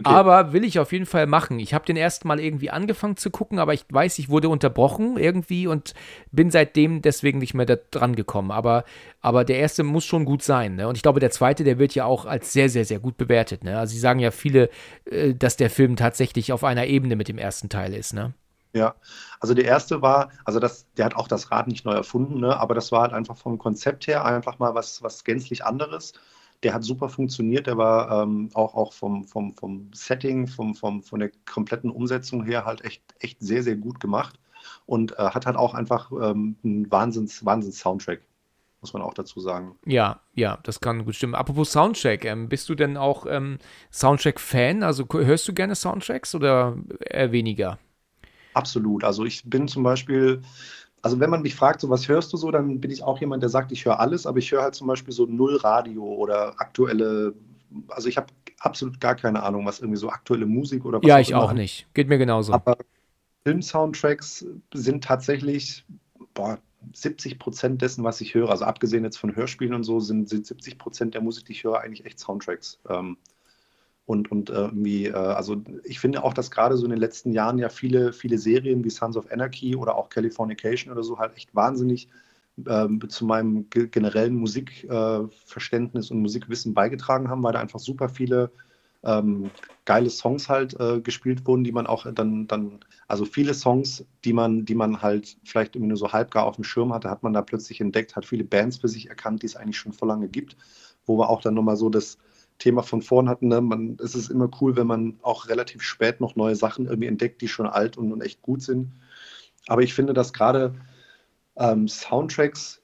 Okay. 0.00 0.14
Aber 0.14 0.52
will 0.52 0.64
ich 0.64 0.78
auf 0.78 0.92
jeden 0.92 1.06
Fall 1.06 1.26
machen. 1.26 1.58
Ich 1.58 1.74
habe 1.74 1.84
den 1.84 1.96
ersten 1.96 2.28
Mal 2.28 2.38
irgendwie 2.38 2.70
angefangen 2.70 3.16
zu 3.16 3.30
gucken, 3.30 3.58
aber 3.58 3.74
ich 3.74 3.84
weiß, 3.90 4.18
ich 4.20 4.28
wurde 4.28 4.48
unterbrochen 4.48 5.16
irgendwie 5.16 5.66
und 5.66 5.94
bin 6.30 6.50
seitdem 6.50 7.02
deswegen 7.02 7.38
nicht 7.38 7.54
mehr 7.54 7.66
da 7.66 7.76
dran 7.90 8.14
gekommen. 8.14 8.52
Aber, 8.52 8.84
aber 9.20 9.44
der 9.44 9.58
erste 9.58 9.82
muss 9.82 10.04
schon 10.04 10.24
gut 10.24 10.42
sein. 10.42 10.76
Ne? 10.76 10.86
Und 10.86 10.96
ich 10.96 11.02
glaube, 11.02 11.18
der 11.18 11.32
zweite, 11.32 11.64
der 11.64 11.78
wird 11.78 11.96
ja 11.96 12.04
auch 12.04 12.26
als 12.26 12.52
sehr, 12.52 12.68
sehr, 12.68 12.84
sehr 12.84 13.00
gut 13.00 13.16
bewertet. 13.16 13.64
Ne? 13.64 13.76
Also 13.76 13.92
sie 13.92 14.00
sagen 14.00 14.20
ja 14.20 14.30
viele, 14.30 14.70
äh, 15.10 15.34
dass 15.34 15.56
der 15.56 15.70
Film 15.70 15.96
tatsächlich 15.96 16.52
auf 16.52 16.62
einer 16.62 16.86
Ebene 16.86 17.16
mit 17.16 17.26
dem 17.26 17.38
ersten 17.38 17.68
Teil 17.68 17.92
ist. 17.92 18.14
Ne? 18.14 18.34
Ja, 18.74 18.94
also 19.40 19.54
der 19.54 19.64
erste 19.64 20.02
war, 20.02 20.30
also 20.44 20.60
das, 20.60 20.86
der 20.96 21.06
hat 21.06 21.16
auch 21.16 21.28
das 21.28 21.50
Rad 21.50 21.68
nicht 21.68 21.86
neu 21.86 21.92
erfunden, 21.92 22.40
ne? 22.40 22.58
aber 22.58 22.74
das 22.74 22.92
war 22.92 23.02
halt 23.02 23.12
einfach 23.12 23.36
vom 23.36 23.58
Konzept 23.58 24.06
her 24.06 24.24
einfach 24.24 24.58
mal 24.58 24.74
was, 24.74 25.02
was 25.02 25.24
gänzlich 25.24 25.64
anderes. 25.64 26.12
Der 26.62 26.74
hat 26.74 26.84
super 26.84 27.08
funktioniert. 27.08 27.66
Der 27.66 27.78
war 27.78 28.22
ähm, 28.22 28.50
auch, 28.52 28.74
auch 28.74 28.92
vom, 28.92 29.24
vom, 29.24 29.54
vom 29.54 29.90
Setting, 29.94 30.46
vom, 30.48 30.74
vom, 30.74 31.02
von 31.02 31.20
der 31.20 31.30
kompletten 31.50 31.90
Umsetzung 31.90 32.44
her 32.44 32.64
halt 32.66 32.84
echt, 32.84 33.02
echt 33.20 33.40
sehr, 33.40 33.62
sehr 33.62 33.76
gut 33.76 34.00
gemacht 34.00 34.38
und 34.84 35.12
äh, 35.12 35.30
hat 35.30 35.46
halt 35.46 35.56
auch 35.56 35.74
einfach 35.74 36.10
ähm, 36.12 36.56
einen 36.62 36.90
Wahnsinns, 36.90 37.44
Wahnsinns 37.44 37.78
Soundtrack 37.78 38.20
muss 38.80 38.92
man 38.92 39.02
auch 39.02 39.14
dazu 39.14 39.40
sagen. 39.40 39.76
Ja, 39.86 40.20
ja, 40.34 40.58
das 40.62 40.80
kann 40.80 41.04
gut 41.04 41.16
stimmen. 41.16 41.34
Apropos 41.34 41.72
Soundtrack, 41.72 42.24
ähm, 42.24 42.48
bist 42.48 42.68
du 42.68 42.74
denn 42.74 42.96
auch 42.96 43.26
ähm, 43.28 43.58
Soundtrack-Fan? 43.90 44.82
Also 44.82 45.04
hörst 45.10 45.48
du 45.48 45.52
gerne 45.52 45.74
Soundtracks 45.74 46.34
oder 46.34 46.76
eher 47.00 47.32
weniger? 47.32 47.78
Absolut. 48.58 49.04
Also 49.04 49.24
ich 49.24 49.44
bin 49.44 49.68
zum 49.68 49.82
Beispiel 49.82 50.42
also 51.02 51.20
wenn 51.20 51.30
man 51.30 51.42
mich 51.42 51.54
fragt, 51.54 51.80
so 51.80 51.90
was 51.90 52.08
hörst 52.08 52.32
du 52.32 52.36
so, 52.36 52.50
dann 52.50 52.80
bin 52.80 52.90
ich 52.90 53.02
auch 53.02 53.20
jemand, 53.20 53.42
der 53.42 53.50
sagt, 53.50 53.72
ich 53.72 53.84
höre 53.84 54.00
alles, 54.00 54.26
aber 54.26 54.38
ich 54.38 54.50
höre 54.50 54.62
halt 54.62 54.74
zum 54.74 54.88
Beispiel 54.88 55.14
so 55.14 55.26
null 55.26 55.56
Radio 55.56 56.02
oder 56.02 56.60
aktuelle, 56.60 57.34
also 57.88 58.08
ich 58.08 58.16
habe 58.16 58.26
absolut 58.58 59.00
gar 59.00 59.14
keine 59.14 59.42
Ahnung, 59.42 59.64
was 59.64 59.80
irgendwie 59.80 59.98
so 59.98 60.10
aktuelle 60.10 60.46
Musik 60.46 60.84
oder 60.84 60.98
was 60.98 61.06
Ja, 61.06 61.20
ich 61.20 61.34
auch 61.34 61.52
nicht. 61.52 61.86
Geht 61.94 62.08
mir 62.08 62.18
genauso. 62.18 62.52
Aber 62.52 62.76
Film-Soundtracks 63.44 64.44
sind 64.74 65.04
tatsächlich 65.04 65.84
boah, 66.34 66.58
70 66.92 67.38
Prozent 67.38 67.82
dessen, 67.82 68.04
was 68.04 68.20
ich 68.20 68.34
höre. 68.34 68.50
Also 68.50 68.64
abgesehen 68.64 69.04
jetzt 69.04 69.18
von 69.18 69.34
Hörspielen 69.34 69.74
und 69.74 69.84
so, 69.84 70.00
sind, 70.00 70.28
sind 70.28 70.46
70 70.46 70.78
Prozent 70.78 71.14
der 71.14 71.20
Musik, 71.20 71.46
die 71.46 71.52
ich 71.52 71.64
höre, 71.64 71.80
eigentlich 71.80 72.04
echt 72.06 72.18
Soundtracks. 72.18 72.78
Ähm, 72.88 73.16
und, 74.08 74.32
und 74.32 74.48
äh, 74.48 74.54
irgendwie, 74.54 75.06
äh, 75.08 75.12
also 75.12 75.62
ich 75.84 76.00
finde 76.00 76.24
auch, 76.24 76.32
dass 76.32 76.50
gerade 76.50 76.78
so 76.78 76.84
in 76.84 76.90
den 76.90 76.98
letzten 76.98 77.30
Jahren 77.30 77.58
ja 77.58 77.68
viele, 77.68 78.14
viele 78.14 78.38
Serien 78.38 78.82
wie 78.82 78.88
Sons 78.88 79.18
of 79.18 79.30
Anarchy 79.30 79.76
oder 79.76 79.96
auch 79.96 80.08
Californication 80.08 80.90
oder 80.90 81.02
so 81.02 81.18
halt 81.18 81.36
echt 81.36 81.54
wahnsinnig 81.54 82.08
ähm, 82.66 83.06
zu 83.06 83.26
meinem 83.26 83.68
generellen 83.68 84.34
Musikverständnis 84.36 86.10
äh, 86.10 86.14
und 86.14 86.22
Musikwissen 86.22 86.72
beigetragen 86.72 87.28
haben, 87.28 87.42
weil 87.42 87.52
da 87.52 87.60
einfach 87.60 87.80
super 87.80 88.08
viele 88.08 88.50
ähm, 89.04 89.50
geile 89.84 90.08
Songs 90.08 90.48
halt 90.48 90.80
äh, 90.80 91.02
gespielt 91.02 91.46
wurden, 91.46 91.62
die 91.62 91.72
man 91.72 91.86
auch 91.86 92.10
dann, 92.10 92.46
dann, 92.46 92.80
also 93.08 93.26
viele 93.26 93.52
Songs, 93.52 94.06
die 94.24 94.32
man, 94.32 94.64
die 94.64 94.74
man 94.74 95.02
halt 95.02 95.36
vielleicht 95.44 95.76
irgendwie 95.76 95.90
nur 95.90 95.98
so 95.98 96.12
halb 96.12 96.30
gar 96.30 96.46
auf 96.46 96.56
dem 96.56 96.64
Schirm 96.64 96.94
hatte, 96.94 97.10
hat 97.10 97.22
man 97.22 97.34
da 97.34 97.42
plötzlich 97.42 97.82
entdeckt, 97.82 98.16
hat 98.16 98.24
viele 98.24 98.44
Bands 98.44 98.78
für 98.78 98.88
sich 98.88 99.10
erkannt, 99.10 99.42
die 99.42 99.46
es 99.46 99.56
eigentlich 99.56 99.76
schon 99.76 99.92
vor 99.92 100.08
lange 100.08 100.28
gibt, 100.28 100.56
wo 101.04 101.18
wir 101.18 101.28
auch 101.28 101.42
dann 101.42 101.52
nochmal 101.52 101.76
so 101.76 101.90
das, 101.90 102.16
Thema 102.58 102.82
von 102.82 103.02
vorn 103.02 103.28
hatten. 103.28 103.48
Ne? 103.48 103.60
Man, 103.60 103.96
es 104.02 104.14
ist 104.14 104.30
immer 104.30 104.50
cool, 104.60 104.76
wenn 104.76 104.86
man 104.86 105.18
auch 105.22 105.48
relativ 105.48 105.82
spät 105.82 106.20
noch 106.20 106.36
neue 106.36 106.56
Sachen 106.56 106.86
irgendwie 106.86 107.08
entdeckt, 107.08 107.40
die 107.40 107.48
schon 107.48 107.66
alt 107.66 107.96
und, 107.96 108.12
und 108.12 108.20
echt 108.20 108.42
gut 108.42 108.62
sind. 108.62 108.92
Aber 109.66 109.82
ich 109.82 109.94
finde, 109.94 110.12
dass 110.12 110.32
gerade 110.32 110.74
ähm, 111.56 111.88
Soundtracks 111.88 112.82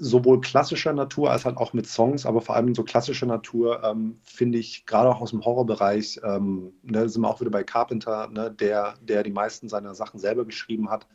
sowohl 0.00 0.40
klassischer 0.40 0.92
Natur 0.92 1.30
als 1.30 1.44
halt 1.44 1.56
auch 1.56 1.72
mit 1.72 1.86
Songs, 1.86 2.24
aber 2.24 2.40
vor 2.40 2.54
allem 2.54 2.74
so 2.74 2.84
klassischer 2.84 3.26
Natur, 3.26 3.82
ähm, 3.82 4.20
finde 4.22 4.58
ich 4.58 4.86
gerade 4.86 5.10
auch 5.10 5.20
aus 5.20 5.30
dem 5.30 5.44
Horrorbereich, 5.44 6.20
ähm, 6.22 6.72
ne, 6.82 7.08
sind 7.08 7.22
wir 7.22 7.28
auch 7.28 7.40
wieder 7.40 7.50
bei 7.50 7.64
Carpenter, 7.64 8.28
ne, 8.28 8.50
der, 8.50 8.94
der 9.02 9.22
die 9.22 9.32
meisten 9.32 9.68
seiner 9.68 9.94
Sachen 9.94 10.20
selber 10.20 10.44
geschrieben 10.44 10.88
hat, 10.88 11.06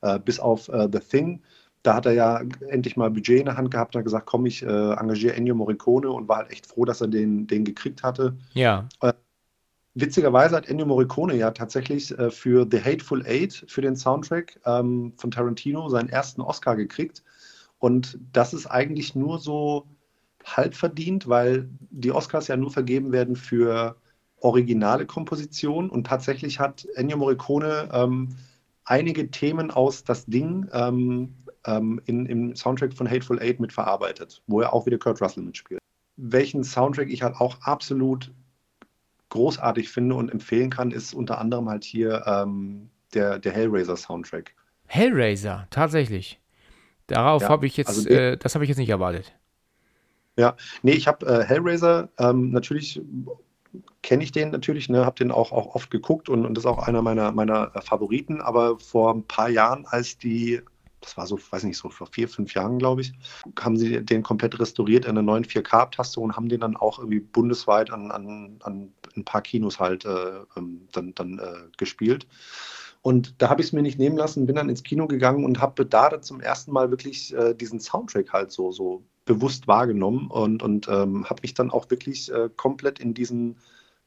äh, 0.00 0.18
bis 0.18 0.40
auf 0.40 0.68
äh, 0.68 0.88
The 0.90 1.00
Thing 1.00 1.42
da 1.82 1.94
hat 1.94 2.06
er 2.06 2.12
ja 2.12 2.42
endlich 2.68 2.96
mal 2.96 3.10
Budget 3.10 3.40
in 3.40 3.46
der 3.46 3.56
Hand 3.56 3.70
gehabt, 3.70 3.94
hat 3.94 4.04
gesagt, 4.04 4.26
komm, 4.26 4.46
ich 4.46 4.62
äh, 4.62 4.66
engagiere 4.66 5.34
Ennio 5.34 5.54
Morricone 5.54 6.10
und 6.10 6.28
war 6.28 6.38
halt 6.38 6.50
echt 6.50 6.66
froh, 6.66 6.84
dass 6.84 7.00
er 7.00 7.08
den, 7.08 7.46
den 7.46 7.64
gekriegt 7.64 8.02
hatte. 8.02 8.36
Ja. 8.52 8.88
Äh, 9.00 9.14
witzigerweise 9.94 10.56
hat 10.56 10.68
Ennio 10.68 10.86
Morricone 10.86 11.36
ja 11.36 11.50
tatsächlich 11.52 12.16
äh, 12.18 12.30
für 12.30 12.66
The 12.70 12.82
Hateful 12.82 13.24
Eight, 13.26 13.64
für 13.66 13.80
den 13.80 13.96
Soundtrack 13.96 14.60
ähm, 14.66 15.14
von 15.16 15.30
Tarantino, 15.30 15.88
seinen 15.88 16.10
ersten 16.10 16.42
Oscar 16.42 16.76
gekriegt. 16.76 17.22
Und 17.78 18.18
das 18.32 18.52
ist 18.52 18.66
eigentlich 18.66 19.14
nur 19.14 19.38
so 19.38 19.86
halb 20.44 20.74
verdient, 20.74 21.28
weil 21.28 21.68
die 21.90 22.12
Oscars 22.12 22.48
ja 22.48 22.56
nur 22.56 22.70
vergeben 22.70 23.12
werden 23.12 23.36
für 23.36 23.96
originale 24.40 25.06
Kompositionen. 25.06 25.90
Und 25.90 26.06
tatsächlich 26.06 26.60
hat 26.60 26.86
Ennio 26.94 27.16
Morricone 27.16 27.88
ähm, 27.92 28.36
einige 28.84 29.30
Themen 29.30 29.70
aus 29.70 30.04
Das 30.04 30.26
Ding 30.26 30.68
ähm, 30.72 31.34
ähm, 31.66 32.00
in, 32.06 32.26
im 32.26 32.56
Soundtrack 32.56 32.94
von 32.94 33.08
Hateful 33.08 33.40
Eight 33.40 33.60
mitverarbeitet, 33.60 34.42
wo 34.46 34.60
er 34.60 34.72
auch 34.72 34.86
wieder 34.86 34.98
Kurt 34.98 35.20
Russell 35.20 35.42
mitspielt. 35.42 35.80
Welchen 36.16 36.64
Soundtrack 36.64 37.08
ich 37.08 37.22
halt 37.22 37.36
auch 37.36 37.60
absolut 37.62 38.32
großartig 39.30 39.88
finde 39.88 40.16
und 40.16 40.30
empfehlen 40.30 40.70
kann, 40.70 40.90
ist 40.90 41.14
unter 41.14 41.38
anderem 41.38 41.68
halt 41.68 41.84
hier 41.84 42.24
ähm, 42.26 42.90
der, 43.14 43.38
der 43.38 43.52
Hellraiser-Soundtrack. 43.52 44.54
Hellraiser, 44.86 45.66
tatsächlich. 45.70 46.40
Darauf 47.06 47.42
ja, 47.42 47.48
habe 47.48 47.66
ich 47.66 47.76
jetzt, 47.76 47.88
also 47.88 48.08
äh, 48.08 48.36
das 48.36 48.54
habe 48.54 48.64
ich 48.64 48.68
jetzt 48.68 48.78
nicht 48.78 48.90
erwartet. 48.90 49.32
Ja, 50.36 50.56
nee, 50.82 50.92
ich 50.92 51.06
habe 51.06 51.26
äh, 51.26 51.44
Hellraiser 51.44 52.08
ähm, 52.18 52.50
natürlich 52.50 53.00
kenne 54.02 54.24
ich 54.24 54.32
den 54.32 54.50
natürlich, 54.50 54.88
ne, 54.88 55.04
habe 55.04 55.16
den 55.16 55.30
auch, 55.30 55.52
auch 55.52 55.74
oft 55.74 55.90
geguckt 55.90 56.28
und, 56.28 56.44
und 56.44 56.54
das 56.54 56.64
ist 56.64 56.70
auch 56.70 56.86
einer 56.86 57.02
meiner, 57.02 57.32
meiner 57.32 57.70
Favoriten. 57.82 58.40
Aber 58.40 58.78
vor 58.78 59.14
ein 59.14 59.24
paar 59.24 59.48
Jahren, 59.48 59.86
als 59.86 60.18
die 60.18 60.60
das 61.00 61.16
war 61.16 61.26
so, 61.26 61.38
weiß 61.38 61.64
nicht, 61.64 61.78
so 61.78 61.88
vor 61.88 62.06
vier, 62.06 62.28
fünf 62.28 62.54
Jahren, 62.54 62.78
glaube 62.78 63.00
ich, 63.00 63.12
haben 63.58 63.76
sie 63.76 64.04
den 64.04 64.22
komplett 64.22 64.58
restauriert 64.58 65.04
in 65.04 65.12
einer 65.12 65.22
neuen 65.22 65.44
4K-Abtastung 65.44 66.24
und 66.24 66.36
haben 66.36 66.48
den 66.48 66.60
dann 66.60 66.76
auch 66.76 66.98
irgendwie 66.98 67.20
bundesweit 67.20 67.90
an, 67.90 68.10
an, 68.10 68.58
an 68.62 68.92
ein 69.16 69.24
paar 69.24 69.42
Kinos 69.42 69.80
halt 69.80 70.04
äh, 70.04 70.40
ähm, 70.56 70.88
dann, 70.92 71.14
dann 71.14 71.38
äh, 71.38 71.68
gespielt. 71.76 72.26
Und 73.02 73.40
da 73.40 73.48
habe 73.48 73.62
ich 73.62 73.68
es 73.68 73.72
mir 73.72 73.82
nicht 73.82 73.98
nehmen 73.98 74.18
lassen, 74.18 74.46
bin 74.46 74.56
dann 74.56 74.68
ins 74.68 74.82
Kino 74.82 75.06
gegangen 75.06 75.44
und 75.44 75.60
habe 75.60 75.86
da 75.86 76.20
zum 76.20 76.40
ersten 76.40 76.70
Mal 76.70 76.90
wirklich 76.90 77.34
äh, 77.34 77.54
diesen 77.54 77.80
Soundtrack 77.80 78.32
halt 78.32 78.52
so, 78.52 78.72
so 78.72 79.04
bewusst 79.24 79.68
wahrgenommen 79.68 80.28
und, 80.28 80.62
und 80.62 80.86
ähm, 80.88 81.24
habe 81.28 81.42
mich 81.42 81.54
dann 81.54 81.70
auch 81.70 81.88
wirklich 81.90 82.30
äh, 82.30 82.50
komplett 82.54 82.98
in 82.98 83.14
diesen 83.14 83.56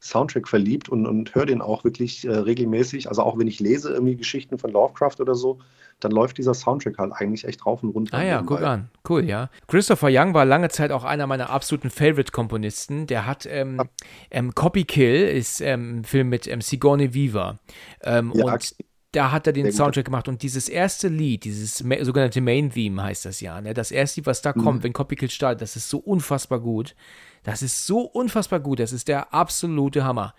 Soundtrack 0.03 0.49
verliebt 0.49 0.89
und, 0.89 1.07
und 1.07 1.33
höre 1.33 1.45
den 1.45 1.61
auch 1.61 1.85
wirklich 1.85 2.25
äh, 2.25 2.31
regelmäßig. 2.31 3.07
Also 3.07 3.23
auch 3.23 3.37
wenn 3.37 3.47
ich 3.47 3.61
lese 3.61 3.93
irgendwie 3.93 4.17
Geschichten 4.17 4.57
von 4.57 4.71
Lovecraft 4.71 5.19
oder 5.19 5.33
so, 5.33 5.59
dann 6.01 6.11
läuft 6.11 6.37
dieser 6.37 6.53
Soundtrack 6.53 6.97
halt 6.97 7.13
eigentlich 7.13 7.45
echt 7.45 7.65
rauf 7.65 7.81
und 7.83 7.89
runter. 7.91 8.17
Ah 8.17 8.23
ja, 8.23 8.41
guck 8.45 8.61
an. 8.61 8.89
Cool, 9.07 9.23
ja. 9.23 9.49
Christopher 9.67 10.09
Young 10.11 10.33
war 10.33 10.43
lange 10.43 10.67
Zeit 10.67 10.91
auch 10.91 11.05
einer 11.05 11.25
meiner 11.25 11.49
absoluten 11.49 11.89
Favorite-Komponisten. 11.89 13.07
Der 13.07 13.25
hat 13.25 13.45
ähm, 13.45 13.77
ja. 13.77 13.85
ähm, 14.31 14.53
Copy 14.53 14.83
Kill, 14.83 15.25
ist 15.25 15.61
ähm, 15.61 15.99
ein 15.99 16.03
Film 16.03 16.27
mit 16.27 16.47
ähm, 16.47 16.59
Sigourney 16.59 17.13
Weaver. 17.13 17.59
Ähm, 18.01 18.33
ja, 18.35 18.53
und 18.53 18.75
da 19.13 19.31
hat 19.31 19.47
er 19.47 19.53
den 19.53 19.71
Soundtrack 19.71 20.05
gemacht 20.05 20.27
und 20.27 20.41
dieses 20.41 20.67
erste 20.67 21.07
Lied, 21.07 21.43
dieses 21.43 21.77
sogenannte 21.77 22.41
Main 22.41 22.71
Theme 22.71 23.01
heißt 23.01 23.25
das 23.25 23.41
ja, 23.41 23.61
ne? 23.61 23.73
das 23.73 23.91
erste 23.91 24.19
Lied, 24.19 24.25
was 24.25 24.41
da 24.41 24.53
mhm. 24.55 24.63
kommt, 24.63 24.83
wenn 24.83 24.91
Copy 24.91 25.15
Kill 25.15 25.29
startet, 25.29 25.61
das 25.61 25.75
ist 25.75 25.89
so 25.89 25.99
unfassbar 25.99 26.59
gut. 26.59 26.95
Das 27.43 27.61
ist 27.61 27.85
so 27.85 28.01
unfassbar 28.01 28.59
gut. 28.59 28.79
Das 28.79 28.91
ist 28.91 29.07
der 29.07 29.33
absolute 29.33 30.03
Hammer. 30.03 30.33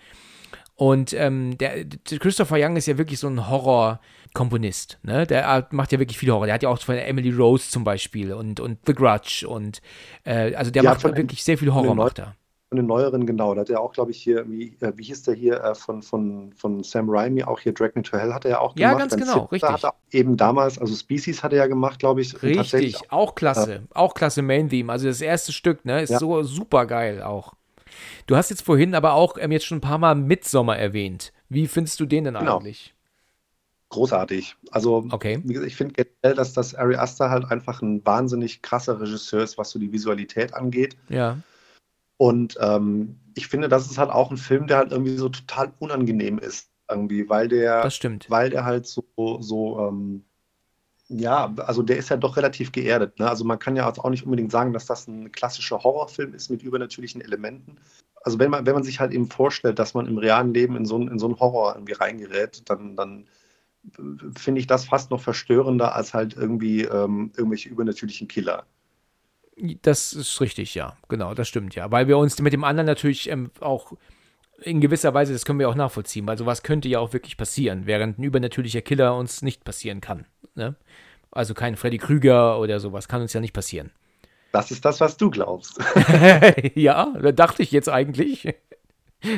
Und 0.76 1.12
ähm, 1.12 1.56
der, 1.58 1.84
Christopher 2.18 2.56
Young 2.58 2.76
ist 2.76 2.86
ja 2.86 2.98
wirklich 2.98 3.20
so 3.20 3.28
ein 3.28 3.48
Horror-Komponist. 3.48 4.98
Ne? 5.02 5.26
Der 5.26 5.68
macht 5.70 5.92
ja 5.92 6.00
wirklich 6.00 6.18
viel 6.18 6.32
Horror. 6.32 6.46
Der 6.46 6.54
hat 6.54 6.64
ja 6.64 6.68
auch 6.68 6.80
von 6.80 6.96
Emily 6.96 7.30
Rose 7.30 7.70
zum 7.70 7.84
Beispiel 7.84 8.32
und, 8.32 8.58
und 8.58 8.78
The 8.86 8.94
Grudge 8.94 9.46
und 9.48 9.80
äh, 10.24 10.54
also 10.54 10.72
der 10.72 10.82
ja, 10.82 10.90
macht 10.90 11.04
wirklich 11.04 11.44
sehr 11.44 11.58
viel 11.58 11.72
Horror. 11.72 11.94
Macht 11.94 12.18
er 12.18 12.34
von 12.74 12.76
den 12.76 12.86
neueren, 12.86 13.24
genau. 13.24 13.54
Da 13.54 13.60
hat 13.60 13.70
er 13.70 13.80
auch, 13.80 13.92
glaube 13.92 14.10
ich, 14.10 14.20
hier, 14.20 14.44
wie, 14.50 14.76
äh, 14.80 14.92
wie 14.96 15.04
hieß 15.04 15.22
der 15.22 15.34
hier, 15.34 15.62
äh, 15.62 15.74
von, 15.74 16.02
von, 16.02 16.52
von 16.54 16.82
Sam 16.82 17.08
Raimi, 17.08 17.44
auch 17.44 17.60
hier 17.60 17.72
Drag 17.72 17.94
Me 17.94 18.02
to 18.02 18.18
Hell 18.18 18.34
hat 18.34 18.44
er 18.44 18.52
ja 18.52 18.58
auch 18.58 18.74
gemacht. 18.74 18.92
Ja, 18.92 18.98
ganz 18.98 19.16
genau, 19.16 19.32
Zipter 19.32 19.52
richtig. 19.52 19.70
Hat 19.70 19.84
er 19.84 19.94
eben 20.10 20.36
damals, 20.36 20.78
also 20.78 20.94
Species 20.94 21.42
hat 21.42 21.52
er 21.52 21.58
ja 21.58 21.66
gemacht, 21.68 22.00
glaube 22.00 22.20
ich. 22.20 22.42
Richtig, 22.42 23.12
auch 23.12 23.34
klasse. 23.36 23.74
Äh, 23.74 23.80
auch 23.94 24.14
klasse 24.14 24.42
Main-Theme. 24.42 24.90
Also 24.90 25.06
das 25.06 25.20
erste 25.20 25.52
Stück, 25.52 25.84
ne, 25.84 26.02
ist 26.02 26.10
ja. 26.10 26.18
so 26.18 26.42
super 26.42 26.86
geil 26.86 27.22
auch. 27.22 27.54
Du 28.26 28.34
hast 28.36 28.50
jetzt 28.50 28.62
vorhin 28.62 28.94
aber 28.94 29.14
auch 29.14 29.36
ähm, 29.38 29.52
jetzt 29.52 29.66
schon 29.66 29.78
ein 29.78 29.82
paar 29.82 29.98
Mal 29.98 30.16
Midsommer 30.16 30.76
erwähnt. 30.76 31.32
Wie 31.48 31.68
findest 31.68 32.00
du 32.00 32.06
den 32.06 32.24
denn 32.24 32.34
genau. 32.34 32.58
eigentlich? 32.58 32.92
großartig. 33.90 34.56
Also, 34.72 35.06
okay. 35.10 35.40
gesagt, 35.44 35.68
ich 35.68 35.76
finde 35.76 35.94
generell, 35.94 36.36
dass 36.36 36.52
das 36.52 36.74
Ari 36.74 36.96
Aster 36.96 37.30
halt 37.30 37.44
einfach 37.52 37.80
ein 37.80 38.04
wahnsinnig 38.04 38.60
krasser 38.60 39.00
Regisseur 39.00 39.44
ist, 39.44 39.56
was 39.56 39.70
so 39.70 39.78
die 39.78 39.92
Visualität 39.92 40.52
angeht. 40.52 40.96
Ja. 41.08 41.38
Und 42.16 42.56
ähm, 42.60 43.18
ich 43.34 43.48
finde, 43.48 43.68
das 43.68 43.90
ist 43.90 43.98
halt 43.98 44.10
auch 44.10 44.30
ein 44.30 44.36
Film, 44.36 44.66
der 44.66 44.78
halt 44.78 44.92
irgendwie 44.92 45.16
so 45.16 45.28
total 45.28 45.72
unangenehm 45.78 46.38
ist, 46.38 46.70
irgendwie, 46.88 47.28
weil 47.28 47.48
der, 47.48 47.82
das 47.82 47.96
stimmt. 47.96 48.30
weil 48.30 48.50
der 48.50 48.64
halt 48.64 48.86
so, 48.86 49.04
so 49.40 49.88
ähm, 49.88 50.24
ja, 51.08 51.52
also 51.58 51.82
der 51.82 51.96
ist 51.96 52.08
ja 52.08 52.16
doch 52.16 52.36
relativ 52.36 52.72
geerdet. 52.72 53.18
Ne? 53.18 53.28
Also 53.28 53.44
man 53.44 53.58
kann 53.58 53.76
ja 53.76 53.88
auch 53.88 54.10
nicht 54.10 54.24
unbedingt 54.24 54.50
sagen, 54.50 54.72
dass 54.72 54.86
das 54.86 55.06
ein 55.06 55.32
klassischer 55.32 55.82
Horrorfilm 55.82 56.34
ist 56.34 56.50
mit 56.50 56.62
übernatürlichen 56.62 57.20
Elementen. 57.20 57.76
Also 58.22 58.38
wenn 58.38 58.50
man, 58.50 58.64
wenn 58.64 58.74
man 58.74 58.84
sich 58.84 59.00
halt 59.00 59.12
eben 59.12 59.28
vorstellt, 59.28 59.78
dass 59.78 59.94
man 59.94 60.06
im 60.06 60.16
realen 60.16 60.54
Leben 60.54 60.76
in 60.76 60.86
so, 60.86 60.96
in 60.96 61.18
so 61.18 61.26
einen 61.26 61.38
Horror 61.38 61.74
irgendwie 61.74 61.92
reingerät, 61.92 62.62
dann, 62.70 62.96
dann 62.96 63.26
finde 64.34 64.60
ich 64.60 64.66
das 64.66 64.86
fast 64.86 65.10
noch 65.10 65.20
verstörender 65.20 65.94
als 65.94 66.14
halt 66.14 66.34
irgendwie 66.34 66.84
ähm, 66.84 67.32
irgendwelche 67.36 67.68
übernatürlichen 67.68 68.28
Killer. 68.28 68.64
Das 69.82 70.12
ist 70.12 70.40
richtig, 70.40 70.74
ja. 70.74 70.96
Genau, 71.08 71.34
das 71.34 71.48
stimmt, 71.48 71.74
ja. 71.74 71.90
Weil 71.90 72.08
wir 72.08 72.18
uns 72.18 72.40
mit 72.40 72.52
dem 72.52 72.64
anderen 72.64 72.86
natürlich 72.86 73.30
ähm, 73.30 73.50
auch 73.60 73.92
in 74.62 74.80
gewisser 74.80 75.14
Weise, 75.14 75.32
das 75.32 75.44
können 75.44 75.58
wir 75.58 75.68
auch 75.68 75.74
nachvollziehen, 75.74 76.26
weil 76.26 76.38
sowas 76.38 76.62
könnte 76.62 76.88
ja 76.88 76.98
auch 76.98 77.12
wirklich 77.12 77.36
passieren, 77.36 77.86
während 77.86 78.18
ein 78.18 78.22
übernatürlicher 78.24 78.82
Killer 78.82 79.16
uns 79.16 79.42
nicht 79.42 79.64
passieren 79.64 80.00
kann. 80.00 80.26
Ne? 80.54 80.74
Also 81.30 81.54
kein 81.54 81.76
Freddy 81.76 81.98
Krüger 81.98 82.58
oder 82.58 82.80
sowas 82.80 83.08
kann 83.08 83.22
uns 83.22 83.32
ja 83.32 83.40
nicht 83.40 83.52
passieren. 83.52 83.90
Das 84.52 84.70
ist 84.70 84.84
das, 84.84 85.00
was 85.00 85.16
du 85.16 85.30
glaubst. 85.30 85.80
ja, 86.74 87.12
da 87.20 87.32
dachte 87.32 87.62
ich 87.62 87.72
jetzt 87.72 87.88
eigentlich. 87.88 88.54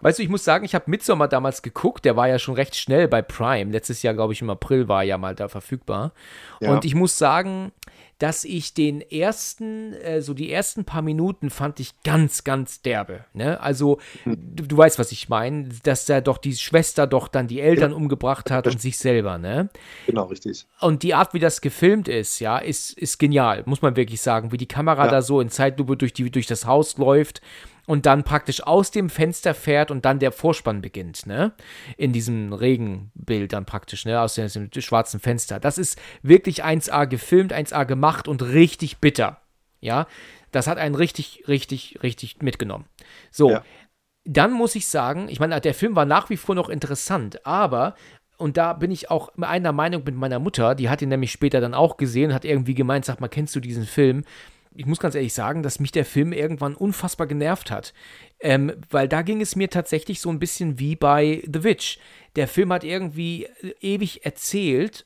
Weißt 0.00 0.18
du, 0.18 0.22
ich 0.22 0.28
muss 0.28 0.44
sagen, 0.44 0.64
ich 0.64 0.74
habe 0.74 0.90
Midsommar 0.90 1.28
damals 1.28 1.62
geguckt, 1.62 2.04
der 2.04 2.16
war 2.16 2.28
ja 2.28 2.38
schon 2.38 2.54
recht 2.54 2.74
schnell 2.74 3.06
bei 3.08 3.22
Prime. 3.22 3.70
Letztes 3.70 4.02
Jahr, 4.02 4.14
glaube 4.14 4.32
ich, 4.32 4.42
im 4.42 4.50
April 4.50 4.88
war 4.88 5.04
ja 5.04 5.16
mal 5.16 5.34
da 5.34 5.48
verfügbar. 5.48 6.12
Ja. 6.60 6.72
Und 6.72 6.84
ich 6.84 6.94
muss 6.96 7.16
sagen, 7.16 7.72
dass 8.18 8.44
ich 8.44 8.74
den 8.74 9.00
ersten, 9.00 9.92
äh, 9.92 10.20
so 10.20 10.34
die 10.34 10.50
ersten 10.50 10.84
paar 10.84 11.02
Minuten 11.02 11.50
fand 11.50 11.78
ich 11.78 12.02
ganz, 12.02 12.42
ganz 12.42 12.82
derbe. 12.82 13.24
Ne? 13.32 13.60
Also, 13.60 13.98
hm. 14.24 14.36
du, 14.56 14.66
du, 14.66 14.76
weißt, 14.76 14.98
was 14.98 15.12
ich 15.12 15.28
meine, 15.28 15.68
dass 15.84 16.08
er 16.08 16.20
doch 16.20 16.38
die 16.38 16.54
Schwester 16.54 17.06
doch 17.06 17.28
dann 17.28 17.46
die 17.46 17.60
Eltern 17.60 17.92
ja. 17.92 17.96
umgebracht 17.96 18.50
hat 18.50 18.66
und 18.66 18.80
sich 18.80 18.98
selber, 18.98 19.38
ne? 19.38 19.70
Genau, 20.06 20.24
richtig. 20.24 20.66
Und 20.80 21.02
die 21.04 21.14
Art, 21.14 21.32
wie 21.32 21.38
das 21.38 21.60
gefilmt 21.60 22.08
ist, 22.08 22.40
ja, 22.40 22.58
ist, 22.58 22.98
ist 22.98 23.18
genial, 23.18 23.62
muss 23.66 23.82
man 23.82 23.94
wirklich 23.94 24.20
sagen. 24.20 24.50
Wie 24.50 24.56
die 24.56 24.66
Kamera 24.66 25.04
ja. 25.04 25.10
da 25.10 25.22
so 25.22 25.40
in 25.40 25.48
Zeitlupe 25.48 25.96
durch, 25.96 26.12
die, 26.12 26.30
durch 26.30 26.46
das 26.46 26.66
Haus 26.66 26.98
läuft 26.98 27.40
und 27.88 28.04
dann 28.04 28.22
praktisch 28.22 28.62
aus 28.62 28.90
dem 28.90 29.08
Fenster 29.08 29.54
fährt 29.54 29.90
und 29.90 30.04
dann 30.04 30.18
der 30.18 30.30
Vorspann 30.30 30.82
beginnt, 30.82 31.24
ne? 31.24 31.54
In 31.96 32.12
diesem 32.12 32.52
Regenbild 32.52 33.54
dann 33.54 33.64
praktisch, 33.64 34.04
ne? 34.04 34.20
Aus 34.20 34.34
dem, 34.34 34.70
schwarzen 34.76 35.20
Fenster. 35.20 35.58
Das 35.58 35.78
ist 35.78 35.98
wirklich 36.20 36.62
1A 36.62 37.06
gefilmt, 37.06 37.50
1A 37.50 37.86
gemacht 37.86 38.28
und 38.28 38.42
richtig 38.42 38.98
bitter. 38.98 39.40
Ja, 39.80 40.06
das 40.52 40.66
hat 40.66 40.76
einen 40.76 40.96
richtig, 40.96 41.44
richtig, 41.48 42.00
richtig 42.02 42.42
mitgenommen. 42.42 42.84
So, 43.30 43.52
ja. 43.52 43.64
dann 44.24 44.52
muss 44.52 44.74
ich 44.74 44.86
sagen, 44.86 45.30
ich 45.30 45.40
meine, 45.40 45.58
der 45.58 45.72
Film 45.72 45.96
war 45.96 46.04
nach 46.04 46.28
wie 46.28 46.36
vor 46.36 46.54
noch 46.54 46.68
interessant, 46.68 47.46
aber 47.46 47.94
und 48.36 48.58
da 48.58 48.74
bin 48.74 48.90
ich 48.90 49.10
auch 49.10 49.30
einer 49.40 49.72
Meinung 49.72 50.04
mit 50.04 50.14
meiner 50.14 50.38
Mutter, 50.38 50.74
die 50.74 50.90
hat 50.90 51.00
ihn 51.00 51.08
nämlich 51.08 51.32
später 51.32 51.62
dann 51.62 51.72
auch 51.72 51.96
gesehen, 51.96 52.34
hat 52.34 52.44
irgendwie 52.44 52.74
gemeint, 52.74 53.06
sag 53.06 53.18
mal, 53.18 53.28
kennst 53.28 53.56
du 53.56 53.60
diesen 53.60 53.86
Film? 53.86 54.24
Ich 54.78 54.86
muss 54.86 55.00
ganz 55.00 55.16
ehrlich 55.16 55.34
sagen, 55.34 55.64
dass 55.64 55.80
mich 55.80 55.90
der 55.90 56.04
Film 56.04 56.32
irgendwann 56.32 56.76
unfassbar 56.76 57.26
genervt 57.26 57.72
hat. 57.72 57.92
Ähm, 58.38 58.72
weil 58.90 59.08
da 59.08 59.22
ging 59.22 59.40
es 59.40 59.56
mir 59.56 59.68
tatsächlich 59.68 60.20
so 60.20 60.30
ein 60.30 60.38
bisschen 60.38 60.78
wie 60.78 60.94
bei 60.94 61.42
The 61.52 61.64
Witch. 61.64 61.98
Der 62.36 62.46
Film 62.46 62.72
hat 62.72 62.84
irgendwie 62.84 63.46
äh, 63.46 63.74
ewig 63.80 64.24
erzählt, 64.24 65.04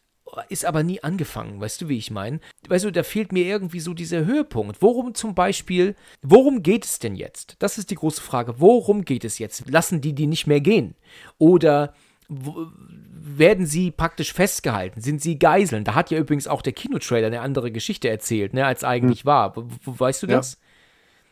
ist 0.51 0.67
aber 0.67 0.83
nie 0.83 1.03
angefangen, 1.03 1.61
weißt 1.61 1.81
du, 1.81 1.89
wie 1.89 1.97
ich 1.97 2.11
meine? 2.11 2.41
Weißt 2.69 2.85
du, 2.85 2.91
da 2.91 3.03
fehlt 3.03 3.33
mir 3.33 3.45
irgendwie 3.45 3.81
so 3.81 3.95
dieser 3.95 4.25
Höhepunkt. 4.27 4.83
Worum 4.83 5.15
zum 5.15 5.35
Beispiel, 5.35 5.95
worum 6.21 6.63
geht 6.63 6.85
es 6.85 6.99
denn 6.99 7.17
jetzt? 7.17 7.57
Das 7.59 7.79
ist 7.79 7.91
die 7.91 7.97
große 7.97 8.21
Frage. 8.21 8.61
Worum 8.61 9.05
geht 9.07 9.25
es 9.25 9.39
jetzt? 9.39 9.71
Lassen 9.71 10.03
die 10.03 10.15
die 10.15 10.27
nicht 10.27 10.47
mehr 10.47 10.61
gehen? 10.61 10.95
Oder 11.39 11.95
werden 12.35 13.67
sie 13.67 13.91
praktisch 13.91 14.33
festgehalten? 14.33 15.01
Sind 15.01 15.23
sie 15.23 15.39
Geiseln? 15.39 15.85
Da 15.85 15.95
hat 15.95 16.11
ja 16.11 16.19
übrigens 16.19 16.49
auch 16.49 16.63
der 16.63 16.73
Kinotrailer 16.73 17.29
eine 17.29 17.41
andere 17.41 17.71
Geschichte 17.71 18.09
erzählt, 18.09 18.55
ne, 18.55 18.67
als 18.67 18.85
eigentlich 18.85 19.21
hm. 19.21 19.27
war. 19.27 19.55
Weißt 19.85 20.23
du 20.23 20.27
das? 20.27 20.53
Ja. 20.53 20.59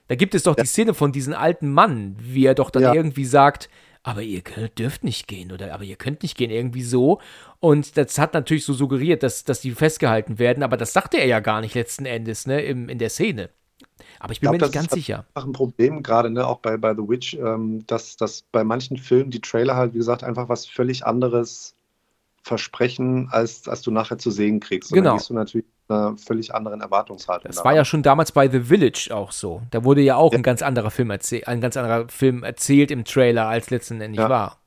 Da 0.08 0.14
gibt 0.16 0.34
es 0.34 0.42
doch 0.42 0.56
ja. 0.56 0.62
die 0.62 0.68
Szene 0.68 0.94
von 0.94 1.12
diesem 1.12 1.34
alten 1.34 1.72
Mann, 1.72 2.16
wie 2.18 2.44
er 2.44 2.54
doch 2.54 2.70
dann 2.70 2.82
ja. 2.82 2.94
irgendwie 2.94 3.24
sagt, 3.24 3.68
aber 4.02 4.22
ihr 4.22 4.40
könnt, 4.40 4.78
dürft 4.78 5.04
nicht 5.04 5.28
gehen 5.28 5.52
oder 5.52 5.74
aber 5.74 5.84
ihr 5.84 5.96
könnt 5.96 6.22
nicht 6.22 6.36
gehen, 6.36 6.50
irgendwie 6.50 6.82
so. 6.82 7.20
Und 7.58 7.96
das 7.96 8.18
hat 8.18 8.34
natürlich 8.34 8.64
so 8.64 8.72
suggeriert, 8.72 9.22
dass, 9.22 9.44
dass 9.44 9.60
die 9.60 9.72
festgehalten 9.72 10.38
werden, 10.38 10.62
aber 10.62 10.76
das 10.76 10.92
sagte 10.92 11.18
er 11.18 11.26
ja 11.26 11.40
gar 11.40 11.60
nicht 11.60 11.74
letzten 11.74 12.06
Endes, 12.06 12.46
ne, 12.46 12.62
im, 12.62 12.88
in 12.88 12.98
der 12.98 13.10
Szene. 13.10 13.50
Aber 14.18 14.32
ich 14.32 14.40
bin 14.40 14.52
ich 14.52 14.58
glaub, 14.58 14.60
mir 14.60 14.66
nicht 14.66 14.74
ganz 14.74 14.92
sicher. 14.92 15.24
Das 15.34 15.44
ist 15.44 15.48
ein 15.48 15.52
Problem, 15.52 16.02
gerade 16.02 16.30
ne, 16.30 16.46
auch 16.46 16.58
bei, 16.58 16.76
bei 16.76 16.94
The 16.94 17.08
Witch, 17.08 17.34
ähm, 17.34 17.86
dass, 17.86 18.16
dass 18.16 18.42
bei 18.52 18.64
manchen 18.64 18.96
Filmen 18.96 19.30
die 19.30 19.40
Trailer 19.40 19.76
halt, 19.76 19.94
wie 19.94 19.98
gesagt, 19.98 20.24
einfach 20.24 20.48
was 20.48 20.66
völlig 20.66 21.06
anderes 21.06 21.74
versprechen, 22.42 23.28
als, 23.30 23.68
als 23.68 23.82
du 23.82 23.90
nachher 23.90 24.18
zu 24.18 24.30
sehen 24.30 24.60
kriegst. 24.60 24.92
Und 24.92 24.96
genau. 24.96 25.10
Dann 25.10 25.18
gehst 25.18 25.30
du 25.30 25.34
natürlich 25.34 25.66
einer 25.88 26.16
völlig 26.16 26.54
anderen 26.54 26.80
Erwartungshaltung. 26.80 27.50
Das 27.50 27.64
war 27.64 27.74
ja 27.74 27.84
schon 27.84 28.02
damals 28.02 28.32
bei 28.32 28.48
The 28.48 28.60
Village 28.60 29.08
auch 29.12 29.32
so. 29.32 29.62
Da 29.70 29.84
wurde 29.84 30.00
ja 30.00 30.16
auch 30.16 30.32
ja. 30.32 30.38
ein 30.38 30.42
ganz 30.42 30.62
anderer 30.62 30.90
Film 30.90 31.10
erzählt, 31.10 31.48
ein 31.48 31.60
ganz 31.60 31.76
anderer 31.76 32.08
Film 32.08 32.42
erzählt 32.42 32.90
im 32.90 33.04
Trailer, 33.04 33.46
als 33.46 33.70
letztendlich 33.70 34.16
ja. 34.16 34.28
war. 34.28 34.59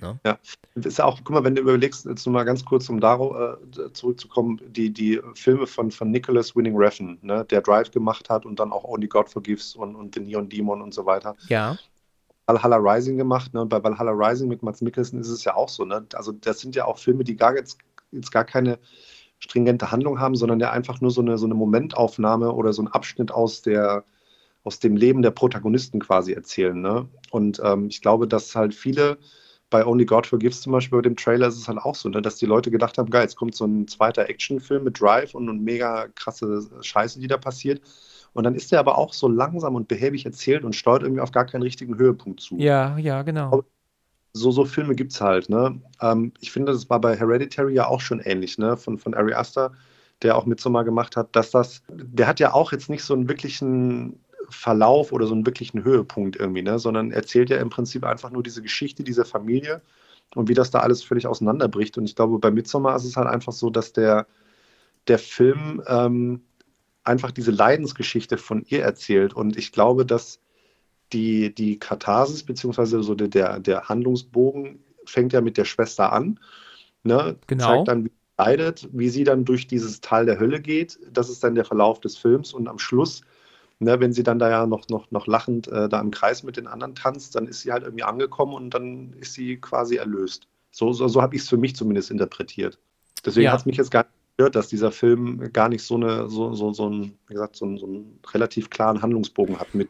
Ne? 0.00 0.18
Ja, 0.24 0.38
ist 0.74 0.98
ja 0.98 1.04
auch, 1.04 1.18
guck 1.24 1.30
mal, 1.30 1.44
wenn 1.44 1.54
du 1.54 1.62
überlegst, 1.62 2.06
jetzt 2.06 2.26
nur 2.26 2.32
mal 2.32 2.44
ganz 2.44 2.64
kurz, 2.64 2.88
um 2.88 3.00
darauf 3.00 3.58
äh, 3.60 3.92
zurückzukommen, 3.92 4.60
die, 4.66 4.90
die 4.90 5.20
Filme 5.34 5.66
von, 5.66 5.90
von 5.90 6.10
Nicholas 6.10 6.54
Winning 6.54 6.76
Refn, 6.76 7.18
ne, 7.22 7.44
der 7.44 7.62
Drive 7.62 7.90
gemacht 7.90 8.30
hat 8.30 8.46
und 8.46 8.58
dann 8.58 8.72
auch 8.72 8.84
Only 8.84 9.08
God 9.08 9.28
Forgives 9.28 9.74
und, 9.74 9.94
und 9.94 10.14
The 10.14 10.20
Neon 10.20 10.48
Demon 10.48 10.82
und 10.82 10.94
so 10.94 11.06
weiter. 11.06 11.36
Ja. 11.48 11.76
Valhalla 12.46 12.76
Rising 12.76 13.18
gemacht, 13.18 13.52
ne, 13.54 13.62
und 13.62 13.68
bei 13.68 13.82
Valhalla 13.82 14.12
Rising 14.12 14.48
mit 14.48 14.62
Mats 14.62 14.80
Mikkelsen 14.80 15.20
ist 15.20 15.28
es 15.28 15.44
ja 15.44 15.54
auch 15.54 15.68
so, 15.68 15.84
ne, 15.84 16.06
also 16.14 16.32
das 16.32 16.60
sind 16.60 16.74
ja 16.74 16.84
auch 16.86 16.98
Filme, 16.98 17.24
die 17.24 17.36
gar 17.36 17.54
jetzt, 17.54 17.78
jetzt 18.10 18.32
gar 18.32 18.44
keine 18.44 18.78
stringente 19.38 19.90
Handlung 19.90 20.18
haben, 20.18 20.34
sondern 20.34 20.60
ja 20.60 20.70
einfach 20.70 21.00
nur 21.00 21.10
so 21.10 21.20
eine, 21.20 21.38
so 21.38 21.46
eine 21.46 21.54
Momentaufnahme 21.54 22.52
oder 22.52 22.72
so 22.72 22.82
ein 22.82 22.88
Abschnitt 22.88 23.30
aus 23.30 23.62
der, 23.62 24.04
aus 24.64 24.80
dem 24.80 24.96
Leben 24.96 25.22
der 25.22 25.30
Protagonisten 25.30 26.00
quasi 26.00 26.32
erzählen. 26.32 26.80
Ne? 26.80 27.08
Und 27.30 27.60
ähm, 27.64 27.86
ich 27.88 28.00
glaube, 28.00 28.26
dass 28.26 28.54
halt 28.56 28.74
viele 28.74 29.18
bei 29.70 29.84
Only 29.84 30.04
God 30.04 30.26
Forgives 30.26 30.62
zum 30.62 30.72
Beispiel 30.72 30.98
bei 30.98 31.02
dem 31.02 31.16
Trailer 31.16 31.48
ist 31.48 31.58
es 31.58 31.68
halt 31.68 31.78
auch 31.78 31.94
so, 31.94 32.08
ne, 32.08 32.22
dass 32.22 32.36
die 32.36 32.46
Leute 32.46 32.70
gedacht 32.70 32.98
haben, 32.98 33.10
geil, 33.10 33.22
jetzt 33.22 33.36
kommt 33.36 33.54
so 33.54 33.66
ein 33.66 33.86
zweiter 33.86 34.28
Actionfilm 34.28 34.84
mit 34.84 35.00
Drive 35.00 35.34
und, 35.34 35.48
und 35.48 35.62
mega 35.62 36.08
krasse 36.14 36.62
Scheiße, 36.80 37.20
die 37.20 37.26
da 37.26 37.36
passiert. 37.36 37.82
Und 38.32 38.44
dann 38.44 38.54
ist 38.54 38.72
der 38.72 38.80
aber 38.80 38.96
auch 38.98 39.12
so 39.12 39.28
langsam 39.28 39.74
und 39.74 39.88
behäbig 39.88 40.24
erzählt 40.24 40.64
und 40.64 40.74
steuert 40.76 41.02
irgendwie 41.02 41.20
auf 41.20 41.32
gar 41.32 41.44
keinen 41.44 41.62
richtigen 41.62 41.98
Höhepunkt 41.98 42.40
zu. 42.40 42.56
Ja, 42.58 42.96
ja, 42.98 43.22
genau. 43.22 43.64
So, 44.32 44.50
so 44.50 44.64
Filme 44.64 44.94
gibt 44.94 45.12
es 45.12 45.20
halt. 45.20 45.48
Ne? 45.48 45.80
Ähm, 46.00 46.32
ich 46.40 46.52
finde, 46.52 46.72
das 46.72 46.88
war 46.88 47.00
bei 47.00 47.16
Hereditary 47.16 47.74
ja 47.74 47.86
auch 47.86 48.00
schon 48.00 48.20
ähnlich, 48.20 48.58
ne? 48.58 48.76
von, 48.76 48.98
von 48.98 49.14
Ari 49.14 49.34
Aster, 49.34 49.72
der 50.22 50.36
auch 50.36 50.46
Midsommar 50.46 50.84
gemacht 50.84 51.16
hat, 51.16 51.34
dass 51.34 51.50
das, 51.50 51.82
der 51.88 52.26
hat 52.26 52.40
ja 52.40 52.52
auch 52.52 52.72
jetzt 52.72 52.90
nicht 52.90 53.02
so 53.02 53.14
einen 53.14 53.28
wirklichen 53.28 54.20
Verlauf 54.50 55.12
oder 55.12 55.26
so 55.26 55.34
einen 55.34 55.46
wirklichen 55.46 55.84
Höhepunkt 55.84 56.36
irgendwie, 56.36 56.62
ne? 56.62 56.78
sondern 56.78 57.10
erzählt 57.10 57.50
ja 57.50 57.58
im 57.58 57.70
Prinzip 57.70 58.04
einfach 58.04 58.30
nur 58.30 58.42
diese 58.42 58.62
Geschichte 58.62 59.04
dieser 59.04 59.24
Familie 59.24 59.82
und 60.34 60.48
wie 60.48 60.54
das 60.54 60.70
da 60.70 60.80
alles 60.80 61.02
völlig 61.02 61.26
auseinanderbricht. 61.26 61.98
Und 61.98 62.04
ich 62.04 62.16
glaube, 62.16 62.38
bei 62.38 62.50
Midsommar 62.50 62.96
ist 62.96 63.04
es 63.04 63.16
halt 63.16 63.28
einfach 63.28 63.52
so, 63.52 63.70
dass 63.70 63.92
der, 63.92 64.26
der 65.06 65.18
Film 65.18 65.82
ähm, 65.86 66.42
einfach 67.04 67.30
diese 67.30 67.50
Leidensgeschichte 67.50 68.36
von 68.36 68.64
ihr 68.68 68.82
erzählt. 68.82 69.34
Und 69.34 69.56
ich 69.56 69.72
glaube, 69.72 70.04
dass 70.04 70.40
die, 71.12 71.54
die 71.54 71.78
Katharsis, 71.78 72.42
beziehungsweise 72.42 73.02
so 73.02 73.14
der, 73.14 73.60
der 73.60 73.88
Handlungsbogen 73.88 74.84
fängt 75.06 75.32
ja 75.32 75.40
mit 75.40 75.56
der 75.56 75.64
Schwester 75.64 76.12
an. 76.12 76.38
Ne? 77.02 77.36
Genau. 77.46 77.64
Zeigt 77.64 77.88
dann, 77.88 78.04
wie 78.04 78.10
sie 78.10 78.34
leidet, 78.36 78.88
wie 78.92 79.08
sie 79.08 79.24
dann 79.24 79.44
durch 79.46 79.66
dieses 79.66 80.00
Tal 80.02 80.26
der 80.26 80.38
Hölle 80.38 80.60
geht. 80.60 80.98
Das 81.10 81.30
ist 81.30 81.42
dann 81.42 81.54
der 81.54 81.64
Verlauf 81.64 82.00
des 82.00 82.18
Films. 82.18 82.52
Und 82.52 82.68
am 82.68 82.78
Schluss 82.78 83.22
Ne, 83.80 84.00
wenn 84.00 84.12
sie 84.12 84.24
dann 84.24 84.40
da 84.40 84.50
ja 84.50 84.66
noch, 84.66 84.88
noch, 84.88 85.10
noch 85.12 85.28
lachend 85.28 85.68
äh, 85.68 85.88
da 85.88 86.00
im 86.00 86.10
Kreis 86.10 86.42
mit 86.42 86.56
den 86.56 86.66
anderen 86.66 86.96
tanzt, 86.96 87.36
dann 87.36 87.46
ist 87.46 87.60
sie 87.60 87.70
halt 87.70 87.84
irgendwie 87.84 88.02
angekommen 88.02 88.54
und 88.54 88.70
dann 88.70 89.12
ist 89.12 89.34
sie 89.34 89.56
quasi 89.56 89.96
erlöst. 89.96 90.48
So, 90.72 90.92
so, 90.92 91.06
so 91.06 91.22
habe 91.22 91.36
ich 91.36 91.42
es 91.42 91.48
für 91.48 91.56
mich 91.56 91.76
zumindest 91.76 92.10
interpretiert. 92.10 92.78
Deswegen 93.24 93.44
ja. 93.44 93.52
hat 93.52 93.60
es 93.60 93.66
mich 93.66 93.76
jetzt 93.76 93.92
gar 93.92 94.02
nicht 94.02 94.12
gestört, 94.36 94.56
dass 94.56 94.68
dieser 94.68 94.90
Film 94.90 95.52
gar 95.52 95.68
nicht 95.68 95.82
so 95.82 95.94
eine, 95.94 96.28
so, 96.28 96.54
so, 96.54 96.72
so 96.72 96.90
ein, 96.90 97.18
wie 97.28 97.34
gesagt, 97.34 97.54
so, 97.54 97.76
so 97.76 97.86
einen 97.86 98.18
relativ 98.32 98.68
klaren 98.68 99.00
Handlungsbogen 99.00 99.60
hat 99.60 99.74
mit 99.74 99.88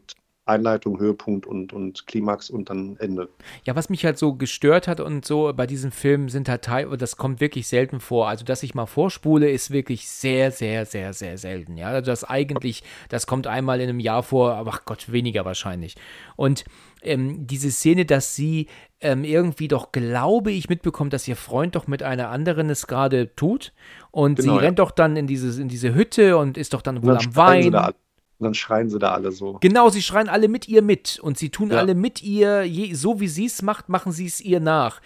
Einleitung, 0.49 0.99
Höhepunkt 0.99 1.47
und, 1.47 1.73
und 1.73 2.07
Klimax 2.07 2.51
und 2.51 2.71
dann 2.71 2.97
Ende. 2.99 3.29
Ja, 3.65 3.77
was 3.77 3.91
mich 3.91 4.05
halt 4.05 4.19
so 4.19 4.35
gestört 4.35 4.89
hat 4.89 5.01
und 5.01 5.25
so 5.25 5.53
bei 5.55 5.67
diesem 5.67 5.91
Film 5.93 6.29
sind 6.29 6.49
halt 6.49 6.63
Teil, 6.63 6.97
das 6.97 7.17
kommt 7.17 7.41
wirklich 7.41 7.69
selten 7.69 8.01
vor. 8.01 8.29
Also, 8.29 8.45
dass 8.45 8.63
ich 8.63 8.75
mal 8.75 8.87
vorspule, 8.87 9.51
ist 9.51 9.71
wirklich 9.71 10.09
sehr, 10.09 10.51
sehr, 10.51 10.87
sehr, 10.87 11.13
sehr 11.13 11.39
selten. 11.39 11.77
Ja, 11.77 11.89
also 11.89 12.07
das 12.11 12.25
eigentlich, 12.25 12.83
das 13.09 13.27
kommt 13.27 13.47
einmal 13.47 13.81
in 13.81 13.89
einem 13.89 14.01
Jahr 14.01 14.23
vor, 14.23 14.55
aber 14.55 14.73
ach 14.73 14.85
Gott, 14.85 15.13
weniger 15.13 15.45
wahrscheinlich. 15.45 15.97
Und 16.37 16.65
ähm, 17.03 17.47
diese 17.47 17.71
Szene, 17.71 18.05
dass 18.05 18.35
sie 18.35 18.67
ähm, 19.01 19.25
irgendwie 19.25 19.69
doch, 19.69 19.93
glaube 19.93 20.51
ich, 20.51 20.69
mitbekommt, 20.69 21.13
dass 21.13 21.29
ihr 21.29 21.37
Freund 21.37 21.77
doch 21.77 21.87
mit 21.87 22.03
einer 22.03 22.31
anderen 22.31 22.71
es 22.71 22.87
gerade 22.87 23.35
tut. 23.37 23.73
Und 24.11 24.37
genau, 24.37 24.53
sie 24.53 24.57
ja. 24.57 24.63
rennt 24.63 24.79
doch 24.79 24.91
dann 24.91 25.17
in, 25.17 25.27
dieses, 25.27 25.59
in 25.59 25.69
diese 25.69 25.95
Hütte 25.95 26.37
und 26.37 26.59
ist 26.59 26.75
doch 26.75 26.83
dann 26.83 27.03
wohl 27.03 27.17
am 27.17 27.37
Wein. 27.37 27.95
Und 28.39 28.45
dann 28.45 28.55
schreien 28.55 28.89
sie 28.89 28.99
da 28.99 29.12
alle 29.14 29.32
so. 29.32 29.59
Genau, 29.61 29.89
sie 29.89 30.03
schreien 30.03 30.28
alle 30.28 30.49
mit 30.49 30.68
ihr 30.68 30.82
mit. 30.82 31.18
Und 31.18 31.39
sie 31.39 31.51
tun 31.51 31.70
ja. 31.70 31.78
alle 31.78 31.95
mit 31.95 32.22
ihr, 32.22 32.62
je, 32.62 32.95
so 32.95 33.20
wie 33.20 33.28
sie 33.28 33.47
es 33.47 33.62
macht, 33.62 33.89
machen 33.89 34.12
sie 34.12 34.26
es 34.26 34.41
ihr 34.41 34.61
nach. 34.61 35.01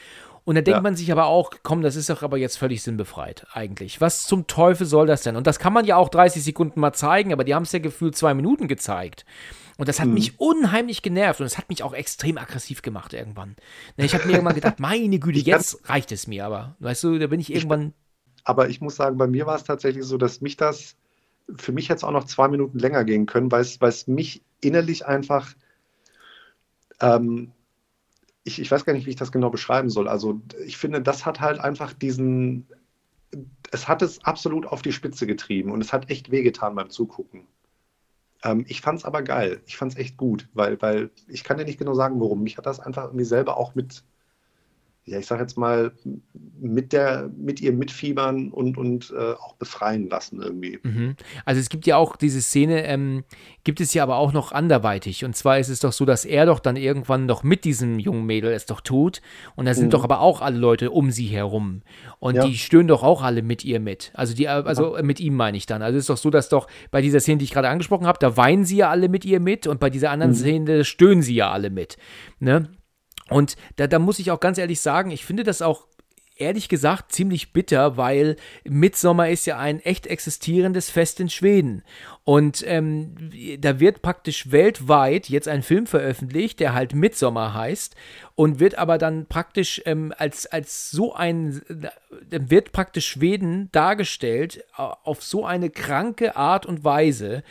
Und 0.44 0.56
da 0.56 0.60
denkt 0.60 0.78
ja. 0.78 0.82
man 0.82 0.96
sich 0.96 1.10
aber 1.12 1.26
auch, 1.26 1.52
komm, 1.62 1.82
das 1.82 1.94
ist 1.94 2.10
doch 2.10 2.22
aber 2.22 2.36
jetzt 2.36 2.58
völlig 2.58 2.82
sinnbefreit, 2.82 3.46
eigentlich. 3.52 4.00
Was 4.00 4.24
zum 4.24 4.48
Teufel 4.48 4.86
soll 4.86 5.06
das 5.06 5.22
denn? 5.22 5.36
Und 5.36 5.46
das 5.46 5.58
kann 5.58 5.72
man 5.72 5.84
ja 5.84 5.96
auch 5.96 6.08
30 6.08 6.42
Sekunden 6.42 6.80
mal 6.80 6.92
zeigen, 6.92 7.32
aber 7.32 7.44
die 7.44 7.54
haben 7.54 7.62
es 7.62 7.72
ja 7.72 7.78
gefühlt 7.78 8.16
zwei 8.16 8.34
Minuten 8.34 8.66
gezeigt. 8.66 9.24
Und 9.78 9.88
das 9.88 10.00
hat 10.00 10.08
mhm. 10.08 10.14
mich 10.14 10.38
unheimlich 10.40 11.02
genervt 11.02 11.40
und 11.40 11.46
es 11.46 11.58
hat 11.58 11.68
mich 11.68 11.82
auch 11.82 11.94
extrem 11.94 12.38
aggressiv 12.38 12.82
gemacht 12.82 13.12
irgendwann. 13.12 13.56
Ne, 13.96 14.04
ich 14.04 14.14
habe 14.14 14.26
mir 14.26 14.32
irgendwann 14.32 14.54
gedacht, 14.54 14.78
meine 14.80 15.18
Güte, 15.18 15.38
jetzt 15.38 15.88
reicht 15.88 16.12
es 16.12 16.26
mir 16.26 16.44
aber. 16.44 16.76
Weißt 16.80 17.04
du, 17.04 17.18
da 17.18 17.28
bin 17.28 17.40
ich 17.40 17.54
irgendwann. 17.54 17.94
aber 18.44 18.68
ich 18.68 18.80
muss 18.80 18.96
sagen, 18.96 19.16
bei 19.16 19.28
mir 19.28 19.46
war 19.46 19.56
es 19.56 19.64
tatsächlich 19.64 20.04
so, 20.04 20.18
dass 20.18 20.40
mich 20.40 20.56
das 20.56 20.96
für 21.56 21.72
mich 21.72 21.88
jetzt 21.88 22.04
auch 22.04 22.10
noch 22.10 22.24
zwei 22.24 22.48
Minuten 22.48 22.78
länger 22.78 23.04
gehen 23.04 23.26
können, 23.26 23.50
weil 23.50 23.62
es, 23.62 23.80
weil 23.80 23.90
es 23.90 24.06
mich 24.06 24.42
innerlich 24.60 25.06
einfach, 25.06 25.54
ähm, 27.00 27.52
ich, 28.44 28.60
ich 28.60 28.70
weiß 28.70 28.84
gar 28.84 28.92
nicht, 28.92 29.06
wie 29.06 29.10
ich 29.10 29.16
das 29.16 29.32
genau 29.32 29.50
beschreiben 29.50 29.90
soll. 29.90 30.08
Also 30.08 30.40
ich 30.64 30.76
finde, 30.76 31.02
das 31.02 31.26
hat 31.26 31.40
halt 31.40 31.60
einfach 31.60 31.92
diesen, 31.92 32.66
es 33.70 33.88
hat 33.88 34.02
es 34.02 34.24
absolut 34.24 34.66
auf 34.66 34.82
die 34.82 34.92
Spitze 34.92 35.26
getrieben 35.26 35.70
und 35.72 35.80
es 35.80 35.92
hat 35.92 36.10
echt 36.10 36.30
wehgetan 36.30 36.74
beim 36.74 36.90
Zugucken. 36.90 37.46
Ähm, 38.44 38.64
ich 38.68 38.80
fand 38.80 38.98
es 38.98 39.04
aber 39.04 39.22
geil. 39.22 39.62
Ich 39.66 39.76
fand 39.76 39.92
es 39.92 39.98
echt 39.98 40.16
gut, 40.16 40.48
weil, 40.54 40.80
weil 40.82 41.10
ich 41.28 41.44
kann 41.44 41.58
dir 41.58 41.64
nicht 41.64 41.78
genau 41.78 41.94
sagen, 41.94 42.20
warum. 42.20 42.42
Mich 42.42 42.58
hat 42.58 42.66
das 42.66 42.80
einfach 42.80 43.04
irgendwie 43.04 43.24
selber 43.24 43.56
auch 43.56 43.74
mit, 43.74 44.04
ja, 45.04 45.18
ich 45.18 45.26
sag 45.26 45.40
jetzt 45.40 45.58
mal, 45.58 45.92
mit 46.60 46.92
der, 46.92 47.28
mit 47.36 47.60
ihr 47.60 47.72
mitfiebern 47.72 48.52
und, 48.52 48.78
und 48.78 49.12
äh, 49.16 49.32
auch 49.32 49.56
befreien 49.56 50.08
lassen 50.08 50.40
irgendwie. 50.40 50.78
Mhm. 50.80 51.16
Also 51.44 51.60
es 51.60 51.68
gibt 51.68 51.86
ja 51.86 51.96
auch 51.96 52.14
diese 52.14 52.40
Szene, 52.40 52.84
ähm, 52.86 53.24
gibt 53.64 53.80
es 53.80 53.94
ja 53.94 54.04
aber 54.04 54.16
auch 54.16 54.32
noch 54.32 54.52
anderweitig. 54.52 55.24
Und 55.24 55.34
zwar 55.34 55.58
ist 55.58 55.70
es 55.70 55.80
doch 55.80 55.92
so, 55.92 56.04
dass 56.04 56.24
er 56.24 56.46
doch 56.46 56.60
dann 56.60 56.76
irgendwann 56.76 57.26
noch 57.26 57.42
mit 57.42 57.64
diesem 57.64 57.98
jungen 57.98 58.26
Mädel 58.26 58.52
es 58.52 58.66
doch 58.66 58.80
tut. 58.80 59.22
Und 59.56 59.66
da 59.66 59.74
sind 59.74 59.86
mhm. 59.86 59.90
doch 59.90 60.04
aber 60.04 60.20
auch 60.20 60.40
alle 60.40 60.58
Leute 60.58 60.92
um 60.92 61.10
sie 61.10 61.26
herum. 61.26 61.82
Und 62.20 62.36
ja. 62.36 62.46
die 62.46 62.56
stöhnen 62.56 62.86
doch 62.86 63.02
auch 63.02 63.22
alle 63.22 63.42
mit 63.42 63.64
ihr 63.64 63.80
mit. 63.80 64.12
Also 64.14 64.36
die, 64.36 64.46
also 64.46 64.96
ja. 64.96 65.02
mit 65.02 65.18
ihm 65.18 65.34
meine 65.34 65.56
ich 65.56 65.66
dann. 65.66 65.82
Also 65.82 65.96
es 65.96 66.04
ist 66.04 66.10
doch 66.10 66.16
so, 66.16 66.30
dass 66.30 66.48
doch 66.48 66.68
bei 66.92 67.02
dieser 67.02 67.18
Szene, 67.18 67.38
die 67.38 67.44
ich 67.44 67.52
gerade 67.52 67.68
angesprochen 67.68 68.06
habe, 68.06 68.20
da 68.20 68.36
weinen 68.36 68.64
sie 68.64 68.76
ja 68.76 68.90
alle 68.90 69.08
mit 69.08 69.24
ihr 69.24 69.40
mit 69.40 69.66
und 69.66 69.80
bei 69.80 69.90
dieser 69.90 70.12
anderen 70.12 70.32
mhm. 70.32 70.36
Szene 70.36 70.84
stöhnen 70.84 71.22
sie 71.22 71.34
ja 71.34 71.50
alle 71.50 71.70
mit. 71.70 71.96
Ne? 72.38 72.68
Und 73.32 73.56
da, 73.76 73.86
da 73.86 73.98
muss 73.98 74.18
ich 74.18 74.30
auch 74.30 74.40
ganz 74.40 74.58
ehrlich 74.58 74.80
sagen, 74.80 75.10
ich 75.10 75.24
finde 75.24 75.42
das 75.42 75.62
auch 75.62 75.86
ehrlich 76.36 76.68
gesagt 76.68 77.12
ziemlich 77.12 77.52
bitter, 77.52 77.96
weil 77.96 78.36
Midsommer 78.64 79.30
ist 79.30 79.46
ja 79.46 79.58
ein 79.58 79.80
echt 79.80 80.06
existierendes 80.06 80.90
Fest 80.90 81.20
in 81.20 81.30
Schweden. 81.30 81.82
Und 82.24 82.64
ähm, 82.66 83.14
da 83.58 83.80
wird 83.80 84.02
praktisch 84.02 84.50
weltweit 84.50 85.28
jetzt 85.28 85.48
ein 85.48 85.62
Film 85.62 85.86
veröffentlicht, 85.86 86.60
der 86.60 86.74
halt 86.74 86.94
Midsommer 86.94 87.54
heißt 87.54 87.96
und 88.34 88.60
wird 88.60 88.76
aber 88.76 88.98
dann 88.98 89.26
praktisch 89.26 89.82
ähm, 89.84 90.12
als, 90.16 90.46
als 90.46 90.90
so 90.90 91.14
ein, 91.14 91.62
wird 92.30 92.72
praktisch 92.72 93.08
Schweden 93.08 93.68
dargestellt 93.72 94.64
äh, 94.78 94.82
auf 95.04 95.22
so 95.22 95.44
eine 95.44 95.70
kranke 95.70 96.36
Art 96.36 96.66
und 96.66 96.84
Weise, 96.84 97.42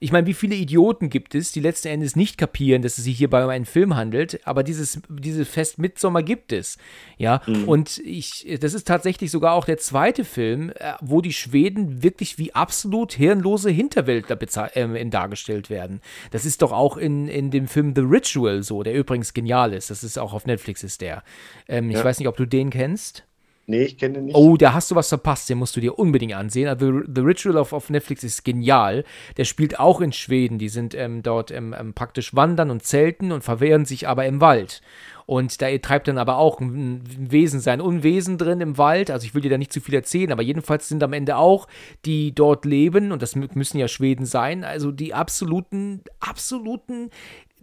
ich 0.00 0.12
meine, 0.12 0.26
wie 0.26 0.34
viele 0.34 0.54
Idioten 0.54 1.08
gibt 1.10 1.34
es, 1.34 1.52
die 1.52 1.60
letzten 1.60 1.88
Endes 1.88 2.16
nicht 2.16 2.38
kapieren, 2.38 2.82
dass 2.82 2.98
es 2.98 3.04
sich 3.04 3.16
hierbei 3.16 3.44
um 3.44 3.50
einen 3.50 3.64
Film 3.64 3.96
handelt, 3.96 4.40
aber 4.46 4.62
dieses, 4.62 5.00
dieses 5.08 5.48
Fest 5.48 5.78
Midsommer 5.78 6.22
gibt 6.22 6.52
es. 6.52 6.78
Ja, 7.18 7.42
mhm. 7.46 7.68
und 7.68 7.98
ich, 7.98 8.58
das 8.60 8.74
ist 8.74 8.86
tatsächlich 8.86 9.30
sogar 9.30 9.54
auch 9.54 9.64
der 9.64 9.78
zweite 9.78 10.24
Film, 10.24 10.70
äh, 10.70 10.94
wo 11.00 11.20
die 11.20 11.32
Schweden 11.32 12.02
wirklich 12.02 12.38
wie 12.38 12.54
absolut 12.54 13.12
hirnlose 13.12 13.70
Hinterwäldler 13.70 14.38
äh, 14.74 15.06
dargestellt 15.06 15.70
werden. 15.70 16.00
Das 16.30 16.44
ist 16.44 16.62
doch 16.62 16.72
auch 16.72 16.96
in, 16.96 17.28
in 17.28 17.50
dem 17.50 17.68
Film 17.68 17.94
The 17.94 18.02
Ritual 18.02 18.62
so, 18.62 18.82
der 18.82 18.94
übrigens 18.94 19.34
genial 19.34 19.72
ist. 19.72 19.90
Das 19.90 20.04
ist 20.04 20.18
auch 20.18 20.32
auf 20.32 20.46
Netflix 20.46 20.82
ist 20.82 21.00
der. 21.00 21.22
Ähm, 21.68 21.90
ja. 21.90 21.98
Ich 21.98 22.04
weiß 22.04 22.18
nicht, 22.18 22.28
ob 22.28 22.36
du 22.36 22.46
den 22.46 22.70
kennst. 22.70 23.24
Nee, 23.68 23.82
ich 23.82 23.98
kenne 23.98 24.14
den 24.14 24.26
nicht. 24.26 24.36
Oh, 24.36 24.56
da 24.56 24.74
hast 24.74 24.92
du 24.92 24.94
was 24.94 25.08
verpasst, 25.08 25.50
den 25.50 25.58
musst 25.58 25.74
du 25.76 25.80
dir 25.80 25.98
unbedingt 25.98 26.34
ansehen. 26.34 26.68
Also 26.68 27.00
The 27.12 27.20
Ritual 27.20 27.58
auf, 27.58 27.72
auf 27.72 27.90
Netflix 27.90 28.22
ist 28.22 28.44
genial. 28.44 29.04
Der 29.36 29.44
spielt 29.44 29.80
auch 29.80 30.00
in 30.00 30.12
Schweden. 30.12 30.58
Die 30.58 30.68
sind 30.68 30.94
ähm, 30.94 31.22
dort 31.22 31.50
ähm, 31.50 31.74
ähm, 31.76 31.92
praktisch 31.92 32.34
wandern 32.34 32.70
und 32.70 32.84
zelten 32.84 33.32
und 33.32 33.42
verwehren 33.42 33.84
sich 33.84 34.06
aber 34.06 34.24
im 34.24 34.40
Wald. 34.40 34.82
Und 35.26 35.60
da 35.60 35.76
treibt 35.78 36.06
dann 36.06 36.18
aber 36.18 36.38
auch 36.38 36.60
ein 36.60 37.02
Wesen 37.04 37.58
sein 37.58 37.80
Unwesen 37.80 38.38
drin 38.38 38.60
im 38.60 38.78
Wald. 38.78 39.10
Also 39.10 39.26
ich 39.26 39.34
will 39.34 39.42
dir 39.42 39.50
da 39.50 39.58
nicht 39.58 39.72
zu 39.72 39.80
viel 39.80 39.96
erzählen, 39.96 40.30
aber 40.30 40.42
jedenfalls 40.42 40.88
sind 40.88 41.02
am 41.02 41.12
Ende 41.12 41.36
auch, 41.36 41.66
die 42.04 42.32
dort 42.32 42.64
leben, 42.64 43.10
und 43.10 43.22
das 43.22 43.34
müssen 43.34 43.78
ja 43.78 43.88
Schweden 43.88 44.24
sein, 44.24 44.62
also 44.62 44.92
die 44.92 45.12
absoluten, 45.12 46.02
absoluten 46.20 47.10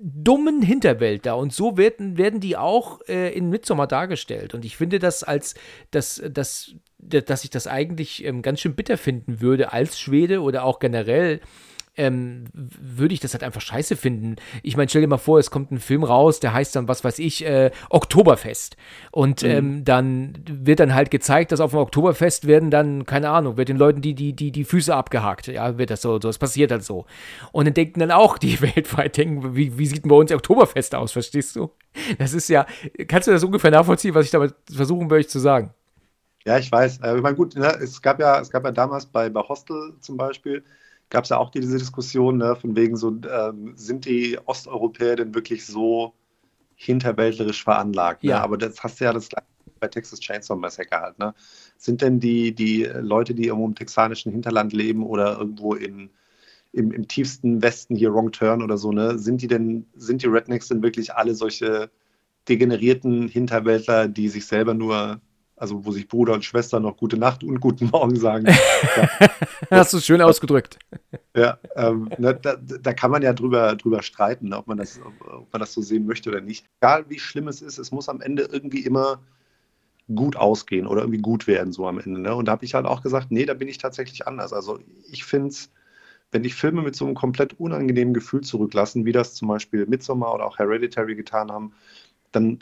dummen 0.05 0.61
Hinterwäldler 0.61 1.37
und 1.37 1.53
so 1.53 1.77
werden, 1.77 2.17
werden 2.17 2.41
die 2.41 2.57
auch 2.57 2.99
äh, 3.07 3.31
in 3.33 3.49
Midsommar 3.49 3.87
dargestellt. 3.87 4.53
Und 4.53 4.65
ich 4.65 4.75
finde 4.75 4.99
das 4.99 5.23
als, 5.23 5.55
dass, 5.91 6.21
dass, 6.29 6.75
dass 6.99 7.43
ich 7.45 7.49
das 7.49 7.67
eigentlich 7.67 8.25
ähm, 8.25 8.41
ganz 8.41 8.59
schön 8.59 8.75
bitter 8.75 8.97
finden 8.97 9.39
würde 9.39 9.71
als 9.71 9.97
Schwede 9.97 10.41
oder 10.41 10.65
auch 10.65 10.79
generell 10.79 11.39
ähm, 11.95 12.45
würde 12.53 13.13
ich 13.13 13.19
das 13.19 13.33
halt 13.33 13.43
einfach 13.43 13.61
scheiße 13.61 13.95
finden. 13.95 14.37
Ich 14.63 14.75
meine, 14.75 14.89
stell 14.89 15.01
dir 15.01 15.07
mal 15.07 15.17
vor, 15.17 15.39
es 15.39 15.51
kommt 15.51 15.71
ein 15.71 15.79
Film 15.79 16.03
raus, 16.03 16.39
der 16.39 16.53
heißt 16.53 16.75
dann, 16.75 16.87
was 16.87 17.03
weiß 17.03 17.19
ich, 17.19 17.45
äh, 17.45 17.71
Oktoberfest. 17.89 18.77
Und 19.11 19.43
mhm. 19.43 19.49
ähm, 19.49 19.85
dann 19.85 20.33
wird 20.47 20.79
dann 20.79 20.93
halt 20.93 21.11
gezeigt, 21.11 21.51
dass 21.51 21.59
auf 21.59 21.71
dem 21.71 21.79
Oktoberfest 21.79 22.47
werden 22.47 22.71
dann, 22.71 23.05
keine 23.05 23.29
Ahnung, 23.29 23.57
wird 23.57 23.69
den 23.69 23.77
Leuten 23.77 24.01
die, 24.01 24.15
die, 24.15 24.33
die, 24.33 24.51
die 24.51 24.63
Füße 24.63 24.93
abgehakt. 24.95 25.47
Ja, 25.47 25.77
wird 25.77 25.91
das 25.91 26.01
so, 26.01 26.13
so, 26.13 26.29
das 26.29 26.39
passiert 26.39 26.71
halt 26.71 26.83
so. 26.83 27.05
Und 27.51 27.65
dann 27.65 27.73
denken 27.73 27.99
dann 27.99 28.11
auch 28.11 28.37
die 28.37 28.59
weltweit, 28.61 29.17
denken, 29.17 29.55
wie, 29.55 29.77
wie 29.77 29.85
sieht 29.85 30.03
denn 30.03 30.09
bei 30.09 30.15
uns 30.15 30.31
Oktoberfest 30.31 30.95
aus, 30.95 31.11
verstehst 31.11 31.55
du? 31.55 31.71
Das 32.17 32.33
ist 32.33 32.49
ja, 32.49 32.65
kannst 33.07 33.27
du 33.27 33.31
das 33.31 33.43
ungefähr 33.43 33.71
nachvollziehen, 33.71 34.15
was 34.15 34.25
ich 34.25 34.31
damit 34.31 34.55
versuchen 34.71 35.11
würde, 35.11 35.27
zu 35.27 35.39
sagen? 35.39 35.73
Ja, 36.45 36.57
ich 36.57 36.71
weiß. 36.71 36.99
Äh, 37.01 37.15
ich 37.15 37.21
meine, 37.21 37.35
gut, 37.35 37.55
ne, 37.55 37.77
es, 37.81 38.01
gab 38.01 38.19
ja, 38.19 38.39
es 38.39 38.49
gab 38.49 38.65
ja 38.65 38.71
damals 38.71 39.05
bei, 39.05 39.29
bei 39.29 39.41
Hostel 39.41 39.93
zum 40.01 40.17
Beispiel, 40.17 40.63
gab 41.09 41.25
es 41.25 41.29
ja 41.29 41.37
auch 41.37 41.51
diese 41.51 41.77
Diskussion, 41.77 42.37
ne, 42.37 42.55
von 42.55 42.75
wegen 42.75 42.95
so, 42.95 43.15
ähm, 43.29 43.73
sind 43.75 44.05
die 44.05 44.39
Osteuropäer 44.45 45.15
denn 45.15 45.35
wirklich 45.35 45.65
so 45.65 46.13
hinterwäldlerisch 46.75 47.63
veranlagt. 47.63 48.23
Ne? 48.23 48.31
Ja. 48.31 48.41
Aber 48.41 48.57
das 48.57 48.83
hast 48.83 48.99
du 48.99 49.05
ja 49.05 49.13
das 49.13 49.29
bei 49.79 49.87
Texas 49.87 50.19
Chainsaw 50.19 50.55
Massacre 50.57 50.99
halt. 51.01 51.19
Ne? 51.19 51.33
Sind 51.77 52.01
denn 52.01 52.19
die, 52.19 52.55
die 52.55 52.83
Leute, 52.83 53.33
die 53.33 53.47
irgendwo 53.47 53.67
im 53.67 53.75
texanischen 53.75 54.31
Hinterland 54.31 54.73
leben 54.73 55.05
oder 55.05 55.37
irgendwo 55.37 55.73
in, 55.73 56.09
im, 56.71 56.91
im 56.91 57.07
tiefsten 57.07 57.61
Westen 57.61 57.95
hier 57.95 58.13
Wrong 58.13 58.31
Turn 58.31 58.61
oder 58.61 58.77
so, 58.77 58.91
ne, 58.91 59.17
sind 59.19 59.41
die 59.41 59.47
denn, 59.47 59.85
sind 59.95 60.23
die 60.23 60.27
Rednecks 60.27 60.69
denn 60.69 60.81
wirklich 60.81 61.13
alle 61.13 61.35
solche 61.35 61.91
degenerierten 62.49 63.27
Hinterwäldler, 63.27 64.07
die 64.07 64.29
sich 64.29 64.45
selber 64.45 64.73
nur, 64.73 65.21
also 65.63 65.85
wo 65.85 65.91
sich 65.93 66.09
Bruder 66.09 66.33
und 66.33 66.43
Schwester 66.43 66.81
noch 66.81 66.97
gute 66.97 67.15
Nacht 67.15 67.41
und 67.41 67.61
guten 67.61 67.85
Morgen 67.85 68.17
sagen. 68.17 68.47
ja. 68.97 69.09
Hast 69.71 69.93
du 69.93 69.97
es 69.97 70.05
schön 70.05 70.21
ausgedrückt. 70.21 70.77
Ja, 71.33 71.57
ähm, 71.77 72.09
ne, 72.17 72.35
da, 72.35 72.57
da, 72.57 72.93
kann 72.93 73.11
man 73.11 73.21
ja 73.21 73.31
drüber, 73.31 73.77
drüber 73.77 74.03
streiten, 74.03 74.53
ob 74.53 74.67
man, 74.67 74.77
das, 74.77 74.99
ob 75.01 75.53
man 75.53 75.61
das 75.61 75.71
so 75.71 75.81
sehen 75.81 76.05
möchte 76.05 76.29
oder 76.29 76.41
nicht. 76.41 76.65
Egal 76.81 77.05
wie 77.07 77.17
schlimm 77.17 77.47
es 77.47 77.61
ist, 77.61 77.77
es 77.77 77.93
muss 77.93 78.09
am 78.09 78.19
Ende 78.19 78.49
irgendwie 78.51 78.81
immer 78.81 79.21
gut 80.13 80.35
ausgehen 80.35 80.85
oder 80.85 81.03
irgendwie 81.03 81.21
gut 81.21 81.47
werden, 81.47 81.71
so 81.71 81.87
am 81.87 81.97
Ende. 81.97 82.19
Ne? 82.19 82.35
Und 82.35 82.49
da 82.49 82.51
habe 82.51 82.65
ich 82.65 82.73
halt 82.73 82.85
auch 82.85 83.01
gesagt, 83.01 83.31
nee, 83.31 83.45
da 83.45 83.53
bin 83.53 83.69
ich 83.69 83.77
tatsächlich 83.77 84.27
anders. 84.27 84.51
Also 84.51 84.79
ich 85.09 85.23
finde 85.23 85.47
es 85.47 85.71
wenn 86.31 86.43
dich 86.43 86.55
Filme 86.55 86.81
mit 86.81 86.95
so 86.95 87.05
einem 87.05 87.13
komplett 87.13 87.59
unangenehmen 87.59 88.13
Gefühl 88.13 88.41
zurücklassen, 88.41 89.05
wie 89.05 89.11
das 89.11 89.35
zum 89.35 89.47
Beispiel 89.47 89.85
Midsommar 89.85 90.33
oder 90.33 90.45
auch 90.45 90.57
Hereditary 90.57 91.15
getan 91.15 91.51
haben, 91.51 91.73
dann 92.31 92.57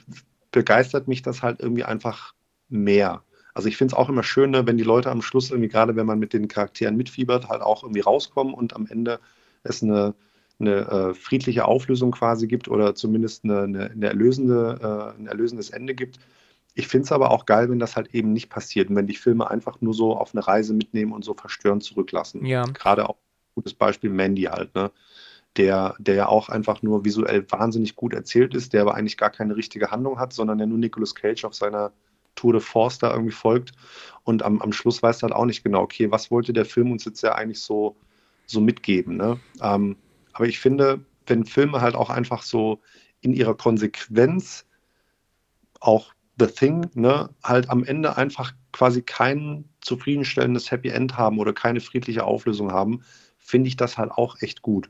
begeistert 0.51 1.07
mich 1.07 1.21
das 1.21 1.41
halt 1.41 1.61
irgendwie 1.61 1.85
einfach 1.85 2.33
mehr. 2.71 3.23
Also 3.53 3.67
ich 3.67 3.77
finde 3.77 3.93
es 3.93 3.97
auch 3.97 4.09
immer 4.09 4.23
schön, 4.23 4.51
ne, 4.51 4.65
wenn 4.65 4.77
die 4.77 4.83
Leute 4.83 5.11
am 5.11 5.21
Schluss 5.21 5.51
irgendwie, 5.51 5.69
gerade 5.69 5.95
wenn 5.95 6.05
man 6.05 6.19
mit 6.19 6.33
den 6.33 6.47
Charakteren 6.47 6.95
mitfiebert, 6.95 7.49
halt 7.49 7.61
auch 7.61 7.83
irgendwie 7.83 8.01
rauskommen 8.01 8.53
und 8.53 8.75
am 8.75 8.87
Ende 8.87 9.19
es 9.63 9.83
eine, 9.83 10.13
eine 10.59 10.87
äh, 10.87 11.13
friedliche 11.13 11.65
Auflösung 11.65 12.11
quasi 12.11 12.47
gibt 12.47 12.67
oder 12.67 12.95
zumindest 12.95 13.43
eine, 13.43 13.63
eine, 13.63 13.91
eine 13.91 14.07
erlösende, 14.07 15.13
äh, 15.15 15.19
ein 15.19 15.27
erlösendes 15.27 15.69
Ende 15.69 15.95
gibt. 15.95 16.19
Ich 16.73 16.87
finde 16.87 17.05
es 17.05 17.11
aber 17.11 17.31
auch 17.31 17.45
geil, 17.45 17.69
wenn 17.69 17.79
das 17.79 17.97
halt 17.97 18.15
eben 18.15 18.31
nicht 18.31 18.49
passiert 18.49 18.89
und 18.89 18.95
wenn 18.95 19.07
die 19.07 19.15
Filme 19.15 19.49
einfach 19.51 19.81
nur 19.81 19.93
so 19.93 20.15
auf 20.15 20.33
eine 20.33 20.47
Reise 20.47 20.73
mitnehmen 20.73 21.11
und 21.11 21.25
so 21.25 21.33
verstörend 21.33 21.83
zurücklassen. 21.83 22.45
Ja. 22.45 22.63
Gerade 22.63 23.09
auch 23.09 23.17
gutes 23.55 23.73
Beispiel 23.73 24.09
Mandy 24.09 24.43
halt, 24.43 24.73
ne? 24.75 24.91
Der, 25.57 25.95
der 25.99 26.15
ja 26.15 26.27
auch 26.27 26.47
einfach 26.47 26.81
nur 26.81 27.03
visuell 27.03 27.45
wahnsinnig 27.51 27.97
gut 27.97 28.13
erzählt 28.13 28.55
ist, 28.55 28.71
der 28.71 28.83
aber 28.83 28.95
eigentlich 28.95 29.17
gar 29.17 29.31
keine 29.31 29.57
richtige 29.57 29.91
Handlung 29.91 30.17
hat, 30.17 30.31
sondern 30.31 30.57
der 30.57 30.67
nur 30.67 30.77
Nicolas 30.77 31.13
Cage 31.13 31.43
auf 31.43 31.53
seiner 31.53 31.91
Tour 32.35 32.53
de 32.53 32.61
Force 32.61 32.99
da 32.99 33.11
irgendwie 33.11 33.33
folgt. 33.33 33.71
Und 34.23 34.43
am, 34.43 34.61
am 34.61 34.73
Schluss 34.73 35.01
weiß 35.01 35.23
halt 35.23 35.33
auch 35.33 35.45
nicht 35.45 35.63
genau, 35.63 35.81
okay, 35.81 36.11
was 36.11 36.31
wollte 36.31 36.53
der 36.53 36.65
Film 36.65 36.91
uns 36.91 37.05
jetzt 37.05 37.21
ja 37.21 37.35
eigentlich 37.35 37.61
so, 37.61 37.95
so 38.45 38.61
mitgeben. 38.61 39.17
Ne? 39.17 39.39
Ähm, 39.61 39.97
aber 40.33 40.47
ich 40.47 40.59
finde, 40.59 41.03
wenn 41.27 41.45
Filme 41.45 41.81
halt 41.81 41.95
auch 41.95 42.09
einfach 42.09 42.43
so 42.43 42.81
in 43.21 43.33
ihrer 43.33 43.55
Konsequenz 43.55 44.65
auch 45.79 46.13
The 46.39 46.47
Thing, 46.47 46.89
ne, 46.93 47.29
halt 47.43 47.69
am 47.69 47.83
Ende 47.83 48.17
einfach 48.17 48.53
quasi 48.71 49.01
kein 49.01 49.65
zufriedenstellendes 49.81 50.71
Happy 50.71 50.89
End 50.89 51.17
haben 51.17 51.39
oder 51.39 51.53
keine 51.53 51.81
friedliche 51.81 52.23
Auflösung 52.23 52.71
haben, 52.71 53.03
finde 53.37 53.67
ich 53.67 53.75
das 53.75 53.97
halt 53.97 54.11
auch 54.11 54.41
echt 54.41 54.61
gut. 54.61 54.89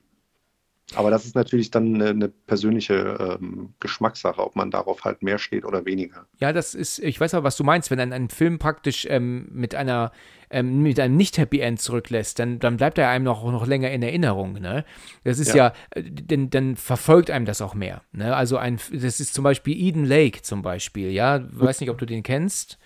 Aber 0.96 1.10
das 1.10 1.26
ist 1.26 1.36
natürlich 1.36 1.72
dann 1.72 1.96
eine, 1.96 2.10
eine 2.10 2.30
persönliche 2.30 3.38
ähm, 3.42 3.74
Geschmackssache, 3.80 4.42
ob 4.42 4.56
man 4.56 4.72
darauf 4.72 5.04
halt 5.04 5.24
mehr 5.24 5.38
steht 5.38 5.66
oder 5.66 5.86
weniger. 5.86 6.26
Ja, 6.40 6.54
das 6.54 6.76
ist, 6.76 7.00
ich 7.00 7.20
weiß 7.20 7.34
aber, 7.34 7.46
was 7.46 7.58
du 7.58 7.64
meinst, 7.64 7.92
wenn 7.92 8.00
ein, 8.00 8.14
ein 8.14 8.30
Film 8.30 8.60
praktisch 8.60 9.06
ähm, 9.10 9.48
mit 9.52 9.76
einer 9.76 10.12
ähm, 10.52 10.84
mit 10.84 11.00
einem 11.00 11.16
Nicht-Happy 11.16 11.60
End 11.60 11.82
zurücklässt, 11.82 12.38
dann, 12.38 12.60
dann 12.60 12.78
bleibt 12.78 12.98
er 12.98 13.10
einem 13.10 13.24
noch, 13.24 13.50
noch 13.50 13.66
länger 13.66 13.90
in 13.92 14.04
Erinnerung. 14.04 14.54
Ne? 14.54 14.86
Das 15.24 15.40
ist 15.40 15.54
ja, 15.54 15.56
ja 15.56 15.74
äh, 15.92 16.04
dann, 16.04 16.50
dann 16.50 16.76
verfolgt 16.76 17.32
einem 17.32 17.46
das 17.46 17.62
auch 17.62 17.74
mehr. 17.74 18.02
Ne? 18.12 18.36
Also 18.36 18.58
ein, 18.58 18.78
das 18.92 19.20
ist 19.20 19.34
zum 19.34 19.44
Beispiel 19.44 19.78
Eden 19.78 20.06
Lake 20.06 20.42
zum 20.42 20.62
Beispiel, 20.62 21.12
ja. 21.12 21.42
Weiß 21.52 21.80
nicht, 21.80 21.90
ob 21.90 21.98
du 21.98 22.06
den 22.06 22.24
kennst. 22.24 22.78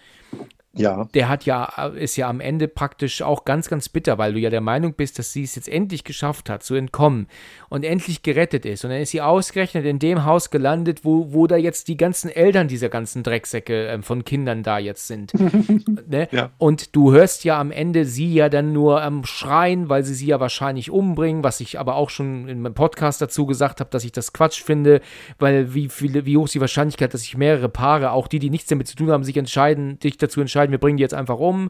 Ja. 0.77 1.07
Der 1.13 1.29
hat 1.29 1.45
ja, 1.45 1.65
ist 1.95 2.15
ja 2.15 2.29
am 2.29 2.39
Ende 2.39 2.67
praktisch 2.67 3.21
auch 3.21 3.45
ganz, 3.45 3.69
ganz 3.69 3.89
bitter, 3.89 4.17
weil 4.17 4.33
du 4.33 4.39
ja 4.39 4.49
der 4.49 4.61
Meinung 4.61 4.93
bist, 4.93 5.19
dass 5.19 5.33
sie 5.33 5.43
es 5.43 5.55
jetzt 5.55 5.69
endlich 5.69 6.03
geschafft 6.03 6.49
hat, 6.49 6.63
zu 6.63 6.75
entkommen 6.75 7.27
und 7.69 7.83
endlich 7.83 8.23
gerettet 8.23 8.65
ist. 8.65 8.83
Und 8.83 8.91
dann 8.91 9.01
ist 9.01 9.11
sie 9.11 9.21
ausgerechnet 9.21 9.85
in 9.85 9.99
dem 9.99 10.25
Haus 10.25 10.49
gelandet, 10.49 11.01
wo, 11.03 11.33
wo 11.33 11.47
da 11.47 11.55
jetzt 11.55 11.87
die 11.87 11.97
ganzen 11.97 12.29
Eltern 12.29 12.67
dieser 12.67 12.89
ganzen 12.89 13.23
Drecksäcke 13.23 13.87
äh, 13.87 14.01
von 14.01 14.25
Kindern 14.25 14.63
da 14.63 14.77
jetzt 14.77 15.07
sind. 15.07 15.33
ne? 16.07 16.27
ja. 16.31 16.51
Und 16.57 16.95
du 16.95 17.11
hörst 17.11 17.43
ja 17.43 17.59
am 17.59 17.71
Ende 17.71 18.05
sie 18.05 18.33
ja 18.33 18.49
dann 18.49 18.73
nur 18.73 19.01
am 19.01 19.17
ähm, 19.17 19.25
Schreien, 19.25 19.89
weil 19.89 20.03
sie 20.03 20.13
sie 20.13 20.27
ja 20.27 20.39
wahrscheinlich 20.39 20.91
umbringen, 20.91 21.43
was 21.43 21.59
ich 21.59 21.79
aber 21.79 21.95
auch 21.95 22.09
schon 22.09 22.47
in 22.47 22.61
meinem 22.61 22.73
Podcast 22.73 23.21
dazu 23.21 23.45
gesagt 23.45 23.79
habe, 23.79 23.89
dass 23.89 24.03
ich 24.03 24.11
das 24.11 24.33
Quatsch 24.33 24.61
finde, 24.61 25.01
weil 25.39 25.73
wie, 25.73 25.89
viele, 25.89 26.25
wie 26.25 26.37
hoch 26.37 26.45
ist 26.45 26.55
die 26.55 26.61
Wahrscheinlichkeit, 26.61 27.13
dass 27.13 27.21
sich 27.21 27.37
mehrere 27.37 27.69
Paare, 27.69 28.11
auch 28.11 28.27
die, 28.27 28.39
die 28.39 28.49
nichts 28.49 28.69
damit 28.69 28.87
zu 28.87 28.95
tun 28.95 29.11
haben, 29.11 29.23
sich 29.23 29.37
entscheiden, 29.37 29.99
dich 29.99 30.17
dazu 30.17 30.41
entscheiden, 30.41 30.64
entscheiden, 30.65 30.71
wir 30.71 30.79
bringen 30.79 30.97
die 30.97 31.01
jetzt 31.01 31.13
einfach 31.13 31.39
um. 31.39 31.69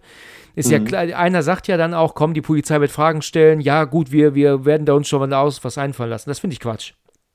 Ist 0.55 0.67
mhm. 0.67 0.71
ja 0.71 0.79
klar, 0.79 1.01
einer 1.17 1.43
sagt 1.43 1.67
ja 1.67 1.77
dann 1.77 1.93
auch, 1.93 2.15
komm, 2.15 2.33
die 2.33 2.41
Polizei 2.41 2.79
wird 2.79 2.91
Fragen 2.91 3.21
stellen, 3.21 3.59
ja 3.59 3.83
gut, 3.85 4.11
wir, 4.11 4.35
wir 4.35 4.65
werden 4.65 4.85
da 4.85 4.93
uns 4.93 5.07
schon 5.07 5.19
mal 5.19 5.33
aus 5.33 5.63
was 5.63 5.77
einfallen 5.77 6.09
lassen. 6.09 6.29
Das 6.29 6.39
finde 6.39 6.53
ich 6.53 6.59
Quatsch. 6.59 6.93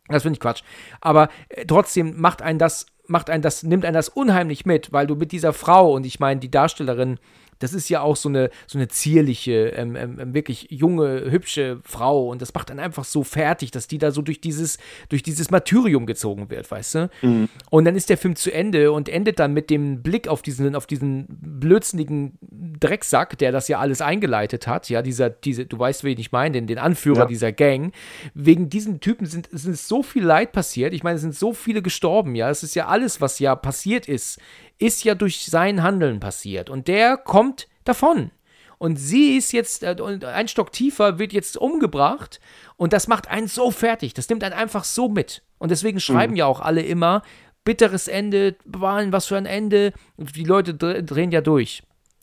Das 0.08 0.22
finde 0.22 0.36
ich 0.36 0.40
Quatsch. 0.40 0.62
Aber 1.00 1.28
äh, 1.48 1.64
trotzdem 1.66 2.20
macht 2.20 2.42
ein 2.42 2.58
das, 2.58 2.86
macht 3.06 3.30
ein 3.30 3.42
das, 3.42 3.62
nimmt 3.62 3.84
ein 3.84 3.94
das 3.94 4.08
unheimlich 4.08 4.66
mit, 4.66 4.92
weil 4.92 5.06
du 5.06 5.14
mit 5.14 5.32
dieser 5.32 5.52
Frau 5.52 5.92
und 5.92 6.06
ich 6.06 6.18
meine, 6.18 6.40
die 6.40 6.50
Darstellerin 6.50 7.18
das 7.60 7.74
ist 7.74 7.88
ja 7.88 8.00
auch 8.00 8.16
so 8.16 8.28
eine, 8.28 8.50
so 8.66 8.78
eine 8.78 8.88
zierliche, 8.88 9.68
ähm, 9.68 9.94
ähm, 9.94 10.18
ähm, 10.18 10.34
wirklich 10.34 10.66
junge, 10.70 11.30
hübsche 11.30 11.78
Frau 11.84 12.28
und 12.28 12.42
das 12.42 12.52
macht 12.52 12.70
dann 12.70 12.80
einfach 12.80 13.04
so 13.04 13.22
fertig, 13.22 13.70
dass 13.70 13.86
die 13.86 13.98
da 13.98 14.10
so 14.10 14.22
durch 14.22 14.40
dieses, 14.40 14.78
durch 15.08 15.22
dieses 15.22 15.50
Martyrium 15.50 16.06
gezogen 16.06 16.50
wird, 16.50 16.68
weißt 16.70 16.94
du? 16.96 17.10
Mhm. 17.22 17.48
Und 17.70 17.84
dann 17.84 17.94
ist 17.94 18.10
der 18.10 18.18
Film 18.18 18.34
zu 18.34 18.52
Ende 18.52 18.90
und 18.90 19.08
endet 19.08 19.38
dann 19.38 19.52
mit 19.52 19.70
dem 19.70 20.02
Blick 20.02 20.26
auf 20.26 20.42
diesen, 20.42 20.74
auf 20.74 20.86
diesen 20.86 21.26
blödsinnigen 21.28 22.38
Drecksack, 22.40 23.38
der 23.38 23.52
das 23.52 23.68
ja 23.68 23.78
alles 23.78 24.00
eingeleitet 24.00 24.66
hat, 24.66 24.88
ja, 24.88 25.02
dieser, 25.02 25.28
diese, 25.30 25.66
du 25.66 25.78
weißt, 25.78 26.02
wen 26.02 26.18
ich 26.18 26.32
meine, 26.32 26.52
den, 26.52 26.66
den 26.66 26.78
Anführer 26.78 27.20
ja. 27.20 27.26
dieser 27.26 27.52
Gang. 27.52 27.92
Wegen 28.34 28.70
diesen 28.70 29.00
Typen 29.00 29.26
sind, 29.26 29.48
sind 29.52 29.76
so 29.76 30.02
viel 30.02 30.24
Leid 30.24 30.52
passiert, 30.52 30.94
ich 30.94 31.02
meine, 31.02 31.16
es 31.16 31.22
sind 31.22 31.34
so 31.34 31.52
viele 31.52 31.82
gestorben, 31.82 32.34
ja, 32.34 32.48
es 32.48 32.62
ist 32.62 32.74
ja 32.74 32.86
alles, 32.86 33.20
was 33.20 33.38
ja 33.38 33.54
passiert 33.54 34.08
ist 34.08 34.40
ist 34.80 35.04
ja 35.04 35.14
durch 35.14 35.46
sein 35.46 35.82
Handeln 35.82 36.18
passiert. 36.18 36.70
Und 36.70 36.88
der 36.88 37.16
kommt 37.16 37.68
davon. 37.84 38.30
Und 38.78 38.96
sie 38.96 39.36
ist 39.36 39.52
jetzt, 39.52 39.82
äh, 39.82 39.94
ein 40.26 40.48
Stock 40.48 40.72
tiefer, 40.72 41.18
wird 41.18 41.32
jetzt 41.32 41.58
umgebracht. 41.58 42.40
Und 42.76 42.92
das 42.92 43.08
macht 43.08 43.28
einen 43.28 43.46
so 43.46 43.70
fertig. 43.70 44.14
Das 44.14 44.28
nimmt 44.28 44.42
einen 44.42 44.54
einfach 44.54 44.84
so 44.84 45.08
mit. 45.08 45.42
Und 45.58 45.70
deswegen 45.70 46.00
schreiben 46.00 46.32
mhm. 46.32 46.38
ja 46.38 46.46
auch 46.46 46.60
alle 46.60 46.82
immer, 46.82 47.22
bitteres 47.62 48.08
Ende, 48.08 48.56
was 48.64 49.26
für 49.26 49.36
ein 49.36 49.46
Ende. 49.46 49.92
Die 50.16 50.44
Leute 50.44 50.74
drehen 50.74 51.30
ja 51.30 51.42
durch 51.42 51.82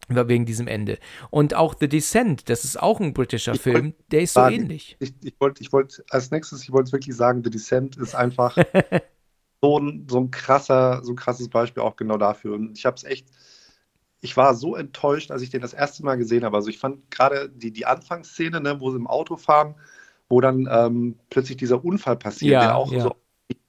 wegen 0.09 0.45
diesem 0.45 0.67
Ende. 0.67 0.97
Und 1.29 1.53
auch 1.53 1.75
The 1.79 1.87
Descent, 1.87 2.49
das 2.49 2.63
ist 2.63 2.81
auch 2.81 2.99
ein 2.99 3.13
britischer 3.13 3.53
ich 3.53 3.61
Film, 3.61 3.93
der 4.11 4.21
ist 4.21 4.33
sagen, 4.33 4.55
so 4.55 4.61
ähnlich. 4.61 4.97
Ich, 4.99 5.13
ich 5.23 5.35
wollte 5.39 5.61
ich 5.61 5.71
wollt, 5.73 6.03
als 6.09 6.31
nächstes, 6.31 6.63
ich 6.63 6.71
wollte 6.71 6.91
wirklich 6.91 7.15
sagen, 7.15 7.43
The 7.43 7.49
Descent 7.49 7.97
ist 7.97 8.15
einfach 8.15 8.57
so 9.61 9.79
ein, 9.79 10.07
so 10.09 10.19
ein 10.19 10.31
krasser, 10.31 11.03
so 11.03 11.13
ein 11.13 11.15
krasses 11.15 11.49
Beispiel 11.49 11.83
auch 11.83 11.95
genau 11.95 12.17
dafür. 12.17 12.55
Und 12.55 12.77
ich 12.77 12.85
habe 12.85 12.95
es 12.95 13.03
echt, 13.03 13.27
ich 14.21 14.37
war 14.37 14.55
so 14.55 14.75
enttäuscht, 14.75 15.31
als 15.31 15.41
ich 15.41 15.49
den 15.49 15.61
das 15.61 15.73
erste 15.73 16.03
Mal 16.03 16.17
gesehen 16.17 16.43
habe. 16.43 16.57
Also 16.57 16.69
ich 16.69 16.79
fand 16.79 17.09
gerade 17.11 17.49
die, 17.49 17.71
die 17.71 17.85
Anfangsszene, 17.85 18.61
ne, 18.61 18.79
wo 18.79 18.91
sie 18.91 18.97
im 18.97 19.07
Auto 19.07 19.35
fahren, 19.35 19.75
wo 20.29 20.41
dann 20.41 20.67
ähm, 20.69 21.15
plötzlich 21.29 21.57
dieser 21.57 21.83
Unfall 21.83 22.17
passiert, 22.17 22.53
ja, 22.53 22.61
der 22.61 22.77
auch 22.77 22.91
ja. 22.91 23.01
so 23.01 23.15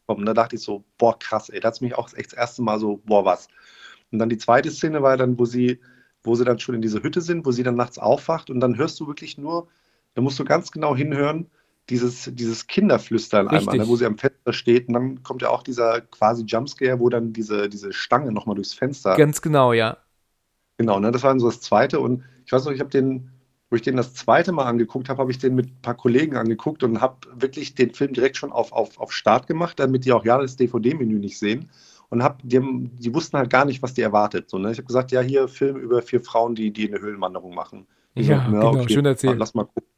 kommt. 0.06 0.26
Da 0.26 0.34
dachte 0.34 0.56
ich 0.56 0.62
so, 0.62 0.84
boah, 0.96 1.18
krass, 1.18 1.48
ey, 1.48 1.60
da 1.60 1.68
hat 1.68 1.80
mich 1.80 1.96
auch 1.96 2.12
echt 2.14 2.32
das 2.32 2.38
erste 2.38 2.62
Mal 2.62 2.80
so, 2.80 3.00
boah, 3.04 3.24
was. 3.24 3.48
Und 4.10 4.18
dann 4.18 4.28
die 4.28 4.38
zweite 4.38 4.70
Szene 4.70 5.02
war 5.02 5.16
dann, 5.16 5.38
wo 5.38 5.44
sie, 5.44 5.80
wo 6.22 6.34
sie 6.34 6.44
dann 6.44 6.58
schon 6.58 6.74
in 6.74 6.82
dieser 6.82 7.02
Hütte 7.02 7.20
sind, 7.20 7.46
wo 7.46 7.52
sie 7.52 7.62
dann 7.62 7.76
nachts 7.76 7.98
aufwacht 7.98 8.50
und 8.50 8.60
dann 8.60 8.76
hörst 8.76 8.98
du 9.00 9.06
wirklich 9.06 9.38
nur, 9.38 9.68
da 10.14 10.22
musst 10.22 10.38
du 10.38 10.44
ganz 10.44 10.72
genau 10.72 10.96
hinhören, 10.96 11.50
dieses, 11.90 12.30
dieses 12.32 12.66
Kinderflüstern 12.66 13.48
Richtig. 13.48 13.68
einmal, 13.68 13.84
ne, 13.84 13.88
wo 13.88 13.96
sie 13.96 14.06
am 14.06 14.18
Fenster 14.18 14.52
steht 14.52 14.88
und 14.88 14.94
dann 14.94 15.22
kommt 15.22 15.42
ja 15.42 15.50
auch 15.50 15.62
dieser 15.62 16.00
quasi 16.02 16.44
Jumpscare, 16.44 17.00
wo 17.00 17.08
dann 17.08 17.32
diese, 17.32 17.68
diese 17.68 17.92
Stange 17.92 18.32
nochmal 18.32 18.56
durchs 18.56 18.74
Fenster. 18.74 19.16
Ganz 19.16 19.40
genau, 19.40 19.72
ja. 19.72 19.98
Genau, 20.76 21.00
ne, 21.00 21.10
das 21.10 21.22
war 21.22 21.30
dann 21.30 21.40
so 21.40 21.48
das 21.48 21.60
zweite 21.60 22.00
und 22.00 22.24
ich 22.44 22.52
weiß 22.52 22.64
noch, 22.64 22.72
ich 22.72 22.80
habe 22.80 22.90
den, 22.90 23.30
wo 23.70 23.76
ich 23.76 23.82
den 23.82 23.96
das 23.96 24.14
zweite 24.14 24.52
Mal 24.52 24.64
angeguckt 24.64 25.08
habe, 25.08 25.20
habe 25.20 25.30
ich 25.30 25.38
den 25.38 25.54
mit 25.54 25.66
ein 25.66 25.82
paar 25.82 25.96
Kollegen 25.96 26.36
angeguckt 26.36 26.82
und 26.82 27.00
habe 27.00 27.16
wirklich 27.34 27.74
den 27.74 27.92
Film 27.92 28.12
direkt 28.12 28.36
schon 28.36 28.52
auf, 28.52 28.72
auf, 28.72 28.98
auf 28.98 29.12
Start 29.12 29.46
gemacht, 29.46 29.80
damit 29.80 30.04
die 30.04 30.12
auch 30.12 30.24
ja 30.24 30.38
das 30.38 30.56
DVD-Menü 30.56 31.18
nicht 31.18 31.38
sehen 31.38 31.70
und 32.10 32.22
hab, 32.22 32.40
die, 32.42 32.56
haben, 32.56 32.90
die 32.98 33.14
wussten 33.14 33.36
halt 33.36 33.50
gar 33.50 33.64
nicht, 33.64 33.82
was 33.82 33.94
die 33.94 34.02
erwartet. 34.02 34.48
So, 34.48 34.58
ne? 34.58 34.70
Ich 34.70 34.78
habe 34.78 34.86
gesagt, 34.86 35.12
ja, 35.12 35.20
hier 35.20 35.48
Film 35.48 35.76
über 35.76 36.02
vier 36.02 36.20
Frauen, 36.20 36.54
die, 36.54 36.72
die 36.72 36.88
eine 36.88 37.00
Höhlenwanderung 37.00 37.54
machen. 37.54 37.86
ja, 38.14 38.22
so, 38.22 38.30
ja, 38.32 38.46
genau, 38.46 38.68
okay, 38.70 38.92
schön 38.92 39.04
erzählt. 39.04 39.38
Lass 39.38 39.54
mal 39.54 39.64
gucken. 39.64 39.88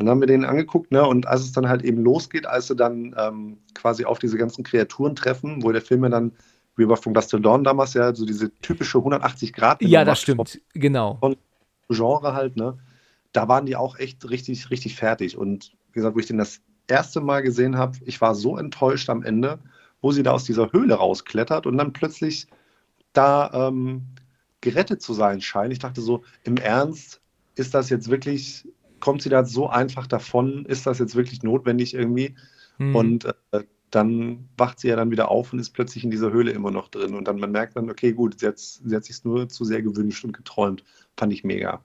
Und 0.00 0.06
dann 0.06 0.12
haben 0.14 0.20
wir 0.20 0.26
den 0.26 0.46
angeguckt, 0.46 0.92
ne? 0.92 1.06
Und 1.06 1.26
als 1.26 1.42
es 1.42 1.52
dann 1.52 1.68
halt 1.68 1.82
eben 1.82 2.02
losgeht, 2.02 2.46
als 2.46 2.68
sie 2.68 2.74
dann 2.74 3.14
ähm, 3.18 3.58
quasi 3.74 4.06
auf 4.06 4.18
diese 4.18 4.38
ganzen 4.38 4.64
Kreaturen 4.64 5.14
treffen, 5.14 5.62
wo 5.62 5.72
der 5.72 5.82
Film 5.82 6.04
ja 6.04 6.08
dann, 6.08 6.32
wie 6.76 6.86
bei 6.86 6.96
From 6.96 7.12
Dust 7.12 7.34
Dawn 7.34 7.64
damals 7.64 7.92
ja, 7.92 8.14
so 8.14 8.24
diese 8.24 8.50
typische 8.62 8.96
180 8.96 9.52
Grad. 9.52 9.82
Ja, 9.82 10.06
das 10.06 10.22
stimmt, 10.22 10.58
genau. 10.72 11.18
Von 11.20 11.36
Genre 11.90 12.32
halt, 12.32 12.56
ne? 12.56 12.78
Da 13.32 13.46
waren 13.46 13.66
die 13.66 13.76
auch 13.76 13.98
echt 13.98 14.30
richtig, 14.30 14.70
richtig 14.70 14.96
fertig. 14.96 15.36
Und 15.36 15.72
wie 15.92 15.98
gesagt, 15.98 16.16
wo 16.16 16.20
ich 16.20 16.26
den 16.26 16.38
das 16.38 16.62
erste 16.88 17.20
Mal 17.20 17.42
gesehen 17.42 17.76
habe, 17.76 17.98
ich 18.06 18.22
war 18.22 18.34
so 18.34 18.56
enttäuscht 18.56 19.10
am 19.10 19.22
Ende, 19.22 19.58
wo 20.00 20.12
sie 20.12 20.22
da 20.22 20.30
aus 20.30 20.44
dieser 20.44 20.72
Höhle 20.72 20.94
rausklettert 20.94 21.66
und 21.66 21.76
dann 21.76 21.92
plötzlich 21.92 22.46
da 23.12 23.68
ähm, 23.68 24.06
gerettet 24.62 25.02
zu 25.02 25.12
sein 25.12 25.42
scheint. 25.42 25.74
Ich 25.74 25.78
dachte 25.78 26.00
so, 26.00 26.22
im 26.44 26.56
Ernst, 26.56 27.20
ist 27.54 27.74
das 27.74 27.90
jetzt 27.90 28.08
wirklich, 28.08 28.66
kommt 29.00 29.22
sie 29.22 29.28
da 29.28 29.44
so 29.44 29.68
einfach 29.68 30.06
davon? 30.06 30.64
Ist 30.66 30.86
das 30.86 30.98
jetzt 30.98 31.16
wirklich 31.16 31.42
notwendig 31.42 31.94
irgendwie? 31.94 32.34
Mhm. 32.78 32.96
Und 32.96 33.24
äh, 33.24 33.64
dann 33.90 34.48
wacht 34.56 34.80
sie 34.80 34.88
ja 34.88 34.96
dann 34.96 35.10
wieder 35.10 35.30
auf 35.30 35.52
und 35.52 35.58
ist 35.58 35.70
plötzlich 35.70 36.04
in 36.04 36.10
dieser 36.10 36.30
Höhle 36.30 36.52
immer 36.52 36.70
noch 36.70 36.88
drin. 36.88 37.14
Und 37.14 37.26
dann 37.26 37.40
man 37.40 37.50
merkt 37.50 37.76
dann, 37.76 37.90
okay, 37.90 38.12
gut, 38.12 38.38
sie 38.38 38.46
hat, 38.46 38.58
sie 38.58 38.94
hat 38.94 39.04
sich 39.04 39.24
nur 39.24 39.48
zu 39.48 39.64
sehr 39.64 39.82
gewünscht 39.82 40.24
und 40.24 40.32
geträumt. 40.32 40.84
Fand 41.16 41.32
ich 41.32 41.44
mega. 41.44 41.84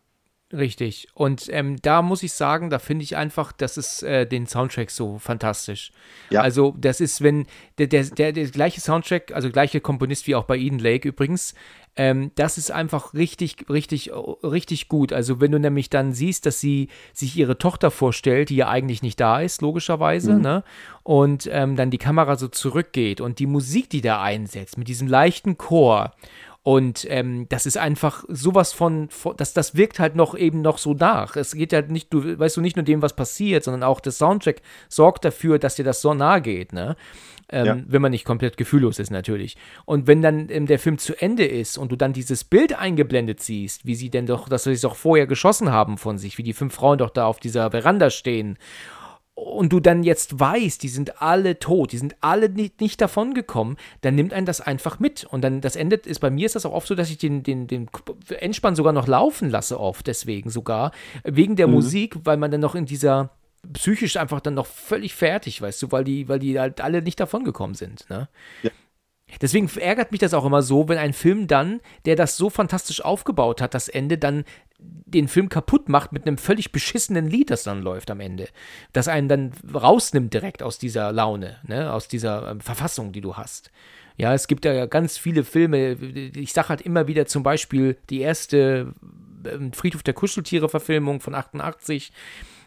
Richtig. 0.53 1.07
Und 1.15 1.49
ähm, 1.49 1.77
da 1.81 2.03
muss 2.03 2.21
ich 2.21 2.33
sagen, 2.33 2.69
da 2.69 2.77
finde 2.77 3.03
ich 3.03 3.15
einfach, 3.15 3.51
das 3.51 3.77
ist 3.77 4.03
äh, 4.03 4.27
den 4.27 4.45
Soundtrack 4.45 4.91
so 4.91 5.17
fantastisch. 5.17 5.91
Ja. 6.29 6.41
Also, 6.41 6.75
das 6.77 7.01
ist, 7.01 7.21
wenn 7.21 7.47
der, 7.79 7.87
der, 7.87 8.03
der, 8.03 8.31
der 8.31 8.45
gleiche 8.47 8.79
Soundtrack, 8.79 9.31
also 9.33 9.49
gleiche 9.49 9.81
Komponist 9.81 10.27
wie 10.27 10.35
auch 10.35 10.45
bei 10.45 10.57
Eden 10.57 10.77
Lake 10.77 11.09
übrigens, 11.09 11.55
ähm, 11.97 12.31
das 12.35 12.57
ist 12.57 12.71
einfach 12.71 13.13
richtig, 13.13 13.65
richtig, 13.69 14.11
richtig 14.43 14.89
gut. 14.89 15.13
Also, 15.13 15.39
wenn 15.39 15.51
du 15.51 15.59
nämlich 15.59 15.89
dann 15.89 16.13
siehst, 16.13 16.45
dass 16.45 16.59
sie 16.59 16.89
sich 17.13 17.37
ihre 17.37 17.57
Tochter 17.57 17.89
vorstellt, 17.91 18.49
die 18.49 18.57
ja 18.57 18.67
eigentlich 18.67 19.01
nicht 19.01 19.19
da 19.19 19.39
ist, 19.39 19.61
logischerweise, 19.61 20.33
mhm. 20.33 20.41
ne? 20.41 20.63
Und 21.03 21.47
ähm, 21.51 21.75
dann 21.75 21.91
die 21.91 21.97
Kamera 21.97 22.35
so 22.35 22.47
zurückgeht 22.47 23.21
und 23.21 23.39
die 23.39 23.45
Musik, 23.45 23.89
die 23.89 24.01
da 24.01 24.21
einsetzt, 24.21 24.77
mit 24.77 24.87
diesem 24.87 25.07
leichten 25.07 25.57
Chor 25.57 26.11
und 26.67 27.05
ähm, 27.11 27.45
das 27.49 27.67
ist 27.67 27.77
einfach 27.77 28.23
sowas 28.27 28.73
von, 28.73 29.07
von, 29.09 29.37
das, 29.37 29.53
das 29.53 29.75
wirkt 29.75 29.99
halt 29.99 30.15
noch 30.15 30.35
eben 30.35 30.63
noch 30.63 30.79
so 30.79 30.95
nach. 30.95 31.35
Es 31.35 31.53
geht 31.53 31.73
halt 31.73 31.91
nicht, 31.91 32.11
du 32.11 32.39
weißt 32.39 32.57
du 32.57 32.61
nicht 32.61 32.75
nur 32.75 32.83
dem, 32.83 33.03
was 33.03 33.15
passiert, 33.15 33.63
sondern 33.63 33.83
auch 33.83 33.99
der 33.99 34.11
Soundtrack 34.11 34.63
sorgt 34.89 35.25
dafür, 35.25 35.59
dass 35.59 35.75
dir 35.75 35.85
das 35.85 36.01
so 36.01 36.15
nahe 36.15 36.41
geht, 36.41 36.73
ne? 36.73 36.95
Ähm, 37.49 37.65
ja. 37.67 37.77
Wenn 37.85 38.01
man 38.01 38.09
nicht 38.09 38.25
komplett 38.25 38.57
gefühllos 38.57 38.97
ist, 38.97 39.11
natürlich. 39.11 39.57
Und 39.85 40.07
wenn 40.07 40.23
dann 40.23 40.49
ähm, 40.49 40.65
der 40.65 40.79
Film 40.79 40.97
zu 40.97 41.13
Ende 41.21 41.45
ist 41.45 41.77
und 41.77 41.91
du 41.91 41.97
dann 41.97 42.13
dieses 42.13 42.43
Bild 42.43 42.73
eingeblendet 42.73 43.43
siehst, 43.43 43.85
wie 43.85 43.93
sie 43.93 44.09
denn 44.09 44.25
doch, 44.25 44.49
dass 44.49 44.63
sie 44.63 44.71
es 44.71 44.85
auch 44.85 44.95
vorher 44.95 45.27
geschossen 45.27 45.71
haben 45.71 45.99
von 45.99 46.17
sich, 46.17 46.39
wie 46.39 46.43
die 46.43 46.53
fünf 46.53 46.73
Frauen 46.73 46.97
doch 46.97 47.11
da 47.11 47.27
auf 47.27 47.39
dieser 47.39 47.69
Veranda 47.69 48.09
stehen 48.09 48.57
und 49.35 49.73
du 49.73 49.81
dann 49.81 50.03
jetzt 50.03 50.39
weißt, 50.39 50.81
die 50.81 50.87
sind 50.87 51.21
alle 51.21 51.59
tot, 51.59 51.91
die 51.91 51.97
sind 51.97 52.15
alle 52.21 52.49
nicht, 52.49 52.79
nicht 52.79 53.01
davon 53.01 53.33
gekommen, 53.33 53.75
dann 54.01 54.15
nimmt 54.15 54.33
einen 54.33 54.45
das 54.45 54.61
einfach 54.61 54.99
mit. 54.99 55.25
Und 55.25 55.41
dann, 55.41 55.59
das 55.59 55.75
endet, 55.75 56.07
ist 56.07 56.19
bei 56.19 56.29
mir 56.29 56.45
ist 56.45 56.55
das 56.55 56.65
auch 56.65 56.71
oft 56.71 56.87
so, 56.87 56.95
dass 56.95 57.09
ich 57.09 57.17
den, 57.17 57.43
den, 57.43 57.67
den 57.67 57.89
Endspann 58.29 58.75
sogar 58.75 58.93
noch 58.93 59.07
laufen 59.07 59.49
lasse, 59.49 59.79
oft 59.79 60.07
deswegen 60.07 60.49
sogar, 60.49 60.91
wegen 61.25 61.57
der 61.57 61.67
mhm. 61.67 61.73
Musik, 61.73 62.15
weil 62.23 62.37
man 62.37 62.49
dann 62.49 62.61
noch 62.61 62.75
in 62.75 62.85
dieser 62.85 63.31
psychisch 63.73 64.15
einfach 64.15 64.39
dann 64.39 64.53
noch 64.53 64.67
völlig 64.67 65.13
fertig, 65.15 65.61
weißt 65.61 65.81
du, 65.81 65.91
weil 65.91 66.05
die, 66.05 66.29
weil 66.29 66.39
die 66.39 66.57
halt 66.57 66.79
alle 66.79 67.01
nicht 67.01 67.19
davon 67.19 67.43
gekommen 67.43 67.73
sind, 67.73 68.09
ne? 68.09 68.29
Ja. 68.63 68.71
Deswegen 69.41 69.67
ärgert 69.79 70.11
mich 70.11 70.21
das 70.21 70.35
auch 70.35 70.45
immer 70.45 70.61
so, 70.61 70.87
wenn 70.87 70.99
ein 70.99 71.11
Film 71.11 71.47
dann, 71.47 71.81
der 72.05 72.15
das 72.15 72.37
so 72.37 72.51
fantastisch 72.51 73.03
aufgebaut 73.03 73.59
hat, 73.59 73.73
das 73.73 73.87
Ende 73.89 74.19
dann 74.19 74.45
den 74.79 75.27
Film 75.27 75.49
kaputt 75.49 75.89
macht 75.89 76.11
mit 76.11 76.27
einem 76.27 76.37
völlig 76.37 76.71
beschissenen 76.71 77.29
Lied, 77.29 77.49
das 77.49 77.63
dann 77.63 77.81
läuft 77.81 78.11
am 78.11 78.19
Ende. 78.19 78.49
Das 78.93 79.07
einen 79.07 79.29
dann 79.29 79.51
rausnimmt 79.73 80.33
direkt 80.33 80.61
aus 80.61 80.77
dieser 80.77 81.11
Laune, 81.11 81.57
ne? 81.67 81.91
aus 81.93 82.07
dieser 82.07 82.51
äh, 82.51 82.55
Verfassung, 82.59 83.11
die 83.11 83.21
du 83.21 83.37
hast. 83.37 83.71
Ja, 84.17 84.33
es 84.33 84.47
gibt 84.47 84.65
ja 84.65 84.85
ganz 84.85 85.17
viele 85.17 85.43
Filme. 85.43 85.93
Ich 85.93 86.53
sage 86.53 86.69
halt 86.69 86.81
immer 86.81 87.07
wieder 87.07 87.25
zum 87.25 87.43
Beispiel 87.43 87.97
die 88.09 88.21
erste 88.21 88.93
ähm, 89.45 89.73
Friedhof 89.73 90.03
der 90.03 90.13
Kuscheltiere-Verfilmung 90.13 91.19
von 91.19 91.35
88 91.35 92.11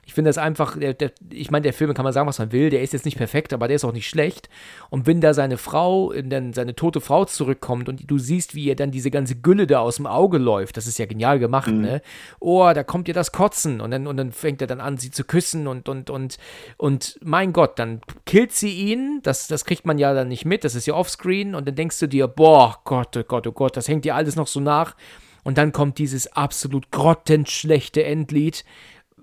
ich 0.08 0.14
finde 0.14 0.30
das 0.30 0.38
einfach, 0.38 0.78
der, 0.78 0.94
der, 0.94 1.12
ich 1.28 1.50
meine, 1.50 1.64
der 1.64 1.74
Film 1.74 1.92
kann 1.92 2.02
man 2.02 2.14
sagen, 2.14 2.26
was 2.26 2.38
man 2.38 2.50
will, 2.50 2.70
der 2.70 2.80
ist 2.80 2.94
jetzt 2.94 3.04
nicht 3.04 3.18
perfekt, 3.18 3.52
aber 3.52 3.68
der 3.68 3.76
ist 3.76 3.84
auch 3.84 3.92
nicht 3.92 4.08
schlecht. 4.08 4.48
Und 4.88 5.06
wenn 5.06 5.20
da 5.20 5.34
seine 5.34 5.58
Frau, 5.58 6.14
dann 6.14 6.54
seine 6.54 6.74
tote 6.74 7.02
Frau 7.02 7.26
zurückkommt 7.26 7.90
und 7.90 8.10
du 8.10 8.18
siehst, 8.18 8.54
wie 8.54 8.64
ihr 8.64 8.74
dann 8.74 8.90
diese 8.90 9.10
ganze 9.10 9.36
Gülle 9.36 9.66
da 9.66 9.80
aus 9.80 9.96
dem 9.96 10.06
Auge 10.06 10.38
läuft, 10.38 10.78
das 10.78 10.86
ist 10.86 10.98
ja 10.98 11.04
genial 11.04 11.38
gemacht, 11.38 11.70
mhm. 11.70 11.82
ne? 11.82 12.02
Oh, 12.40 12.72
da 12.74 12.84
kommt 12.84 13.06
ihr 13.08 13.12
das 13.12 13.32
Kotzen 13.32 13.82
und 13.82 13.90
dann, 13.90 14.06
und 14.06 14.16
dann 14.16 14.32
fängt 14.32 14.62
er 14.62 14.66
dann 14.66 14.80
an, 14.80 14.96
sie 14.96 15.10
zu 15.10 15.24
küssen 15.24 15.66
und, 15.66 15.90
und, 15.90 16.08
und, 16.08 16.38
und 16.78 17.18
mein 17.22 17.52
Gott, 17.52 17.78
dann 17.78 18.00
killt 18.24 18.52
sie 18.52 18.70
ihn, 18.70 19.20
das, 19.24 19.46
das 19.46 19.66
kriegt 19.66 19.84
man 19.84 19.98
ja 19.98 20.14
dann 20.14 20.28
nicht 20.28 20.46
mit, 20.46 20.64
das 20.64 20.74
ist 20.74 20.86
ja 20.86 20.94
offscreen 20.94 21.54
und 21.54 21.68
dann 21.68 21.74
denkst 21.74 21.98
du 21.98 22.06
dir, 22.06 22.28
boah, 22.28 22.78
Gott, 22.84 23.14
oh 23.14 23.24
Gott, 23.24 23.46
oh 23.46 23.52
Gott, 23.52 23.76
das 23.76 23.88
hängt 23.88 24.06
dir 24.06 24.14
alles 24.14 24.36
noch 24.36 24.46
so 24.46 24.58
nach. 24.58 24.96
Und 25.44 25.56
dann 25.56 25.72
kommt 25.72 25.98
dieses 25.98 26.30
absolut 26.32 26.90
grottenschlechte 26.90 28.04
Endlied 28.04 28.64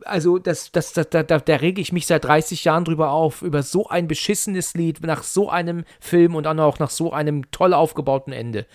also 0.03 0.37
das, 0.37 0.71
das, 0.71 0.93
das, 0.93 1.09
da, 1.09 1.23
da, 1.23 1.39
da 1.39 1.55
rege 1.55 1.81
ich 1.81 1.91
mich 1.91 2.07
seit 2.07 2.25
30 2.25 2.63
Jahren 2.63 2.85
drüber 2.85 3.11
auf, 3.11 3.41
über 3.41 3.63
so 3.63 3.87
ein 3.87 4.07
beschissenes 4.07 4.73
Lied, 4.73 5.01
nach 5.01 5.23
so 5.23 5.49
einem 5.49 5.85
Film 5.99 6.35
und 6.35 6.43
dann 6.43 6.59
auch 6.59 6.79
nach 6.79 6.89
so 6.89 7.11
einem 7.11 7.49
toll 7.51 7.73
aufgebauten 7.73 8.33
Ende. 8.33 8.65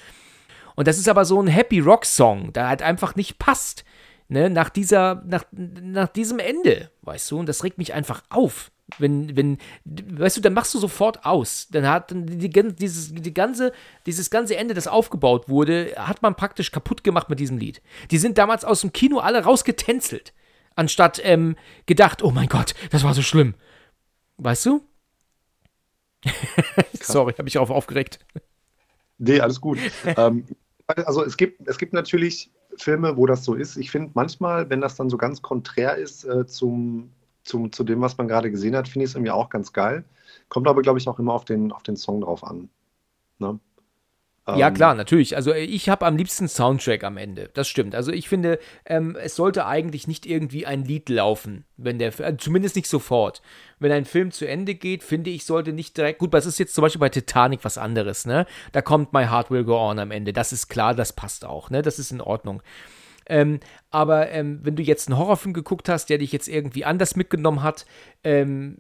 Und 0.77 0.89
das 0.89 0.99
ist 0.99 1.09
aber 1.09 1.25
so 1.25 1.41
ein 1.41 1.47
Happy 1.47 1.81
Rock 1.81 2.05
Song, 2.05 2.53
der 2.53 2.69
halt 2.69 2.83
einfach 2.83 3.15
nicht 3.15 3.39
passt, 3.39 3.85
ne, 4.29 4.49
nach 4.49 4.71
dieser, 4.71 5.23
nach, 5.27 5.45
nach 5.53 6.09
diesem 6.09 6.39
Ende, 6.39 6.91
weißt 7.03 7.31
du, 7.31 7.39
und 7.39 7.49
das 7.49 7.65
regt 7.65 7.79
mich 7.79 7.93
einfach 7.93 8.23
auf. 8.31 8.71
Wenn, 8.99 9.37
wenn, 9.37 9.59
weißt 9.85 10.39
du, 10.39 10.41
dann 10.41 10.55
machst 10.55 10.75
du 10.75 10.79
sofort 10.81 11.25
aus. 11.25 11.69
Dann 11.71 11.89
hat 11.89 12.11
die, 12.11 12.49
die, 12.49 12.75
dieses, 12.75 13.15
die 13.15 13.35
ganze, 13.35 13.73
dieses 14.05 14.31
ganze 14.31 14.57
Ende, 14.57 14.75
das 14.75 14.89
aufgebaut 14.89 15.49
wurde, 15.49 15.95
hat 15.97 16.23
man 16.23 16.35
praktisch 16.35 16.73
kaputt 16.73 17.05
gemacht 17.05 17.31
mit 17.31 17.39
diesem 17.39 17.57
Lied. 17.57 17.83
Die 18.11 18.19
sind 18.19 18.37
damals 18.37 18.65
aus 18.65 18.81
dem 18.81 18.93
Kino 18.93 19.19
alle 19.19 19.45
rausgetänzelt 19.45 20.33
anstatt 20.81 21.21
ähm, 21.23 21.57
gedacht, 21.87 22.23
oh 22.23 22.31
mein 22.31 22.49
Gott, 22.49 22.75
das 22.91 23.05
war 23.05 23.15
so 23.15 23.23
schlimm. 23.23 23.55
Weißt 24.39 24.67
du? 24.67 24.83
Sorry, 27.01 27.35
habe 27.35 27.49
ich 27.49 27.59
auch 27.59 27.71
aufgeregt. 27.71 28.19
Nee, 29.19 29.41
alles 29.41 29.61
gut. 29.61 29.79
ähm, 30.17 30.47
also 30.87 31.23
es 31.23 31.37
gibt, 31.37 31.69
es 31.69 31.79
gibt 31.79 31.93
natürlich 31.93 32.51
Filme, 32.77 33.17
wo 33.17 33.27
das 33.27 33.45
so 33.45 33.55
ist. 33.55 33.77
Ich 33.77 33.91
finde 33.91 34.13
manchmal, 34.15 34.71
wenn 34.71 34.81
das 34.81 34.97
dann 34.97 35.11
so 35.11 35.19
ganz 35.19 35.43
konträr 35.43 35.97
ist 35.97 36.25
äh, 36.25 36.47
zum, 36.47 37.13
zum, 37.45 37.71
zu 37.73 37.85
dem, 37.85 38.01
was 38.01 38.17
man 38.17 38.27
gerade 38.27 38.51
gesehen 38.51 38.75
hat, 38.75 38.89
finde 38.89 39.05
ich 39.05 39.11
es 39.11 39.15
irgendwie 39.15 39.33
auch 39.33 39.51
ganz 39.51 39.73
geil. 39.73 40.05
Kommt 40.49 40.67
aber, 40.67 40.81
glaube 40.83 40.99
ich, 40.99 41.09
auch 41.09 41.19
immer 41.19 41.35
auf 41.35 41.45
den, 41.45 41.73
auf 41.73 41.83
den 41.83 41.97
Song 41.97 42.23
drauf 42.23 42.43
an. 42.43 42.71
Ne? 43.39 43.59
Ja, 44.57 44.69
ähm, 44.69 44.75
klar, 44.75 44.95
natürlich. 44.95 45.37
Also 45.37 45.53
äh, 45.53 45.65
ich 45.65 45.89
habe 45.89 46.07
am 46.07 46.17
liebsten 46.17 46.49
Soundtrack 46.49 47.05
am 47.05 47.17
Ende. 47.17 47.51
Das 47.55 47.69
stimmt. 47.69 47.95
Also 47.95 48.13
ich 48.13 48.29
finde, 48.29 48.59
ähm, 48.87 49.17
es 49.21 49.37
sollte 49.37 49.67
eigentlich 49.67 50.07
nicht 50.07 50.27
irgendwie 50.27 50.67
ein 50.67 50.85
Lied 50.85 51.09
laufen, 51.09 51.65
wenn 51.77 51.99
der, 51.99 52.19
äh, 52.21 52.37
zumindest 52.37 52.77
nicht 52.77 52.89
sofort. 52.89 53.43
Wenn 53.79 53.93
ein 53.93 54.05
Film 54.05 54.31
zu 54.31 54.47
Ende 54.47 54.75
geht, 54.75 55.03
finde 55.03 55.31
ich, 55.31 55.45
sollte 55.45 55.73
nicht 55.73 55.97
direkt. 55.97 56.19
Gut, 56.19 56.35
das 56.35 56.47
ist 56.47 56.59
jetzt 56.59 56.75
zum 56.75 56.83
Beispiel 56.83 57.01
bei 57.01 57.09
Titanic 57.09 57.65
was 57.65 57.79
anderes, 57.79 58.27
ne? 58.27 58.47
Da 58.73 58.83
kommt 58.83 59.13
My 59.13 59.27
Heart 59.27 59.51
Will 59.51 59.65
Go 59.65 59.77
On 59.77 59.99
am 59.99 60.11
Ende. 60.11 60.33
Das 60.33 60.53
ist 60.53 60.69
klar, 60.69 60.95
das 60.95 61.13
passt 61.13 61.45
auch, 61.45 61.71
ne? 61.71 61.83
Das 61.83 61.99
ist 61.99 62.11
in 62.11 62.21
Ordnung. 62.21 62.63
Ähm, 63.27 63.61
aber 63.91 64.31
ähm, 64.31 64.59
wenn 64.63 64.77
du 64.77 64.83
jetzt 64.83 65.09
einen 65.09 65.17
Horrorfilm 65.17 65.53
geguckt 65.55 65.89
hast, 65.89 66.11
der 66.11 66.19
dich 66.19 66.33
jetzt 66.33 66.49
irgendwie 66.49 66.85
anders 66.85 67.15
mitgenommen 67.15 67.63
hat, 67.63 67.87
ähm, 68.25 68.77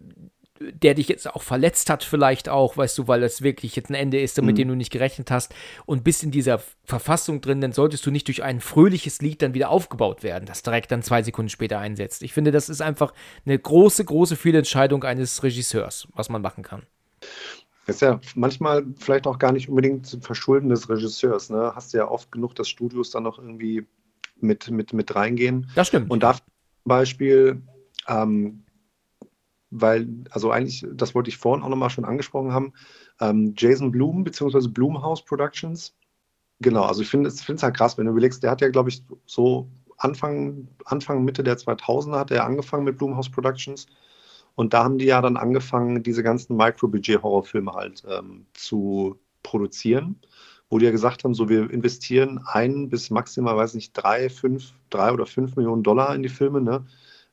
der 0.60 0.94
dich 0.94 1.08
jetzt 1.08 1.28
auch 1.28 1.42
verletzt 1.42 1.88
hat, 1.88 2.04
vielleicht 2.04 2.48
auch, 2.48 2.76
weißt 2.76 2.98
du, 2.98 3.08
weil 3.08 3.20
das 3.20 3.40
wirklich 3.42 3.76
jetzt 3.76 3.88
ein 3.88 3.94
Ende 3.94 4.20
ist, 4.20 4.36
mit 4.42 4.52
mhm. 4.52 4.54
dem 4.56 4.68
du 4.68 4.74
nicht 4.74 4.92
gerechnet 4.92 5.30
hast 5.30 5.54
und 5.86 6.04
bist 6.04 6.22
in 6.22 6.30
dieser 6.30 6.60
Verfassung 6.84 7.40
drin, 7.40 7.60
dann 7.60 7.72
solltest 7.72 8.04
du 8.04 8.10
nicht 8.10 8.28
durch 8.28 8.42
ein 8.42 8.60
fröhliches 8.60 9.22
Lied 9.22 9.40
dann 9.40 9.54
wieder 9.54 9.70
aufgebaut 9.70 10.22
werden, 10.22 10.44
das 10.44 10.62
direkt 10.62 10.92
dann 10.92 11.02
zwei 11.02 11.22
Sekunden 11.22 11.48
später 11.48 11.78
einsetzt. 11.78 12.22
Ich 12.22 12.34
finde, 12.34 12.50
das 12.50 12.68
ist 12.68 12.82
einfach 12.82 13.14
eine 13.46 13.58
große, 13.58 14.04
große 14.04 14.36
Fehlentscheidung 14.36 15.02
eines 15.04 15.42
Regisseurs, 15.42 16.08
was 16.14 16.28
man 16.28 16.42
machen 16.42 16.62
kann. 16.62 16.82
Das 17.86 17.96
ist 17.96 18.02
ja 18.02 18.20
manchmal 18.34 18.84
vielleicht 18.98 19.26
auch 19.26 19.38
gar 19.38 19.52
nicht 19.52 19.68
unbedingt 19.68 20.06
zu 20.06 20.20
Verschulden 20.20 20.68
des 20.68 20.88
Regisseurs. 20.88 21.48
Ne? 21.48 21.72
Hast 21.74 21.94
du 21.94 21.98
ja 21.98 22.08
oft 22.08 22.30
genug, 22.30 22.54
dass 22.54 22.68
Studios 22.68 23.10
dann 23.10 23.22
noch 23.22 23.38
irgendwie 23.38 23.86
mit, 24.36 24.70
mit, 24.70 24.92
mit 24.92 25.14
reingehen. 25.14 25.70
Das 25.74 25.88
stimmt. 25.88 26.10
Und 26.10 26.22
da 26.22 26.34
zum 26.34 26.42
Beispiel 26.84 27.62
ähm, 28.08 28.62
weil, 29.70 30.08
also 30.30 30.50
eigentlich, 30.50 30.86
das 30.92 31.14
wollte 31.14 31.30
ich 31.30 31.38
vorhin 31.38 31.64
auch 31.64 31.68
nochmal 31.68 31.90
schon 31.90 32.04
angesprochen 32.04 32.52
haben, 32.52 32.72
ähm, 33.20 33.54
Jason 33.56 33.90
Blum 33.90 34.24
bzw. 34.24 34.68
Blumhouse 34.68 35.24
Productions. 35.24 35.94
Genau, 36.60 36.82
also 36.82 37.02
ich 37.02 37.08
finde 37.08 37.28
es 37.28 37.62
halt 37.62 37.76
krass, 37.76 37.96
wenn 37.96 38.04
du 38.04 38.12
überlegst, 38.12 38.42
der 38.42 38.50
hat 38.50 38.60
ja, 38.60 38.68
glaube 38.68 38.90
ich, 38.90 39.02
so 39.26 39.70
Anfang, 39.96 40.68
Anfang, 40.84 41.24
Mitte 41.24 41.42
der 41.42 41.56
2000er 41.56 42.18
hat 42.18 42.30
er 42.30 42.44
angefangen 42.44 42.84
mit 42.84 42.98
Blumhouse 42.98 43.30
Productions. 43.30 43.86
Und 44.54 44.74
da 44.74 44.84
haben 44.84 44.98
die 44.98 45.06
ja 45.06 45.22
dann 45.22 45.36
angefangen, 45.36 46.02
diese 46.02 46.22
ganzen 46.22 46.56
Micro-Budget-Horrorfilme 46.56 47.72
halt 47.72 48.02
ähm, 48.08 48.46
zu 48.52 49.18
produzieren, 49.42 50.20
wo 50.68 50.78
die 50.78 50.84
ja 50.84 50.90
gesagt 50.90 51.24
haben, 51.24 51.34
so 51.34 51.48
wir 51.48 51.70
investieren 51.70 52.40
ein 52.46 52.88
bis 52.88 53.10
maximal, 53.10 53.56
weiß 53.56 53.74
nicht, 53.74 53.92
drei, 53.92 54.28
fünf, 54.28 54.72
drei 54.90 55.12
oder 55.12 55.26
fünf 55.26 55.56
Millionen 55.56 55.82
Dollar 55.82 56.14
in 56.14 56.22
die 56.22 56.28
Filme, 56.28 56.60
ne? 56.60 56.84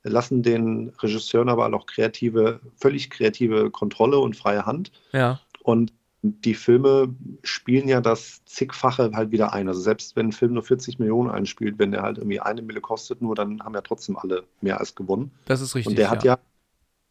Lassen 0.09 0.43
den 0.43 0.93
Regisseuren 0.99 1.49
aber 1.49 1.73
auch 1.73 1.85
kreative, 1.85 2.59
völlig 2.75 3.09
kreative 3.09 3.71
Kontrolle 3.71 4.19
und 4.19 4.35
freie 4.35 4.65
Hand. 4.65 4.91
Ja. 5.11 5.39
Und 5.63 5.93
die 6.21 6.55
Filme 6.55 7.15
spielen 7.43 7.87
ja 7.87 8.01
das 8.01 8.43
zigfache 8.45 9.11
halt 9.13 9.31
wieder 9.31 9.53
ein. 9.53 9.67
Also 9.67 9.81
selbst 9.81 10.15
wenn 10.15 10.27
ein 10.27 10.31
Film 10.31 10.53
nur 10.53 10.63
40 10.63 10.99
Millionen 10.99 11.29
einspielt, 11.29 11.77
wenn 11.77 11.91
der 11.91 12.01
halt 12.01 12.17
irgendwie 12.17 12.39
eine 12.39 12.61
Mille 12.61 12.81
kostet, 12.81 13.21
nur 13.21 13.35
dann 13.35 13.61
haben 13.61 13.75
ja 13.75 13.81
trotzdem 13.81 14.17
alle 14.17 14.43
mehr 14.61 14.79
als 14.79 14.95
gewonnen. 14.95 15.31
Das 15.45 15.61
ist 15.61 15.75
richtig. 15.75 15.91
Und 15.91 15.97
der 15.97 16.09
hat 16.09 16.23
ja, 16.23 16.39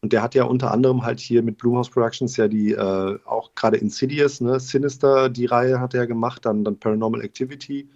Und 0.01 0.13
der 0.13 0.21
hat 0.21 0.35
ja 0.35 0.43
unter 0.43 0.71
anderem 0.71 1.03
halt 1.03 1.19
hier 1.19 1.41
mit 1.41 1.57
Blumhouse 1.57 1.89
Productions 1.89 2.37
ja 2.37 2.47
die, 2.47 2.71
äh, 2.73 3.19
auch 3.25 3.55
gerade 3.55 3.77
Insidious, 3.77 4.41
ne, 4.41 4.59
Sinister, 4.59 5.29
die 5.29 5.45
Reihe 5.45 5.79
hat 5.79 5.93
er 5.93 6.05
gemacht, 6.05 6.45
dann, 6.45 6.63
dann 6.63 6.77
Paranormal 6.77 7.21
Activity 7.21 7.89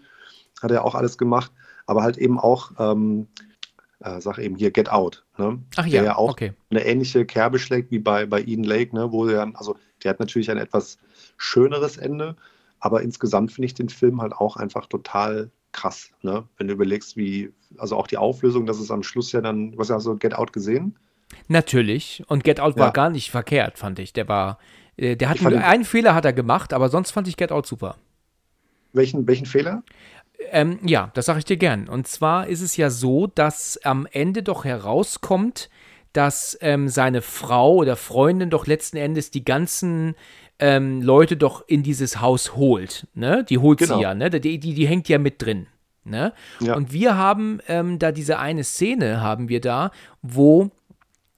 hat 0.62 0.72
er 0.72 0.86
auch 0.86 0.96
alles 0.96 1.18
gemacht, 1.18 1.52
aber 1.86 2.04
halt 2.04 2.18
eben 2.18 2.40
auch, 2.40 2.72
ähm, 2.80 3.28
äh, 4.04 4.20
sag 4.22 4.38
eben 4.38 4.56
hier 4.56 4.72
Get 4.72 4.90
Out, 4.90 5.24
ne? 5.38 5.60
Ach 5.76 5.86
ja, 5.86 6.02
der 6.02 6.04
ja 6.04 6.16
auch 6.16 6.32
okay. 6.32 6.54
eine 6.70 6.86
ähnliche 6.86 7.26
Kerbe 7.26 7.60
schlägt 7.60 7.92
wie 7.92 8.00
bei, 8.00 8.26
bei 8.26 8.42
Eden 8.42 8.64
Lake, 8.64 8.96
ne, 8.96 9.12
wo 9.12 9.28
er, 9.28 9.52
also 9.56 9.76
der 10.04 10.12
hat 10.12 10.20
natürlich 10.20 10.50
ein 10.52 10.58
etwas 10.58 10.98
schöneres 11.38 11.98
Ende, 11.98 12.36
aber 12.80 13.02
insgesamt 13.02 13.52
finde 13.52 13.68
ich 13.68 13.74
den 13.74 13.90
Film 13.90 14.22
halt 14.22 14.34
auch 14.34 14.58
einfach 14.58 14.86
total 14.88 15.52
krass, 15.72 16.10
ne? 16.22 16.44
Wenn 16.58 16.68
du 16.68 16.74
überlegst, 16.74 17.16
wie, 17.16 17.52
also 17.78 17.96
auch 17.96 18.08
die 18.08 18.18
Auflösung, 18.18 18.66
dass 18.66 18.80
es 18.80 18.92
am 18.92 19.04
Schluss 19.04 19.32
ja 19.32 19.42
dann, 19.42 19.78
was 19.78 19.90
hast 19.90 20.06
du 20.06 20.18
Get 20.18 20.34
Out 20.36 20.52
gesehen? 20.52 20.98
Natürlich. 21.48 22.24
Und 22.28 22.44
Get 22.44 22.60
Out 22.60 22.76
war 22.78 22.88
Ja. 22.88 22.92
gar 22.92 23.10
nicht 23.10 23.32
verkehrt, 23.32 23.78
fand 23.78 24.00
ich. 24.00 24.12
Der 24.14 24.28
war, 24.28 24.58
äh, 24.98 25.16
der 25.16 25.30
hat 25.30 25.40
ihn- 25.42 25.48
einen 25.58 25.86
Fehler 25.86 26.14
hat 26.14 26.26
er 26.26 26.34
gemacht, 26.34 26.74
aber 26.74 26.90
sonst 26.90 27.12
fand 27.12 27.28
ich 27.30 27.38
Get 27.38 27.52
Out 27.52 27.66
super. 27.68 27.96
Welchen, 28.94 29.26
welchen 29.28 29.46
Fehler? 29.46 29.84
Ähm, 30.52 30.80
ja, 30.84 31.12
das 31.14 31.26
sage 31.28 31.40
ich 31.40 31.46
dir 31.46 31.58
gern. 31.58 31.88
Und 31.88 32.08
zwar 32.08 32.48
ist 32.48 32.62
es 32.62 32.76
ja 32.78 32.90
so, 32.90 33.28
dass 33.28 33.78
am 33.84 34.08
Ende 34.12 34.44
doch 34.44 34.66
herauskommt, 34.66 35.70
dass 36.14 36.58
ähm, 36.62 36.90
seine 36.90 37.22
Frau 37.22 37.76
oder 37.76 37.96
Freundin 37.96 38.50
doch 38.50 38.68
letzten 38.68 38.98
Endes 38.98 39.32
die 39.32 39.46
ganzen 39.46 40.16
ähm, 40.60 41.02
Leute 41.02 41.38
doch 41.38 41.64
in 41.68 41.84
dieses 41.84 42.20
Haus 42.22 42.56
holt. 42.56 43.08
Ne? 43.14 43.46
Die 43.48 43.58
holt 43.58 43.80
Genau. 43.80 43.96
sie 43.98 44.02
ja, 44.04 44.14
ne? 44.14 44.30
Die, 44.30 44.60
die, 44.60 44.74
die 44.74 44.88
hängt 44.88 45.08
ja 45.10 45.18
mit 45.18 45.42
drin. 45.42 45.68
Ne? 46.04 46.34
Ja. 46.60 46.76
Und 46.76 46.92
wir 46.92 47.16
haben 47.16 47.60
ähm, 47.68 48.00
da 48.00 48.12
diese 48.12 48.40
eine 48.40 48.64
Szene, 48.64 49.22
haben 49.22 49.50
wir 49.50 49.62
da, 49.62 49.92
wo, 50.22 50.70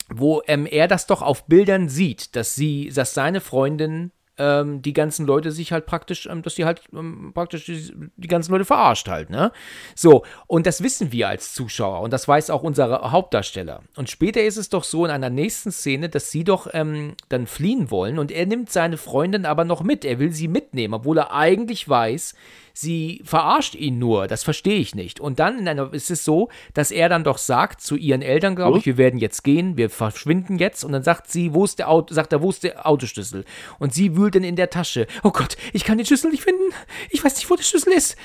wo 0.10 0.42
ähm, 0.48 0.66
er 0.66 0.88
das 0.88 1.06
doch 1.06 1.22
auf 1.22 1.46
Bildern 1.46 1.90
sieht, 1.90 2.36
dass 2.36 2.56
sie, 2.56 2.90
dass 2.94 3.14
seine 3.14 3.42
Freundin 3.42 4.12
ähm, 4.38 4.82
die 4.82 4.94
ganzen 4.94 5.26
Leute 5.26 5.52
sich 5.52 5.72
halt 5.72 5.86
praktisch, 5.86 6.26
ähm, 6.26 6.42
dass 6.42 6.56
sie 6.56 6.66
halt 6.66 6.82
ähm, 6.94 7.32
praktisch 7.34 7.66
die, 7.66 7.92
die 8.16 8.28
ganzen 8.28 8.52
Leute 8.52 8.66
verarscht 8.66 9.08
halt, 9.08 9.30
ne? 9.30 9.52
So, 9.96 10.24
und 10.48 10.66
das 10.66 10.82
wissen 10.82 11.12
wir 11.12 11.28
als 11.28 11.54
Zuschauer 11.54 12.02
und 12.02 12.12
das 12.12 12.28
weiß 12.28 12.50
auch 12.50 12.64
unser 12.64 13.12
Hauptdarsteller. 13.12 13.84
Und 13.96 14.10
später 14.10 14.44
ist 14.44 14.58
es 14.58 14.70
doch 14.70 14.84
so 14.84 15.06
in 15.06 15.12
einer 15.12 15.30
nächsten 15.30 15.72
Szene, 15.72 16.10
dass 16.10 16.32
sie 16.32 16.44
doch 16.44 16.68
ähm, 16.74 17.16
dann 17.30 17.46
fliehen 17.46 17.92
wollen 17.92 18.18
und 18.18 18.32
er 18.32 18.46
nimmt 18.46 18.72
seine 18.72 18.98
Freundin 18.98 19.46
aber 19.46 19.66
noch 19.66 19.84
mit. 19.84 20.04
Er 20.06 20.20
will 20.20 20.32
sie 20.32 20.48
mitnehmen, 20.48 20.96
obwohl 20.96 21.20
er 21.20 21.34
eigentlich 21.34 21.88
weiß, 21.88 22.34
sie 22.74 23.22
verarscht 23.24 23.76
ihn 23.76 24.00
nur. 24.00 24.28
Das 24.28 24.44
verstehe 24.44 24.80
ich 24.80 24.96
nicht. 24.96 25.20
Und 25.20 25.40
dann 25.40 25.60
in 25.60 25.68
einer, 25.68 25.94
ist 25.94 26.12
es 26.12 26.26
so, 26.26 26.50
dass 26.74 26.92
er 26.92 27.08
dann 27.08 27.24
doch 27.24 27.38
sagt 27.38 27.82
zu 27.82 27.96
ihren 27.96 28.22
Eltern, 28.22 28.56
glaube 28.56 28.80
ich, 28.80 28.86
wir 28.86 28.98
werden 28.98 29.20
jetzt 29.20 29.44
gehen, 29.44 29.78
wir 29.78 29.90
verschwinden 29.90 30.58
jetzt. 30.58 30.84
Und 30.84 30.92
dann 30.92 31.04
sagt 31.04 31.30
sie, 31.30 31.54
wo 31.54 31.64
ist 31.64 31.80
der 31.80 31.90
Auto, 31.90 32.14
sagt 32.14 32.34
er, 32.34 32.42
wo 32.42 32.50
ist 32.50 32.64
der 32.64 32.86
Autoschlüssel? 32.88 33.46
Und 33.80 33.94
sie 33.94 34.18
wühlt 34.18 34.36
dann 34.36 34.44
in 34.44 34.56
der 34.56 34.72
Tasche. 34.72 35.08
Oh 35.24 35.32
Gott, 35.32 35.56
ich 35.72 35.84
kann 35.84 35.98
den 35.98 36.06
Schlüssel 36.06 36.32
nicht 36.32 36.44
finden. 36.44 36.74
Ich 37.10 37.24
weiß 37.24 37.36
nicht, 37.36 37.50
wo 37.50 37.56
der 37.56 37.64
Schlüssel 37.64 37.94
ist. 37.94 38.18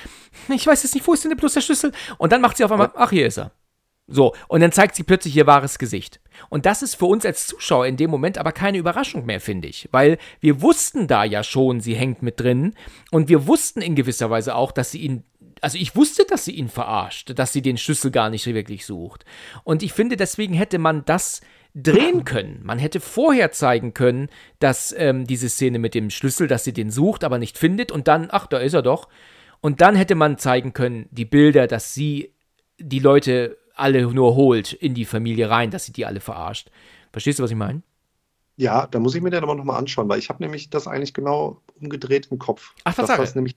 Ich 0.49 0.65
weiß 0.65 0.83
jetzt 0.83 0.95
nicht, 0.95 1.07
wo 1.07 1.13
ist 1.13 1.23
denn 1.23 1.35
bloß 1.37 1.53
der 1.53 1.61
Schlüssel? 1.61 1.91
Und 2.17 2.31
dann 2.31 2.41
macht 2.41 2.57
sie 2.57 2.63
auf 2.63 2.71
einmal, 2.71 2.91
ach, 2.95 3.11
hier 3.11 3.27
ist 3.27 3.37
er. 3.37 3.51
So, 4.09 4.33
und 4.47 4.61
dann 4.61 4.71
zeigt 4.71 4.95
sie 4.95 5.03
plötzlich 5.03 5.35
ihr 5.35 5.47
wahres 5.47 5.77
Gesicht. 5.77 6.19
Und 6.49 6.65
das 6.65 6.81
ist 6.81 6.95
für 6.95 7.05
uns 7.05 7.25
als 7.25 7.47
Zuschauer 7.47 7.85
in 7.85 7.97
dem 7.97 8.09
Moment 8.09 8.37
aber 8.37 8.51
keine 8.51 8.77
Überraschung 8.77 9.25
mehr, 9.25 9.39
finde 9.39 9.67
ich. 9.67 9.87
Weil 9.91 10.17
wir 10.39 10.61
wussten 10.61 11.07
da 11.07 11.23
ja 11.23 11.43
schon, 11.43 11.79
sie 11.79 11.95
hängt 11.95 12.21
mit 12.21 12.39
drin. 12.39 12.73
Und 13.11 13.29
wir 13.29 13.45
wussten 13.47 13.81
in 13.81 13.95
gewisser 13.95 14.29
Weise 14.29 14.55
auch, 14.55 14.71
dass 14.71 14.91
sie 14.91 14.99
ihn. 14.99 15.23
Also 15.61 15.77
ich 15.77 15.95
wusste, 15.95 16.25
dass 16.25 16.45
sie 16.45 16.53
ihn 16.53 16.69
verarscht, 16.69 17.37
dass 17.37 17.51
sie 17.51 17.61
den 17.61 17.77
Schlüssel 17.77 18.11
gar 18.11 18.29
nicht 18.29 18.45
wirklich 18.47 18.85
sucht. 18.85 19.25
Und 19.63 19.83
ich 19.83 19.91
finde, 19.91 20.15
deswegen 20.15 20.53
hätte 20.53 20.79
man 20.79 21.03
das 21.05 21.41
drehen 21.75 22.23
können. 22.25 22.61
Man 22.63 22.79
hätte 22.79 22.99
vorher 22.99 23.51
zeigen 23.51 23.93
können, 23.93 24.29
dass 24.59 24.95
ähm, 24.97 25.27
diese 25.27 25.49
Szene 25.49 25.77
mit 25.77 25.93
dem 25.93 26.09
Schlüssel, 26.09 26.47
dass 26.47 26.63
sie 26.63 26.73
den 26.73 26.89
sucht, 26.89 27.23
aber 27.23 27.37
nicht 27.37 27.57
findet. 27.57 27.91
Und 27.91 28.07
dann, 28.07 28.29
ach, 28.31 28.47
da 28.47 28.57
ist 28.57 28.73
er 28.73 28.81
doch. 28.81 29.09
Und 29.61 29.81
dann 29.81 29.95
hätte 29.95 30.15
man 30.15 30.37
zeigen 30.37 30.73
können, 30.73 31.07
die 31.11 31.25
Bilder, 31.25 31.67
dass 31.67 31.93
sie 31.93 32.33
die 32.79 32.99
Leute 32.99 33.57
alle 33.79 34.13
nur 34.13 34.35
holt 34.35 34.73
in 34.73 34.93
die 34.93 35.05
Familie 35.05 35.49
rein, 35.49 35.71
dass 35.71 35.85
sie 35.85 35.93
die 35.93 36.05
alle 36.05 36.19
verarscht. 36.19 36.69
Verstehst 37.11 37.39
du, 37.39 37.43
was 37.43 37.51
ich 37.51 37.57
meine? 37.57 37.81
Ja, 38.55 38.87
da 38.87 38.99
muss 38.99 39.15
ich 39.15 39.21
mir 39.21 39.29
den 39.29 39.43
aber 39.43 39.55
nochmal 39.55 39.77
anschauen, 39.77 40.09
weil 40.09 40.19
ich 40.19 40.29
habe 40.29 40.43
nämlich 40.43 40.69
das 40.69 40.87
eigentlich 40.87 41.13
genau 41.13 41.61
umgedreht 41.79 42.27
im 42.29 42.39
Kopf. 42.39 42.73
Ach, 42.83 42.93
dass 42.93 43.07
Tatsache. 43.07 43.21
das 43.21 43.35
nämlich 43.35 43.55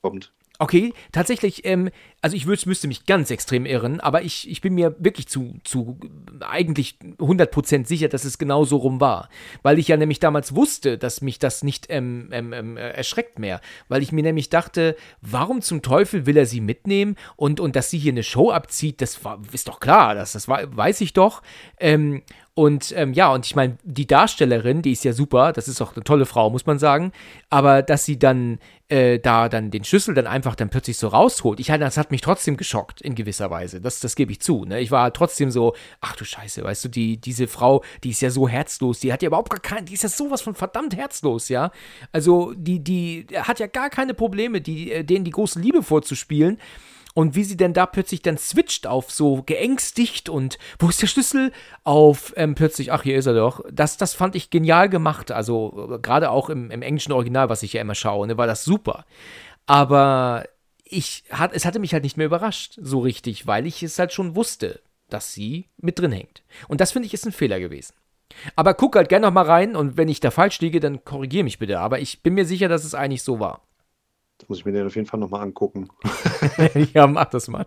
kommt. 0.00 0.32
Okay, 0.60 0.92
tatsächlich, 1.12 1.64
ähm, 1.66 1.88
also 2.20 2.36
ich 2.36 2.46
würd, 2.46 2.66
müsste 2.66 2.88
mich 2.88 3.06
ganz 3.06 3.30
extrem 3.30 3.64
irren, 3.64 4.00
aber 4.00 4.22
ich, 4.22 4.50
ich 4.50 4.60
bin 4.60 4.74
mir 4.74 4.96
wirklich 4.98 5.28
zu, 5.28 5.54
zu 5.62 6.00
eigentlich 6.40 6.98
100% 7.18 7.86
sicher, 7.86 8.08
dass 8.08 8.24
es 8.24 8.38
genau 8.38 8.64
so 8.64 8.78
rum 8.78 9.00
war. 9.00 9.28
Weil 9.62 9.78
ich 9.78 9.86
ja 9.86 9.96
nämlich 9.96 10.18
damals 10.18 10.56
wusste, 10.56 10.98
dass 10.98 11.20
mich 11.20 11.38
das 11.38 11.62
nicht 11.62 11.86
ähm, 11.90 12.30
ähm, 12.32 12.52
ähm, 12.52 12.76
äh, 12.76 12.90
erschreckt 12.90 13.38
mehr. 13.38 13.60
Weil 13.86 14.02
ich 14.02 14.10
mir 14.10 14.24
nämlich 14.24 14.50
dachte, 14.50 14.96
warum 15.20 15.62
zum 15.62 15.80
Teufel 15.80 16.26
will 16.26 16.36
er 16.36 16.46
sie 16.46 16.60
mitnehmen 16.60 17.14
und, 17.36 17.60
und 17.60 17.76
dass 17.76 17.90
sie 17.90 17.98
hier 17.98 18.12
eine 18.12 18.24
Show 18.24 18.50
abzieht, 18.50 19.00
das 19.00 19.24
war, 19.24 19.40
ist 19.52 19.68
doch 19.68 19.78
klar, 19.78 20.16
das, 20.16 20.32
das 20.32 20.48
war, 20.48 20.76
weiß 20.76 21.00
ich 21.02 21.12
doch. 21.12 21.40
Und 22.58 22.92
ähm, 22.96 23.12
ja, 23.12 23.32
und 23.32 23.46
ich 23.46 23.54
meine, 23.54 23.78
die 23.84 24.08
Darstellerin, 24.08 24.82
die 24.82 24.90
ist 24.90 25.04
ja 25.04 25.12
super, 25.12 25.52
das 25.52 25.68
ist 25.68 25.80
auch 25.80 25.94
eine 25.94 26.02
tolle 26.02 26.26
Frau, 26.26 26.50
muss 26.50 26.66
man 26.66 26.80
sagen. 26.80 27.12
Aber 27.50 27.82
dass 27.82 28.04
sie 28.04 28.18
dann 28.18 28.58
äh, 28.88 29.20
da 29.20 29.48
dann 29.48 29.70
den 29.70 29.84
Schlüssel 29.84 30.12
dann 30.12 30.26
einfach 30.26 30.56
dann 30.56 30.68
plötzlich 30.68 30.98
so 30.98 31.06
rausholt, 31.06 31.60
ich 31.60 31.68
das 31.68 31.96
hat 31.96 32.10
mich 32.10 32.20
trotzdem 32.20 32.56
geschockt 32.56 33.00
in 33.00 33.14
gewisser 33.14 33.52
Weise. 33.52 33.80
Das, 33.80 34.00
das 34.00 34.16
gebe 34.16 34.32
ich 34.32 34.40
zu. 34.40 34.64
Ne? 34.64 34.80
Ich 34.80 34.90
war 34.90 35.12
trotzdem 35.12 35.52
so, 35.52 35.76
ach 36.00 36.16
du 36.16 36.24
Scheiße, 36.24 36.64
weißt 36.64 36.86
du, 36.86 36.88
die, 36.88 37.20
diese 37.20 37.46
Frau, 37.46 37.84
die 38.02 38.10
ist 38.10 38.22
ja 38.22 38.30
so 38.30 38.48
herzlos, 38.48 38.98
die 38.98 39.12
hat 39.12 39.22
ja 39.22 39.28
überhaupt 39.28 39.50
gar 39.50 39.60
kein, 39.60 39.84
die 39.84 39.94
ist 39.94 40.02
ja 40.02 40.08
sowas 40.08 40.40
von 40.40 40.56
verdammt 40.56 40.96
herzlos, 40.96 41.48
ja. 41.48 41.70
Also 42.10 42.54
die, 42.56 42.80
die 42.82 43.28
hat 43.36 43.60
ja 43.60 43.68
gar 43.68 43.88
keine 43.88 44.14
Probleme, 44.14 44.60
die, 44.60 44.90
äh, 44.90 45.04
denen 45.04 45.24
die 45.24 45.30
große 45.30 45.60
Liebe 45.60 45.84
vorzuspielen. 45.84 46.58
Und 47.18 47.34
wie 47.34 47.42
sie 47.42 47.56
denn 47.56 47.72
da 47.72 47.84
plötzlich 47.84 48.22
dann 48.22 48.38
switcht 48.38 48.86
auf 48.86 49.10
so 49.10 49.42
geängstigt 49.42 50.28
und 50.28 50.56
wo 50.78 50.88
ist 50.88 51.02
der 51.02 51.08
Schlüssel? 51.08 51.50
Auf 51.82 52.32
ähm, 52.36 52.54
plötzlich, 52.54 52.92
ach, 52.92 53.02
hier 53.02 53.18
ist 53.18 53.26
er 53.26 53.34
doch. 53.34 53.60
Das, 53.72 53.96
das 53.96 54.14
fand 54.14 54.36
ich 54.36 54.50
genial 54.50 54.88
gemacht. 54.88 55.32
Also 55.32 55.94
äh, 55.94 55.98
gerade 55.98 56.30
auch 56.30 56.48
im, 56.48 56.70
im 56.70 56.80
englischen 56.80 57.10
Original, 57.10 57.48
was 57.48 57.64
ich 57.64 57.72
ja 57.72 57.80
immer 57.80 57.96
schaue, 57.96 58.28
ne, 58.28 58.38
war 58.38 58.46
das 58.46 58.62
super. 58.62 59.04
Aber 59.66 60.44
ich, 60.84 61.24
hat, 61.30 61.52
es 61.54 61.64
hatte 61.64 61.80
mich 61.80 61.92
halt 61.92 62.04
nicht 62.04 62.18
mehr 62.18 62.26
überrascht, 62.26 62.78
so 62.80 63.00
richtig, 63.00 63.48
weil 63.48 63.66
ich 63.66 63.82
es 63.82 63.98
halt 63.98 64.12
schon 64.12 64.36
wusste, 64.36 64.80
dass 65.08 65.34
sie 65.34 65.66
mit 65.76 65.98
drin 65.98 66.12
hängt. 66.12 66.44
Und 66.68 66.80
das 66.80 66.92
finde 66.92 67.06
ich 67.06 67.14
ist 67.14 67.26
ein 67.26 67.32
Fehler 67.32 67.58
gewesen. 67.58 67.94
Aber 68.54 68.74
guck 68.74 68.94
halt 68.94 69.08
gerne 69.08 69.26
noch 69.26 69.34
mal 69.34 69.44
rein 69.44 69.74
und 69.74 69.96
wenn 69.96 70.06
ich 70.06 70.20
da 70.20 70.30
falsch 70.30 70.60
liege, 70.60 70.78
dann 70.78 71.04
korrigiere 71.04 71.42
mich 71.42 71.58
bitte. 71.58 71.80
Aber 71.80 71.98
ich 71.98 72.22
bin 72.22 72.34
mir 72.34 72.44
sicher, 72.44 72.68
dass 72.68 72.84
es 72.84 72.94
eigentlich 72.94 73.24
so 73.24 73.40
war. 73.40 73.67
Das 74.38 74.48
muss 74.48 74.58
ich 74.58 74.64
mir 74.64 74.72
den 74.72 74.86
auf 74.86 74.94
jeden 74.94 75.06
Fall 75.06 75.20
nochmal 75.20 75.42
angucken. 75.42 75.88
ja, 76.94 77.06
mach 77.06 77.26
das 77.26 77.48
mal. 77.48 77.66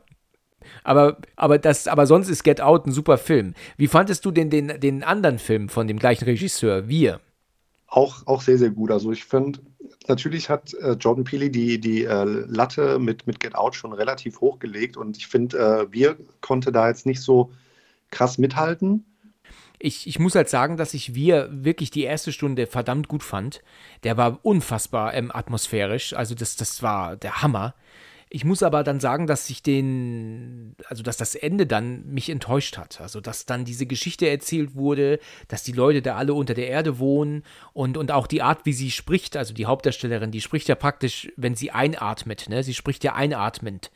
Aber, 0.84 1.18
aber, 1.36 1.58
das, 1.58 1.88
aber 1.88 2.08
sonst 2.08 2.30
ist 2.30 2.44
Get 2.44 2.62
Out 2.62 2.86
ein 2.86 2.92
super 2.92 3.18
Film. 3.18 3.54
Wie 3.78 3.88
fandest 3.88 4.26
du 4.26 4.32
den, 4.32 4.50
den, 4.50 4.80
den 4.80 5.04
anderen 5.04 5.40
Film 5.40 5.70
von 5.70 5.88
dem 5.88 6.00
gleichen 6.00 6.26
Regisseur, 6.26 6.88
Wir? 6.88 7.20
Auch, 7.88 8.26
auch 8.26 8.42
sehr, 8.42 8.58
sehr 8.58 8.70
gut. 8.70 8.90
Also 8.90 9.12
ich 9.12 9.26
finde, 9.26 9.60
natürlich 10.08 10.50
hat 10.50 10.74
äh, 10.76 10.94
Jordan 10.94 11.26
Peele 11.26 11.50
die, 11.50 11.80
die 11.80 12.06
äh, 12.06 12.24
Latte 12.24 13.00
mit, 13.00 13.28
mit 13.28 13.40
Get 13.40 13.56
Out 13.56 13.76
schon 13.76 13.92
relativ 13.92 14.40
hochgelegt 14.40 14.96
und 14.96 15.18
ich 15.18 15.28
finde, 15.28 15.58
äh, 15.58 15.92
wir 15.92 16.16
konnte 16.40 16.72
da 16.72 16.88
jetzt 16.88 17.06
nicht 17.06 17.22
so 17.22 17.52
krass 18.10 18.38
mithalten. 18.38 19.06
Ich, 19.84 20.06
ich 20.08 20.20
muss 20.20 20.36
halt 20.36 20.48
sagen, 20.50 20.78
dass 20.78 20.94
ich 20.94 21.16
Wir 21.16 21.50
wirklich 21.52 21.90
die 21.90 22.04
erste 22.04 22.32
Stunde 22.32 22.68
verdammt 22.68 23.08
gut 23.08 23.24
fand. 23.24 23.62
Der 24.04 24.16
war 24.16 24.40
unfassbar 24.44 25.14
ähm, 25.14 25.32
atmosphärisch. 25.34 26.14
Also 26.14 26.36
das, 26.36 26.56
das 26.56 26.84
war 26.84 27.16
der 27.16 27.42
Hammer. 27.42 27.74
Ich 28.34 28.46
muss 28.46 28.64
aber 28.64 28.84
dann 28.84 29.02
sagen, 29.02 29.28
dass 29.28 29.50
ich 29.50 29.62
den, 29.62 30.76
also 30.86 31.04
dass 31.04 31.18
das 31.18 31.36
Ende 31.36 31.66
dann 31.68 32.06
mich 32.06 32.30
enttäuscht 32.30 32.78
hat. 32.78 33.02
Also 33.02 33.20
dass 33.20 33.46
dann 33.46 33.66
diese 33.66 33.86
Geschichte 33.86 34.30
erzählt 34.30 34.76
wurde, 34.76 35.20
dass 35.50 35.64
die 35.64 35.74
Leute 35.74 36.02
da 36.02 36.16
alle 36.16 36.34
unter 36.34 36.54
der 36.54 36.68
Erde 36.70 36.98
wohnen 37.00 37.44
und, 37.74 37.98
und 37.98 38.12
auch 38.12 38.28
die 38.28 38.42
Art, 38.42 38.66
wie 38.66 38.72
sie 38.74 38.90
spricht, 38.92 39.36
also 39.36 39.54
die 39.54 39.66
Hauptdarstellerin, 39.66 40.32
die 40.32 40.40
spricht 40.42 40.70
ja 40.70 40.76
praktisch, 40.76 41.30
wenn 41.36 41.56
sie 41.56 41.72
einatmet, 41.72 42.48
ne? 42.48 42.64
Sie 42.64 42.74
spricht 42.74 43.04
ja 43.04 43.16
einatmend. 43.16 43.92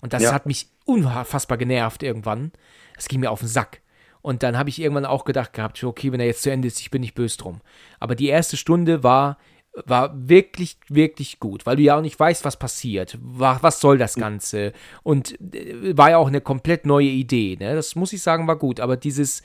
Und 0.00 0.12
das 0.12 0.24
Ja. 0.24 0.32
hat 0.32 0.46
mich 0.46 0.66
unfassbar 0.84 1.56
genervt 1.58 2.02
irgendwann. 2.02 2.50
Es 2.96 3.06
ging 3.06 3.20
mir 3.20 3.30
auf 3.30 3.40
den 3.40 3.48
Sack. 3.48 3.82
Und 4.26 4.42
dann 4.42 4.58
habe 4.58 4.68
ich 4.70 4.80
irgendwann 4.80 5.04
auch 5.04 5.24
gedacht 5.24 5.52
gehabt, 5.52 5.84
okay, 5.84 6.10
wenn 6.10 6.18
er 6.18 6.26
jetzt 6.26 6.42
zu 6.42 6.50
Ende 6.50 6.66
ist, 6.66 6.80
ich 6.80 6.90
bin 6.90 7.00
nicht 7.00 7.14
böse 7.14 7.38
drum. 7.38 7.60
Aber 8.00 8.16
die 8.16 8.26
erste 8.26 8.56
Stunde 8.56 9.04
war, 9.04 9.38
war 9.84 10.10
wirklich, 10.16 10.78
wirklich 10.88 11.38
gut, 11.38 11.64
weil 11.64 11.76
du 11.76 11.82
ja 11.82 11.96
auch 11.96 12.02
nicht 12.02 12.18
weißt, 12.18 12.44
was 12.44 12.58
passiert. 12.58 13.16
Wa- 13.22 13.58
Was 13.60 13.78
soll 13.80 13.98
das 13.98 14.16
Ganze? 14.16 14.72
Und 15.04 15.40
äh, 15.54 15.96
war 15.96 16.10
ja 16.10 16.16
auch 16.18 16.26
eine 16.26 16.40
komplett 16.40 16.86
neue 16.86 17.06
Idee. 17.06 17.56
Ne? 17.60 17.76
Das 17.76 17.94
muss 17.94 18.12
ich 18.12 18.20
sagen, 18.20 18.48
war 18.48 18.56
gut. 18.58 18.80
Aber 18.80 18.96
dieses, 18.96 19.42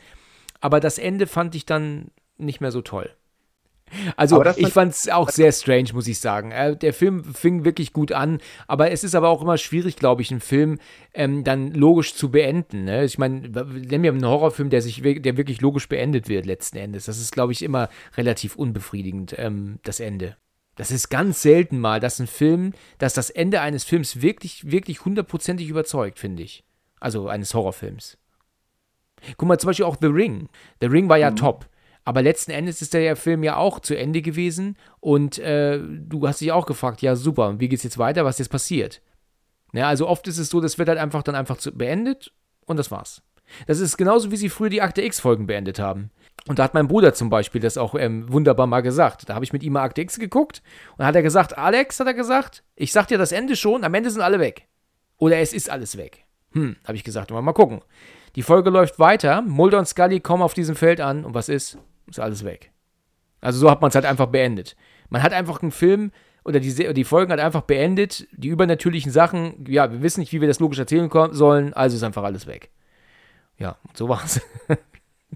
aber 0.61 0.79
das 0.79 0.97
Ende 0.97 1.27
fand 1.27 1.53
ich 1.53 1.67
dann 1.67 2.09
nicht 2.39 2.59
mehr 2.59 2.71
so 2.71 2.81
toll. 2.81 3.11
Also 4.15 4.43
ich 4.55 4.69
fand 4.69 4.93
es 4.93 5.09
auch 5.09 5.29
sehr 5.29 5.51
strange, 5.51 5.89
muss 5.93 6.07
ich 6.07 6.19
sagen. 6.19 6.51
Äh, 6.51 6.75
der 6.75 6.93
Film 6.93 7.23
fing 7.23 7.65
wirklich 7.65 7.93
gut 7.93 8.11
an, 8.11 8.39
aber 8.67 8.91
es 8.91 9.03
ist 9.03 9.15
aber 9.15 9.29
auch 9.29 9.41
immer 9.41 9.57
schwierig, 9.57 9.95
glaube 9.95 10.21
ich, 10.21 10.31
einen 10.31 10.41
Film 10.41 10.79
ähm, 11.13 11.43
dann 11.43 11.73
logisch 11.73 12.15
zu 12.15 12.31
beenden. 12.31 12.85
Ne? 12.85 13.03
Ich 13.03 13.17
meine, 13.17 13.39
nennen 13.39 14.03
wir 14.03 14.11
einen 14.11 14.25
Horrorfilm, 14.25 14.69
der 14.69 14.81
sich 14.81 15.01
der 15.01 15.37
wirklich 15.37 15.61
logisch 15.61 15.89
beendet 15.89 16.29
wird 16.29 16.45
letzten 16.45 16.77
Endes. 16.77 17.05
Das 17.05 17.19
ist, 17.19 17.31
glaube 17.31 17.53
ich, 17.53 17.63
immer 17.63 17.89
relativ 18.15 18.55
unbefriedigend, 18.55 19.35
ähm, 19.37 19.79
das 19.83 19.99
Ende. 19.99 20.37
Das 20.75 20.89
ist 20.89 21.09
ganz 21.09 21.41
selten 21.41 21.79
mal, 21.79 21.99
dass 21.99 22.19
ein 22.19 22.27
Film, 22.27 22.73
dass 22.97 23.13
das 23.13 23.29
Ende 23.29 23.61
eines 23.61 23.83
Films 23.83 24.21
wirklich, 24.21 24.71
wirklich 24.71 25.05
hundertprozentig 25.05 25.67
überzeugt, 25.69 26.17
finde 26.17 26.43
ich. 26.43 26.63
Also 26.99 27.27
eines 27.27 27.53
Horrorfilms. 27.53 28.17
Guck 29.37 29.47
mal, 29.47 29.59
zum 29.59 29.67
Beispiel 29.67 29.85
auch 29.85 29.97
The 29.99 30.07
Ring. 30.07 30.49
The 30.79 30.87
Ring 30.87 31.09
war 31.09 31.17
ja 31.17 31.31
mhm. 31.31 31.35
top. 31.35 31.67
Aber 32.03 32.21
letzten 32.21 32.51
Endes 32.51 32.81
ist 32.81 32.93
der 32.93 33.15
Film 33.15 33.43
ja 33.43 33.57
auch 33.57 33.79
zu 33.79 33.95
Ende 33.95 34.21
gewesen 34.21 34.75
und 34.99 35.37
äh, 35.37 35.79
du 35.79 36.27
hast 36.27 36.41
dich 36.41 36.51
auch 36.51 36.65
gefragt, 36.65 37.01
ja 37.01 37.15
super, 37.15 37.59
wie 37.59 37.69
geht's 37.69 37.83
jetzt 37.83 37.97
weiter, 37.97 38.25
was 38.25 38.39
jetzt 38.39 38.49
passiert? 38.49 39.01
Ja, 39.73 39.87
also 39.87 40.07
oft 40.07 40.27
ist 40.27 40.37
es 40.37 40.49
so, 40.49 40.59
das 40.59 40.77
wird 40.77 40.89
halt 40.89 40.99
einfach 40.99 41.23
dann 41.23 41.35
einfach 41.35 41.57
zu, 41.57 41.71
beendet 41.71 42.33
und 42.65 42.77
das 42.77 42.91
war's. 42.91 43.21
Das 43.67 43.79
ist 43.79 43.97
genauso, 43.97 44.31
wie 44.31 44.37
sie 44.37 44.49
früher 44.49 44.69
die 44.69 44.81
Akte 44.81 45.01
X-Folgen 45.01 45.45
beendet 45.45 45.79
haben. 45.79 46.09
Und 46.47 46.57
da 46.57 46.63
hat 46.63 46.73
mein 46.73 46.87
Bruder 46.87 47.13
zum 47.13 47.29
Beispiel 47.29 47.61
das 47.61 47.77
auch 47.77 47.93
ähm, 47.95 48.31
wunderbar 48.31 48.65
mal 48.65 48.81
gesagt. 48.81 49.29
Da 49.29 49.35
habe 49.35 49.45
ich 49.45 49.53
mit 49.53 49.61
ihm 49.61 49.73
mal 49.73 49.83
Akte 49.83 50.01
X 50.01 50.17
geguckt 50.17 50.63
und 50.97 51.05
hat 51.05 51.15
er 51.15 51.21
gesagt, 51.21 51.57
Alex, 51.57 51.99
hat 51.99 52.07
er 52.07 52.13
gesagt, 52.13 52.63
ich 52.75 52.91
sag 52.91 53.07
dir 53.07 53.17
das 53.17 53.31
Ende 53.31 53.55
schon, 53.55 53.83
am 53.83 53.93
Ende 53.93 54.09
sind 54.09 54.21
alle 54.21 54.39
weg. 54.39 54.67
Oder 55.17 55.37
es 55.37 55.53
ist 55.53 55.69
alles 55.69 55.97
weg. 55.97 56.25
Hm, 56.53 56.77
habe 56.85 56.95
ich 56.95 57.03
gesagt, 57.03 57.29
mal 57.29 57.53
gucken. 57.53 57.81
Die 58.35 58.43
Folge 58.43 58.69
läuft 58.69 58.97
weiter, 58.97 59.41
Mulder 59.41 59.79
und 59.79 59.87
Scully 59.87 60.19
kommen 60.19 60.41
auf 60.41 60.53
diesem 60.53 60.75
Feld 60.75 61.01
an 61.01 61.25
und 61.25 61.33
was 61.33 61.49
ist? 61.49 61.77
Ist 62.11 62.19
alles 62.19 62.43
weg. 62.43 62.71
Also 63.41 63.59
so 63.59 63.71
hat 63.71 63.81
man 63.81 63.89
es 63.89 63.95
halt 63.95 64.05
einfach 64.05 64.27
beendet. 64.27 64.75
Man 65.09 65.23
hat 65.23 65.33
einfach 65.33 65.61
einen 65.61 65.71
Film 65.71 66.11
oder 66.43 66.59
die, 66.59 66.93
die 66.93 67.03
Folgen 67.03 67.31
hat 67.31 67.39
einfach 67.39 67.61
beendet. 67.61 68.27
Die 68.31 68.49
übernatürlichen 68.49 69.11
Sachen, 69.11 69.65
ja, 69.67 69.91
wir 69.91 70.01
wissen 70.01 70.19
nicht, 70.19 70.31
wie 70.33 70.41
wir 70.41 70.47
das 70.47 70.59
logisch 70.59 70.79
erzählen 70.79 71.09
sollen, 71.31 71.73
also 71.73 71.95
ist 71.95 72.03
einfach 72.03 72.23
alles 72.23 72.47
weg. 72.47 72.69
Ja, 73.57 73.77
so 73.93 74.09
war's. 74.09 74.41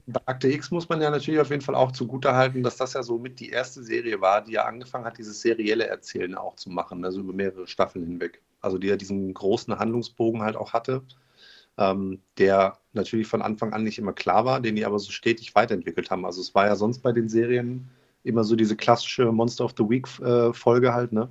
Bei 0.07 0.19
Akte 0.25 0.49
X 0.49 0.71
muss 0.71 0.89
man 0.89 1.01
ja 1.01 1.09
natürlich 1.09 1.39
auf 1.39 1.49
jeden 1.49 1.61
Fall 1.61 1.75
auch 1.75 1.91
zugutehalten, 1.91 2.63
dass 2.63 2.75
das 2.75 2.93
ja 2.93 3.01
so 3.01 3.17
mit 3.17 3.39
die 3.39 3.49
erste 3.49 3.81
Serie 3.81 4.19
war, 4.19 4.43
die 4.43 4.53
ja 4.53 4.65
angefangen 4.65 5.05
hat, 5.05 5.17
dieses 5.17 5.41
serielle 5.41 5.87
Erzählen 5.87 6.35
auch 6.35 6.55
zu 6.57 6.69
machen, 6.69 7.05
also 7.05 7.21
über 7.21 7.33
mehrere 7.33 7.65
Staffeln 7.65 8.05
hinweg. 8.05 8.41
Also 8.59 8.77
die 8.77 8.87
ja 8.87 8.97
diesen 8.97 9.33
großen 9.33 9.79
Handlungsbogen 9.79 10.41
halt 10.41 10.57
auch 10.57 10.73
hatte 10.73 11.01
ähm, 11.77 12.21
der 12.37 12.77
natürlich 12.93 13.27
von 13.27 13.41
Anfang 13.41 13.73
an 13.73 13.83
nicht 13.83 13.99
immer 13.99 14.13
klar 14.13 14.45
war, 14.45 14.61
den 14.61 14.75
die 14.75 14.85
aber 14.85 14.99
so 14.99 15.11
stetig 15.11 15.55
weiterentwickelt 15.55 16.09
haben. 16.11 16.25
Also 16.25 16.41
es 16.41 16.55
war 16.55 16.67
ja 16.67 16.75
sonst 16.75 16.99
bei 16.99 17.11
den 17.11 17.29
Serien 17.29 17.89
immer 18.23 18.43
so 18.43 18.55
diese 18.55 18.75
klassische 18.75 19.31
Monster 19.31 19.65
of 19.65 19.73
the 19.77 19.83
Week 19.87 20.07
äh, 20.19 20.53
Folge 20.53 20.93
halt, 20.93 21.11
ne? 21.11 21.29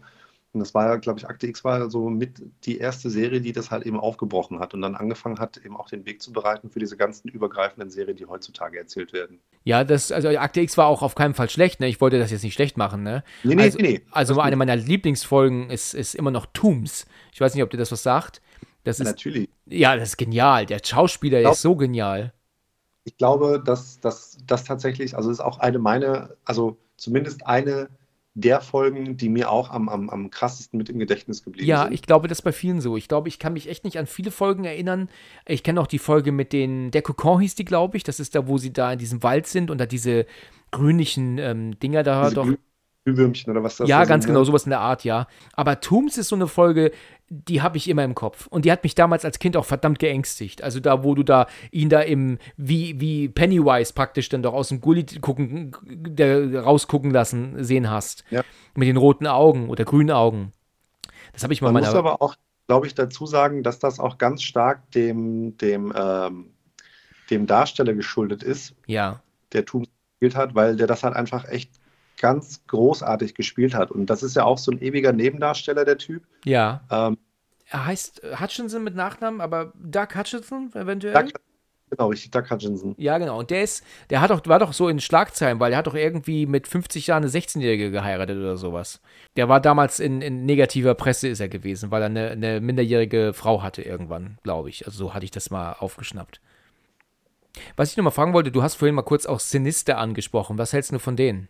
Und 0.55 0.61
das 0.61 0.73
war 0.73 0.87
ja, 0.87 0.97
glaube 0.97 1.19
ich, 1.19 1.29
Akte 1.29 1.49
X 1.49 1.65
war 1.65 1.91
so 1.91 2.09
mit 2.09 2.41
die 2.63 2.79
erste 2.79 3.11
Serie, 3.11 3.41
die 3.41 3.51
das 3.51 3.73
halt 3.73 3.85
eben 3.85 3.99
aufgebrochen 3.99 4.61
hat 4.61 4.73
und 4.73 4.83
dann 4.83 4.95
angefangen 4.95 5.41
hat, 5.41 5.57
eben 5.57 5.77
auch 5.77 5.89
den 5.89 6.07
Weg 6.07 6.23
zu 6.23 6.33
bereiten 6.33 6.71
für 6.71 6.79
diese 6.79 6.97
ganzen 6.97 7.27
übergreifenden 7.29 7.91
Serien, 7.91 8.17
die 8.17 8.27
heutzutage 8.27 8.79
erzählt 8.79 9.13
werden. 9.13 9.41
Ja, 9.65 9.83
das, 9.83 10.13
also 10.13 10.29
Akte 10.29 10.61
X 10.61 10.79
war 10.79 10.87
auch 10.87 11.03
auf 11.03 11.17
keinen 11.17 11.35
Fall 11.35 11.51
schlecht, 11.51 11.81
ne? 11.81 11.89
Ich 11.89 12.01
wollte 12.01 12.21
das 12.21 12.31
jetzt 12.31 12.45
nicht 12.45 12.55
schlecht 12.55 12.77
machen, 12.77 13.03
ne? 13.03 13.25
Nee, 13.43 13.57
nee, 13.57 13.63
also, 13.65 13.79
nee. 13.81 14.03
Also 14.13 14.41
eine 14.41 14.55
meiner 14.55 14.77
Lieblingsfolgen 14.77 15.71
ist, 15.71 15.93
ist 15.93 16.15
immer 16.15 16.31
noch 16.31 16.47
Tombs. 16.53 17.07
Ich 17.33 17.41
weiß 17.41 17.53
nicht, 17.55 17.65
ob 17.65 17.71
dir 17.71 17.77
das 17.79 17.91
was 17.91 18.05
sagt. 18.05 18.41
Das 18.85 19.01
ist, 19.01 19.07
Natürlich. 19.07 19.49
Ja, 19.67 19.97
das 19.97 20.11
ist 20.11 20.17
genial. 20.19 20.67
Der 20.67 20.81
Schauspieler 20.85 21.41
glaub, 21.41 21.55
ist 21.55 21.63
so 21.63 21.75
genial. 21.75 22.33
Ich 23.05 23.17
glaube, 23.17 23.63
dass 23.65 24.01
das 24.01 24.65
tatsächlich, 24.65 25.17
also 25.17 25.31
ist 25.31 25.41
auch 25.41 25.59
eine 25.59 25.79
meine, 25.79 26.37
also 26.45 26.77
zumindest 26.97 27.47
eine 27.47 27.89
der 28.35 28.61
Folgen, 28.61 29.17
die 29.17 29.29
mir 29.29 29.51
auch 29.51 29.71
am, 29.71 29.89
am, 29.89 30.11
am 30.11 30.31
krassesten 30.31 30.77
mit 30.77 30.89
im 30.89 30.99
Gedächtnis 30.99 31.45
geblieben 31.45 31.69
ja, 31.69 31.83
sind. 31.83 31.87
Ja, 31.89 31.95
ich 31.95 32.03
glaube, 32.03 32.27
das 32.27 32.39
ist 32.39 32.43
bei 32.43 32.53
vielen 32.53 32.81
so. 32.81 32.97
Ich 32.97 33.07
glaube, 33.07 33.29
ich 33.29 33.39
kann 33.39 33.53
mich 33.53 33.69
echt 33.69 33.85
nicht 33.85 33.97
an 33.97 34.07
viele 34.07 34.33
Folgen 34.33 34.65
erinnern. 34.65 35.09
Ich 35.47 35.63
kenne 35.63 35.81
auch 35.81 35.87
die 35.87 36.01
Folge 36.01 36.33
mit 36.33 36.53
den, 36.53 36.91
der 36.91 37.03
Kokon 37.03 37.41
hieß 37.41 37.55
die, 37.55 37.65
glaube 37.65 37.97
ich. 37.97 38.03
Das 38.03 38.19
ist 38.19 38.35
da, 38.35 38.49
wo 38.49 38.59
sie 38.59 38.73
da 38.73 38.93
in 38.93 38.99
diesem 38.99 39.23
Wald 39.23 39.47
sind 39.47 39.71
und 39.71 39.79
da 39.79 39.87
diese 39.87 40.27
grünlichen 40.73 41.39
ähm, 41.39 41.79
Dinger 41.79 42.03
da 42.03 42.25
diese 42.25 42.35
doch. 42.35 42.49
Glühwürmchen 43.05 43.53
oder 43.53 43.63
was 43.63 43.77
das 43.77 43.89
Ja, 43.89 44.05
ganz 44.05 44.25
sind, 44.25 44.31
genau, 44.31 44.41
ne? 44.41 44.47
sowas 44.47 44.65
in 44.65 44.71
der 44.71 44.81
Art, 44.81 45.05
ja. 45.05 45.29
Aber 45.53 45.81
Tombs 45.81 46.19
ist 46.19 46.29
so 46.29 46.37
eine 46.37 46.49
Folge, 46.49 46.91
die 47.29 47.63
habe 47.63 47.77
ich 47.77 47.89
immer 47.89 48.05
im 48.05 48.15
Kopf. 48.15 48.47
Und 48.49 48.65
die 48.65 48.73
hat 48.73 48.83
mich 48.83 48.95
damals 48.95 49.25
als 49.25 49.39
Kind 49.39 49.57
auch 49.57 49.65
verdammt 49.65 49.99
geängstigt. 49.99 50.63
Also 50.63 50.81
da, 50.81 51.05
wo 51.05 51.15
du 51.15 51.23
da 51.23 51.47
ihn 51.71 51.89
da 51.89 52.01
im, 52.01 52.39
wie, 52.57 53.01
wie 53.01 53.29
Pennywise 53.29 53.93
praktisch 53.93 54.29
dann 54.29 54.43
doch 54.43 54.53
aus 54.53 54.69
dem 54.69 54.81
Gully 54.81 55.05
gucken, 55.21 55.75
der, 55.85 56.63
rausgucken 56.63 57.11
lassen 57.11 57.63
sehen 57.65 57.91
hast. 57.91 58.25
Ja. 58.31 58.43
Mit 58.75 58.89
den 58.89 58.97
roten 58.97 59.27
Augen 59.27 59.71
oder 59.71 59.85
grünen 59.85 60.11
Augen. 60.11 60.53
Das 61.33 61.43
habe 61.43 61.53
ich 61.53 61.63
mal 61.63 61.69
Man 61.69 61.83
meiner. 61.83 61.87
muss 61.87 61.97
aber 61.97 62.23
auch, 62.23 62.37
glaube 62.67 62.87
ich, 62.87 62.95
dazu 62.95 63.27
sagen, 63.27 63.63
dass 63.63 63.79
das 63.79 63.99
auch 63.99 64.19
ganz 64.19 64.43
stark 64.43 64.91
dem, 64.93 65.57
dem, 65.59 65.93
ähm, 65.97 66.51
dem 67.31 67.47
Darsteller 67.47 67.95
geschuldet 67.95 68.43
ist. 68.43 68.75
Ja. 68.87 69.21
Der 69.53 69.65
Tombs 69.65 69.89
gespielt 70.13 70.37
hat, 70.37 70.55
weil 70.55 70.77
der 70.77 70.87
das 70.87 71.03
halt 71.03 71.17
einfach 71.17 71.49
echt 71.49 71.71
ganz 72.19 72.61
großartig 72.67 73.35
gespielt 73.35 73.75
hat. 73.75 73.91
Und 73.91 74.07
das 74.07 74.23
ist 74.23 74.37
ja 74.37 74.45
auch 74.45 74.59
so 74.59 74.73
ein 74.73 74.81
ewiger 74.81 75.13
Nebendarsteller, 75.13 75.85
der 75.85 75.99
Typ. 75.99 76.23
Ja. 76.45 76.83
Ähm, 76.91 77.17
er 77.71 77.87
heißt 77.87 78.23
Hutchinson 78.41 78.85
mit 78.85 78.95
Nachnamen, 78.95 79.41
aber 79.41 79.73
Doug 79.75 80.09
Hutchinson 80.15 80.71
eventuell? 80.75 81.15
Doug, 81.15 81.33
genau, 81.91 82.09
richtig, 82.09 82.31
Doug 82.31 82.51
Hutchinson. 82.51 82.95
Ja, 82.99 83.19
genau. 83.19 83.39
Und 83.39 83.51
der 83.51 83.63
ist, 83.63 83.85
der 84.11 84.21
hat 84.21 84.31
doch, 84.31 84.43
war 84.47 84.59
doch 84.59 84.73
so 84.73 84.89
in 84.89 85.01
Schlagzeilen, 85.01 85.61
weil 85.61 85.73
er 85.73 85.79
hat 85.79 85.87
doch 85.87 85.95
irgendwie 85.95 86.47
mit 86.47 86.69
50 86.69 87.07
Jahren 87.07 87.23
eine 87.23 87.33
16-Jährige 87.33 87.91
geheiratet 87.91 88.39
oder 88.39 88.57
sowas. 88.57 89.01
Der 89.37 89.49
war 89.49 89.61
damals 89.61 89.99
in, 89.99 90.21
in, 90.21 90.45
negativer 90.45 90.95
Presse 90.95 91.29
ist 91.29 91.41
er 91.41 91.49
gewesen, 91.49 91.91
weil 91.91 92.03
er 92.03 92.07
eine, 92.07 92.31
eine 92.31 92.61
minderjährige 92.61 93.33
Frau 93.35 93.63
hatte 93.63 93.83
irgendwann, 93.83 94.39
glaube 94.43 94.69
ich. 94.69 94.87
Also 94.87 94.99
so 94.99 95.15
hatte 95.15 95.25
ich 95.25 95.31
das 95.31 95.51
mal 95.51 95.73
aufgeschnappt. 95.73 96.41
Was 97.77 97.91
ich 97.91 97.97
noch 97.97 98.05
mal 98.05 98.11
fragen 98.11 98.35
wollte, 98.35 98.51
du 98.51 98.63
hast 98.63 98.75
vorhin 98.75 98.95
mal 98.95 99.03
kurz 99.03 99.27
auch 99.27 99.41
Sinister 99.41 99.99
angesprochen. 99.99 100.59
Was 100.59 100.73
hältst 100.73 100.93
du 100.93 100.99
von 100.99 101.17
denen? 101.17 101.49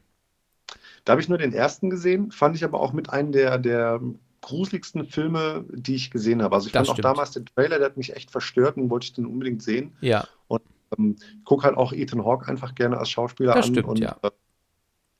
Da 1.05 1.13
habe 1.13 1.21
ich 1.21 1.29
nur 1.29 1.39
den 1.39 1.53
ersten 1.53 1.91
gesehen, 1.91 2.31
fand 2.31 2.57
ich 2.57 2.65
aber 2.65 2.81
auch 2.81 2.93
mit 2.93 3.11
einem 3.11 3.33
der, 3.33 3.59
der 3.59 4.01
gruseligsten 4.41 5.07
Filme, 5.07 5.65
die 5.71 5.95
ich 5.95 6.11
gesehen 6.11 6.43
habe. 6.43 6.55
Also 6.55 6.67
ich 6.67 6.73
das 6.73 6.87
fand 6.87 6.97
stimmt. 6.97 7.07
auch 7.07 7.13
damals 7.13 7.31
den 7.33 7.47
Trailer, 7.47 7.79
der 7.79 7.87
hat 7.87 7.97
mich 7.97 8.15
echt 8.15 8.31
verstört 8.31 8.77
und 8.77 8.91
wollte 8.91 9.05
ich 9.05 9.13
den 9.13 9.27
unbedingt 9.27 9.63
sehen. 9.63 9.97
Ja. 10.01 10.27
Und 10.49 10.63
ähm, 10.99 11.17
gucke 11.45 11.65
halt 11.65 11.77
auch 11.77 11.93
Ethan 11.93 12.25
Hawke 12.25 12.49
einfach 12.49 12.75
gerne 12.75 12.99
als 12.99 13.11
Schauspieler 13.11 13.55
das 13.55 13.67
an. 13.67 13.73
Stimmt, 13.73 13.89
und, 13.89 13.99
ja. 13.99 14.17
Äh, 14.23 14.31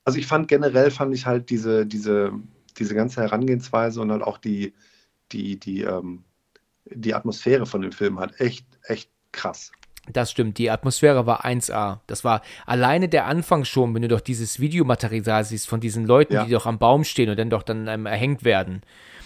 also 0.03 0.19
ich 0.19 0.27
fand 0.27 0.47
generell 0.47 0.91
fand 0.91 1.13
ich 1.13 1.25
halt 1.25 1.49
diese, 1.49 1.85
diese, 1.85 2.33
diese 2.77 2.93
ganze 2.93 3.21
Herangehensweise 3.21 4.01
und 4.01 4.11
halt 4.11 4.21
auch 4.21 4.37
die, 4.37 4.73
die, 5.31 5.59
die, 5.59 5.81
ähm, 5.81 6.23
die 6.85 7.15
Atmosphäre 7.15 7.65
von 7.65 7.81
dem 7.81 7.91
Film 7.91 8.19
halt 8.19 8.39
echt, 8.39 8.65
echt 8.83 9.09
krass. 9.31 9.71
Das 10.11 10.31
stimmt, 10.31 10.57
die 10.57 10.69
Atmosphäre 10.69 11.25
war 11.25 11.45
1A. 11.45 11.99
Das 12.07 12.23
war 12.23 12.41
alleine 12.65 13.09
der 13.09 13.25
Anfang 13.25 13.65
schon, 13.65 13.93
wenn 13.95 14.01
du 14.01 14.07
doch 14.07 14.21
dieses 14.21 14.59
Videomaterial 14.59 15.43
siehst 15.43 15.67
von 15.67 15.79
diesen 15.79 16.05
Leuten, 16.05 16.33
ja. 16.33 16.45
die 16.45 16.51
doch 16.51 16.65
am 16.65 16.77
Baum 16.77 17.03
stehen 17.03 17.29
und 17.29 17.39
dann 17.39 17.49
doch 17.49 17.63
dann 17.63 17.87
ähm, 17.87 18.05
erhängt 18.05 18.43
werden. 18.43 18.81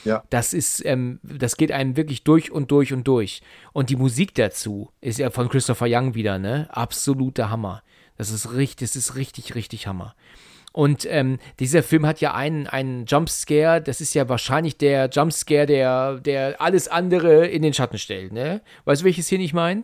Ja. 0.06 0.24
Das 0.30 0.54
ist, 0.54 0.86
ähm, 0.86 1.20
das 1.24 1.58
geht 1.58 1.72
einem 1.72 1.98
wirklich 1.98 2.24
durch 2.24 2.52
und 2.52 2.72
durch 2.72 2.94
und 2.94 3.08
durch. 3.08 3.42
Und 3.74 3.90
die 3.90 3.96
Musik 3.96 4.34
dazu 4.36 4.92
ist 5.02 5.20
ja 5.20 5.30
von 5.30 5.50
Christopher 5.50 5.88
Young 5.90 6.16
wieder, 6.16 6.40
ne? 6.40 6.70
Absoluter 6.72 7.50
Hammer. 7.50 7.84
Das 8.18 8.32
ist 8.32 8.54
richtig, 8.54 8.90
das 8.90 8.96
ist 8.96 9.16
richtig, 9.16 9.56
richtig 9.56 9.88
Hammer. 9.88 10.16
Und 10.72 11.06
ähm, 11.10 11.40
dieser 11.60 11.84
Film 11.84 12.06
hat 12.06 12.22
ja 12.22 12.34
einen, 12.36 12.68
einen 12.68 13.06
Jumpscare, 13.06 13.82
das 13.82 14.02
ist 14.02 14.14
ja 14.14 14.30
wahrscheinlich 14.30 14.78
der 14.78 15.10
Jumpscare, 15.10 15.66
der, 15.66 16.20
der 16.20 16.62
alles 16.62 16.88
andere 16.88 17.48
in 17.48 17.64
den 17.64 17.74
Schatten 17.74 17.98
stellt, 17.98 18.32
ne? 18.32 18.62
Weißt 18.86 19.02
du, 19.02 19.06
welches 19.06 19.28
hier 19.28 19.40
nicht 19.40 19.54
meine? 19.54 19.84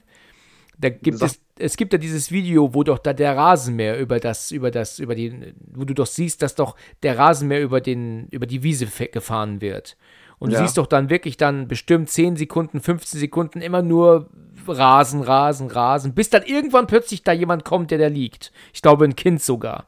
Da 0.78 0.90
gibt 0.90 1.22
es, 1.22 1.40
es 1.58 1.78
gibt 1.78 1.94
ja 1.94 2.00
dieses 2.00 2.32
Video, 2.32 2.74
wo 2.74 2.84
doch 2.84 3.00
da 3.00 3.14
der 3.14 3.36
Rasenmäher 3.36 3.98
über 3.98 4.20
das, 4.20 4.52
über 4.52 4.72
das, 4.72 5.00
über 5.00 5.16
die, 5.16 5.54
wo 5.74 5.86
du 5.86 5.94
doch 5.94 6.06
siehst, 6.06 6.42
dass 6.42 6.56
doch 6.56 6.76
der 7.04 7.18
Rasenmäher 7.18 7.62
über 7.62 7.82
den, 7.82 8.28
über 8.30 8.46
die 8.46 8.64
Wiese 8.64 8.88
gefahren 8.88 9.62
wird. 9.62 9.98
Und 10.38 10.52
ja. 10.52 10.60
du 10.60 10.66
siehst 10.66 10.78
doch 10.78 10.88
dann 10.88 11.10
wirklich 11.10 11.38
dann 11.38 11.68
bestimmt 11.68 12.10
10 12.10 12.36
Sekunden, 12.36 12.82
15 12.82 13.20
Sekunden 13.20 13.62
immer 13.62 13.82
nur 13.82 14.30
Rasen, 14.68 15.22
Rasen, 15.22 15.70
Rasen, 15.70 16.14
bis 16.14 16.30
dann 16.30 16.44
irgendwann 16.44 16.88
plötzlich 16.88 17.24
da 17.24 17.32
jemand 17.32 17.64
kommt, 17.64 17.92
der 17.92 17.98
da 18.00 18.08
liegt. 18.08 18.52
Ich 18.74 18.82
glaube, 18.82 19.06
ein 19.06 19.16
Kind 19.16 19.42
sogar, 19.42 19.88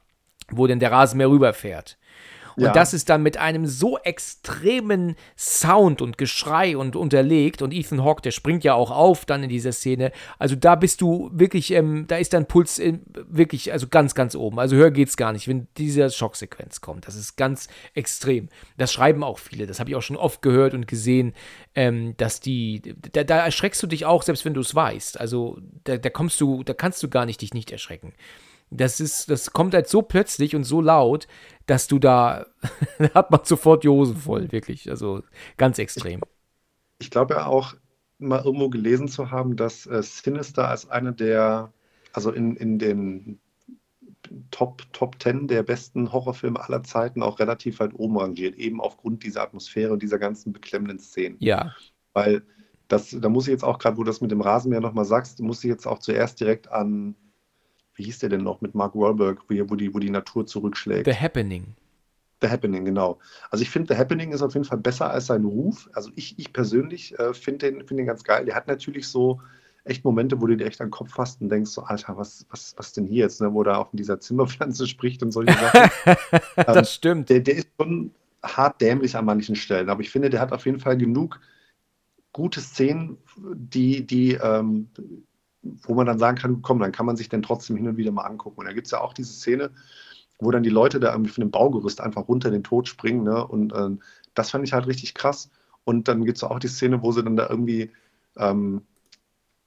wo 0.50 0.68
denn 0.68 0.80
der 0.80 0.92
Rasenmäher 0.92 1.30
rüberfährt. 1.30 1.98
Und 2.58 2.64
ja. 2.64 2.74
das 2.74 2.96
ist 2.96 3.10
dann 3.10 3.22
mit 3.22 3.38
einem 3.38 3.68
so 3.68 4.00
extremen 4.00 5.16
Sound 5.38 6.02
und 6.02 6.18
Geschrei 6.18 6.76
und 6.76 6.96
unterlegt. 6.96 7.62
Und 7.62 7.72
Ethan 7.72 8.04
Hawke, 8.04 8.24
der 8.24 8.32
springt 8.32 8.64
ja 8.64 8.74
auch 8.74 8.90
auf 8.90 9.26
dann 9.26 9.44
in 9.44 9.50
dieser 9.50 9.72
Szene. 9.72 10.12
Also 10.40 10.56
da 10.56 10.74
bist 10.74 11.02
du 11.02 11.30
wirklich, 11.32 11.70
ähm, 11.72 12.06
da 12.08 12.18
ist 12.18 12.34
dein 12.34 12.48
Puls 12.48 12.80
in, 12.80 13.04
wirklich, 13.14 13.72
also 13.72 13.88
ganz, 13.88 14.16
ganz 14.16 14.34
oben. 14.34 14.58
Also 14.58 14.76
höher 14.76 14.90
geht's 14.90 15.18
gar 15.18 15.34
nicht, 15.34 15.48
wenn 15.48 15.68
diese 15.78 16.10
Schocksequenz 16.10 16.82
kommt. 16.82 17.06
Das 17.06 17.14
ist 17.14 17.36
ganz 17.36 17.68
extrem. 17.94 18.50
Das 18.76 18.92
schreiben 18.92 19.24
auch 19.24 19.38
viele. 19.38 19.68
Das 19.68 19.80
habe 19.80 19.92
ich 19.92 19.96
auch 19.96 20.02
schon 20.02 20.18
oft 20.18 20.42
gehört 20.42 20.74
und 20.74 20.88
gesehen, 20.88 21.34
ähm, 21.76 22.16
dass 22.18 22.40
die, 22.40 22.82
da, 23.12 23.24
da, 23.24 23.46
erschreckst 23.46 23.84
du 23.84 23.88
dich 23.88 24.08
auch, 24.08 24.24
selbst 24.24 24.46
wenn 24.46 24.56
du 24.56 24.62
es 24.62 24.74
weißt. 24.74 25.20
Also 25.20 25.60
da, 25.84 25.98
da 25.98 26.10
kommst 26.10 26.42
du, 26.42 26.64
da 26.64 26.74
kannst 26.74 27.04
du 27.04 27.08
gar 27.08 27.28
nicht 27.28 27.40
dich 27.42 27.54
nicht 27.54 27.70
erschrecken. 27.72 28.14
Das 28.70 29.00
ist, 29.00 29.30
das 29.30 29.54
kommt 29.54 29.74
halt 29.74 29.88
so 29.88 30.02
plötzlich 30.02 30.56
und 30.56 30.64
so 30.64 30.82
laut, 30.82 31.28
dass 31.68 31.88
du 31.88 32.00
da, 32.00 32.46
da 33.00 33.14
hat 33.14 33.32
man 33.32 33.42
sofort 33.44 33.84
die 33.84 33.90
Hosen 33.90 34.18
voll, 34.18 34.52
wirklich. 34.52 34.90
Also 34.90 35.24
ganz 35.58 35.80
extrem. 35.80 36.22
Ich 37.00 37.12
glaube 37.12 37.36
ja 37.36 37.46
auch, 37.46 37.76
mal 38.20 38.44
irgendwo 38.44 38.70
gelesen 38.70 39.08
zu 39.08 39.32
haben, 39.32 39.56
dass 39.56 39.86
äh, 39.86 40.02
Sinister 40.02 40.68
als 40.68 40.90
eine 40.90 41.14
der, 41.14 41.72
also 42.14 42.32
in, 42.32 42.56
in 42.56 42.80
den 42.80 43.40
Top, 44.52 44.82
Top 44.92 45.22
10 45.22 45.48
der 45.48 45.64
besten 45.64 46.12
Horrorfilme 46.12 46.60
aller 46.60 46.84
Zeiten 46.84 47.22
auch 47.22 47.40
relativ 47.40 47.80
weit 47.80 47.94
oben 47.94 48.18
rangiert, 48.18 48.56
eben 48.56 48.82
aufgrund 48.82 49.24
dieser 49.24 49.44
Atmosphäre 49.44 49.94
und 49.94 50.04
dieser 50.04 50.20
ganzen 50.20 50.52
beklemmenden 50.52 51.00
Szenen. 51.00 51.38
Ja. 51.40 51.74
Weil 52.14 52.44
das, 52.88 53.12
da 53.12 53.30
muss 53.30 53.48
ich 53.48 53.52
jetzt 53.52 53.64
auch 53.64 53.80
gerade, 53.80 53.98
wo 53.98 54.04
du 54.04 54.08
das 54.10 54.22
mit 54.22 54.32
dem 54.32 54.42
Rasenmäher 54.42 54.82
nochmal 54.82 55.06
sagst, 55.06 55.40
muss 55.40 55.64
ich 55.64 55.70
jetzt 55.70 55.86
auch 55.86 56.00
zuerst 56.00 56.40
direkt 56.40 56.70
an, 56.72 57.16
wie 57.98 58.04
hieß 58.04 58.20
der 58.20 58.30
denn 58.30 58.44
noch, 58.44 58.62
mit 58.62 58.76
Mark 58.76 58.96
Wahlberg, 58.96 59.42
wo 59.50 59.76
die, 59.76 59.94
wo 59.94 60.00
die 60.00 60.10
Natur 60.10 60.46
zurückschlägt. 60.46 61.06
The 61.06 61.16
Happening. 61.16 61.76
The 62.42 62.48
Happening, 62.48 62.86
genau. 62.86 63.20
Also 63.50 63.64
ich 63.64 63.70
finde, 63.70 63.94
The 63.94 64.00
Happening 64.00 64.32
ist 64.32 64.44
auf 64.44 64.54
jeden 64.54 64.66
Fall 64.66 64.78
besser 64.78 65.10
als 65.10 65.26
sein 65.26 65.44
Ruf. 65.44 65.90
Also 65.94 66.12
ich, 66.16 66.38
ich 66.38 66.54
persönlich 66.54 67.18
äh, 67.20 67.34
finde 67.34 67.72
den, 67.72 67.88
find 67.88 68.00
den 68.00 68.06
ganz 68.06 68.24
geil. 68.24 68.46
Der 68.46 68.56
hat 68.56 68.68
natürlich 68.68 69.08
so 69.08 69.42
echt 69.84 70.04
Momente, 70.04 70.40
wo 70.40 70.46
du 70.46 70.56
dir 70.56 70.66
echt 70.66 70.80
an 70.80 70.88
den 70.88 70.92
Kopf 70.92 71.14
fasst 71.14 71.42
und 71.42 71.50
denkst 71.50 71.72
so, 71.72 71.82
Alter, 71.82 72.18
was, 72.18 72.46
was, 72.52 72.76
was 72.78 72.94
denn 72.94 73.08
hier 73.08 73.24
jetzt, 73.24 73.42
ne? 73.42 73.52
wo 73.54 73.64
er 73.64 73.80
auch 73.80 73.92
in 73.92 73.98
dieser 73.98 74.20
Zimmerpflanze 74.20 74.86
spricht 74.88 75.24
und 75.24 75.32
solche 75.32 75.54
Sachen. 75.54 75.90
das 76.56 76.78
ähm, 76.78 76.86
stimmt. 76.86 77.30
Der, 77.30 77.40
der 77.40 77.56
ist 77.56 77.70
schon 77.80 78.12
hart 78.44 78.80
dämlich 78.82 79.16
an 79.16 79.26
manchen 79.26 79.56
Stellen, 79.56 79.90
aber 79.90 80.02
ich 80.02 80.12
finde, 80.12 80.30
der 80.30 80.40
hat 80.40 80.54
auf 80.54 80.66
jeden 80.66 80.80
Fall 80.80 80.98
genug 80.98 81.40
gute 82.34 82.62
Szenen, 82.62 83.18
die, 83.36 84.06
die 84.06 84.34
ähm, 84.34 84.90
wo 85.84 85.94
man 85.94 86.06
dann 86.06 86.20
sagen 86.20 86.38
kann, 86.38 86.62
komm, 86.62 86.80
dann 86.80 86.92
kann 86.92 87.06
man 87.06 87.18
sich 87.18 87.30
denn 87.30 87.42
trotzdem 87.42 87.78
hin 87.78 87.88
und 87.88 87.98
wieder 87.98 88.12
mal 88.12 88.24
angucken. 88.24 88.60
Und 88.60 88.66
da 88.66 88.74
gibt 88.74 88.88
es 88.88 88.92
ja 88.92 89.02
auch 89.02 89.14
diese 89.14 89.34
Szene, 89.34 89.72
wo 90.40 90.52
dann 90.52 90.64
die 90.64 90.70
Leute 90.70 91.00
da 91.00 91.12
irgendwie 91.12 91.32
von 91.32 91.42
dem 91.42 91.52
Baugerüst 91.52 92.02
einfach 92.02 92.28
runter 92.28 92.52
den 92.52 92.64
Tod 92.64 92.88
springen. 92.88 93.24
Ne? 93.24 93.46
Und 93.46 93.74
äh, 93.74 93.90
das 94.34 94.52
fand 94.52 94.66
ich 94.66 94.74
halt 94.74 94.88
richtig 94.88 95.14
krass. 95.14 95.50
Und 95.84 96.08
dann 96.08 96.26
gibt 96.26 96.38
es 96.38 96.44
auch 96.44 96.60
die 96.60 96.68
Szene, 96.68 97.02
wo 97.02 97.12
sie 97.12 97.24
dann 97.24 97.38
da 97.38 97.50
irgendwie 97.50 97.92
ähm, 98.38 98.82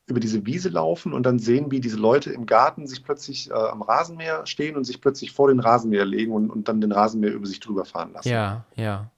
über 0.07 0.21
diese 0.21 0.45
Wiese 0.45 0.69
laufen 0.69 1.13
und 1.13 1.25
dann 1.25 1.39
sehen, 1.39 1.71
wie 1.71 1.81
diese 1.81 1.97
Leute 1.97 2.33
im 2.33 2.45
Garten 2.47 2.87
sich 2.87 3.05
plötzlich 3.05 3.51
äh, 3.51 3.55
am 3.55 3.83
Rasenmäher 3.83 4.45
stehen 4.45 4.77
und 4.77 4.85
sich 4.85 5.01
plötzlich 5.01 5.33
vor 5.33 5.49
den 5.49 5.61
Rasenmäher 5.61 6.05
legen 6.05 6.33
und, 6.33 6.51
und 6.51 6.69
dann 6.69 6.81
den 6.81 6.93
Rasenmäher 6.93 7.33
über 7.33 7.47
sich 7.47 7.61
drüber 7.61 7.85
fahren 7.85 8.13
lassen. 8.13 8.29
Ja, 8.29 8.65
ja. 8.75 9.11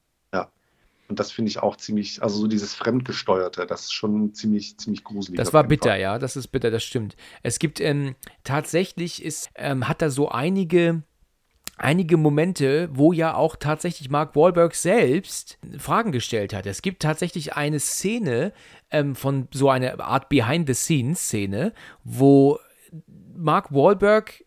Und 1.13 1.21
das 1.21 1.31
finde 1.31 1.51
ich 1.51 1.59
auch 1.59 1.77
ziemlich, 1.77 2.23
also 2.23 2.39
so 2.39 2.47
dieses 2.47 2.73
Fremdgesteuerte, 2.73 3.67
das 3.67 3.83
ist 3.83 3.93
schon 3.93 4.33
ziemlich, 4.33 4.79
ziemlich 4.79 5.05
gruselig. 5.05 5.37
Das 5.37 5.53
war 5.53 5.63
bitter, 5.63 5.91
Fall. 5.91 6.01
ja, 6.01 6.19
das 6.19 6.37
ist 6.37 6.49
bitter, 6.49 6.71
das 6.71 6.83
stimmt. 6.83 7.17
Es 7.43 7.59
gibt 7.59 7.83
ähm, 7.83 8.15
tatsächlich 8.45 9.23
ist, 9.23 9.51
ähm, 9.57 9.89
hat 9.89 10.01
da 10.01 10.09
so 10.09 10.31
einige 10.31 11.03
einige 11.77 12.17
Momente, 12.17 12.89
wo 12.95 13.13
ja 13.13 13.35
auch 13.35 13.57
tatsächlich 13.57 14.09
Mark 14.09 14.35
Wahlberg 14.35 14.75
selbst 14.75 15.59
Fragen 15.77 16.13
gestellt 16.13 16.55
hat. 16.55 16.65
Es 16.65 16.81
gibt 16.81 17.03
tatsächlich 17.03 17.57
eine 17.57 17.79
Szene 17.79 18.55
ähm, 18.91 19.15
von 19.15 19.49
so 19.53 19.69
einer 19.69 20.01
Art 20.01 20.31
Behind-the-Scenes-Szene, 20.31 21.75
wo 22.05 22.59
Mark 23.37 23.71
Wahlberg 23.75 24.47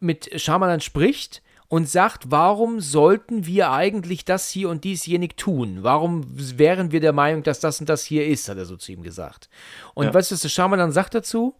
mit 0.00 0.28
Shyamalan 0.40 0.80
spricht 0.80 1.40
und 1.68 1.88
sagt, 1.88 2.30
warum 2.30 2.80
sollten 2.80 3.46
wir 3.46 3.72
eigentlich 3.72 4.24
das 4.24 4.50
hier 4.50 4.68
und 4.68 4.84
diesjenig 4.84 5.36
tun? 5.36 5.78
Warum 5.80 6.24
wären 6.58 6.92
wir 6.92 7.00
der 7.00 7.12
Meinung, 7.12 7.42
dass 7.42 7.60
das 7.60 7.80
und 7.80 7.88
das 7.88 8.04
hier 8.04 8.26
ist, 8.26 8.48
hat 8.48 8.58
er 8.58 8.66
so 8.66 8.76
zu 8.76 8.92
ihm 8.92 9.02
gesagt. 9.02 9.48
Und 9.94 10.06
ja. 10.06 10.14
weißt 10.14 10.30
du, 10.30 10.34
was 10.34 10.42
der 10.42 10.48
Shyamalan 10.50 10.92
sagt 10.92 11.14
dazu? 11.14 11.54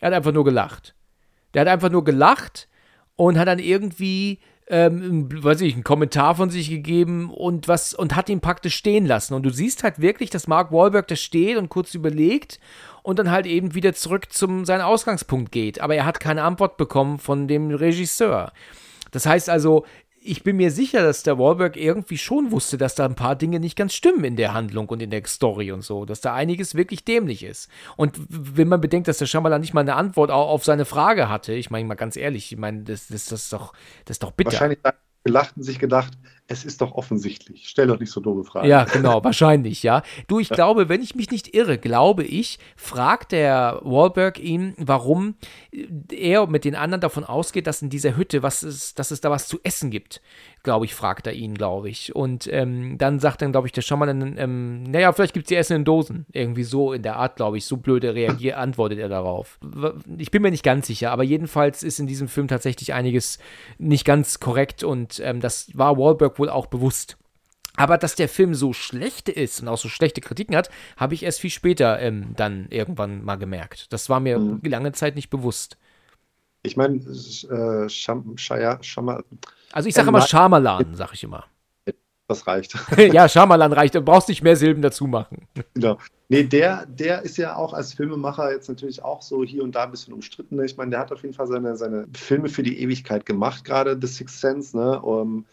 Er 0.00 0.08
hat 0.08 0.14
einfach 0.14 0.32
nur 0.32 0.44
gelacht. 0.44 0.94
Der 1.52 1.62
hat 1.62 1.68
einfach 1.68 1.90
nur 1.90 2.04
gelacht 2.04 2.68
und 3.16 3.38
hat 3.38 3.46
dann 3.46 3.58
irgendwie, 3.58 4.40
ähm, 4.66 5.28
weiß 5.30 5.60
ich, 5.60 5.74
einen 5.74 5.84
Kommentar 5.84 6.34
von 6.34 6.50
sich 6.50 6.68
gegeben 6.68 7.30
und 7.30 7.68
was 7.68 7.94
und 7.94 8.16
hat 8.16 8.28
ihn 8.28 8.40
praktisch 8.40 8.74
stehen 8.74 9.06
lassen. 9.06 9.34
Und 9.34 9.44
du 9.44 9.50
siehst 9.50 9.84
halt 9.84 10.00
wirklich, 10.00 10.30
dass 10.30 10.48
Mark 10.48 10.72
Wahlberg 10.72 11.06
da 11.06 11.16
steht 11.16 11.58
und 11.58 11.68
kurz 11.68 11.94
überlegt 11.94 12.58
und 13.02 13.18
dann 13.18 13.30
halt 13.30 13.46
eben 13.46 13.74
wieder 13.74 13.94
zurück 13.94 14.32
zum 14.32 14.64
seinen 14.64 14.80
Ausgangspunkt 14.80 15.52
geht. 15.52 15.80
Aber 15.80 15.94
er 15.94 16.06
hat 16.06 16.18
keine 16.18 16.42
Antwort 16.42 16.76
bekommen 16.76 17.18
von 17.18 17.46
dem 17.46 17.70
Regisseur. 17.70 18.52
Das 19.14 19.26
heißt 19.26 19.48
also, 19.48 19.86
ich 20.20 20.42
bin 20.42 20.56
mir 20.56 20.70
sicher, 20.70 21.02
dass 21.02 21.22
der 21.22 21.38
Wahlberg 21.38 21.76
irgendwie 21.76 22.18
schon 22.18 22.50
wusste, 22.50 22.78
dass 22.78 22.96
da 22.96 23.04
ein 23.04 23.14
paar 23.14 23.36
Dinge 23.36 23.60
nicht 23.60 23.76
ganz 23.76 23.94
stimmen 23.94 24.24
in 24.24 24.36
der 24.36 24.54
Handlung 24.54 24.88
und 24.88 25.00
in 25.00 25.10
der 25.10 25.24
Story 25.26 25.70
und 25.70 25.82
so, 25.82 26.04
dass 26.04 26.20
da 26.20 26.34
einiges 26.34 26.74
wirklich 26.74 27.04
dämlich 27.04 27.44
ist. 27.44 27.70
Und 27.96 28.18
wenn 28.28 28.66
man 28.66 28.80
bedenkt, 28.80 29.06
dass 29.06 29.18
der 29.18 29.26
Shyamalan 29.26 29.60
nicht 29.60 29.72
mal 29.72 29.82
eine 29.82 29.94
Antwort 29.94 30.30
auf 30.30 30.64
seine 30.64 30.84
Frage 30.84 31.28
hatte, 31.28 31.52
ich 31.52 31.70
meine 31.70 31.86
mal 31.86 31.94
ganz 31.94 32.16
ehrlich, 32.16 32.50
ich 32.50 32.58
meine, 32.58 32.82
das, 32.82 33.06
das, 33.06 33.26
das, 33.26 33.44
ist 33.44 33.52
doch, 33.52 33.72
das 34.04 34.16
ist 34.16 34.22
doch 34.24 34.32
bitter. 34.32 34.50
Wahrscheinlich 34.50 34.80
gelacht 35.24 35.56
und 35.56 35.62
sich 35.62 35.78
gedacht, 35.78 36.12
es 36.46 36.64
ist 36.64 36.82
doch 36.82 36.92
offensichtlich. 36.92 37.68
Stell 37.68 37.86
doch 37.86 37.98
nicht 37.98 38.10
so 38.10 38.20
doofe 38.20 38.44
Fragen. 38.44 38.68
Ja, 38.68 38.84
genau, 38.84 39.24
wahrscheinlich, 39.24 39.82
ja. 39.82 40.02
Du, 40.28 40.38
ich 40.38 40.50
glaube, 40.50 40.90
wenn 40.90 41.02
ich 41.02 41.14
mich 41.14 41.30
nicht 41.30 41.54
irre, 41.54 41.78
glaube 41.78 42.22
ich, 42.24 42.58
fragt 42.76 43.32
der 43.32 43.80
Wahlberg 43.82 44.38
ihn, 44.38 44.74
warum 44.76 45.36
er 46.12 46.46
mit 46.46 46.66
den 46.66 46.74
anderen 46.74 47.00
davon 47.00 47.24
ausgeht, 47.24 47.66
dass 47.66 47.80
in 47.80 47.88
dieser 47.88 48.16
Hütte 48.16 48.42
was 48.42 48.62
ist, 48.62 48.98
dass 48.98 49.10
es 49.10 49.22
da 49.22 49.30
was 49.30 49.48
zu 49.48 49.58
essen 49.62 49.90
gibt. 49.90 50.20
Glaube 50.62 50.84
ich, 50.84 50.94
fragt 50.94 51.26
er 51.26 51.32
ihn, 51.32 51.54
glaube 51.54 51.88
ich. 51.88 52.14
Und 52.14 52.46
ähm, 52.52 52.98
dann 52.98 53.20
sagt 53.20 53.40
dann, 53.40 53.52
glaube 53.52 53.66
ich, 53.66 53.72
der 53.72 53.82
Schaumann, 53.82 54.36
ähm, 54.38 54.82
naja, 54.82 55.12
vielleicht 55.12 55.34
gibt 55.34 55.44
es 55.46 55.48
die 55.48 55.56
Essen 55.56 55.76
in 55.76 55.84
Dosen. 55.84 56.26
Irgendwie 56.32 56.64
so 56.64 56.92
in 56.92 57.02
der 57.02 57.16
Art, 57.16 57.36
glaube 57.36 57.56
ich. 57.56 57.64
So 57.64 57.78
blöde 57.78 58.14
reagiert, 58.14 58.56
antwortet 58.58 58.98
er 58.98 59.08
darauf. 59.08 59.58
Ich 60.18 60.30
bin 60.30 60.42
mir 60.42 60.50
nicht 60.50 60.62
ganz 60.62 60.86
sicher, 60.86 61.10
aber 61.10 61.22
jedenfalls 61.22 61.82
ist 61.82 61.98
in 61.98 62.06
diesem 62.06 62.28
Film 62.28 62.48
tatsächlich 62.48 62.92
einiges 62.92 63.38
nicht 63.78 64.04
ganz 64.04 64.40
korrekt 64.40 64.84
und 64.84 65.20
ähm, 65.24 65.40
das 65.40 65.70
war 65.74 65.98
Wahlberg 65.98 66.33
Spielberg 66.34 66.38
wohl 66.38 66.50
auch 66.50 66.66
bewusst. 66.66 67.16
Aber 67.76 67.98
dass 67.98 68.14
der 68.14 68.28
Film 68.28 68.54
so 68.54 68.72
schlecht 68.72 69.28
ist 69.28 69.60
und 69.60 69.68
auch 69.68 69.78
so 69.78 69.88
schlechte 69.88 70.20
Kritiken 70.20 70.54
hat, 70.54 70.70
habe 70.96 71.14
ich 71.14 71.24
erst 71.24 71.40
viel 71.40 71.50
später 71.50 71.98
ähm, 72.00 72.34
dann 72.36 72.68
irgendwann 72.70 73.24
mal 73.24 73.36
gemerkt. 73.36 73.92
Das 73.92 74.08
war 74.08 74.20
mir 74.20 74.38
mhm. 74.38 74.60
lange 74.64 74.92
Zeit 74.92 75.16
nicht 75.16 75.28
bewusst. 75.28 75.76
Ich 76.62 76.76
meine, 76.76 76.98
äh, 76.98 77.88
Shaya, 77.88 78.78
Schama, 78.82 79.22
Also 79.72 79.88
ich 79.88 79.94
sage 79.94 80.08
immer 80.08 80.22
Schamalan, 80.22 80.94
sage 80.94 81.12
ich 81.14 81.24
immer. 81.24 81.44
Das 82.26 82.46
reicht. 82.46 82.74
ja, 83.12 83.28
Schamalan 83.28 83.74
reicht. 83.74 83.94
Du 83.94 84.00
brauchst 84.00 84.30
nicht 84.30 84.42
mehr 84.42 84.56
Silben 84.56 84.80
dazu 84.80 85.06
machen. 85.06 85.46
Genau. 85.74 85.98
Nee, 86.30 86.44
der, 86.44 86.86
der 86.86 87.20
ist 87.20 87.36
ja 87.36 87.54
auch 87.54 87.74
als 87.74 87.92
Filmemacher 87.92 88.50
jetzt 88.50 88.66
natürlich 88.66 89.02
auch 89.02 89.20
so 89.20 89.44
hier 89.44 89.62
und 89.62 89.74
da 89.74 89.84
ein 89.84 89.90
bisschen 89.90 90.14
umstritten. 90.14 90.56
Ne? 90.56 90.64
Ich 90.64 90.78
meine, 90.78 90.92
der 90.92 91.00
hat 91.00 91.12
auf 91.12 91.20
jeden 91.20 91.34
Fall 91.34 91.46
seine, 91.46 91.76
seine 91.76 92.06
Filme 92.14 92.48
für 92.48 92.62
die 92.62 92.80
Ewigkeit 92.80 93.26
gemacht, 93.26 93.62
gerade 93.64 93.98
The 94.00 94.06
Sixth 94.06 94.40
Sense. 94.40 94.74
Ne? 94.74 95.02
Um, 95.02 95.44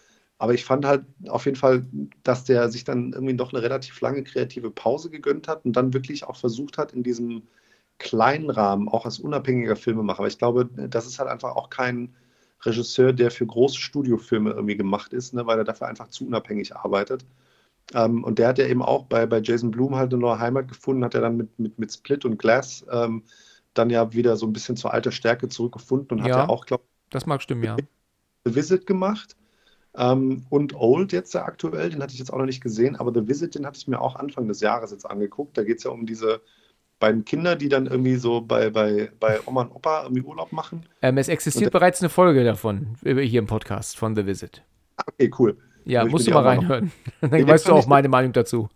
aber 0.42 0.56
ich 0.56 0.66
fand 0.66 0.86
halt 0.86 1.06
auf 1.28 1.46
jeden 1.46 1.56
Fall, 1.56 1.86
dass 2.24 2.46
der 2.46 2.68
sich 2.70 2.84
dann 2.84 3.14
irgendwie 3.14 3.36
doch 3.36 3.54
eine 3.54 3.62
relativ 3.62 4.02
lange 4.02 4.24
kreative 4.24 4.72
Pause 4.72 5.12
gegönnt 5.12 5.48
hat 5.48 5.66
und 5.66 5.74
dann 5.74 5.94
wirklich 5.94 6.24
auch 6.24 6.36
versucht 6.36 6.80
hat, 6.80 6.94
in 6.94 7.04
diesem 7.04 7.44
kleinen 8.00 8.50
Rahmen, 8.50 8.90
auch 8.90 9.06
als 9.06 9.20
unabhängiger 9.20 9.76
Filmemacher. 9.76 10.18
Aber 10.18 10.28
ich 10.28 10.40
glaube, 10.40 10.66
das 10.66 11.06
ist 11.06 11.20
halt 11.20 11.30
einfach 11.30 11.56
auch 11.56 11.70
kein 11.70 12.16
Regisseur, 12.64 13.14
der 13.14 13.30
für 13.30 13.46
große 13.46 13.78
Studiofilme 13.78 14.50
irgendwie 14.50 14.76
gemacht 14.76 15.14
ist, 15.14 15.36
ne, 15.36 15.46
weil 15.46 15.60
er 15.60 15.64
dafür 15.64 15.88
einfach 15.88 16.08
zu 16.08 16.26
unabhängig 16.26 16.76
arbeitet. 16.76 17.24
Ähm, 17.94 18.24
und 18.24 18.40
der 18.40 18.48
hat 18.48 18.58
ja 18.58 18.66
eben 18.66 18.82
auch 18.82 19.06
bei, 19.06 19.28
bei 19.28 19.42
Jason 19.42 19.70
Blum 19.70 19.96
halt 19.96 20.12
eine 20.12 20.22
neue 20.22 20.40
Heimat 20.40 20.68
gefunden, 20.68 21.06
hat 21.06 21.14
er 21.14 21.22
dann 21.22 21.38
mit, 21.38 21.60
mit, 21.60 21.78
mit 21.78 21.94
Split 21.94 22.26
und 22.26 22.40
Glass 22.40 22.84
ähm, 22.92 23.22
dann 23.76 23.92
ja 23.92 24.12
wieder 24.12 24.36
so 24.38 24.48
ein 24.48 24.54
bisschen 24.54 24.76
zur 24.76 24.92
alter 24.92 25.12
Stärke 25.12 25.50
zurückgefunden 25.50 26.18
und 26.18 26.26
ja, 26.26 26.36
hat 26.36 26.48
ja 26.48 26.50
auch, 26.50 26.66
glaube 26.66 26.82
ich, 26.84 27.10
das 27.12 27.28
mag 27.28 27.44
stimmen, 27.44 27.64
ja. 27.64 27.78
The 28.44 28.56
Visit 28.56 28.88
gemacht. 28.88 29.36
Ähm, 29.98 30.46
und 30.50 30.74
Old 30.74 31.12
jetzt 31.12 31.34
der 31.34 31.46
aktuell, 31.46 31.90
den 31.90 32.02
hatte 32.02 32.14
ich 32.14 32.20
jetzt 32.20 32.32
auch 32.32 32.38
noch 32.38 32.46
nicht 32.46 32.62
gesehen, 32.62 32.96
aber 32.96 33.12
The 33.14 33.28
Visit, 33.28 33.56
den 33.56 33.66
hatte 33.66 33.78
ich 33.78 33.88
mir 33.88 34.00
auch 34.00 34.16
Anfang 34.16 34.48
des 34.48 34.62
Jahres 34.62 34.92
jetzt 34.92 35.06
angeguckt. 35.06 35.58
Da 35.58 35.64
geht 35.64 35.80
es 35.80 35.84
ja 35.84 35.92
um 35.92 36.06
diese 36.06 36.42
beiden 37.00 37.26
Kinder, 37.26 37.58
die 37.58 37.68
dann 37.68 37.88
irgendwie 37.88 38.16
so 38.16 38.40
bei, 38.40 38.70
bei, 38.70 39.12
bei 39.20 39.40
Oma 39.46 39.64
und 39.64 39.72
Opa 39.72 40.04
irgendwie 40.04 40.22
Urlaub 40.22 40.54
machen. 40.54 40.86
Ähm, 41.02 41.18
es 41.18 41.28
existiert 41.28 41.74
und, 41.74 41.80
bereits 41.80 42.02
eine 42.02 42.10
Folge 42.10 42.46
davon 42.46 42.96
hier 43.04 43.40
im 43.40 43.48
Podcast 43.48 43.98
von 43.98 44.16
The 44.16 44.26
Visit. 44.26 44.64
Okay, 45.08 45.30
cool. 45.38 45.58
Ja, 45.84 46.06
musst 46.06 46.28
du 46.28 46.32
mal 46.32 46.44
reinhören. 46.44 46.92
Dann 47.22 47.32
den 47.32 47.48
weißt 47.48 47.68
du 47.68 47.74
auch 47.74 47.88
meine 47.88 48.08
Meinung 48.08 48.32
dazu. 48.32 48.70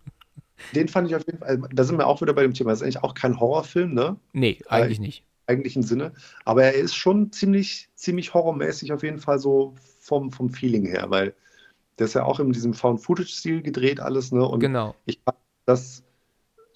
Den 0.74 0.88
fand 0.88 1.08
ich 1.08 1.14
auf 1.14 1.24
jeden 1.26 1.38
Fall, 1.38 1.60
da 1.72 1.84
sind 1.84 1.98
wir 1.98 2.06
auch 2.06 2.20
wieder 2.20 2.32
bei 2.32 2.42
dem 2.42 2.54
Thema. 2.54 2.70
Das 2.70 2.80
ist 2.80 2.82
eigentlich 2.82 3.02
auch 3.02 3.14
kein 3.14 3.38
Horrorfilm, 3.38 3.94
ne? 3.94 4.16
Nee, 4.32 4.58
eigentlich 4.68 5.00
nicht. 5.00 5.24
Eigentlichen 5.46 5.82
Sinne. 5.82 6.12
Aber 6.44 6.64
er 6.64 6.74
ist 6.74 6.96
schon 6.96 7.30
ziemlich, 7.30 7.88
ziemlich 7.94 8.34
horrormäßig 8.34 8.92
auf 8.92 9.02
jeden 9.02 9.18
Fall 9.18 9.38
so 9.38 9.74
vom, 10.06 10.30
vom 10.30 10.50
Feeling 10.50 10.86
her, 10.86 11.10
weil 11.10 11.34
der 11.98 12.06
ist 12.06 12.14
ja 12.14 12.24
auch 12.24 12.40
in 12.40 12.52
diesem 12.52 12.74
Found-Footage-Stil 12.74 13.62
gedreht, 13.62 14.00
alles, 14.00 14.32
ne? 14.32 14.46
Und 14.46 14.60
genau. 14.60 14.94
ich 15.06 15.20
fand 15.24 15.38
das 15.64 16.02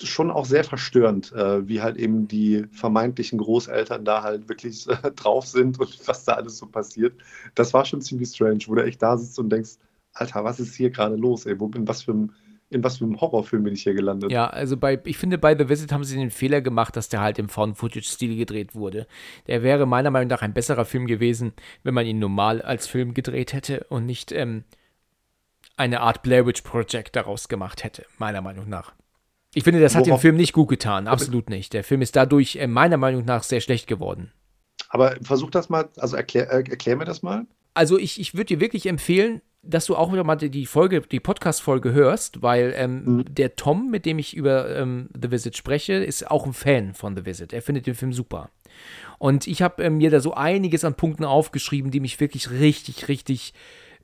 schon 0.02 0.31
auch 0.31 0.47
sehr 0.47 0.65
verstörend, 0.65 1.32
äh, 1.32 1.69
wie 1.69 1.82
halt 1.82 1.98
eben 1.98 2.27
die 2.27 2.65
vermeintlichen 2.73 3.39
Großeltern 3.39 4.05
da 4.05 4.23
halt 4.23 4.48
wirklich 4.48 4.89
äh, 4.89 5.11
drauf 5.16 5.47
sind 5.47 5.78
und 5.78 5.98
was 6.09 6.24
da 6.24 6.35
alles 6.35 6.59
so 6.59 6.66
passiert. 6.66 7.15
Das 7.55 7.74
war 7.74 7.85
schon 7.85 8.01
ziemlich 8.01 8.31
strange, 8.31 8.61
wo 8.66 8.74
du 8.74 8.85
echt 8.85 9.02
da 9.02 9.16
sitzt 9.16 9.39
und 9.39 9.51
denkst, 9.51 9.77
Alter, 10.12 10.43
was 10.43 10.59
ist 10.59 10.74
hier 10.74 10.90
gerade 10.90 11.16
los, 11.16 11.47
ey? 11.47 11.61
Wo, 11.61 11.70
in 11.74 11.86
was 11.86 12.02
für 12.02 12.12
einem 12.12 12.32
in 12.71 12.85
was 12.85 12.99
für 12.99 13.05
einem 13.05 13.21
Horrorfilm 13.21 13.65
bin 13.65 13.75
ich 13.75 13.83
hier 13.83 13.95
gelandet? 13.95 14.31
Ja, 14.31 14.47
also 14.47 14.77
bei, 14.77 15.01
ich 15.05 15.19
finde, 15.19 15.39
bei 15.39 15.59
The 15.59 15.69
Visit 15.69 15.93
haben 15.93 16.05
sie 16.05 16.17
den 16.17 16.31
Fehler 16.31 16.61
gemacht, 16.61 16.97
dass 16.97 17.09
der 17.09 17.21
halt 17.21 17.39
im 17.39 17.49
Found-Footage-Stil 17.49 18.37
gedreht 18.37 18.75
wurde. 18.75 19.07
Der 19.49 19.63
wäre 19.63 19.87
meiner 19.87 20.11
Meinung 20.11 20.29
nach 20.29 20.43
ein 20.43 20.55
besserer 20.55 20.85
Film 20.85 21.07
gewesen, 21.07 21.53
wenn 21.83 21.95
man 21.95 22.07
ihn 22.07 22.21
normal 22.21 22.63
als 22.63 22.87
Film 22.87 23.13
gedreht 23.13 23.53
hätte 23.53 23.87
und 23.89 24.07
nicht 24.07 24.31
ähm, 24.31 24.65
eine 25.77 26.01
Art 26.01 26.23
Blair 26.23 26.47
Witch 26.47 26.63
Project 26.63 27.17
daraus 27.17 27.49
gemacht 27.49 27.83
hätte, 27.83 28.07
meiner 28.19 28.41
Meinung 28.41 28.69
nach. 28.69 28.93
Ich 29.53 29.65
finde, 29.65 29.81
das 29.81 29.97
hat 29.97 30.07
Worauf? 30.07 30.21
dem 30.21 30.23
Film 30.23 30.37
nicht 30.37 30.53
gut 30.53 30.69
getan, 30.69 31.09
absolut 31.09 31.51
nicht. 31.51 31.73
Der 31.73 31.83
Film 31.83 32.03
ist 32.03 32.15
dadurch 32.15 32.57
äh, 32.57 32.69
meiner 32.69 32.99
Meinung 32.99 33.25
nach 33.25 33.43
sehr 33.43 33.61
schlecht 33.61 33.89
geworden. 33.89 34.33
Aber 34.89 35.17
versuch 35.23 35.51
das 35.51 35.69
mal, 35.69 35.89
also 35.97 36.17
erklär, 36.17 36.53
äh, 36.53 36.63
erklär 36.71 36.97
mir 36.97 37.05
das 37.05 37.23
mal. 37.23 37.47
Also 37.75 37.99
ich, 37.99 38.21
ich 38.21 38.35
würde 38.35 38.47
dir 38.47 38.61
wirklich 38.61 38.87
empfehlen, 38.87 39.41
dass 39.62 39.87
du 39.87 39.97
auch 39.97 40.12
wieder 40.12 40.24
mal 40.24 40.37
die 40.37 40.66
Folge, 40.66 41.03
die 41.03 41.20
Podcast-Folge 41.20 41.93
hörst, 41.93 42.43
weil 42.43 42.73
ähm, 42.77 43.05
mhm. 43.05 43.24
der 43.35 43.57
Tom, 43.57 43.91
mit 43.91 44.07
dem 44.07 44.19
ich 44.19 44.35
über 44.35 44.74
ähm, 44.74 45.09
The 45.20 45.31
Visit 45.31 45.57
spreche, 45.57 45.95
ist 45.95 46.31
auch 46.31 46.47
ein 46.47 46.53
Fan 46.53 46.95
von 46.95 47.16
The 47.16 47.27
Visit. 47.27 47.53
Er 47.53 47.62
findet 47.62 47.87
den 47.87 47.95
Film 47.95 48.12
super. 48.12 48.51
Und 49.19 49.47
ich 49.47 49.61
habe 49.61 49.82
ähm, 49.82 49.99
mir 49.99 50.11
da 50.11 50.20
so 50.20 50.32
einiges 50.32 50.85
an 50.85 50.95
Punkten 50.95 51.24
aufgeschrieben, 51.24 51.91
die 51.91 52.01
mich 52.01 52.20
wirklich 52.20 52.51
richtig, 52.51 53.09
richtig 53.09 53.53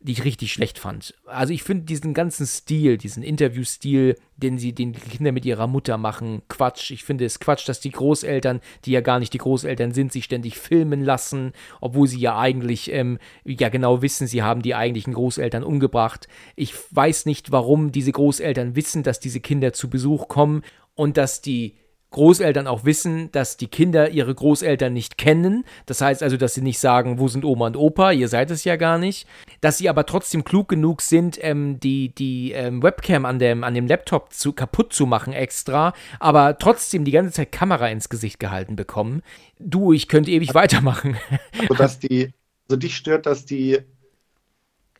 die 0.01 0.13
ich 0.13 0.25
richtig 0.25 0.53
schlecht 0.53 0.79
fand. 0.79 1.15
Also 1.27 1.53
ich 1.53 1.63
finde 1.63 1.85
diesen 1.85 2.15
ganzen 2.15 2.47
Stil, 2.47 2.99
diesen 2.99 3.23
Interviewstil, 3.23 4.17
den 4.37 4.59
sie 4.59 4.73
den 4.73 4.93
Kinder 4.93 5.33
mit 5.33 5.45
ihrer 5.45 5.67
Mutter 5.67 5.97
machen, 5.99 6.43
Quatsch. 6.49 6.91
Ich 6.91 7.05
finde 7.05 7.25
es 7.25 7.41
Quatsch, 7.41 7.69
dass 7.69 7.81
die 7.81 7.91
Großeltern, 7.91 8.61
die 8.85 8.93
ja 8.93 9.01
gar 9.01 9.19
nicht 9.19 9.33
die 9.33 9.39
Großeltern 9.39 9.93
sind, 9.93 10.13
sich 10.13 10.25
ständig 10.25 10.59
filmen 10.59 11.03
lassen, 11.03 11.53
obwohl 11.81 12.07
sie 12.07 12.21
ja 12.21 12.39
eigentlich 12.39 12.93
ähm, 12.93 13.19
ja 13.45 13.69
genau 13.69 14.03
wissen, 14.03 14.27
sie 14.27 14.43
haben 14.43 14.63
die 14.63 14.75
eigentlichen 14.75 15.15
Großeltern 15.15 15.65
umgebracht. 15.65 16.29
Ich 16.55 16.75
weiß 16.91 17.27
nicht, 17.27 17.51
warum 17.51 17.93
diese 17.93 18.13
Großeltern 18.13 18.77
wissen, 18.77 19.03
dass 19.03 19.21
diese 19.21 19.41
Kinder 19.41 19.73
zu 19.73 19.91
Besuch 19.91 20.29
kommen 20.29 20.63
und 20.95 21.17
dass 21.17 21.41
die 21.41 21.77
Großeltern 22.17 22.67
auch 22.67 22.87
wissen, 22.87 23.31
dass 23.33 23.59
die 23.59 23.69
Kinder 23.69 24.09
ihre 24.09 24.35
Großeltern 24.35 24.91
nicht 24.91 25.19
kennen. 25.19 25.67
Das 25.85 26.01
heißt 26.01 26.23
also, 26.23 26.39
dass 26.39 26.55
sie 26.55 26.63
nicht 26.63 26.79
sagen, 26.79 27.19
wo 27.19 27.29
sind 27.29 27.45
Oma 27.45 27.67
und 27.67 27.77
Opa, 27.77 28.11
ihr 28.13 28.29
seid 28.29 28.51
es 28.51 28.65
ja 28.65 28.77
gar 28.77 28.97
nicht. 28.97 29.29
Dass 29.61 29.77
sie 29.77 29.91
aber 29.91 30.07
trotzdem 30.07 30.43
klug 30.43 30.71
genug 30.71 31.03
sind, 31.03 31.39
ähm, 31.43 31.79
die, 31.79 32.15
die 32.15 32.53
ähm, 32.53 32.83
Webcam 32.83 33.27
an 33.27 33.39
dem, 33.39 33.65
an 33.65 33.75
dem 33.75 33.87
Laptop 33.87 34.33
zu, 34.33 34.55
kaputt 34.55 34.95
zu 34.95 35.05
machen 35.05 35.35
extra, 35.35 35.93
aber 36.19 36.57
trotzdem 36.57 37.05
die 37.05 37.11
ganze 37.11 37.33
Zeit 37.33 37.53
Kamera 37.53 37.89
ins 37.89 38.09
Gesicht 38.09 38.41
gehalten 38.41 38.77
bekommen. 38.77 39.21
Du, 39.59 39.93
ich 39.93 40.09
könnte 40.09 40.31
ewig 40.31 40.55
weitermachen. 40.55 41.19
Also, 41.61 41.75
dass 41.75 41.99
die, 41.99 42.33
also 42.67 42.79
dich 42.79 42.97
stört, 42.97 43.27
dass 43.27 43.45
die 43.45 43.81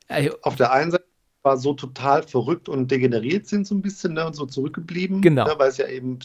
äh, 0.09 0.29
auf 0.43 0.57
der 0.57 0.71
einen 0.71 0.91
Seite 0.91 1.07
war 1.43 1.57
so 1.57 1.73
total 1.73 2.25
verrückt 2.25 2.69
und 2.69 2.91
degeneriert 2.91 3.47
sind, 3.47 3.67
so 3.67 3.75
ein 3.75 3.81
bisschen, 3.81 4.13
ne, 4.13 4.27
und 4.27 4.37
so 4.37 4.45
zurückgeblieben. 4.45 5.23
Genau. 5.23 5.47
Ne, 5.47 5.55
weil 5.57 5.71
es 5.71 5.79
ja 5.79 5.89
eben 5.89 6.19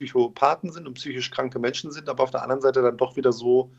Psychopathen 0.00 0.72
sind 0.72 0.86
und 0.86 0.94
psychisch 0.94 1.30
kranke 1.30 1.58
Menschen 1.58 1.92
sind, 1.92 2.08
aber 2.08 2.22
auf 2.22 2.30
der 2.30 2.42
anderen 2.42 2.62
Seite 2.62 2.80
dann 2.82 2.96
doch 2.96 3.16
wieder 3.16 3.32
so 3.32 3.70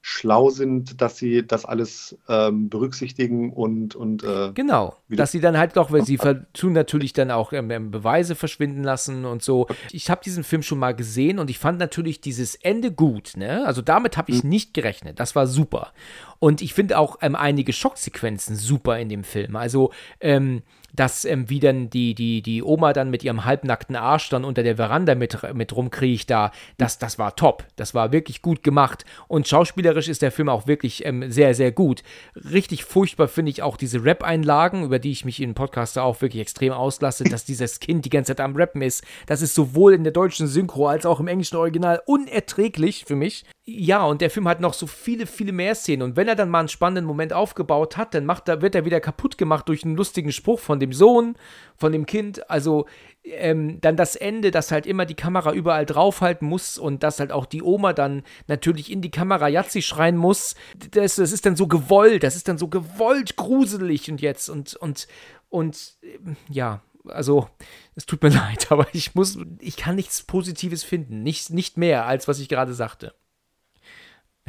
schlau 0.00 0.48
sind, 0.48 1.00
dass 1.00 1.16
sie 1.16 1.46
das 1.46 1.64
alles 1.64 2.16
ähm, 2.28 2.68
berücksichtigen 2.68 3.52
und, 3.52 3.96
und 3.96 4.22
äh, 4.22 4.52
genau, 4.54 4.96
dass 5.08 5.32
sie 5.32 5.40
dann 5.40 5.58
halt 5.58 5.76
doch, 5.76 5.90
weil 5.90 6.04
sie 6.04 6.18
tun 6.52 6.72
natürlich 6.72 7.12
dann 7.12 7.32
auch 7.32 7.52
ähm, 7.52 7.70
ähm, 7.70 7.90
Beweise 7.90 8.36
verschwinden 8.36 8.84
lassen 8.84 9.24
und 9.24 9.42
so. 9.42 9.66
Ich 9.90 10.08
habe 10.08 10.22
diesen 10.24 10.44
Film 10.44 10.62
schon 10.62 10.78
mal 10.78 10.94
gesehen 10.94 11.38
und 11.40 11.50
ich 11.50 11.58
fand 11.58 11.78
natürlich 11.80 12.20
dieses 12.20 12.54
Ende 12.54 12.92
gut, 12.92 13.32
ne? 13.36 13.66
Also 13.66 13.82
damit 13.82 14.16
habe 14.16 14.30
ich 14.30 14.44
mhm. 14.44 14.50
nicht 14.50 14.72
gerechnet. 14.72 15.18
Das 15.18 15.34
war 15.34 15.48
super. 15.48 15.92
Und 16.38 16.62
ich 16.62 16.74
finde 16.74 16.98
auch 16.98 17.18
ähm, 17.20 17.34
einige 17.34 17.72
Schocksequenzen 17.72 18.54
super 18.54 18.98
in 18.98 19.08
dem 19.08 19.24
Film. 19.24 19.56
Also 19.56 19.92
ähm, 20.20 20.62
dass 20.94 21.24
ähm, 21.24 21.48
wie 21.48 21.60
dann 21.60 21.90
die, 21.90 22.14
die, 22.14 22.42
die 22.42 22.62
Oma 22.62 22.92
dann 22.92 23.10
mit 23.10 23.22
ihrem 23.22 23.44
halbnackten 23.44 23.96
Arsch 23.96 24.28
dann 24.30 24.44
unter 24.44 24.62
der 24.62 24.76
Veranda 24.76 25.14
mit, 25.14 25.38
mit 25.54 25.74
rumkriecht 25.74 26.30
da, 26.30 26.50
das, 26.76 26.98
das 26.98 27.18
war 27.18 27.36
top. 27.36 27.64
Das 27.76 27.94
war 27.94 28.12
wirklich 28.12 28.42
gut 28.42 28.62
gemacht. 28.62 29.04
Und 29.28 29.46
schauspielerisch 29.46 30.08
ist 30.08 30.22
der 30.22 30.32
Film 30.32 30.48
auch 30.48 30.66
wirklich 30.66 31.04
ähm, 31.04 31.30
sehr, 31.30 31.54
sehr 31.54 31.72
gut. 31.72 32.02
Richtig 32.50 32.84
furchtbar 32.84 33.28
finde 33.28 33.50
ich 33.50 33.62
auch 33.62 33.76
diese 33.76 34.04
Rap-Einlagen, 34.04 34.84
über 34.84 34.98
die 34.98 35.12
ich 35.12 35.24
mich 35.24 35.40
in 35.40 35.54
Podcaster 35.54 36.02
auch 36.02 36.20
wirklich 36.20 36.42
extrem 36.42 36.72
auslasse, 36.72 37.24
dass 37.24 37.44
dieses 37.44 37.80
Kind 37.80 38.04
die 38.04 38.10
ganze 38.10 38.34
Zeit 38.34 38.40
am 38.40 38.56
Rappen 38.56 38.82
ist. 38.82 39.04
Das 39.26 39.42
ist 39.42 39.54
sowohl 39.54 39.94
in 39.94 40.04
der 40.04 40.12
deutschen 40.12 40.46
Synchro 40.46 40.88
als 40.88 41.06
auch 41.06 41.20
im 41.20 41.28
englischen 41.28 41.56
Original 41.56 42.02
unerträglich 42.06 43.04
für 43.04 43.16
mich. 43.16 43.44
Ja, 43.70 44.02
und 44.04 44.22
der 44.22 44.30
Film 44.30 44.48
hat 44.48 44.60
noch 44.60 44.72
so 44.72 44.86
viele, 44.86 45.26
viele 45.26 45.52
mehr 45.52 45.74
Szenen. 45.74 46.00
Und 46.00 46.16
wenn 46.16 46.26
er 46.26 46.34
dann 46.34 46.48
mal 46.48 46.60
einen 46.60 46.68
spannenden 46.68 47.04
Moment 47.04 47.34
aufgebaut 47.34 47.98
hat, 47.98 48.14
dann 48.14 48.24
macht 48.24 48.48
er, 48.48 48.62
wird 48.62 48.74
er 48.74 48.86
wieder 48.86 48.98
kaputt 48.98 49.36
gemacht 49.36 49.68
durch 49.68 49.84
einen 49.84 49.94
lustigen 49.94 50.32
Spruch 50.32 50.58
von 50.58 50.80
dem 50.80 50.94
Sohn, 50.94 51.36
von 51.76 51.92
dem 51.92 52.06
Kind. 52.06 52.48
Also 52.48 52.86
ähm, 53.24 53.78
dann 53.82 53.94
das 53.94 54.16
Ende, 54.16 54.52
dass 54.52 54.72
halt 54.72 54.86
immer 54.86 55.04
die 55.04 55.16
Kamera 55.16 55.52
überall 55.52 55.84
draufhalten 55.84 56.48
muss 56.48 56.78
und 56.78 57.02
dass 57.02 57.20
halt 57.20 57.30
auch 57.30 57.44
die 57.44 57.62
Oma 57.62 57.92
dann 57.92 58.22
natürlich 58.46 58.90
in 58.90 59.02
die 59.02 59.10
Kamera 59.10 59.48
Jatzi 59.48 59.82
schreien 59.82 60.16
muss. 60.16 60.54
Das, 60.92 61.16
das 61.16 61.30
ist 61.30 61.44
dann 61.44 61.54
so 61.54 61.66
gewollt, 61.66 62.22
das 62.22 62.36
ist 62.36 62.48
dann 62.48 62.56
so 62.56 62.68
gewollt 62.68 63.36
gruselig 63.36 64.10
und 64.10 64.22
jetzt 64.22 64.48
und, 64.48 64.76
und, 64.76 65.08
und 65.50 65.98
ähm, 66.02 66.36
ja, 66.48 66.80
also 67.04 67.50
es 67.96 68.06
tut 68.06 68.22
mir 68.22 68.30
leid, 68.34 68.72
aber 68.72 68.86
ich 68.94 69.14
muss, 69.14 69.38
ich 69.60 69.76
kann 69.76 69.96
nichts 69.96 70.22
Positives 70.22 70.84
finden. 70.84 71.22
Nicht, 71.22 71.50
nicht 71.50 71.76
mehr, 71.76 72.06
als 72.06 72.28
was 72.28 72.38
ich 72.38 72.48
gerade 72.48 72.72
sagte. 72.72 73.12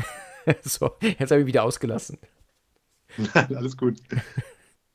so, 0.61 0.91
jetzt 1.01 1.31
habe 1.31 1.41
ich 1.41 1.47
wieder 1.47 1.63
ausgelassen. 1.63 2.17
Nein, 3.17 3.47
alles 3.55 3.77
gut. 3.77 3.97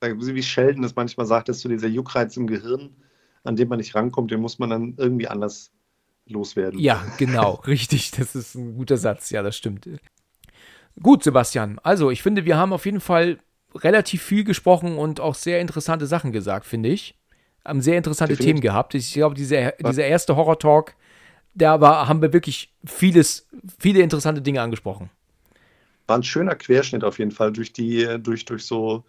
Wie 0.01 0.43
Sheldon 0.43 0.82
das 0.82 0.94
manchmal 0.94 1.26
sagt, 1.26 1.48
dass 1.48 1.60
so 1.60 1.68
dieser 1.68 1.89
Juckreiz 1.89 2.36
im 2.36 2.47
Gehirn, 2.47 2.94
an 3.43 3.56
dem 3.56 3.68
man 3.68 3.78
nicht 3.78 3.94
rankommt, 3.94 4.31
den 4.31 4.40
muss 4.40 4.59
man 4.59 4.70
dann 4.70 4.94
irgendwie 4.98 5.28
anders 5.28 5.70
loswerden. 6.26 6.78
Ja, 6.78 7.05
genau, 7.18 7.55
richtig. 7.66 8.10
Das 8.10 8.35
ist 8.35 8.55
ein 8.55 8.76
guter 8.76 8.97
Satz. 8.97 9.31
Ja, 9.31 9.43
das 9.43 9.56
stimmt. 9.56 9.89
Gut, 11.02 11.24
Sebastian. 11.24 11.78
Also, 11.82 12.10
ich 12.10 12.22
finde, 12.22 12.44
wir 12.44 12.56
haben 12.56 12.72
auf 12.72 12.85
jeden 12.85 13.01
Fall 13.01 13.39
relativ 13.74 14.22
viel 14.22 14.44
gesprochen 14.44 14.97
und 14.97 15.20
auch 15.20 15.35
sehr 15.35 15.60
interessante 15.60 16.06
Sachen 16.06 16.32
gesagt, 16.32 16.66
finde 16.66 16.90
ich. 16.90 17.18
Haben 17.64 17.81
sehr 17.81 17.97
interessante 17.97 18.35
Definitiv. 18.35 18.51
Themen 18.51 18.60
gehabt. 18.60 18.94
Ich 18.94 19.14
glaube, 19.14 19.35
dieser, 19.35 19.72
dieser 19.72 20.05
erste 20.05 20.36
Horror-Talk, 20.36 20.94
da 21.55 21.81
war, 21.81 22.09
haben 22.09 22.22
wir 22.22 22.32
wirklich 22.32 22.72
vieles, 22.85 23.48
viele 23.78 24.01
interessante 24.01 24.43
Dinge 24.43 24.60
angesprochen 24.60 25.10
war 26.06 26.16
ein 26.16 26.22
schöner 26.22 26.55
Querschnitt 26.55 27.05
auf 27.05 27.18
jeden 27.18 27.31
Fall 27.31 27.52
durch 27.52 27.72
die, 27.72 28.06
durch, 28.20 28.44
durch 28.44 28.64
so, 28.64 29.05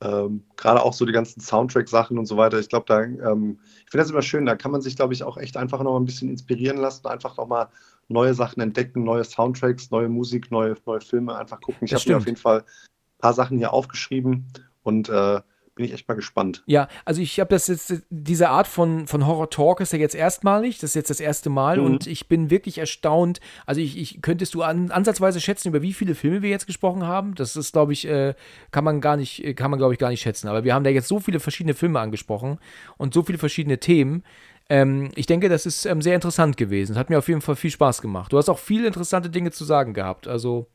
ähm, 0.00 0.44
gerade 0.56 0.82
auch 0.82 0.94
so 0.94 1.04
die 1.04 1.12
ganzen 1.12 1.40
Soundtrack-Sachen 1.40 2.18
und 2.18 2.26
so 2.26 2.36
weiter. 2.36 2.58
Ich 2.58 2.68
glaube, 2.68 2.86
da, 2.88 3.02
ähm, 3.02 3.58
ich 3.84 3.90
finde 3.90 4.04
das 4.04 4.10
immer 4.10 4.22
schön, 4.22 4.46
da 4.46 4.56
kann 4.56 4.70
man 4.70 4.80
sich, 4.80 4.96
glaube 4.96 5.12
ich, 5.12 5.22
auch 5.22 5.36
echt 5.36 5.56
einfach 5.56 5.82
noch 5.82 5.98
ein 5.98 6.06
bisschen 6.06 6.30
inspirieren 6.30 6.78
lassen, 6.78 7.06
einfach 7.06 7.36
noch 7.36 7.46
mal 7.46 7.68
neue 8.08 8.34
Sachen 8.34 8.60
entdecken, 8.60 9.04
neue 9.04 9.24
Soundtracks, 9.24 9.90
neue 9.90 10.08
Musik, 10.08 10.50
neue, 10.50 10.76
neue 10.86 11.00
Filme, 11.00 11.36
einfach 11.36 11.60
gucken. 11.60 11.84
Ich 11.84 11.94
habe 11.94 12.02
mir 12.08 12.16
auf 12.16 12.26
jeden 12.26 12.38
Fall 12.38 12.60
ein 12.60 13.18
paar 13.18 13.34
Sachen 13.34 13.58
hier 13.58 13.72
aufgeschrieben 13.72 14.46
und 14.82 15.08
äh, 15.10 15.40
bin 15.74 15.86
ich 15.86 15.92
echt 15.92 16.08
mal 16.08 16.14
gespannt. 16.14 16.62
Ja, 16.66 16.88
also 17.04 17.22
ich 17.22 17.40
habe 17.40 17.50
das 17.50 17.68
jetzt, 17.68 18.02
diese 18.10 18.50
Art 18.50 18.66
von, 18.66 19.06
von 19.06 19.26
Horror-Talk 19.26 19.80
ist 19.80 19.92
ja 19.92 19.98
jetzt 19.98 20.14
erstmalig, 20.14 20.78
das 20.78 20.90
ist 20.90 20.94
jetzt 20.94 21.10
das 21.10 21.20
erste 21.20 21.48
Mal 21.48 21.78
mhm. 21.78 21.84
und 21.84 22.06
ich 22.06 22.28
bin 22.28 22.50
wirklich 22.50 22.78
erstaunt. 22.78 23.40
Also 23.66 23.80
ich, 23.80 23.96
ich 23.96 24.20
könntest 24.20 24.54
du 24.54 24.62
an, 24.62 24.90
ansatzweise 24.90 25.40
schätzen, 25.40 25.68
über 25.68 25.82
wie 25.82 25.92
viele 25.92 26.14
Filme 26.14 26.42
wir 26.42 26.50
jetzt 26.50 26.66
gesprochen 26.66 27.06
haben? 27.06 27.34
Das 27.34 27.56
ist, 27.56 27.72
glaube 27.72 27.92
ich, 27.92 28.06
äh, 28.06 28.34
kann 28.70 28.84
man 28.84 29.00
gar 29.00 29.16
nicht, 29.16 29.44
äh, 29.44 29.54
kann 29.54 29.70
man, 29.70 29.78
glaube 29.78 29.94
ich, 29.94 29.98
gar 29.98 30.10
nicht 30.10 30.20
schätzen. 30.20 30.48
Aber 30.48 30.64
wir 30.64 30.74
haben 30.74 30.84
da 30.84 30.90
jetzt 30.90 31.08
so 31.08 31.20
viele 31.20 31.40
verschiedene 31.40 31.74
Filme 31.74 32.00
angesprochen 32.00 32.58
und 32.98 33.14
so 33.14 33.22
viele 33.22 33.38
verschiedene 33.38 33.78
Themen. 33.78 34.24
Ähm, 34.68 35.10
ich 35.14 35.26
denke, 35.26 35.48
das 35.48 35.66
ist 35.66 35.86
ähm, 35.86 36.02
sehr 36.02 36.14
interessant 36.14 36.56
gewesen. 36.56 36.92
Es 36.92 36.98
hat 36.98 37.10
mir 37.10 37.18
auf 37.18 37.28
jeden 37.28 37.40
Fall 37.40 37.56
viel 37.56 37.70
Spaß 37.70 38.02
gemacht. 38.02 38.32
Du 38.32 38.38
hast 38.38 38.48
auch 38.48 38.58
viele 38.58 38.86
interessante 38.86 39.30
Dinge 39.30 39.50
zu 39.50 39.64
sagen 39.64 39.94
gehabt. 39.94 40.28
Also 40.28 40.68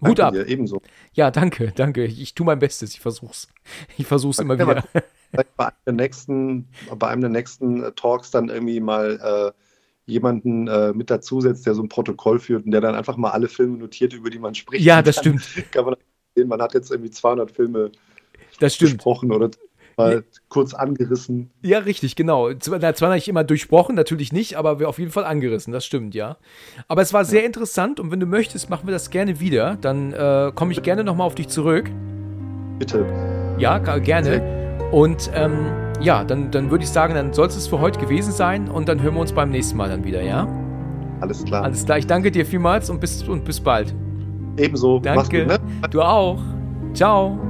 Hut 0.00 0.20
ab. 0.20 0.32
Dir, 0.34 0.46
ebenso. 0.46 0.82
Ja, 1.12 1.30
danke, 1.30 1.72
danke. 1.74 2.04
Ich, 2.04 2.20
ich 2.20 2.34
tue 2.34 2.46
mein 2.46 2.58
Bestes. 2.58 2.94
Ich 2.94 3.00
versuch's. 3.00 3.48
Ich 3.98 4.06
versuch's 4.06 4.38
immer 4.38 4.58
wieder. 4.58 4.84
Bei 5.56 5.66
einem 5.66 5.76
der 5.86 5.94
nächsten, 5.94 6.68
bei 6.98 7.08
einem 7.08 7.20
der 7.20 7.30
nächsten 7.30 7.84
äh, 7.84 7.92
Talks 7.92 8.30
dann 8.32 8.48
irgendwie 8.48 8.80
mal 8.80 9.52
äh, 9.54 10.10
jemanden 10.10 10.66
äh, 10.66 10.92
mit 10.92 11.10
dazusetzt, 11.10 11.66
der 11.66 11.74
so 11.74 11.82
ein 11.82 11.88
Protokoll 11.88 12.40
führt 12.40 12.64
und 12.64 12.72
der 12.72 12.80
dann 12.80 12.94
einfach 12.94 13.16
mal 13.16 13.30
alle 13.30 13.48
Filme 13.48 13.78
notiert, 13.78 14.12
über 14.12 14.30
die 14.30 14.38
man 14.40 14.54
spricht. 14.54 14.84
Ja, 14.84 15.02
das 15.02 15.16
stimmt. 15.18 15.42
Kann 15.70 15.84
man 15.84 15.94
sehen, 16.34 16.48
man 16.48 16.60
hat 16.60 16.74
jetzt 16.74 16.90
irgendwie 16.90 17.10
200 17.10 17.50
Filme 17.50 17.92
das 18.58 18.74
stimmt. 18.74 18.94
besprochen 18.94 19.32
oder 19.32 19.50
mal 20.00 20.24
kurz 20.48 20.74
angerissen. 20.74 21.50
Ja, 21.62 21.78
richtig, 21.78 22.16
genau. 22.16 22.52
Zwar 22.54 23.14
nicht 23.14 23.28
immer 23.28 23.44
durchbrochen, 23.44 23.94
natürlich 23.94 24.32
nicht, 24.32 24.56
aber 24.56 24.78
wir 24.78 24.88
auf 24.88 24.98
jeden 24.98 25.10
Fall 25.10 25.24
angerissen, 25.24 25.72
das 25.72 25.84
stimmt, 25.84 26.14
ja. 26.14 26.36
Aber 26.88 27.02
es 27.02 27.12
war 27.12 27.24
sehr 27.24 27.40
ja. 27.40 27.46
interessant 27.46 28.00
und 28.00 28.10
wenn 28.10 28.20
du 28.20 28.26
möchtest, 28.26 28.70
machen 28.70 28.86
wir 28.86 28.92
das 28.92 29.10
gerne 29.10 29.40
wieder. 29.40 29.76
Dann 29.80 30.12
äh, 30.12 30.52
komme 30.54 30.72
ich 30.72 30.82
gerne 30.82 31.04
nochmal 31.04 31.26
auf 31.26 31.34
dich 31.34 31.48
zurück. 31.48 31.90
Bitte. 32.78 33.04
Ja, 33.58 33.78
gerne. 33.78 34.88
Und 34.90 35.30
ähm, 35.34 35.66
ja, 36.00 36.24
dann, 36.24 36.50
dann 36.50 36.70
würde 36.70 36.84
ich 36.84 36.90
sagen, 36.90 37.14
dann 37.14 37.32
soll 37.32 37.46
es 37.46 37.66
für 37.66 37.80
heute 37.80 38.00
gewesen 38.00 38.32
sein 38.32 38.68
und 38.68 38.88
dann 38.88 39.02
hören 39.02 39.14
wir 39.14 39.20
uns 39.20 39.32
beim 39.32 39.50
nächsten 39.50 39.76
Mal 39.76 39.88
dann 39.88 40.04
wieder, 40.04 40.22
ja? 40.22 40.48
Alles 41.20 41.44
klar. 41.44 41.64
Alles 41.64 41.84
klar, 41.84 41.98
ich 41.98 42.06
danke 42.06 42.30
dir 42.30 42.46
vielmals 42.46 42.90
und 42.90 43.00
bis, 43.00 43.22
und 43.22 43.44
bis 43.44 43.60
bald. 43.60 43.94
Ebenso. 44.56 44.98
Danke. 44.98 45.46
Gut, 45.46 45.48
ne? 45.48 45.88
Du 45.90 46.00
auch. 46.00 46.40
Ciao. 46.94 47.49